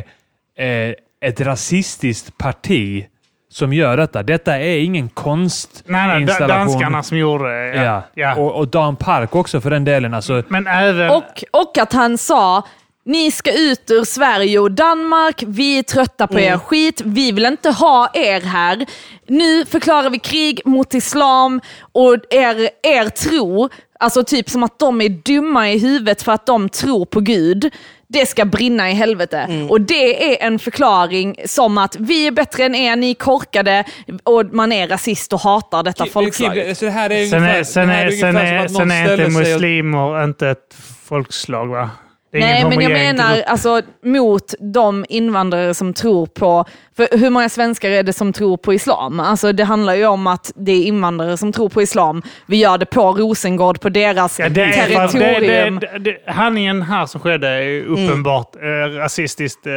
eh, 0.58 0.94
ett 1.24 1.40
rasistiskt 1.40 2.38
parti 2.38 3.06
som 3.50 3.72
gör 3.72 3.96
detta. 3.96 4.22
Detta 4.22 4.58
är 4.58 4.78
ingen 4.78 4.92
Nej, 4.92 5.02
nej, 5.02 5.10
konstinstallation. 5.14 6.48
danskarna 6.48 7.02
som 7.02 7.18
gjorde 7.18 7.44
det. 7.44 7.76
Ja. 7.76 7.82
Ja. 7.84 8.02
Ja. 8.14 8.34
Och, 8.36 8.52
och 8.58 8.68
Dan 8.68 8.96
Park 8.96 9.34
också 9.36 9.60
för 9.60 9.70
den 9.70 9.84
delen. 9.84 10.14
Alltså, 10.14 10.42
Men 10.48 10.66
även... 10.66 11.10
Och, 11.10 11.44
och 11.50 11.78
att 11.78 11.92
han 11.92 12.18
sa, 12.18 12.64
ni 13.04 13.30
ska 13.30 13.52
ut 13.52 13.90
ur 13.90 14.04
Sverige 14.04 14.58
och 14.58 14.70
Danmark, 14.72 15.42
vi 15.46 15.78
är 15.78 15.82
trötta 15.82 16.26
på 16.26 16.40
er 16.40 16.58
skit, 16.58 17.02
vi 17.04 17.32
vill 17.32 17.44
inte 17.46 17.70
ha 17.70 18.10
er 18.14 18.40
här. 18.40 18.86
Nu 19.26 19.64
förklarar 19.64 20.10
vi 20.10 20.18
krig 20.18 20.60
mot 20.64 20.94
islam 20.94 21.60
och 21.92 22.14
er, 22.30 22.70
er 22.82 23.08
tro, 23.08 23.68
alltså 24.00 24.24
typ 24.24 24.50
som 24.50 24.62
att 24.62 24.78
de 24.78 25.00
är 25.00 25.08
dumma 25.08 25.70
i 25.70 25.78
huvudet 25.78 26.22
för 26.22 26.32
att 26.32 26.46
de 26.46 26.68
tror 26.68 27.04
på 27.04 27.20
Gud. 27.20 27.70
Det 28.08 28.26
ska 28.26 28.44
brinna 28.44 28.90
i 28.90 28.94
helvete. 28.94 29.66
Och 29.70 29.80
det 29.80 30.34
är 30.42 30.46
en 30.46 30.58
förklaring 30.58 31.36
som 31.46 31.78
att 31.78 31.96
vi 31.98 32.26
är 32.26 32.30
bättre 32.30 32.64
än 32.64 32.74
er, 32.74 32.96
ni 32.96 33.10
är 33.10 33.14
korkade 33.14 33.84
och 34.22 34.44
man 34.52 34.72
är 34.72 34.88
rasist 34.88 35.32
och 35.32 35.40
hatar 35.40 35.82
detta 35.82 36.06
folkslag. 36.06 36.54
Kim, 36.54 36.74
så 36.74 36.84
det 36.84 36.90
här 36.90 37.12
är 37.12 37.26
Sen 37.26 37.44
är, 37.44 37.64
sen 37.64 37.88
sen 38.10 38.68
sen 38.68 38.90
inte 38.90 39.24
och- 39.24 39.32
muslimer 39.32 40.24
inte 40.24 40.48
ett 40.48 40.74
folkslag, 41.04 41.66
va? 41.66 41.90
Det 42.32 42.38
är 42.38 42.40
Nej, 42.40 42.64
men 42.64 42.80
jag 42.80 42.92
menar 42.92 43.36
grupp. 43.36 43.44
alltså 43.48 43.82
mot 44.04 44.54
de 44.60 45.04
invandrare 45.08 45.74
som 45.74 45.94
tror 45.94 46.26
på... 46.26 46.64
För 46.96 47.18
hur 47.18 47.30
många 47.30 47.48
svenskar 47.48 47.90
är 47.90 48.02
det 48.02 48.12
som 48.12 48.32
tror 48.32 48.56
på 48.56 48.74
islam? 48.74 49.20
Alltså 49.20 49.52
det 49.52 49.64
handlar 49.64 49.94
ju 49.94 50.06
om 50.06 50.26
att 50.26 50.52
det 50.56 50.72
är 50.72 50.84
invandrare 50.84 51.36
som 51.36 51.52
tror 51.52 51.68
på 51.68 51.82
islam. 51.82 52.22
Vi 52.46 52.56
gör 52.56 52.78
det 52.78 52.86
på 52.86 53.12
Rosengård, 53.12 53.80
på 53.80 53.88
deras 53.88 54.38
Ja, 54.38 54.48
det 54.48 54.62
är, 54.62 54.94
fast 54.94 55.12
det, 55.14 55.18
territorium. 55.20 55.78
det, 55.78 55.98
det, 55.98 56.32
handlingen 56.32 56.82
här 56.82 57.06
som 57.06 57.20
skedde 57.20 57.48
är 57.48 57.80
Mm. 57.82 57.92
uppenbart 58.04 58.56
eh, 58.56 58.96
rasistiskt 58.96 59.66
eh, 59.66 59.72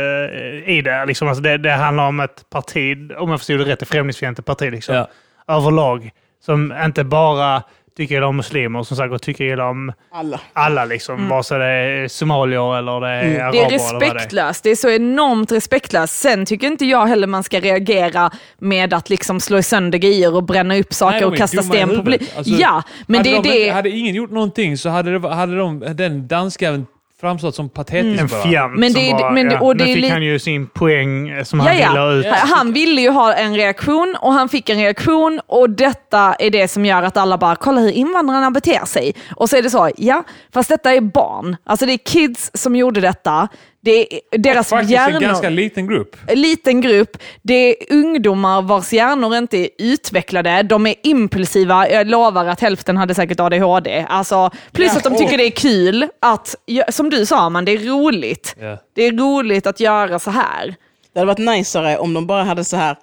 i 0.75 0.81
det. 0.85 1.05
Liksom, 1.05 1.27
alltså 1.27 1.41
det. 1.43 1.57
Det 1.57 1.71
handlar 1.71 2.07
om 2.07 2.19
ett 2.19 2.49
parti, 2.49 2.97
om 3.17 3.29
jag 3.29 3.39
förstod 3.39 3.59
det 3.59 3.65
rätt, 3.65 3.81
ett 3.81 3.87
främlingsfientligt 3.89 4.47
parti 4.47 4.71
liksom, 4.71 4.95
Ja. 4.95 5.07
överlag. 5.47 6.11
Som 6.45 6.73
inte 6.85 7.03
bara 7.03 7.63
tycker 7.97 8.15
illa 8.17 8.27
om 8.27 8.37
muslimer, 8.37 8.83
som 8.83 8.97
sagt, 8.97 9.13
och 9.13 9.21
tycker 9.21 9.43
illa 9.43 9.65
om 9.69 9.93
Alla. 10.11 10.39
alla. 10.53 10.85
Liksom, 10.85 11.29
Vare 11.29 11.43
sig 11.43 11.59
det 11.59 11.65
är 11.65 12.07
somalier 12.07 12.77
eller 12.77 12.99
det 13.01 13.07
är 13.07 13.23
Mm. 13.23 13.41
araber. 13.41 13.51
Det 13.51 13.59
är 13.59 13.65
eller 13.65 13.93
vad 13.93 14.01
det 14.01 14.05
är. 14.05 14.13
respektlöst. 14.13 14.63
Det 14.63 14.69
är 14.69 14.75
så 14.75 14.89
enormt 14.89 15.51
respektlöst. 15.51 16.13
Sen 16.19 16.45
tycker 16.45 16.67
inte 16.67 16.85
jag 16.85 17.05
heller 17.05 17.27
man 17.27 17.43
ska 17.43 17.59
reagera 17.59 18.31
med 18.57 18.93
att 18.93 19.09
liksom 19.09 19.39
slå 19.39 19.61
sönder 19.63 19.97
grejer 19.97 20.35
och 20.35 20.43
bränna 20.43 20.77
upp 20.77 20.93
saker 20.93 21.17
Nej, 21.17 21.25
och 21.25 21.37
kasta 21.37 21.61
sten 21.63 21.89
på 21.89 22.11
Alltså, 22.11 22.53
Ja, 22.53 22.83
men 23.07 23.23
det 23.23 23.35
hade 23.35 23.49
är 23.49 23.53
de, 23.53 23.65
det. 23.65 23.69
Hade 23.69 23.89
ingen 23.89 24.15
gjort 24.15 24.31
någonting 24.31 24.77
så 24.77 24.89
hade, 24.89 25.19
det, 25.19 25.29
hade 25.29 25.57
de, 25.57 25.79
den 25.93 26.27
danska 26.27 26.83
framstått 27.21 27.55
som 27.55 27.69
patetisk 27.69 28.21
En 28.21 28.27
bara. 28.27 28.41
fjant 28.41 28.79
Men 28.79 28.91
som 28.93 29.01
det 29.01 29.09
är- 29.09 29.13
bara, 29.13 29.31
men 29.31 29.45
det- 29.49 29.53
ja, 29.53 29.61
och 29.61 29.75
det 29.77 29.83
nu 29.85 29.89
är 29.91 29.93
fick 29.95 30.03
li- 30.03 30.09
han 30.09 30.23
ju 30.23 30.39
sin 30.39 30.67
poäng 30.67 31.29
eh, 31.29 31.43
som 31.43 31.59
Ja, 31.59 31.65
han 31.65 31.75
ville 31.75 31.99
ha 31.99 32.07
ja. 32.07 32.13
ut. 32.13 32.25
Han 32.25 32.73
ville 32.73 33.01
ju 33.01 33.09
ha 33.09 33.33
en 33.33 33.55
reaktion 33.55 34.15
och 34.21 34.33
han 34.33 34.49
fick 34.49 34.69
en 34.69 34.77
reaktion 34.77 35.41
och 35.47 35.69
detta 35.69 36.33
är 36.39 36.49
det 36.49 36.67
som 36.67 36.85
gör 36.85 37.03
att 37.03 37.17
alla 37.17 37.37
bara, 37.37 37.55
kolla 37.55 37.81
hur 37.81 37.91
invandrarna 37.91 38.51
beter 38.51 38.85
sig. 38.85 39.15
Och 39.35 39.49
så 39.49 39.57
är 39.57 39.61
det 39.61 39.69
så, 39.69 39.89
ja, 39.97 40.23
fast 40.53 40.69
detta 40.69 40.93
är 40.93 41.01
barn. 41.01 41.55
Alltså 41.65 41.85
det 41.85 41.93
är 41.93 41.97
kids 41.97 42.51
som 42.53 42.75
gjorde 42.75 43.01
detta. 43.01 43.47
Det 43.85 44.13
är 44.13 44.37
deras 44.37 44.69
Faktiskt 44.69 44.91
hjärnor... 44.91 45.15
en 45.15 45.21
ganska 45.21 45.49
liten 45.49 45.87
grupp. 45.87 46.15
liten 46.33 46.81
grupp. 46.81 47.17
Det 47.41 47.53
är 47.53 47.93
ungdomar 47.93 48.61
vars 48.61 48.93
hjärnor 48.93 49.35
inte 49.35 49.57
är 49.57 49.69
utvecklade. 49.77 50.63
De 50.63 50.87
är 50.87 50.95
impulsiva. 51.03 51.89
Jag 51.89 52.07
lovar 52.07 52.45
att 52.45 52.61
hälften 52.61 52.97
hade 52.97 53.15
säkert 53.15 53.39
ADHD. 53.39 54.05
Alltså, 54.09 54.51
plus 54.71 54.95
att 54.95 55.03
de 55.03 55.17
tycker 55.17 55.37
det 55.37 55.43
är 55.45 55.51
kul 55.51 56.07
att, 56.21 56.55
ja, 56.65 56.83
som 56.89 57.09
du 57.09 57.25
sa, 57.25 57.49
man, 57.49 57.65
det 57.65 57.71
är 57.71 57.77
roligt. 57.77 58.55
Ja. 58.59 58.77
Det 58.93 59.03
är 59.03 59.11
roligt 59.11 59.67
att 59.67 59.79
göra 59.79 60.19
så 60.19 60.31
här. 60.31 60.75
Det 61.13 61.19
hade 61.19 61.27
varit 61.27 61.37
najsare 61.37 61.97
om 61.97 62.13
de 62.13 62.27
bara 62.27 62.43
hade 62.43 62.63
så 62.63 62.77
här, 62.77 62.97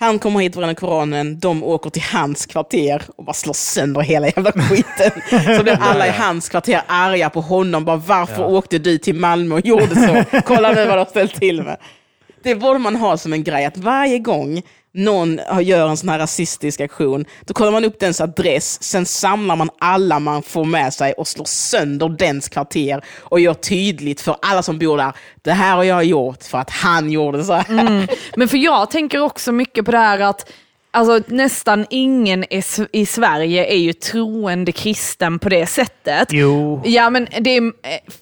han 0.00 0.18
kommer 0.18 0.40
hit 0.40 0.56
och 0.56 0.60
bränner 0.60 0.74
Koranen, 0.74 1.38
de 1.38 1.64
åker 1.64 1.90
till 1.90 2.02
hans 2.12 2.46
kvarter 2.46 3.02
och 3.16 3.24
bara 3.24 3.32
slår 3.32 3.52
sönder 3.52 4.00
hela 4.00 4.26
jävla 4.26 4.52
skiten. 4.52 5.10
Så 5.56 5.62
blir 5.62 5.78
alla 5.80 6.06
i 6.06 6.10
hans 6.10 6.48
kvarter 6.48 6.82
arga 6.86 7.30
på 7.30 7.40
honom, 7.40 7.84
bara 7.84 7.96
varför 7.96 8.46
åkte 8.46 8.78
du 8.78 8.98
till 8.98 9.14
Malmö 9.14 9.54
och 9.54 9.66
gjorde 9.66 9.94
så? 9.94 10.40
Kolla 10.44 10.72
nu 10.72 10.86
vad 10.86 10.94
du 10.94 10.98
har 10.98 11.04
ställt 11.04 11.34
till 11.34 11.62
med. 11.62 11.76
Det 12.42 12.54
borde 12.54 12.78
man 12.78 12.96
ha 12.96 13.16
som 13.16 13.32
en 13.32 13.44
grej, 13.44 13.64
att 13.64 13.76
varje 13.76 14.18
gång 14.18 14.62
någon 14.94 15.40
har- 15.46 15.60
gör 15.60 15.88
en 15.88 15.96
sån 15.96 16.08
här 16.08 16.18
rasistisk 16.18 16.80
aktion, 16.80 17.24
då 17.40 17.54
kollar 17.54 17.72
man 17.72 17.84
upp 17.84 18.00
dens 18.00 18.20
adress, 18.20 18.82
sen 18.82 19.06
samlar 19.06 19.56
man 19.56 19.70
alla 19.78 20.18
man 20.18 20.42
får 20.42 20.64
med 20.64 20.94
sig 20.94 21.12
och 21.12 21.28
slår 21.28 21.44
sönder 21.44 22.08
dens 22.08 22.48
kvarter 22.48 23.04
och 23.18 23.40
gör 23.40 23.54
tydligt 23.54 24.20
för 24.20 24.36
alla 24.42 24.62
som 24.62 24.78
bor 24.78 24.96
där, 24.96 25.12
det 25.42 25.52
här 25.52 25.76
har 25.76 25.84
jag 25.84 26.04
gjort 26.04 26.42
för 26.42 26.58
att 26.58 26.70
han 26.70 27.10
gjorde 27.10 27.44
så 27.44 27.52
här. 27.52 28.06
Men 28.36 28.48
för 28.48 28.56
jag 28.56 28.90
tänker 28.90 29.20
också 29.20 29.52
mycket 29.52 29.84
på 29.84 29.90
det 29.90 29.98
här 29.98 30.18
att 30.20 30.52
Alltså 30.90 31.20
nästan 31.26 31.86
ingen 31.90 32.44
i 32.92 33.06
Sverige 33.06 33.72
är 33.72 33.76
ju 33.76 33.92
troende 33.92 34.72
kristen 34.72 35.38
på 35.38 35.48
det 35.48 35.66
sättet. 35.66 36.28
Jo. 36.32 36.82
Ja 36.84 37.10
men 37.10 37.28
det 37.40 37.50
är 37.56 37.62
eh, 37.62 37.70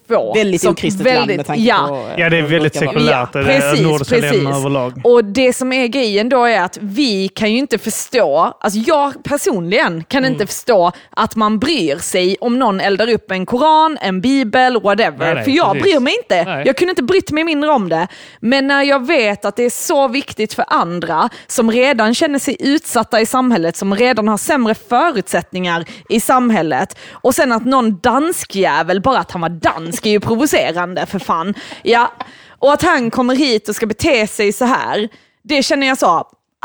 få. 0.09 0.35
Väldigt 0.35 0.65
okristet 0.67 1.07
land 1.15 1.27
med 1.27 1.47
tanke 1.47 1.63
ja, 1.63 1.87
på... 1.89 1.95
eh, 1.95 2.21
Ja, 2.21 2.31
det 2.31 2.39
är 2.39 2.43
väldigt 2.43 2.75
sekulärt. 2.75 3.33
det 3.33 3.39
är 3.39 3.45
precis, 3.45 3.87
nordiska 3.87 4.15
precis. 4.17 4.33
länderna 4.33 4.57
överlag. 4.57 5.01
Och 5.05 5.25
det 5.25 5.53
som 5.53 5.73
är 5.73 5.87
grejen 5.87 6.29
då 6.29 6.45
är 6.45 6.61
att 6.61 6.79
vi 6.81 7.29
kan 7.29 7.53
ju 7.53 7.59
inte 7.59 7.79
förstå, 7.79 8.57
alltså 8.61 8.79
jag 8.81 9.25
personligen 9.25 10.05
kan 10.05 10.17
Mm. 10.25 10.33
inte 10.33 10.47
förstå 10.47 10.93
att 11.11 11.37
man 11.37 11.59
bryr 11.59 11.97
sig 11.99 12.37
om 12.41 12.59
någon 12.59 12.81
eldar 12.81 13.09
upp 13.13 13.31
en 13.31 13.47
koran, 13.47 13.99
en 14.01 14.21
bibel, 14.21 14.81
whatever. 14.83 15.19
Nej, 15.27 15.35
nej, 15.35 15.45
För 15.45 15.51
jag 15.51 15.73
precis. 15.73 15.83
bryr 15.83 16.01
mig 16.01 16.17
inte. 16.23 16.45
Nej. 16.45 16.63
Jag 16.67 16.77
kunde 16.77 16.91
inte 16.91 17.03
brytt 17.03 17.31
mig 17.31 17.45
mindre 17.45 17.71
om 17.71 17.89
det. 17.89 18.09
Men 18.41 18.67
när 18.67 18.83
jag 18.83 19.07
vet 19.07 19.45
att 19.45 19.57
det 19.57 19.63
är 19.63 19.71
så 19.71 20.09
viktigt 20.09 20.55
för 20.55 20.65
andra 20.69 21.29
som 21.47 21.71
redan 21.71 22.15
känner 22.15 22.39
sig 22.39 22.57
utsatta 22.61 23.21
i 23.21 23.27
samhället, 23.27 23.77
som 23.77 23.95
redan 23.95 24.29
har 24.29 24.37
sämre 24.39 24.75
förutsättningar 24.75 25.85
i 26.09 26.21
samhället 26.21 26.99
och 27.13 27.35
sen 27.35 27.53
att 27.53 27.65
någon 27.65 27.99
danskjävel, 28.01 29.01
bara 29.01 29.19
att 29.19 29.31
han 29.31 29.41
var 29.41 29.49
dansk 29.49 29.96
är 30.05 30.11
ju 30.11 30.21
provocerande 30.21 31.07
för 31.07 31.19
fan. 31.19 31.55
Ja. 31.83 32.13
Och 32.59 32.73
att 32.73 32.83
han 32.83 33.11
kommer 33.11 33.37
hit 33.37 33.69
och 33.69 33.77
ska 33.77 33.87
bete 33.87 34.27
sig 34.27 34.53
så 34.53 34.65
här, 34.65 35.09
det 35.43 35.63
känner 35.63 35.87
jag 35.87 35.99
så, 35.99 36.07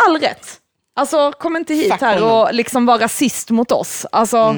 all 0.08 0.18
rätt. 0.22 0.58
Alltså 0.96 1.32
kom 1.32 1.56
inte 1.56 1.74
hit 1.74 1.92
Fuck 1.92 2.02
här 2.02 2.20
honom. 2.20 2.40
och 2.40 2.54
liksom 2.54 2.86
vara 2.86 3.04
rasist 3.04 3.50
mot 3.50 3.72
oss. 3.72 4.06
Alltså, 4.12 4.56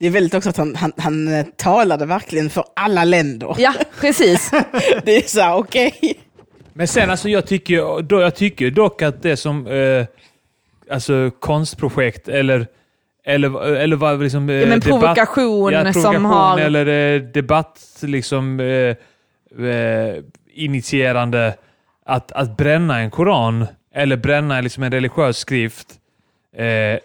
Det 0.00 0.06
är 0.06 0.10
väldigt 0.10 0.34
också 0.34 0.50
att 0.50 0.56
han, 0.56 0.76
han, 0.76 0.92
han 0.96 1.28
eh, 1.28 1.46
talade 1.56 2.06
verkligen 2.06 2.50
för 2.50 2.64
alla 2.76 3.04
länder. 3.04 3.54
ja 3.58 3.74
precis. 4.00 4.50
Det 5.04 5.16
är 5.16 5.28
så 5.28 5.54
okej. 5.54 6.20
Men 6.72 6.88
sen 6.88 7.10
alltså 7.10 7.28
jag 7.28 7.46
tycker, 7.46 8.02
då, 8.02 8.20
jag 8.20 8.34
tycker 8.36 8.70
dock 8.70 9.02
att 9.02 9.22
det 9.22 9.36
som 9.36 9.66
eh, 9.66 10.06
alltså 10.90 11.30
konstprojekt 11.40 12.28
eller 12.28 12.66
eller, 13.26 13.74
eller 13.74 13.96
vad 13.96 14.22
liksom... 14.22 14.48
eh, 14.48 14.54
Ja, 14.56 14.66
men 14.66 14.80
debatt- 14.80 15.00
provokation, 15.00 15.72
ja, 15.72 15.84
som 15.84 16.02
provokation 16.02 16.24
har... 16.24 16.58
Eller 16.58 16.86
eh, 17.14 17.22
debatt, 17.22 17.78
liksom 18.02 18.60
eh, 18.60 18.66
eh, 19.66 20.16
initierande. 20.54 21.54
Att, 22.06 22.32
att 22.32 22.56
bränna 22.56 22.98
en 23.00 23.10
koran 23.10 23.66
eller 23.94 24.16
bränna 24.16 24.60
liksom 24.60 24.82
en 24.82 24.92
religiös 24.92 25.38
skrift. 25.38 25.88
Eh, 26.56 26.98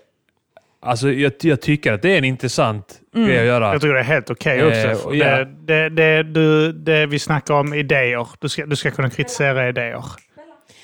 alltså 0.82 1.12
jag, 1.12 1.32
jag 1.42 1.62
tycker 1.62 1.94
att 1.94 2.02
det 2.02 2.14
är 2.14 2.18
en 2.18 2.24
intressant 2.24 3.00
Mm. 3.16 3.30
grej 3.30 3.40
att 3.40 3.46
göra. 3.46 3.72
Jag 3.72 3.82
tycker 3.82 3.94
det 3.94 4.00
är 4.00 4.04
helt 4.04 4.30
okej 4.30 4.60
Eh, 4.60 4.92
också. 4.92 5.08
och 5.08 5.16
ja. 5.16 5.38
Det, 5.38 5.46
det, 5.46 5.90
det, 5.90 6.24
du, 6.24 6.72
det 6.72 7.06
vi 7.06 7.20
snackar 7.20 7.54
om 7.54 7.74
idéer. 7.74 8.28
Du 8.40 8.50
ska, 8.50 8.66
du 8.66 8.76
ska 8.76 8.92
kunna 8.92 9.10
kritisera 9.10 9.70
idéer. 9.70 10.04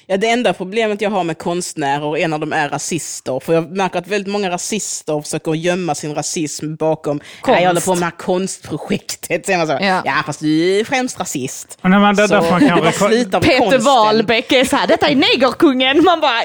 Ja, 0.08 0.18
det 0.18 0.30
enda 0.30 0.54
problemet 0.54 1.01
jag 1.01 1.10
har 1.10 1.24
med 1.24 1.38
konstnärer, 1.38 2.18
en 2.18 2.34
av 2.34 2.39
dem 2.39 2.54
är 2.54 2.70
rasister. 2.70 3.39
För 3.39 3.54
jag 3.54 3.72
märker 3.78 3.99
att 3.99 4.08
väldigt 4.08 4.32
många 4.34 4.49
rasister 4.49 5.22
försöker 5.22 5.54
gömma 5.54 5.95
sin 5.95 6.16
rasism 6.16 6.76
bakom, 6.76 7.20
Konst. 7.41 7.62
jag 7.62 7.68
håller 7.70 7.82
på 7.82 7.89
med 7.93 7.99
det 8.01 8.06
här 8.06 8.12
konstprojektet. 8.12 9.47
Man 9.58 9.68
så. 9.68 9.74
Ja. 9.82 10.01
Ja. 10.06 10.14
fast 10.26 10.39
du 10.39 10.80
är 10.80 10.84
främst 10.84 11.20
rasist. 11.20 11.78
Och 11.82 11.89
när 11.89 11.99
man, 11.99 12.16
där, 12.16 12.28
Så 12.28 12.34
därför 12.34 12.60
det 12.60 12.70
bara 12.70 12.82
med 13.12 13.41
Peter 13.41 13.60
konsten. 13.60 13.84
Wahlbeck 13.84 14.51
är 14.51 14.66
så 14.66 14.76
här, 14.76 14.88
detta 14.88 15.08
är 15.08 15.16
negerkungen. 15.16 16.04
Man 16.04 16.20
bara, 16.20 16.39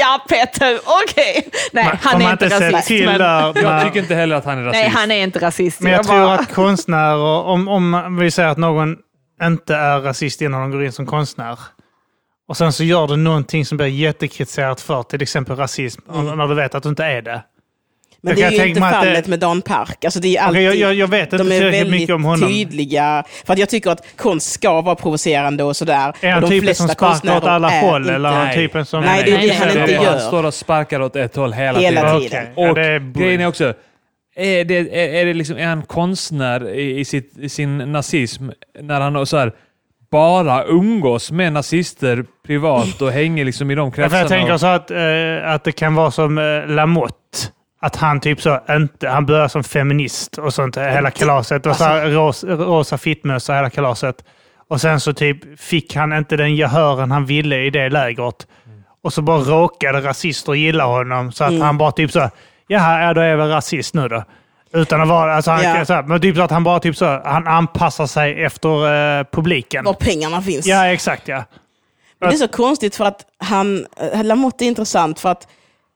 ja 0.00 0.24
Peter, 0.28 0.80
okej. 1.02 1.48
Nej, 1.72 1.84
Man- 1.84 1.96
han 2.00 2.22
är 2.22 2.32
inte 2.32 2.48
rasist. 2.48 2.86
till 2.88 3.06
Men, 3.06 3.18
där 3.18 3.40
Jag 3.42 3.54
när- 3.62 3.84
tycker 3.84 4.00
inte 4.00 4.14
heller 4.14 4.36
att 4.36 4.44
han 4.44 4.58
är 4.58 4.62
rasist. 4.64 4.82
nej, 4.82 4.88
han 4.94 5.10
är 5.10 5.22
inte 5.22 5.38
rasist. 5.38 5.80
Men 5.80 5.92
jag 5.92 5.98
Jag 5.98 6.06
tror 6.06 6.20
bara- 6.20 6.34
att 6.34 6.52
konstnärer, 6.52 7.44
om, 7.46 7.68
om 7.68 8.16
vi 8.20 8.30
säger 8.30 8.48
att 8.48 8.58
någon 8.58 8.96
inte 9.42 9.74
är 9.74 10.00
rasist 10.00 10.40
innan 10.42 10.60
de 10.60 10.70
går 10.70 10.84
in 10.84 10.92
som 10.92 11.06
konstnär. 11.06 11.58
Och 12.52 12.56
sen 12.56 12.72
så 12.72 12.84
gör 12.84 13.06
du 13.06 13.16
någonting 13.16 13.66
som 13.66 13.76
blir 13.76 13.86
jättekritiserat 13.86 14.80
för 14.80 15.02
till 15.02 15.22
exempel 15.22 15.56
rasism, 15.56 16.00
Mm. 16.14 16.38
när 16.38 16.48
du 16.48 16.54
vet 16.54 16.74
att 16.74 16.82
du 16.82 16.88
inte 16.88 17.04
är 17.04 17.22
det. 17.22 17.42
Men 18.22 18.38
Jag 18.38 18.52
det 18.52 18.56
är 18.58 18.62
ju 18.64 18.68
inte 18.70 18.84
att 18.86 18.92
det- 18.92 18.98
fallet 18.98 19.26
med 19.26 19.38
Dan 19.38 19.62
Park. 19.62 20.04
Alltså 20.04 20.20
det 20.20 20.36
är 20.36 20.42
alltid, 20.42 20.62
jag, 20.62 20.74
jag, 20.76 20.94
jag 20.94 21.08
vet 21.08 21.32
inte 21.32 21.44
de 21.44 21.52
är 21.56 21.60
väldigt 21.70 21.90
mycket 21.90 22.14
om 22.14 22.24
honom. 22.24 22.48
tydliga. 22.48 23.24
För 23.46 23.52
att 23.52 23.58
jag 23.58 23.68
tycker 23.68 23.90
att 23.90 24.04
konst 24.16 24.52
ska 24.52 24.80
vara 24.80 24.94
provocerande 24.94 25.64
och 25.64 25.76
sådär. 25.76 26.12
Är 26.20 26.30
han 26.32 26.42
de 26.42 26.48
typen 26.48 26.74
som 26.74 26.88
sparkar 26.88 27.36
åt 27.36 27.44
alla 27.44 27.68
håll? 27.80 28.02
inte- 28.02 28.14
Eller 28.14 28.28
är 28.28 28.32
han 28.46 28.54
typen 28.54 28.86
som... 28.86 29.04
Nej, 29.04 29.22
det 29.24 29.30
är 29.32 29.38
det 29.48 29.54
han 29.54 29.68
inte 29.68 29.80
nej. 29.86 29.94
Han 29.94 30.04
gör. 30.04 30.18
står 30.18 30.44
och 30.44 30.54
sparkar 30.54 31.00
åt 31.00 31.16
ett 31.16 31.36
håll 31.36 31.52
hela, 31.52 31.78
Hela 31.78 32.00
tiden. 32.18 32.20
tiden. 32.30 32.46
Ja, 32.56 32.68
Och 32.68 32.74
det 32.74 32.86
är 32.86 32.98
grejen 33.12 33.40
är 33.40 33.46
också, 33.46 33.74
är, 34.36 34.64
det, 34.64 34.74
är, 34.78 35.14
är, 35.14 35.24
det 35.26 35.34
liksom, 35.34 35.56
är 35.58 35.66
han 35.66 35.82
konstnär 35.82 36.68
i, 36.74 37.00
i, 37.00 37.04
sitt, 37.04 37.38
i 37.38 37.48
sin 37.48 37.78
nazism 37.78 38.48
när 38.80 39.00
han 39.00 39.26
så 39.26 39.36
här, 39.36 39.52
bara 40.12 40.64
umgås 40.64 41.30
med 41.32 41.52
nazister 41.52 42.24
privat 42.46 43.02
och 43.02 43.12
hänger 43.12 43.44
liksom 43.44 43.70
i 43.70 43.74
de 43.74 43.88
Ja, 43.88 43.90
kretsarna? 43.94 44.20
jag 44.20 44.28
tänker 44.28 44.56
så 44.56 44.66
att, 44.66 44.90
eh, 44.90 45.54
att 45.54 45.64
det 45.64 45.72
kan 45.72 45.94
vara 45.94 46.10
som 46.10 46.38
eh, 46.38 46.66
Lamotte. 46.66 47.14
Att 47.80 47.96
han 47.96 48.20
typ 48.20 48.40
så 48.40 48.60
inte, 48.70 49.08
han 49.08 49.26
börjar 49.26 49.48
som 49.48 49.64
feminist 49.64 50.38
och 50.38 50.54
sånt, 50.54 50.76
eh, 50.76 50.84
hela 50.84 51.10
kalaset. 51.10 51.66
Och 51.66 51.76
så 51.76 51.84
här 51.84 52.06
ros, 52.10 52.44
rosa 52.44 52.98
fittmössa 52.98 53.54
hela 53.54 53.70
kalaset. 53.70 54.16
Och 54.68 54.80
sen 54.80 55.00
så 55.00 55.12
typ 55.12 55.60
fick 55.60 55.96
han 55.96 56.12
inte 56.12 56.36
den 56.36 56.56
gehören 56.56 57.10
han 57.10 57.26
ville 57.26 57.56
i 57.64 57.70
det 57.70 57.88
lägret. 57.88 58.46
Och 59.04 59.12
så 59.12 59.22
bara 59.22 59.38
råkade 59.38 60.00
rasister 60.00 60.54
gilla 60.54 60.84
honom. 60.84 61.32
Så 61.32 61.44
att 61.44 61.60
han 61.60 61.78
bara 61.78 61.92
typ 61.92 62.10
så, 62.10 62.30
jaha, 62.66 63.02
ja, 63.02 63.14
då 63.14 63.20
är 63.20 63.28
jag 63.28 63.36
väl 63.36 63.48
rasist 63.48 63.94
nu 63.94 64.08
då. 64.08 64.24
Utan 64.74 65.00
att 65.00 65.08
vara, 65.08 65.34
alltså 65.34 65.50
han, 65.50 65.62
Ja. 65.62 65.84
så 65.84 65.92
här, 65.92 66.02
men 66.02 66.20
typ 66.20 66.36
så 66.36 66.42
att 66.42 66.50
han 66.50 66.64
bara 66.64 66.80
typ 66.80 66.96
så, 66.96 67.20
han 67.24 67.46
anpassar 67.46 68.06
sig 68.06 68.44
efter 68.44 68.68
eh, 69.18 69.24
publiken. 69.32 69.84
Var 69.84 69.94
pengarna 69.94 70.42
finns. 70.42 70.66
Ja, 70.66 70.86
exakt 70.86 71.28
ja. 71.28 71.44
Men 72.20 72.28
det 72.30 72.36
är 72.36 72.38
så 72.38 72.48
konstigt 72.48 72.96
för 72.96 73.04
att 73.04 73.26
han, 73.38 73.86
eh, 74.12 74.24
Lamotte 74.24 74.64
är 74.64 74.66
intressant 74.66 75.20
för 75.20 75.28
att 75.28 75.48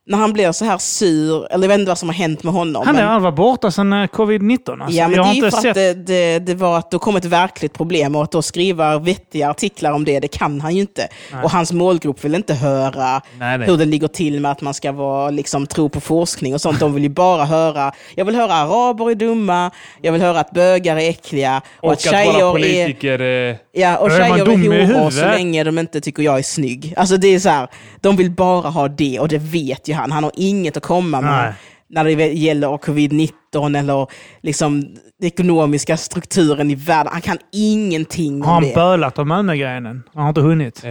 när 0.09 0.19
han 0.19 0.33
blir 0.33 0.53
så 0.53 0.65
här 0.65 0.78
sur, 0.78 1.53
eller 1.53 1.65
jag 1.65 1.69
vet 1.69 1.78
inte 1.78 1.89
vad 1.91 1.99
som 1.99 2.09
har 2.09 2.16
hänt 2.16 2.43
med 2.43 2.53
honom. 2.53 2.83
Han 2.87 2.95
men- 2.95 3.05
är 3.05 3.20
varit 3.20 3.35
borta 3.35 3.70
sedan 3.70 3.93
eh, 3.93 4.07
covid-19. 4.07 4.83
Alltså. 4.83 4.99
Ja, 4.99 5.09
men 5.09 5.16
jag 5.16 5.27
det 5.27 5.31
är 5.31 5.35
ju 5.35 5.41
för 5.43 5.51
sett... 5.51 5.66
att 5.70 5.74
det, 5.74 5.95
det, 5.95 6.39
det 6.39 6.55
var 6.55 6.78
att 6.78 6.91
då 6.91 6.99
kom 6.99 7.16
ett 7.16 7.24
verkligt 7.24 7.73
problem 7.73 8.16
och 8.16 8.23
att 8.23 8.31
då 8.31 8.43
skriva 8.43 8.99
vettiga 8.99 9.51
artiklar 9.51 9.93
om 9.93 10.05
det, 10.05 10.20
det 10.20 10.28
kan 10.28 10.61
han 10.61 10.74
ju 10.74 10.81
inte. 10.81 11.09
Och 11.43 11.51
hans 11.51 11.73
målgrupp 11.73 12.24
vill 12.24 12.35
inte 12.35 12.55
höra 12.55 13.20
Nej, 13.39 13.59
nej. 13.59 13.69
hur 13.69 13.77
det 13.77 13.85
ligger 13.85 14.09
till 14.09 14.41
med 14.41 14.51
att 14.51 14.61
man 14.61 14.74
ska 14.74 14.93
vara, 14.93 15.31
liksom, 15.31 15.66
tro 15.66 15.89
på 15.89 16.01
forskning 16.01 16.55
och 16.55 16.61
sånt. 16.61 16.81
De 16.81 16.95
vill 16.95 17.03
ju 17.03 17.09
bara 17.09 17.45
höra, 17.45 17.93
jag 18.15 18.24
vill 18.24 18.35
höra 18.35 18.53
araber 18.55 19.11
är 19.11 19.15
dumma, 19.15 19.70
jag 20.03 20.12
vill 20.12 20.23
höra 20.23 20.41
att 20.41 20.51
bögar 20.51 20.97
är 20.97 21.11
äckliga 21.11 21.62
och, 21.81 21.85
och 21.85 21.93
att 21.93 21.99
att 21.99 22.11
tjejer 22.12 22.49
är... 22.49 22.53
politiker... 22.53 23.20
Eh, 23.20 23.57
Ja, 23.78 23.97
och 23.97 24.11
är 24.11 24.16
tjejer 24.16 24.49
är 24.49 24.87
horor 24.87 25.11
så 25.11 25.20
länge 25.24 25.65
de 25.65 25.78
inte 25.78 26.01
tycker 26.01 26.23
jag 26.23 26.39
är 26.39 26.43
snygg. 26.43 26.95
Alltså 26.97 27.16
det 27.16 27.28
är 27.28 27.39
så 27.39 27.49
här, 27.49 27.69
de 28.01 28.16
vill 28.16 28.31
bara 28.31 28.69
ha 28.70 28.89
det 28.89 29.20
och 29.20 29.28
det 29.28 29.39
vet 29.39 29.89
ju 29.89 29.95
han. 29.97 30.12
Han 30.12 30.24
har 30.24 30.32
inget 30.36 30.77
att 30.77 30.82
komma 30.82 31.20
med 31.20 31.31
Nej. 31.44 31.52
när 31.89 32.05
det 32.05 32.32
gäller 32.32 32.68
covid-19 32.77 33.78
eller 33.78 34.06
liksom 34.43 34.81
den 35.20 35.27
ekonomiska 35.28 35.97
strukturen 35.97 36.70
i 36.70 36.74
världen. 36.74 37.12
Han 37.12 37.20
kan 37.23 37.39
ingenting 37.52 38.43
Har 38.43 38.48
om 38.48 38.55
han 38.55 38.62
det. 38.62 38.74
bölat 38.74 39.18
om 39.18 39.28
Malmögrenen? 39.28 40.02
Han 40.14 40.23
har 40.23 40.28
inte 40.28 40.40
hunnit. 40.40 40.85
eh, 40.85 40.90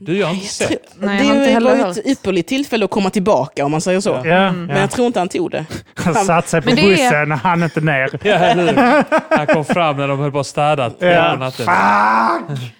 du, 0.00 0.18
jag 0.18 0.26
har 0.26 0.34
inte 0.34 0.46
sett. 0.46 0.94
Nej, 1.00 1.18
det 1.18 1.24
inte 1.54 1.64
var 1.64 1.76
hört. 1.76 1.96
ett 1.96 2.06
ypperligt 2.06 2.48
tillfälle 2.48 2.84
att 2.84 2.90
komma 2.90 3.10
tillbaka 3.10 3.64
om 3.64 3.70
man 3.70 3.80
säger 3.80 4.00
så. 4.00 4.10
Ja, 4.24 4.52
Men 4.52 4.68
ja. 4.68 4.78
jag 4.80 4.90
tror 4.90 5.06
inte 5.06 5.18
han 5.18 5.28
tog 5.28 5.50
det. 5.50 5.64
Han 5.94 6.14
satte 6.14 6.48
sig 6.48 6.62
på 6.62 6.66
Men 6.66 6.76
det 6.76 6.82
är- 6.82 7.10
bussen, 7.10 7.30
han 7.30 7.62
inte 7.62 7.80
ner. 7.80 8.10
Ja? 8.22 9.02
Han 9.36 9.46
kom 9.46 9.64
fram 9.64 9.96
när 9.96 10.08
de 10.08 10.18
höll 10.18 10.32
på 10.32 10.38
att 10.40 10.46
städa 10.46 10.90
Ja. 10.98 11.36
natten. 11.36 11.66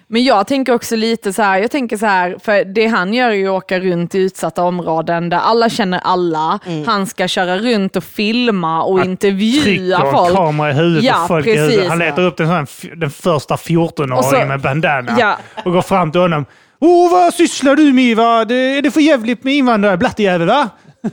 Men 0.07 0.23
jag 0.23 0.47
tänker 0.47 0.73
också 0.73 0.95
lite 0.95 1.33
så 1.33 1.41
här, 1.41 1.57
jag 1.59 1.71
tänker 1.71 1.97
så 1.97 2.05
här, 2.05 2.37
för 2.43 2.63
det 2.65 2.87
han 2.87 3.13
gör 3.13 3.29
är 3.29 3.33
ju 3.33 3.47
att 3.47 3.63
åka 3.63 3.79
runt 3.79 4.15
i 4.15 4.17
utsatta 4.19 4.63
områden 4.63 5.29
där 5.29 5.37
alla 5.37 5.69
känner 5.69 5.99
alla. 6.03 6.59
Mm. 6.65 6.87
Han 6.87 7.05
ska 7.07 7.27
köra 7.27 7.57
runt 7.57 7.95
och 7.95 8.03
filma 8.03 8.83
och 8.83 9.05
intervjua 9.05 9.63
Trycker 9.63 10.05
en 10.05 10.11
folk. 10.15 10.35
kamera 10.35 10.71
i 10.71 10.73
huvudet 10.73 11.03
Ja, 11.03 11.13
på 11.21 11.27
folk 11.27 11.47
i 11.47 11.53
precis. 11.53 11.71
huvudet. 11.71 11.89
Han 11.89 11.99
letar 11.99 12.21
upp 12.21 12.37
den, 12.37 12.67
den 12.95 13.11
första 13.11 13.53
Och 13.53 13.59
14-åringen 13.59 14.23
så- 14.41 14.45
med 14.47 14.61
bandana 14.61 15.15
Ja. 15.19 15.37
och 15.65 15.71
går 15.71 15.81
fram 15.81 16.11
till 16.11 16.21
honom. 16.21 16.45
Åh, 16.81 17.11
vad 17.11 17.33
sysslar 17.33 17.75
du 17.75 17.93
med? 17.93 18.17
Va? 18.17 18.45
Det, 18.45 18.55
är 18.55 18.81
det 18.81 18.91
för 18.91 19.01
jävligt 19.01 19.43
med 19.43 19.53
invandrare? 19.53 19.97
Blattejävel, 19.97 20.47
va? 20.47 20.69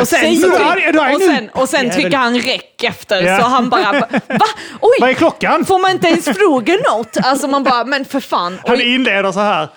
Och 0.00 0.08
sen, 0.08 0.36
så 0.36 0.46
är 0.46 0.92
du 0.92 1.00
arg 1.00 1.14
och 1.14 1.22
sen, 1.22 1.48
och 1.48 1.68
sen 1.68 1.80
Jävel. 1.86 2.00
trycker 2.00 2.16
han 2.18 2.38
räck 2.40 2.84
efter, 2.84 3.22
Ja. 3.22 3.38
så 3.40 3.44
han 3.46 3.70
bara, 3.70 3.92
va? 3.92 4.06
Vad 4.10 5.02
är 5.02 5.04
Oj! 5.06 5.14
klockan? 5.14 5.64
Får 5.64 5.78
man 5.78 5.90
inte 5.90 6.08
ens 6.08 6.24
fråga 6.24 6.74
något? 6.90 7.16
Alltså 7.22 7.48
man 7.48 7.64
bara, 7.64 7.84
men 7.84 8.04
för 8.04 8.20
fan. 8.20 8.58
Han 8.66 8.76
Oj. 8.76 8.94
inleder 8.94 9.32
så 9.32 9.40
här. 9.40 9.68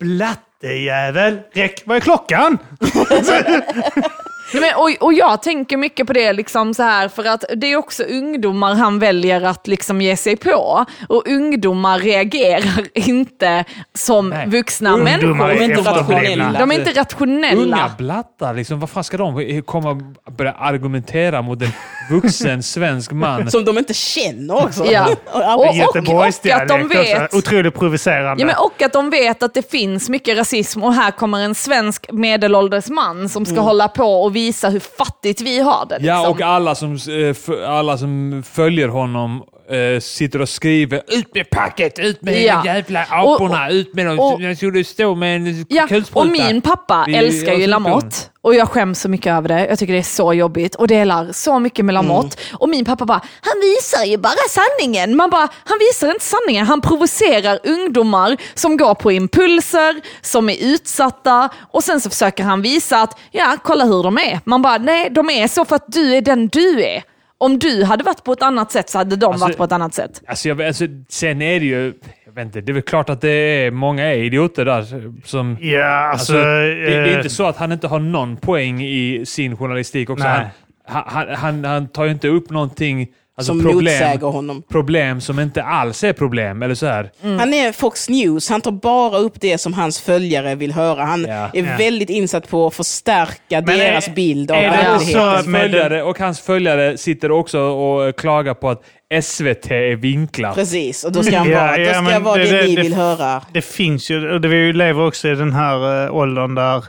Blattejävel. 0.00 1.38
Räck, 1.54 1.82
vad 1.86 1.96
är 1.96 2.00
klockan? 2.00 2.58
Nej, 4.52 4.60
men, 4.60 4.70
och, 4.76 4.90
och 5.06 5.12
jag 5.12 5.42
tänker 5.42 5.76
mycket 5.76 6.06
på 6.06 6.12
det, 6.12 6.32
liksom 6.32 6.74
så 6.74 6.82
här, 6.82 7.08
för 7.08 7.24
att 7.24 7.44
det 7.56 7.66
är 7.72 7.76
också 7.76 8.02
ungdomar 8.02 8.74
han 8.74 8.98
väljer 8.98 9.42
att 9.42 9.66
liksom 9.66 10.00
ge 10.00 10.16
sig 10.16 10.36
på. 10.36 10.84
Och 11.08 11.28
ungdomar 11.28 11.98
reagerar 11.98 12.86
inte 13.08 13.64
som 13.94 14.28
Nej. 14.28 14.46
vuxna 14.48 14.90
Ungdomar 14.92 15.48
människor. 15.48 15.50
är 15.50 15.54
De 15.54 15.60
är 15.60 15.64
inte 15.78 15.90
rationella. 15.90 16.58
De 16.58 16.70
är 16.70 16.74
inte 16.78 17.00
rationella. 17.00 17.62
Unga 17.62 17.90
blattar, 17.98 18.54
liksom, 18.54 18.80
vad 18.80 18.90
fan 18.90 19.04
ska 19.04 19.16
de 19.16 19.62
komma 19.62 19.90
och 19.90 20.32
börja 20.32 20.52
argumentera 20.52 21.42
mot 21.42 21.62
en 21.62 21.72
vuxen 22.10 22.62
svensk 22.62 23.12
man? 23.12 23.50
Som 23.50 23.64
de 23.64 23.78
inte 23.78 23.94
känner 23.94 24.64
också. 24.64 24.86
Ja. 24.92 25.08
Och- 25.32 25.66
Och- 25.68 25.76
Göteborgsdialekt 25.76 26.70
att 26.70 26.78
de 26.80 26.88
vet-. 26.88 27.34
Otroligt 27.34 27.74
provocerande. 27.74 28.42
Ja, 28.42 28.46
men 28.46 28.56
och 28.56 28.82
att 28.82 28.92
de 28.92 29.10
vet 29.10 29.42
att 29.42 29.54
det 29.54 29.70
finns 29.70 30.08
mycket 30.08 30.38
rasism 30.38 30.82
och 30.82 30.94
här 30.94 31.10
kommer 31.10 31.40
en 31.40 31.54
svensk 31.54 32.12
medelålders 32.12 32.88
man 32.88 33.28
som 33.28 33.46
ska 33.46 33.60
hålla 33.60 33.88
på 33.88 34.22
och 34.24 34.35
visa 34.36 34.68
hur 34.68 34.80
fattigt 34.80 35.40
vi 35.40 35.60
har 35.60 35.86
det. 35.88 35.98
Liksom. 35.98 36.08
Ja, 36.08 36.28
och 36.28 36.40
alla 36.40 36.74
som, 36.74 36.92
eh, 36.94 37.68
alla 37.68 37.98
som 37.98 38.42
följer 38.46 38.88
honom 38.88 39.44
eh, 39.70 40.00
sitter 40.00 40.40
och 40.42 40.48
skriver 40.48 41.02
ut 41.08 41.34
med 41.34 41.50
packet, 41.50 41.98
ut 41.98 42.22
med 42.22 42.42
Ja. 42.42 42.60
de 42.64 42.68
jävla 42.68 43.02
aporna, 43.10 43.70
ut 43.70 43.94
med 43.94 44.06
dem. 44.06 44.18
och- 44.20 44.40
Jag 44.42 44.56
skulle 44.56 44.84
stå 44.84 45.14
med 45.14 45.36
en 45.36 45.66
Ja, 45.68 45.86
kulspruta. 45.86 46.20
och 46.20 46.26
min 46.26 46.60
pappa 46.62 47.06
älskar 47.14 47.52
ju 47.54 47.66
Lamotte. 47.66 48.16
Och 48.42 48.54
jag 48.54 48.68
skäms 48.68 49.00
så 49.00 49.08
mycket 49.08 49.32
över 49.32 49.48
det. 49.48 49.66
Jag 49.66 49.78
tycker 49.78 49.92
det 49.92 49.98
är 49.98 50.02
så 50.02 50.32
jobbigt 50.34 50.74
och 50.74 50.88
delar 50.88 51.32
så 51.32 51.58
mycket 51.58 51.84
med 51.84 51.92
Lamotte. 51.94 52.36
Och 52.52 52.68
min 52.68 52.84
pappa 52.84 53.04
bara, 53.04 53.20
han 53.40 53.60
visar 53.60 54.04
ju 54.04 54.16
bara 54.18 54.32
sanningen. 54.50 55.16
Man 55.16 55.30
bara, 55.30 55.48
han 55.64 55.78
visar 55.78 56.08
inte 56.12 56.24
sanningen. 56.24 56.66
Han 56.66 56.80
provocerar 56.80 57.58
ungdomar 57.64 58.36
som 58.54 58.76
går 58.76 58.94
på 58.94 59.12
impulser, 59.12 59.94
som 60.22 60.48
är 60.48 60.56
utsatta 60.60 61.48
och 61.72 61.84
sen 61.84 62.00
så 62.00 62.10
försöker 62.10 62.44
han 62.44 62.62
visa 62.62 63.02
att, 63.02 63.18
ja, 63.30 63.56
kolla 63.64 63.84
hur 63.84 64.02
de 64.02 64.18
är. 64.18 64.40
Man 64.44 64.62
bara, 64.62 64.78
nej, 64.78 65.08
de 65.10 65.30
är 65.30 65.48
så 65.48 65.64
för 65.64 65.76
att 65.76 65.84
du 65.86 66.14
är 66.16 66.20
den 66.20 66.48
du 66.48 66.84
är. 66.84 67.02
Om 67.38 67.58
du 67.58 67.84
hade 67.84 68.04
varit 68.04 68.24
på 68.24 68.32
ett 68.32 68.42
annat 68.42 68.72
sätt 68.72 68.90
så 68.90 68.98
hade 68.98 69.16
de 69.16 69.26
Alltså- 69.26 69.44
varit 69.46 69.56
på 69.56 69.64
ett 69.64 69.72
annat 69.72 69.94
sätt. 69.94 70.22
Alltså, 70.26 70.48
jag, 70.48 70.62
alltså, 70.62 70.84
sen 71.08 71.42
är 71.42 71.60
det 71.60 71.66
ju... 71.66 71.94
Jag 72.26 72.32
vet 72.32 72.44
inte, 72.44 72.60
det 72.60 72.72
är 72.72 72.74
väl 72.74 72.82
klart 72.82 73.10
att 73.10 73.20
det 73.20 73.30
är 73.30 73.70
många 73.70 74.14
idioter 74.14 74.64
där 74.64 74.84
som... 75.24 75.56
Ja, 75.60 75.86
alltså... 75.86 76.32
Alltså, 76.32 76.32
det, 76.32 76.74
det 76.74 76.94
är 76.94 77.06
eh, 77.06 77.16
inte 77.16 77.30
så 77.30 77.46
att 77.46 77.56
han 77.56 77.72
inte 77.72 77.88
har 77.88 77.98
någon 77.98 78.36
poäng 78.36 78.82
i 78.82 79.26
sin 79.26 79.56
journalistik 79.56 80.10
också. 80.10 80.26
Han, 80.26 80.46
han, 80.84 81.28
han, 81.34 81.64
han 81.64 81.88
tar 81.88 82.04
ju 82.04 82.10
inte 82.10 82.28
upp 82.28 82.50
någonting... 82.50 83.08
Alltså 83.38 83.52
som 83.52 83.60
problem, 83.62 83.76
motsäger 83.84 84.26
honom. 84.26 84.62
problem 84.70 85.20
som 85.20 85.40
inte 85.40 85.62
alls 85.62 86.04
är 86.04 86.12
problem. 86.12 86.62
Eller 86.62 86.74
så 86.74 86.86
här. 86.86 87.10
Han 87.22 87.54
är 87.54 87.72
Fox 87.72 88.08
News, 88.08 88.48
han 88.50 88.60
tar 88.60 88.70
bara 88.70 89.18
upp 89.18 89.40
det 89.40 89.58
som 89.58 89.72
hans 89.72 90.00
följare 90.00 90.54
vill 90.54 90.72
höra. 90.72 91.04
Han 91.04 91.24
Ja. 91.28 91.34
är 91.34 91.50
Ja. 91.54 91.76
väldigt 91.78 92.10
insatt 92.10 92.48
på 92.48 92.66
att 92.66 92.74
förstärka 92.74 93.36
Men 93.50 93.64
deras 93.66 94.08
är- 94.08 94.12
bild 94.12 94.50
av 94.50 94.56
är 94.56 94.70
verkligheten. 94.70 95.20
Hans 95.22 95.44
följare, 95.46 96.02
och 96.02 96.18
hans 96.18 96.40
följare 96.40 96.96
sitter 96.98 97.30
också 97.30 97.60
och 97.60 98.16
klagar 98.16 98.54
på 98.54 98.70
att 98.70 98.82
SVT 99.22 99.70
är 99.70 99.96
vinklat. 99.96 100.54
Precis, 100.54 101.04
och 101.04 101.12
då 101.12 101.22
ska 101.22 101.38
han 101.38 101.50
Ja, 101.50 101.58
vara, 101.60 101.76
då 101.76 101.82
ja, 101.82 102.04
ska 102.10 102.18
vara 102.20 102.36
det, 102.38 102.50
det- 102.50 102.62
ni 102.66 102.74
det- 102.76 102.82
vill 102.82 102.94
höra. 102.94 103.42
Det 103.52 103.62
finns 103.64 104.10
ju, 104.10 104.30
och 104.32 104.40
det 104.40 104.48
vi 104.48 104.72
lever 104.72 105.06
också 105.06 105.28
i 105.28 105.34
den 105.34 105.52
här 105.52 106.04
uh, 106.06 106.14
åldern 106.14 106.54
där 106.54 106.84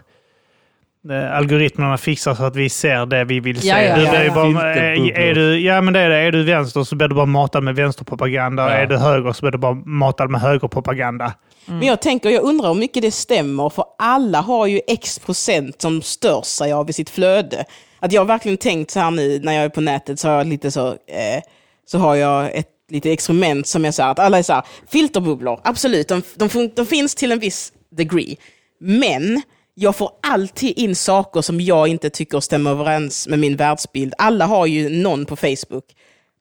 algoritmerna 1.12 1.98
fixar 1.98 2.36
så 2.36 2.44
att 2.44 2.56
vi 2.56 2.70
ser 2.70 3.06
det 3.06 3.24
vi 3.24 3.40
vill 3.40 3.62
se. 3.62 3.68
Ja, 3.68 3.82
ja, 3.82 3.96
du 3.96 4.04
ja, 4.04 4.12
blir 4.12 4.22
ju 4.22 4.28
ja. 4.28 4.34
bara, 4.34 4.76
är, 4.76 5.20
är 5.20 5.36
du, 5.36 5.60
ja, 5.60 5.82
men 5.82 5.94
det 5.94 6.00
är 6.00 6.10
det. 6.10 6.18
Är 6.18 6.32
du 6.32 6.44
vänster 6.44 6.84
så 6.84 6.96
blir 6.96 7.08
du 7.08 7.16
bara 7.16 7.26
matad 7.26 7.64
med 7.64 7.76
vänsterpropaganda. 7.76 8.64
Ja. 8.64 8.70
Är 8.70 8.86
du 8.86 8.98
höger 8.98 9.34
så 9.34 9.42
blir 9.42 9.52
du 9.52 9.58
bara 9.58 9.74
matad 9.74 10.30
med 10.30 10.42
högerpropaganda. 10.42 11.34
Men 11.66 11.84
jag 11.84 12.02
tänker, 12.02 12.30
jag 12.30 12.44
undrar 12.44 12.68
hur 12.68 12.80
mycket 12.80 13.02
det 13.02 13.12
stämmer, 13.12 13.70
för 13.70 13.86
alla 13.98 14.42
har 14.42 14.68
ju 14.68 14.82
x 14.88 15.20
procent 15.20 15.82
som 15.82 16.02
stör 16.02 16.42
sig 16.42 16.74
av 16.74 16.90
i 16.90 16.94
sitt 16.94 17.10
flöde. 17.10 17.66
Att 18.00 18.12
jag 18.12 18.22
har 18.22 18.26
verkligen 18.26 18.58
tänkt 18.58 18.92
så 18.92 19.00
här 19.00 19.12
nu 19.12 19.40
när 19.44 19.54
jag 19.54 19.64
är 19.64 19.70
på 19.70 19.82
nätet, 19.82 20.20
så 20.20 20.28
har 20.28 20.36
jag 20.36 20.48
lite 20.48 20.72
så, 20.72 20.88
eh, 20.88 21.42
så 21.86 21.98
har 21.98 22.16
jag 22.16 22.56
ett 22.56 22.70
lite 22.90 23.12
experiment 23.12 23.68
som 23.68 23.86
jag 23.86 23.94
säger 23.94 24.10
att 24.10 24.20
alla 24.20 24.38
är 24.38 24.44
så 24.44 24.54
här, 24.54 24.64
filterbubblor, 24.88 25.60
absolut, 25.64 26.08
de, 26.08 26.22
de, 26.36 26.72
de 26.76 26.86
finns 26.86 27.16
till 27.16 27.32
en 27.32 27.40
viss 27.40 27.74
degree. 27.90 28.38
Men 28.80 29.42
jag 29.80 29.96
får 29.96 30.12
alltid 30.22 30.78
in 30.78 30.96
saker 30.96 31.42
som 31.42 31.62
jag 31.62 31.88
inte 31.88 32.10
tycker 32.10 32.40
stämmer 32.40 32.72
överens 32.72 33.28
med 33.28 33.40
min 33.40 33.56
världsbild. 33.56 34.14
Alla 34.18 34.46
har 34.46 34.66
ju 34.66 34.90
någon 34.90 35.26
på 35.26 35.36
Facebook 35.36 35.84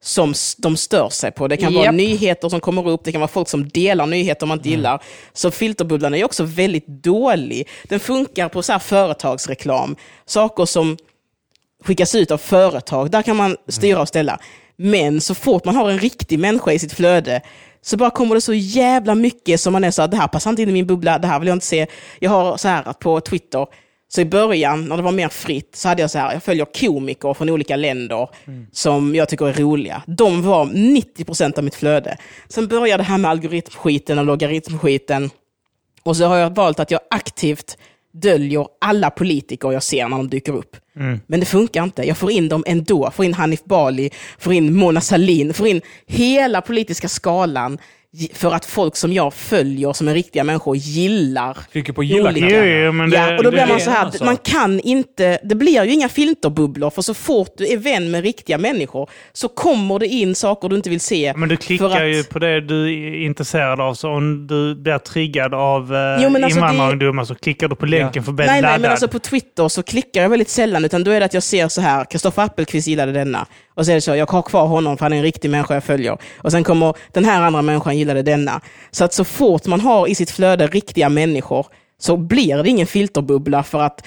som 0.01 0.35
de 0.59 0.77
stör 0.77 1.09
sig 1.09 1.33
på. 1.33 1.49
Det 1.49 1.57
kan 1.57 1.75
vara 1.75 1.85
Japp. 1.85 1.95
nyheter 1.95 2.49
som 2.49 2.61
kommer 2.61 2.89
upp, 2.89 3.05
det 3.05 3.13
kan 3.13 3.21
vara 3.21 3.29
folk 3.29 3.49
som 3.49 3.69
delar 3.69 4.07
nyheter 4.07 4.47
man 4.47 4.59
inte 4.59 4.69
gillar. 4.69 5.03
Så 5.33 5.51
filterbubblan 5.51 6.15
är 6.15 6.25
också 6.25 6.45
väldigt 6.45 6.87
dålig. 6.87 7.69
Den 7.85 8.01
funkar 8.01 8.49
på 8.49 8.63
så 8.63 8.73
här 8.73 8.79
företagsreklam, 8.79 9.97
saker 10.27 10.65
som 10.65 10.97
skickas 11.85 12.15
ut 12.15 12.31
av 12.31 12.39
företag, 12.39 13.11
där 13.11 13.23
kan 13.23 13.37
man 13.37 13.57
styra 13.69 14.01
och 14.01 14.09
ställa. 14.09 14.41
Men 14.77 15.21
så 15.21 15.35
fort 15.35 15.65
man 15.65 15.77
har 15.77 15.91
en 15.91 15.99
riktig 15.99 16.39
människa 16.39 16.73
i 16.73 16.79
sitt 16.79 16.93
flöde 16.93 17.41
så 17.87 17.97
bara 17.97 18.11
kommer 18.11 18.35
det 18.35 18.41
så 18.41 18.55
jävla 18.55 19.15
mycket 19.15 19.61
som 19.61 19.73
man 19.73 19.85
är 19.85 19.91
så 19.91 20.03
här, 20.03 20.09
det 20.09 20.17
här 20.17 20.29
passar 20.29 20.51
inte 20.51 20.63
in 20.63 20.69
i 20.69 20.73
min 20.73 20.87
bubbla, 20.87 21.19
det 21.19 21.27
här 21.27 21.39
vill 21.39 21.49
jag 21.49 21.57
inte 21.57 21.67
se. 21.67 21.87
Jag 22.19 22.31
har 22.31 22.57
så 22.57 22.69
här 22.69 22.93
på 22.93 23.21
Twitter, 23.21 23.67
så 24.09 24.21
i 24.21 24.25
början 24.25 24.85
när 24.85 24.97
det 24.97 25.03
var 25.03 25.13
mer 25.13 25.29
fritt 25.29 25.77
så 25.77 25.89
hade 25.89 26.01
jag 26.01 26.11
så 26.11 26.19
här, 26.19 26.33
jag 26.33 26.43
följer 26.43 26.65
komiker 26.65 27.35
från 27.35 27.51
olika 27.51 27.77
länder 27.77 28.29
som 28.73 29.15
jag 29.15 29.29
tycker 29.29 29.49
är 29.49 29.53
roliga. 29.53 30.03
De 30.07 30.43
var 30.43 30.65
90% 30.67 31.59
av 31.59 31.65
mitt 31.65 31.75
flöde. 31.75 32.17
Sen 32.49 32.69
började 32.69 33.03
det 33.03 33.07
här 33.07 33.19
med 33.19 33.31
algoritmskiten 33.31 34.19
och 34.19 34.25
logaritmskiten. 34.25 35.31
Och 36.03 36.17
så 36.17 36.25
har 36.25 36.37
jag 36.37 36.55
valt 36.55 36.81
att 36.81 36.91
jag 36.91 37.01
aktivt 37.11 37.79
döljer 38.23 38.67
alla 38.81 39.11
politiker 39.11 39.73
jag 39.73 39.83
ser 39.83 40.09
när 40.09 40.17
de 40.17 40.29
dyker 40.29 40.53
upp. 40.53 40.77
Men 41.27 41.41
det 41.41 41.47
funkar 41.47 41.85
inte. 41.85 42.03
Jag 42.03 42.17
får 42.19 42.31
in 42.31 42.49
dem 42.49 42.65
ändå. 42.67 43.11
Får 43.11 43.25
in 43.25 43.35
Hanif 43.35 43.65
Bali, 43.65 44.11
får 44.39 44.53
in 44.53 44.77
Mona 44.77 45.01
Sahlin, 45.01 45.55
får 45.55 45.67
in 45.67 45.81
hela 46.07 46.61
politiska 46.61 47.09
skalan 47.09 47.79
för 48.35 48.53
att 48.55 48.65
folk 48.65 48.97
som 48.97 49.13
jag 49.13 49.35
följer 49.35 49.93
som 49.93 50.09
är 50.09 50.15
riktiga 50.15 50.45
människor 50.45 50.77
gillar 50.77 51.59
Trycker 51.73 51.93
på 51.93 52.03
gilla 52.05 52.33
det- 52.33 52.41
ja, 52.41 53.37
och 53.37 53.43
då 53.45 53.51
blir 53.51 53.67
man 53.67 53.81
så 53.81 53.91
här, 53.91 54.11
sak. 54.11 54.21
man 54.27 54.37
kan 54.37 54.81
inte, 54.81 55.39
det 55.45 55.55
blir 55.55 55.85
ju 55.85 55.91
inga 55.93 56.09
filterbubblor 56.09 56.91
för 56.91 57.03
så 57.03 57.15
fort 57.15 57.49
du 57.57 57.67
är 57.73 57.77
vän 57.77 58.11
med 58.11 58.23
riktiga 58.25 58.59
människor 58.59 59.11
så 59.33 59.49
kommer 59.49 59.99
det 59.99 60.07
in 60.07 60.35
saker 60.35 60.69
du 60.69 60.77
inte 60.77 60.91
vill 60.91 61.01
se. 61.01 61.33
Men 61.37 61.49
du 61.49 61.57
klickar 61.57 61.87
att- 61.91 62.03
ju 62.09 62.25
på 62.25 62.39
det 62.39 62.61
du 62.61 62.85
är 62.95 63.25
intresserad 63.25 63.81
av. 63.81 63.95
Så 63.95 64.11
om 64.11 64.47
du 64.47 64.75
blir 64.75 64.99
triggad 64.99 65.55
av 65.55 65.95
eh, 65.95 65.99
Jo, 66.23 66.29
alltså 66.35 66.49
invandrarungdomar 66.59 67.25
så 67.25 67.35
klickar 67.35 67.69
du 67.69 67.77
på 67.77 67.87
länken 67.87 68.25
för 68.25 68.31
att 68.33 68.37
bli 68.37 68.47
Nej, 68.47 68.53
nej, 68.55 68.63
laddad. 68.63 68.81
men 68.81 68.91
alltså 68.91 69.09
på 69.09 69.19
Twitter 69.19 69.69
så 69.69 69.83
klickar 69.83 70.23
jag 70.23 70.29
väldigt 70.29 70.49
sällan, 70.49 70.85
utan 70.85 71.05
då 71.05 71.11
är 71.11 71.21
det 71.21 71.27
att 71.27 71.35
jag 71.35 71.43
ser 71.43 71.69
så 71.69 71.81
här, 71.81 72.05
Kristoffer 72.11 72.43
Appelqvist 72.43 72.89
gillade 72.89 73.13
denna. 73.13 73.47
Och 73.77 73.87
så 73.87 73.91
är 73.91 73.95
det 73.95 74.01
så, 74.01 74.17
jag 74.17 74.31
har 74.31 74.43
kvar 74.43 74.67
honom 74.67 74.99
för 74.99 75.05
han 75.05 75.13
är 75.13 75.17
en 75.17 75.23
riktig 75.23 75.51
människa 75.51 75.75
jag 75.75 75.85
följer. 75.85 76.19
Och 76.39 76.51
sen 76.51 76.65
kommer 76.65 76.95
den 77.13 77.25
här 77.25 77.43
andra 77.43 77.63
människan 77.63 77.99
gillade 77.99 78.23
denna. 78.23 78.61
Så 78.91 79.05
att 79.05 79.13
så 79.15 79.25
fort 79.25 79.67
man 79.67 79.81
har 79.81 80.09
i 80.09 80.15
sitt 80.15 80.31
flöde 80.31 80.67
riktiga 80.67 81.09
människor 81.09 81.67
så 81.99 82.17
blir 82.17 82.63
det 82.63 82.69
ingen 82.69 82.87
filterbubbla 82.87 83.63
för 83.63 83.81
att 83.81 84.05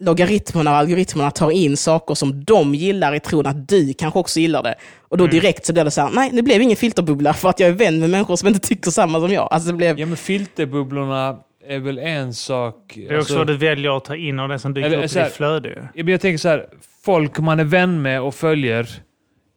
logaritmerna 0.00 0.70
och 0.70 0.76
algoritmerna 0.76 1.30
tar 1.30 1.50
in 1.50 1.76
saker 1.76 2.14
som 2.14 2.44
de 2.44 2.74
gillar 2.74 3.14
i 3.14 3.20
tron 3.20 3.46
att 3.46 3.68
du 3.68 3.94
kanske 3.94 4.18
också 4.18 4.40
gillar 4.40 4.62
det. 4.62 4.74
Och 5.08 5.16
då 5.16 5.26
direkt 5.26 5.66
så 5.66 5.72
blir 5.72 5.84
det 5.84 5.90
så 5.90 6.00
här, 6.00 6.10
nej, 6.10 6.30
det 6.32 6.42
blev 6.42 6.62
ingen 6.62 6.76
filterbubbla 6.76 7.32
för 7.34 7.48
att 7.48 7.60
jag 7.60 7.68
är 7.68 7.72
vän 7.72 8.00
med 8.00 8.10
människor 8.10 8.36
som 8.36 8.48
inte 8.48 8.60
tycker 8.60 8.90
samma 8.90 9.20
som 9.20 9.32
jag. 9.32 9.48
Alltså 9.50 9.70
det 9.70 9.76
blev, 9.76 9.98
Ja, 9.98 10.06
men 10.06 10.16
filterbubblorna 10.16 11.36
är 11.68 11.78
väl 11.78 11.98
en 11.98 12.34
sak... 12.34 12.92
det 12.96 13.14
är 13.14 13.18
också 13.20 13.38
vad 13.38 13.46
du 13.46 13.56
väljer 13.56 13.96
att 13.96 14.04
ta 14.04 14.16
in 14.16 14.38
av 14.38 14.48
det 14.48 14.58
som 14.58 14.74
dyker 14.74 14.86
Eller 14.86 14.98
upp 14.98 15.04
i 15.04 15.08
så 15.08 15.18
här- 15.18 15.26
ditt 15.26 15.34
flöde. 15.34 15.88
Jag 15.94 16.20
tänker 16.20 16.38
så 16.38 16.48
här, 16.48 16.66
folk 17.04 17.38
man 17.38 17.60
är 17.60 17.64
vän 17.64 18.02
med 18.02 18.20
och 18.20 18.34
följer 18.34 18.88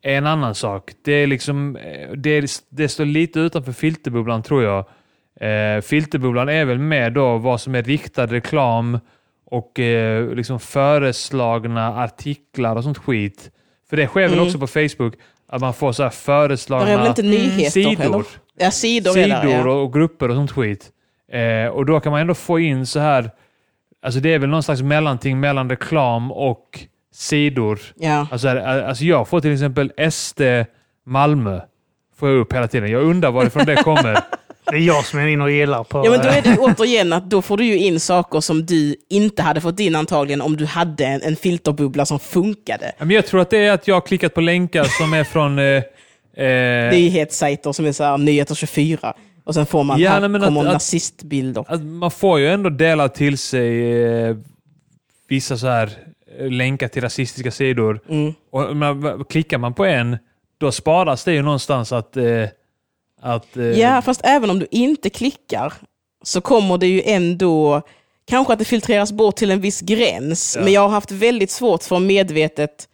är 0.01 0.17
en 0.17 0.27
annan 0.27 0.55
sak. 0.55 0.91
Det 1.03 1.11
är 1.11 1.27
liksom, 1.27 1.75
eh, 1.75 2.11
det, 2.11 2.29
är, 2.29 2.45
det 2.69 2.87
står 2.87 3.05
lite 3.05 3.39
utanför 3.39 3.71
filterbubblan 3.71 4.43
tror 4.43 4.63
jag. 4.63 4.85
Eh, 5.49 5.81
filterbubblan 5.81 6.49
är 6.49 6.65
väl 6.65 6.79
med 6.79 7.13
då 7.13 7.37
vad 7.37 7.61
som 7.61 7.75
är 7.75 7.83
riktad 7.83 8.25
reklam 8.25 8.99
och 9.45 9.79
eh, 9.79 10.33
liksom 10.35 10.59
föreslagna 10.59 11.87
artiklar 12.03 12.75
och 12.75 12.83
sånt 12.83 12.97
skit. 12.97 13.51
För 13.89 13.97
det 13.97 14.07
sker 14.07 14.21
väl 14.21 14.33
Mm. 14.33 14.45
också 14.45 14.59
på 14.59 14.67
Facebook, 14.67 15.13
att 15.47 15.61
man 15.61 15.73
får 15.73 15.91
så 15.91 16.03
här 16.03 16.09
det 16.09 16.15
föreslagna 16.15 16.89
är 16.89 16.97
väl 16.97 17.07
inte 17.07 17.21
nyheter 17.23 17.69
sidor. 17.71 17.95
heller? 18.03 18.23
Ja, 18.57 18.71
sidor, 18.71 19.17
är 19.17 19.27
det, 19.27 19.41
sidor 19.41 19.67
ja. 19.67 19.73
och, 19.73 19.83
och 19.83 19.93
grupper 19.93 20.29
och 20.29 20.35
sånt 20.35 20.51
skit. 20.51 20.89
Eh, 21.31 21.67
och 21.67 21.85
då 21.85 21.99
kan 21.99 22.11
man 22.11 22.21
ändå 22.21 22.33
få 22.33 22.59
in 22.59 22.85
så 22.85 22.99
här, 22.99 23.31
alltså 24.03 24.19
det 24.19 24.33
är 24.33 24.39
väl 24.39 24.49
någon 24.49 24.63
slags 24.63 24.81
mellanting 24.81 25.39
mellan 25.39 25.69
reklam 25.69 26.31
och 26.31 26.79
sidor. 27.13 27.79
ja. 27.95 28.27
Alltså, 28.31 28.47
här, 28.47 28.83
alltså 28.83 29.03
jag 29.03 29.27
får 29.27 29.41
till 29.41 29.53
exempel 29.53 29.91
SD 30.11 30.41
Malmö, 31.05 31.61
får 32.19 32.29
jag 32.29 32.37
upp 32.37 32.53
hela 32.53 32.67
tiden. 32.67 32.91
Jag 32.91 33.03
undrar 33.03 33.31
varifrån 33.31 33.65
det 33.65 33.75
kommer. 33.75 34.17
Det 34.71 34.77
är 34.77 34.81
jag 34.81 35.05
som 35.05 35.19
är 35.19 35.27
inne 35.27 35.43
och 35.43 35.51
gillar 35.51 35.83
på... 35.83 36.01
Ja 36.05 36.11
men 36.11 36.19
då 36.19 36.27
eh, 36.27 36.37
är 36.37 36.41
det 36.41 36.57
återigen 36.57 37.13
att 37.13 37.29
då 37.29 37.41
får 37.41 37.57
du 37.57 37.65
ju 37.65 37.77
in 37.77 37.99
saker 37.99 38.39
som 38.39 38.65
du 38.65 38.95
inte 39.09 39.41
hade 39.41 39.61
fått 39.61 39.79
in 39.79 39.95
antagligen 39.95 40.41
om 40.41 40.57
du 40.57 40.65
hade 40.65 41.05
en, 41.05 41.21
en 41.21 41.35
filterbubbla 41.35 42.05
som 42.05 42.19
funkade. 42.19 42.91
Men 42.97 43.09
jag 43.09 43.27
tror 43.27 43.41
att 43.41 43.49
det 43.49 43.57
är 43.57 43.71
att 43.71 43.87
jag 43.87 43.95
har 43.95 44.01
klickat 44.01 44.33
på 44.33 44.41
länkar 44.41 44.83
som 44.83 45.13
är 45.13 45.23
från... 45.23 45.59
Eh, 45.59 46.45
eh, 46.45 46.91
Nyhetssajter 46.91 47.71
som 47.71 47.85
är 47.85 47.91
så 47.91 48.03
här, 48.03 48.17
Nyheter 48.17 48.55
24. 48.55 49.13
Och 49.43 49.53
sen 49.53 49.65
får 49.65 49.83
man, 49.83 49.99
Ja, 49.99 50.19
nej, 50.19 50.29
men 50.29 50.41
kommer 50.41 50.61
att- 50.61 50.67
att- 50.67 50.73
nazistbilder. 50.73 51.65
Alltså, 51.67 51.85
man 51.85 52.11
får 52.11 52.39
ju 52.39 52.47
ändå 52.49 52.69
dela 52.69 53.09
till 53.09 53.37
sig 53.37 54.01
eh, 54.03 54.35
vissa 55.27 55.57
så 55.57 55.67
här 55.67 55.91
eh, 56.39 56.49
länkar 56.51 56.87
till 56.87 57.01
rasistiska 57.01 57.51
sidor. 57.51 57.99
Mm. 58.09 58.33
Och 58.51 58.75
man, 58.75 59.25
klickar 59.29 59.57
man 59.57 59.73
på 59.73 59.85
en, 59.85 60.17
då 60.57 60.71
sparas 60.71 61.23
det 61.23 61.33
ju 61.33 61.41
någonstans 61.41 61.91
att... 61.91 62.17
Eh, 62.17 62.45
att 63.21 63.57
eh, 63.57 63.63
Ja, 63.65 64.01
fast 64.01 64.21
även 64.23 64.49
om 64.49 64.59
du 64.59 64.67
inte 64.71 65.09
klickar 65.09 65.73
så 66.23 66.41
kommer 66.41 66.77
det 66.77 66.87
ju 66.87 67.01
ändå, 67.05 67.81
kanske 68.25 68.53
att 68.53 68.59
det 68.59 68.65
filtreras 68.65 69.11
bort 69.11 69.35
till 69.35 69.51
en 69.51 69.61
viss 69.61 69.81
gräns. 69.81 70.55
Ja. 70.57 70.63
Men 70.63 70.73
jag 70.73 70.81
har 70.81 70.89
haft 70.89 71.11
väldigt 71.11 71.51
svårt 71.51 71.83
för 71.83 71.95
att 71.95 72.01
medvetet 72.01 72.87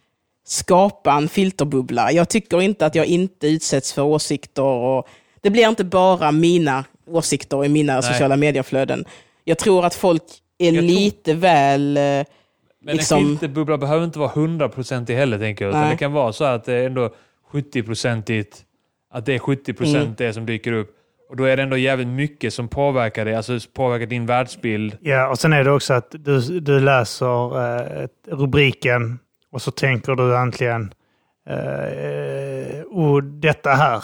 skapa 0.46 1.12
en 1.12 1.28
filterbubbla. 1.28 2.12
Jag 2.12 2.28
tycker 2.28 2.62
inte 2.62 2.86
att 2.86 2.94
jag 2.94 3.06
inte 3.06 3.48
utsätts 3.48 3.92
för 3.92 4.02
åsikter. 4.02 4.62
Och 4.62 5.08
det 5.42 5.50
blir 5.50 5.68
inte 5.68 5.84
bara 5.84 6.32
mina 6.32 6.84
åsikter 7.06 7.64
i 7.64 7.68
mina 7.68 8.02
sociala 8.02 8.36
medieflöden. 8.36 9.04
Jag 9.44 9.58
tror 9.58 9.84
att 9.86 9.94
folk 9.94 10.22
är 10.58 10.66
Jag 10.66 10.74
tror- 10.74 10.82
lite 10.82 11.34
väl... 11.34 11.96
eh, 11.96 12.02
Men 12.02 12.26
liksom- 12.96 13.18
en 13.18 13.26
filterbubbla 13.28 13.78
behöver 13.78 14.04
inte 14.04 14.18
vara 14.18 14.30
100% 14.30 15.12
heller, 15.14 15.38
tänker 15.38 15.64
jag. 15.64 15.70
Utan 15.70 15.80
Nej. 15.80 15.90
det 15.90 15.96
kan 15.96 16.12
vara 16.12 16.32
så 16.32 16.44
att 16.44 16.64
det 16.64 16.72
är 16.74 16.86
ändå 16.86 17.10
70%igt, 17.52 18.64
att 19.12 19.26
det 19.26 19.34
är 19.34 19.38
70% 19.38 19.96
Mm. 19.96 20.14
det 20.18 20.32
som 20.32 20.46
dyker 20.46 20.72
upp. 20.72 20.94
Och 21.30 21.36
då 21.36 21.44
är 21.44 21.56
det 21.56 21.62
ändå 21.62 21.76
jävligt 21.76 22.08
mycket 22.08 22.54
som 22.54 22.68
påverkar 22.68 23.24
dig, 23.24 23.34
alltså 23.34 23.58
påverkar 23.74 24.06
din 24.06 24.26
världsbild. 24.26 24.96
Ja, 25.00 25.28
och 25.28 25.38
sen 25.38 25.52
är 25.52 25.64
det 25.64 25.70
också 25.70 25.94
att 25.94 26.14
du, 26.18 26.60
du 26.60 26.80
läser 26.80 27.56
eh, 28.02 28.08
rubriken 28.26 29.18
och 29.52 29.62
så 29.62 29.70
tänker 29.70 30.14
du 30.14 30.36
äntligen 30.36 30.92
eh, 31.48 32.82
oh, 32.90 33.22
detta 33.22 33.70
här 33.70 33.96
eh, 33.96 34.02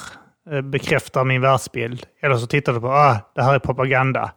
bekräftar 0.63 1.25
min 1.25 1.41
världsbild. 1.41 2.07
Eller 2.23 2.37
så 2.37 2.47
tittar 2.47 2.73
du 2.73 2.81
på 2.81 2.89
ah, 2.89 3.17
det 3.35 3.43
här 3.43 3.55
är 3.55 3.59
propaganda. 3.59 4.31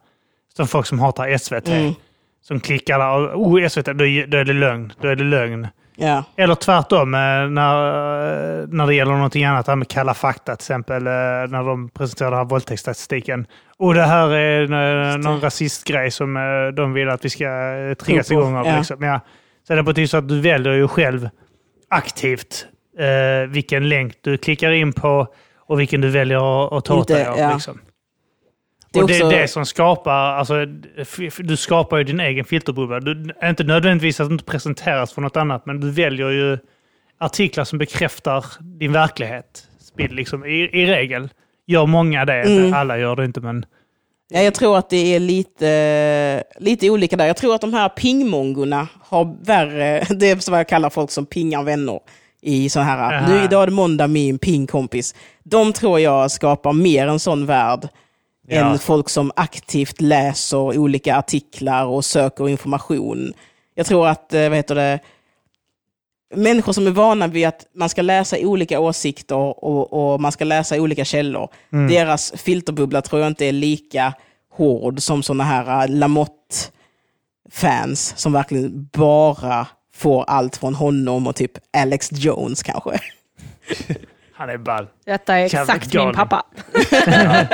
Som 0.56 0.66
folk 0.66 0.86
som 0.86 0.98
hatar 0.98 1.38
SVT. 1.38 1.68
Mm. 1.68 1.94
Som 2.42 2.60
klickar 2.60 2.98
där 2.98 3.34
och 3.34 3.46
oh, 3.46 3.68
SVT, 3.68 3.84
då 3.84 4.06
är, 4.06 4.44
det 4.44 4.52
lögn. 4.52 4.92
Då 5.00 5.08
är 5.08 5.16
det 5.16 5.24
lögn. 5.24 5.66
Ja. 6.00 6.24
Eller 6.36 6.54
tvärtom, 6.54 7.14
eh, 7.14 7.20
när, 7.20 8.60
eh, 8.60 8.66
när 8.68 8.86
det 8.86 8.94
gäller 8.94 9.12
någonting 9.12 9.44
annat, 9.44 9.66
det 9.66 9.72
här 9.72 9.76
med 9.76 9.88
Kalla 9.88 10.14
fakta 10.14 10.56
till 10.56 10.62
exempel, 10.62 11.06
eh, 11.06 11.12
när 11.12 11.66
de 11.66 11.88
presenterar 11.88 12.30
den 12.30 12.38
här 12.38 12.44
våldtäktsstatistiken. 12.44 13.46
Och 13.76 13.94
det 13.94 14.02
här 14.02 14.30
är 14.30 14.62
eh, 14.62 15.18
någon 15.18 15.40
rasistgrej 15.40 16.10
som 16.10 16.36
eh, 16.36 16.74
de 16.74 16.92
vill 16.92 17.08
att 17.08 17.24
vi 17.24 17.30
ska 17.30 17.44
eh, 17.44 17.94
triggas 17.94 18.30
igång 18.30 18.56
av. 18.56 18.66
ja. 18.66 18.76
Liksom. 18.76 19.02
Ja. 19.02 19.20
Så 19.66 19.74
det 19.74 19.82
betyder 19.82 20.06
så 20.06 20.16
att 20.16 20.28
du 20.28 20.40
väljer 20.40 20.72
ju 20.72 20.88
själv 20.88 21.28
aktivt 21.88 22.66
eh, 22.98 23.48
vilken 23.48 23.88
länk 23.88 24.14
du 24.20 24.36
klickar 24.36 24.70
in 24.70 24.92
på 24.92 25.26
och 25.68 25.80
vilken 25.80 26.00
du 26.00 26.10
väljer 26.10 26.78
att, 26.78 26.84
ta 26.84 26.94
åt 26.94 27.08
dig 27.08 27.26
av. 27.26 27.38
ja. 27.38 27.52
Liksom. 27.54 27.80
Det 28.92 28.98
är 28.98 29.02
och 29.02 29.08
det 29.08 29.16
är 29.16 29.24
också- 29.24 29.36
det 29.36 29.48
som 29.48 29.66
skapar, 29.66 30.12
alltså, 30.12 30.66
du 31.38 31.56
skapar 31.56 31.98
ju 31.98 32.04
din 32.04 32.20
egen 32.20 32.44
filterbubbla. 32.44 33.00
Du, 33.00 33.34
inte 33.44 33.64
nödvändigtvis 33.64 34.20
att 34.20 34.28
du 34.28 34.32
inte 34.32 34.44
presenteras 34.44 35.12
för 35.12 35.22
något 35.22 35.36
annat, 35.36 35.66
men 35.66 35.80
du 35.80 35.90
väljer 35.90 36.28
ju 36.30 36.58
artiklar 37.20 37.64
som 37.64 37.78
bekräftar 37.78 38.44
din 38.60 38.92
verklighetsbild 38.92 40.12
liksom, 40.12 40.44
i, 40.44 40.50
i 40.72 40.86
regel. 40.86 41.28
Gör 41.66 41.86
många 41.86 42.24
det, 42.24 42.32
Mm. 42.42 42.74
alla 42.74 42.98
gör 42.98 43.16
det 43.16 43.24
inte, 43.24 43.40
men 43.40 43.66
Ja, 44.30 44.40
jag 44.40 44.54
tror 44.54 44.78
att 44.78 44.90
det 44.90 45.14
är 45.14 45.20
lite, 45.20 46.44
lite 46.58 46.90
olika 46.90 47.16
där. 47.16 47.26
Jag 47.26 47.36
tror 47.36 47.54
att 47.54 47.60
de 47.60 47.74
här 47.74 47.88
pingmongorna 47.88 48.88
har 49.00 49.36
värre, 49.44 50.04
det 50.10 50.30
är 50.30 50.50
vad 50.50 50.60
jag 50.60 50.68
kallar 50.68 50.90
folk 50.90 51.10
som 51.10 51.26
pingar 51.26 51.62
vänner 51.62 52.00
i 52.48 52.68
så 52.68 52.80
här, 52.80 52.98
Aha. 53.14 53.28
nu 53.28 53.44
idag 53.44 53.62
är 53.62 53.66
det 53.66 53.72
måndag 53.72 54.06
min 54.06 54.38
pingkompis. 54.38 55.14
De 55.44 55.72
tror 55.72 56.00
jag 56.00 56.30
skapar 56.30 56.72
mer 56.72 57.06
en 57.08 57.18
sån 57.18 57.46
värld 57.46 57.88
Ja. 58.50 58.56
än 58.72 58.78
folk 58.78 59.08
som 59.08 59.32
aktivt 59.36 60.00
läser 60.00 60.58
olika 60.78 61.16
artiklar 61.16 61.84
och 61.86 62.04
söker 62.04 62.48
information. 62.48 63.32
Jag 63.74 63.86
tror 63.86 64.08
att, 64.08 64.34
eh, 64.34 64.48
vad 64.48 64.56
heter 64.56 64.74
det, 64.74 64.98
människor 66.34 66.72
som 66.72 66.86
är 66.86 66.90
vana 66.90 67.26
vid 67.26 67.46
att 67.48 67.66
man 67.74 67.88
ska 67.88 68.02
läsa 68.02 68.36
olika 68.40 68.80
åsikter 68.80 69.36
och, 69.64 70.12
och 70.12 70.20
man 70.20 70.32
ska 70.32 70.44
läsa 70.44 70.80
olika 70.80 71.04
källor, 71.04 71.48
deras 71.88 72.32
filterbubbla 72.36 73.02
tror 73.02 73.20
jag 73.22 73.30
inte 73.30 73.46
är 73.46 73.52
lika 73.52 74.12
hård 74.56 75.02
som 75.02 75.22
sådana 75.22 75.44
här 75.44 75.82
äh, 75.84 75.88
Lamotte-fans 77.50 78.12
som 78.16 78.32
verkligen 78.32 78.88
bara 78.92 79.66
får 79.98 80.24
allt 80.28 80.56
från 80.56 80.74
honom 80.74 81.26
och 81.26 81.36
typ 81.36 81.52
Alex 81.76 82.08
Jones 82.12 82.62
kanske. 82.62 82.90
Han 84.32 84.50
är 84.50 84.56
ball. 84.58 84.86
Detta 85.06 85.34
är 85.38 85.44
exakt 85.44 85.94
min 85.94 86.12
pappa. 86.12 86.42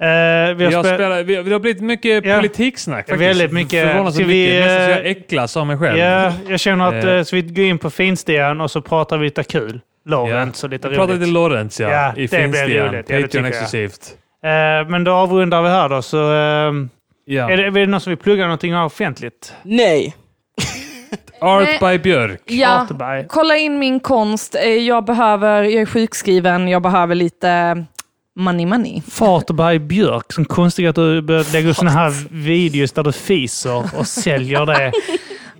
Eh, 0.00 0.06
vi 0.06 0.08
har 0.08 0.54
Vi 0.54 0.64
har, 0.64 0.70
spelat... 0.82 0.86
spelat, 0.96 1.26
vi, 1.26 1.34
det 1.42 1.52
har 1.52 1.58
blivit 1.60 1.82
mycket 1.82 2.24
Ja. 2.24 2.36
politiksnack. 2.36 2.98
Faktiskt. 3.08 3.20
Väldigt 3.28 3.52
mycket. 3.52 3.88
Förvånansvärt 3.90 4.22
Ska 4.24 4.28
vi, 4.28 4.44
mycket. 4.44 4.64
Nästan 4.64 4.86
så 4.86 4.90
eh, 4.90 4.96
jag 4.96 5.06
äcklas 5.06 5.56
av 5.56 5.66
mig 5.66 5.78
själv. 5.78 5.98
Ja, 5.98 6.32
jag 6.48 6.60
känner 6.60 6.98
att 6.98 7.04
eh, 7.04 7.22
så 7.22 7.36
vi 7.36 7.42
går 7.42 7.64
in 7.64 7.78
på 7.78 7.90
finstian 7.90 8.60
och 8.60 8.70
så 8.70 8.80
pratar 8.82 9.18
vi 9.18 9.24
lite 9.24 9.44
kul. 9.44 9.80
Lawrence 10.08 10.66
och 10.66 10.70
lite 10.70 10.88
Vi 10.88 10.94
pratar 10.96 11.12
roligt. 11.12 11.20
lite 11.20 11.32
Lorentz, 11.32 11.80
ja. 11.80 11.90
Ja, 11.90 12.12
I 12.16 12.28
Finstian. 12.28 12.68
roligt. 12.68 13.10
Ja, 13.10 13.20
Patreon 13.22 13.44
jag. 13.44 13.48
exklusivt. 13.48 14.14
Eh, 14.44 14.88
men 14.90 15.04
då 15.04 15.12
avrundar 15.12 15.62
vi 15.62 15.68
här 15.68 15.88
då. 15.88 16.02
Så, 16.02 16.18
eh, 16.32 16.72
Ja. 17.24 17.50
är, 17.50 17.56
det, 17.56 17.64
är 17.66 17.70
det 17.70 17.86
någon 17.86 18.00
som 18.00 18.10
vill 18.10 18.18
plugga 18.18 18.42
någonting 18.42 18.76
offentligt? 18.76 19.54
Nej. 19.62 20.14
Art 21.40 21.80
by 21.80 21.98
Björk. 21.98 22.40
Ja, 22.46 22.68
Arterberg. 22.82 23.24
kolla 23.28 23.56
in 23.56 23.78
min 23.78 24.00
konst. 24.00 24.54
Eh, 24.54 24.62
Jag 24.68 25.04
behöver, 25.04 25.62
jag 25.62 25.82
är 25.82 25.86
sjukskriven, 25.86 26.68
jag 26.68 26.82
behöver 26.82 27.14
lite 27.14 27.84
money 28.36 28.66
money. 28.66 29.02
Farterberg 29.10 29.78
Björk. 29.78 30.32
Som 30.32 30.44
konstigt 30.44 30.88
att 30.88 30.94
du 30.94 31.20
lägga 31.52 31.70
upp 31.70 31.76
såna 31.76 31.90
här 31.90 32.12
videos 32.30 32.92
där 32.92 33.02
du 33.02 33.12
fiser 33.12 33.84
och 33.98 34.06
säljer 34.06 34.66
det. 34.66 34.92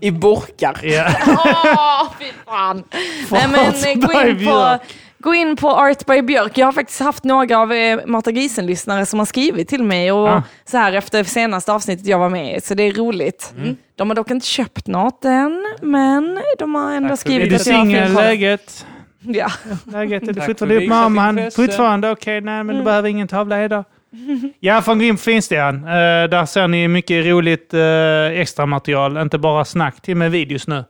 I 0.01 0.11
burkar. 0.11 0.79
Ja. 0.83 1.05
Åh, 1.27 2.13
fy 2.21 2.25
fan. 2.47 2.85
Nej, 3.31 3.47
men, 3.51 3.61
eh, 3.67 3.95
gå, 3.95 4.07
by 4.23 4.29
in 4.31 4.37
på, 4.37 4.41
Björk. 4.45 4.81
Gå 5.29 5.35
in 5.35 5.57
på 5.57 5.69
Art 5.71 6.07
by 6.07 6.23
Björk. 6.23 6.59
Jag 6.59 6.67
har 6.67 6.73
faktiskt 6.73 7.01
haft 7.01 7.25
några 7.25 7.59
av 7.59 7.73
eh, 7.73 7.99
Mata 8.07 8.31
Grisen-lyssnare 8.33 9.07
som 9.07 9.19
har 9.19 9.27
skrivit 9.27 9.69
till 9.69 9.83
mig 9.85 10.13
och 10.13 10.29
Ah. 10.29 10.43
så 10.65 10.77
här 10.77 10.93
efter 10.93 11.25
senaste 11.25 11.73
avsnittet 11.73 12.07
jag 12.07 12.19
var 12.19 12.29
med 12.29 12.57
i, 12.57 12.61
så 12.61 12.75
det 12.75 12.83
är 12.83 12.93
roligt. 12.93 13.53
Mm. 13.57 13.77
De 13.97 14.11
har 14.11 14.15
dock 14.15 14.31
inte 14.31 14.47
köpt 14.47 14.87
något 14.87 15.25
än, 15.25 15.65
men 15.83 16.39
de 16.59 16.75
har 16.75 16.93
ändå 16.95 17.09
Tack 17.09 17.21
skrivit 17.21 17.47
Är 17.47 17.51
du 17.51 17.59
singel? 17.59 18.13
Läget? 18.13 18.87
Ja. 19.21 19.49
Läget? 19.85 20.23
Är 20.29 20.33
du 20.33 20.41
fortfarande 20.41 20.75
ihop 20.85 21.13
med 21.13 21.29
intresse. 21.31 21.63
Fortfarande? 21.67 22.11
Okej, 22.11 22.41
nej 22.41 22.55
Mm. 22.55 22.67
men 22.67 22.77
du 22.77 22.83
behöver 22.83 23.09
ingen 23.09 23.29
tavla 23.29 23.65
idag. 23.65 23.85
Ja, 24.61 24.83
från 24.83 24.99
Grim 24.99 25.17
Finstian. 25.19 25.75
Uh, 25.77 25.83
där 26.29 26.47
ser 26.47 26.69
ni 26.69 26.89
mycket 26.89 27.27
roligt 27.27 27.75
uh, 27.75 28.41
extra 28.41 28.67
material. 28.67 29.17
Inte 29.17 29.39
bara 29.39 29.65
snack, 29.65 30.01
till 30.03 30.13
och 30.15 30.19
med 30.19 30.31
videos 30.31 30.67
nu. 30.69 30.85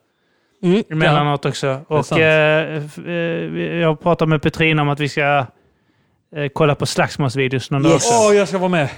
Mm. 0.63 0.83
Emellanåt 0.91 1.45
också. 1.47 1.81
Och 1.89 2.19
eh, 2.19 2.83
eh, 3.07 3.13
jag 3.81 4.01
pratar 4.01 4.27
med 4.27 4.43
Petrina 4.43 4.83
om 4.83 4.89
att 4.89 5.01
vi 5.01 5.09
ska 5.09 5.47
eh, 6.37 6.49
kolla 6.55 6.75
på 6.75 6.87
slagsmålsvideos 6.87 7.71
någon 7.71 7.83
dag 7.83 7.93
Yes. 7.93 8.07
också. 8.07 8.29
Åh, 8.31 8.37
jag 8.37 8.49
ska 8.49 8.59
vara 8.59 8.69
med. 8.69 8.89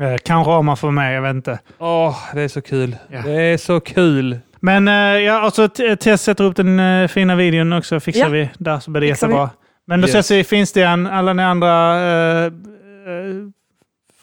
Eh, 0.00 0.16
kanske 0.24 0.50
om 0.52 0.66
man 0.66 0.76
får 0.76 0.90
med, 0.90 1.16
jag 1.16 1.22
vet 1.22 1.34
inte. 1.34 1.58
Åh, 1.78 2.16
det 2.34 2.42
är 2.42 2.48
så 2.48 2.60
kul. 2.60 2.96
Ja. 3.10 3.22
Det 3.22 3.32
är 3.42 3.56
så 3.56 3.80
kul. 3.80 4.38
Men 4.60 4.88
eh, 4.88 4.94
ja, 4.94 5.40
alltså, 5.40 5.68
Tess 6.00 6.22
sätter 6.22 6.44
upp 6.44 6.56
den 6.56 6.80
eh, 6.80 7.08
fina 7.08 7.36
videon 7.36 7.72
också. 7.72 8.00
Fixar 8.00 8.22
Ja. 8.22 8.28
vi 8.28 8.50
där 8.58 8.80
så 8.80 8.90
blir 8.90 9.00
det 9.00 9.06
Fixar 9.08 9.26
vi. 9.26 9.32
jättebra. 9.34 9.50
Men 9.86 10.00
då 10.00 10.06
Yes. 10.08 10.14
ses 10.14 10.30
vi 10.30 10.38
i 10.38 10.44
Finstian. 10.44 11.06
Alla 11.06 11.32
ni 11.32 11.42
andra 11.42 11.94
uh, 12.46 12.52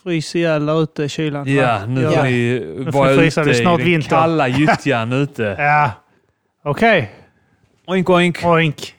fryser 0.04 0.40
ihjäl 0.40 0.66
där 0.66 0.84
ute 0.84 1.04
i 1.04 1.10
kylan. 1.10 1.54
Ja, 1.56 1.86
nu 1.86 2.02
Ja. 2.02 2.12
får 2.12 2.24
ni 2.24 2.60
vara 2.92 3.10
ni 3.12 3.18
frysa, 3.18 3.42
ute 3.42 3.52
det 3.52 3.58
i 3.60 3.64
den 3.64 3.78
vinter. 3.78 4.10
kalla 4.10 4.48
gyttjan 4.48 5.12
ute. 5.24 5.56
Ja. 5.60 5.92
Okay. 6.66 7.10
Oink, 7.88 8.10
oink. 8.10 8.38
Oink. 8.42 8.94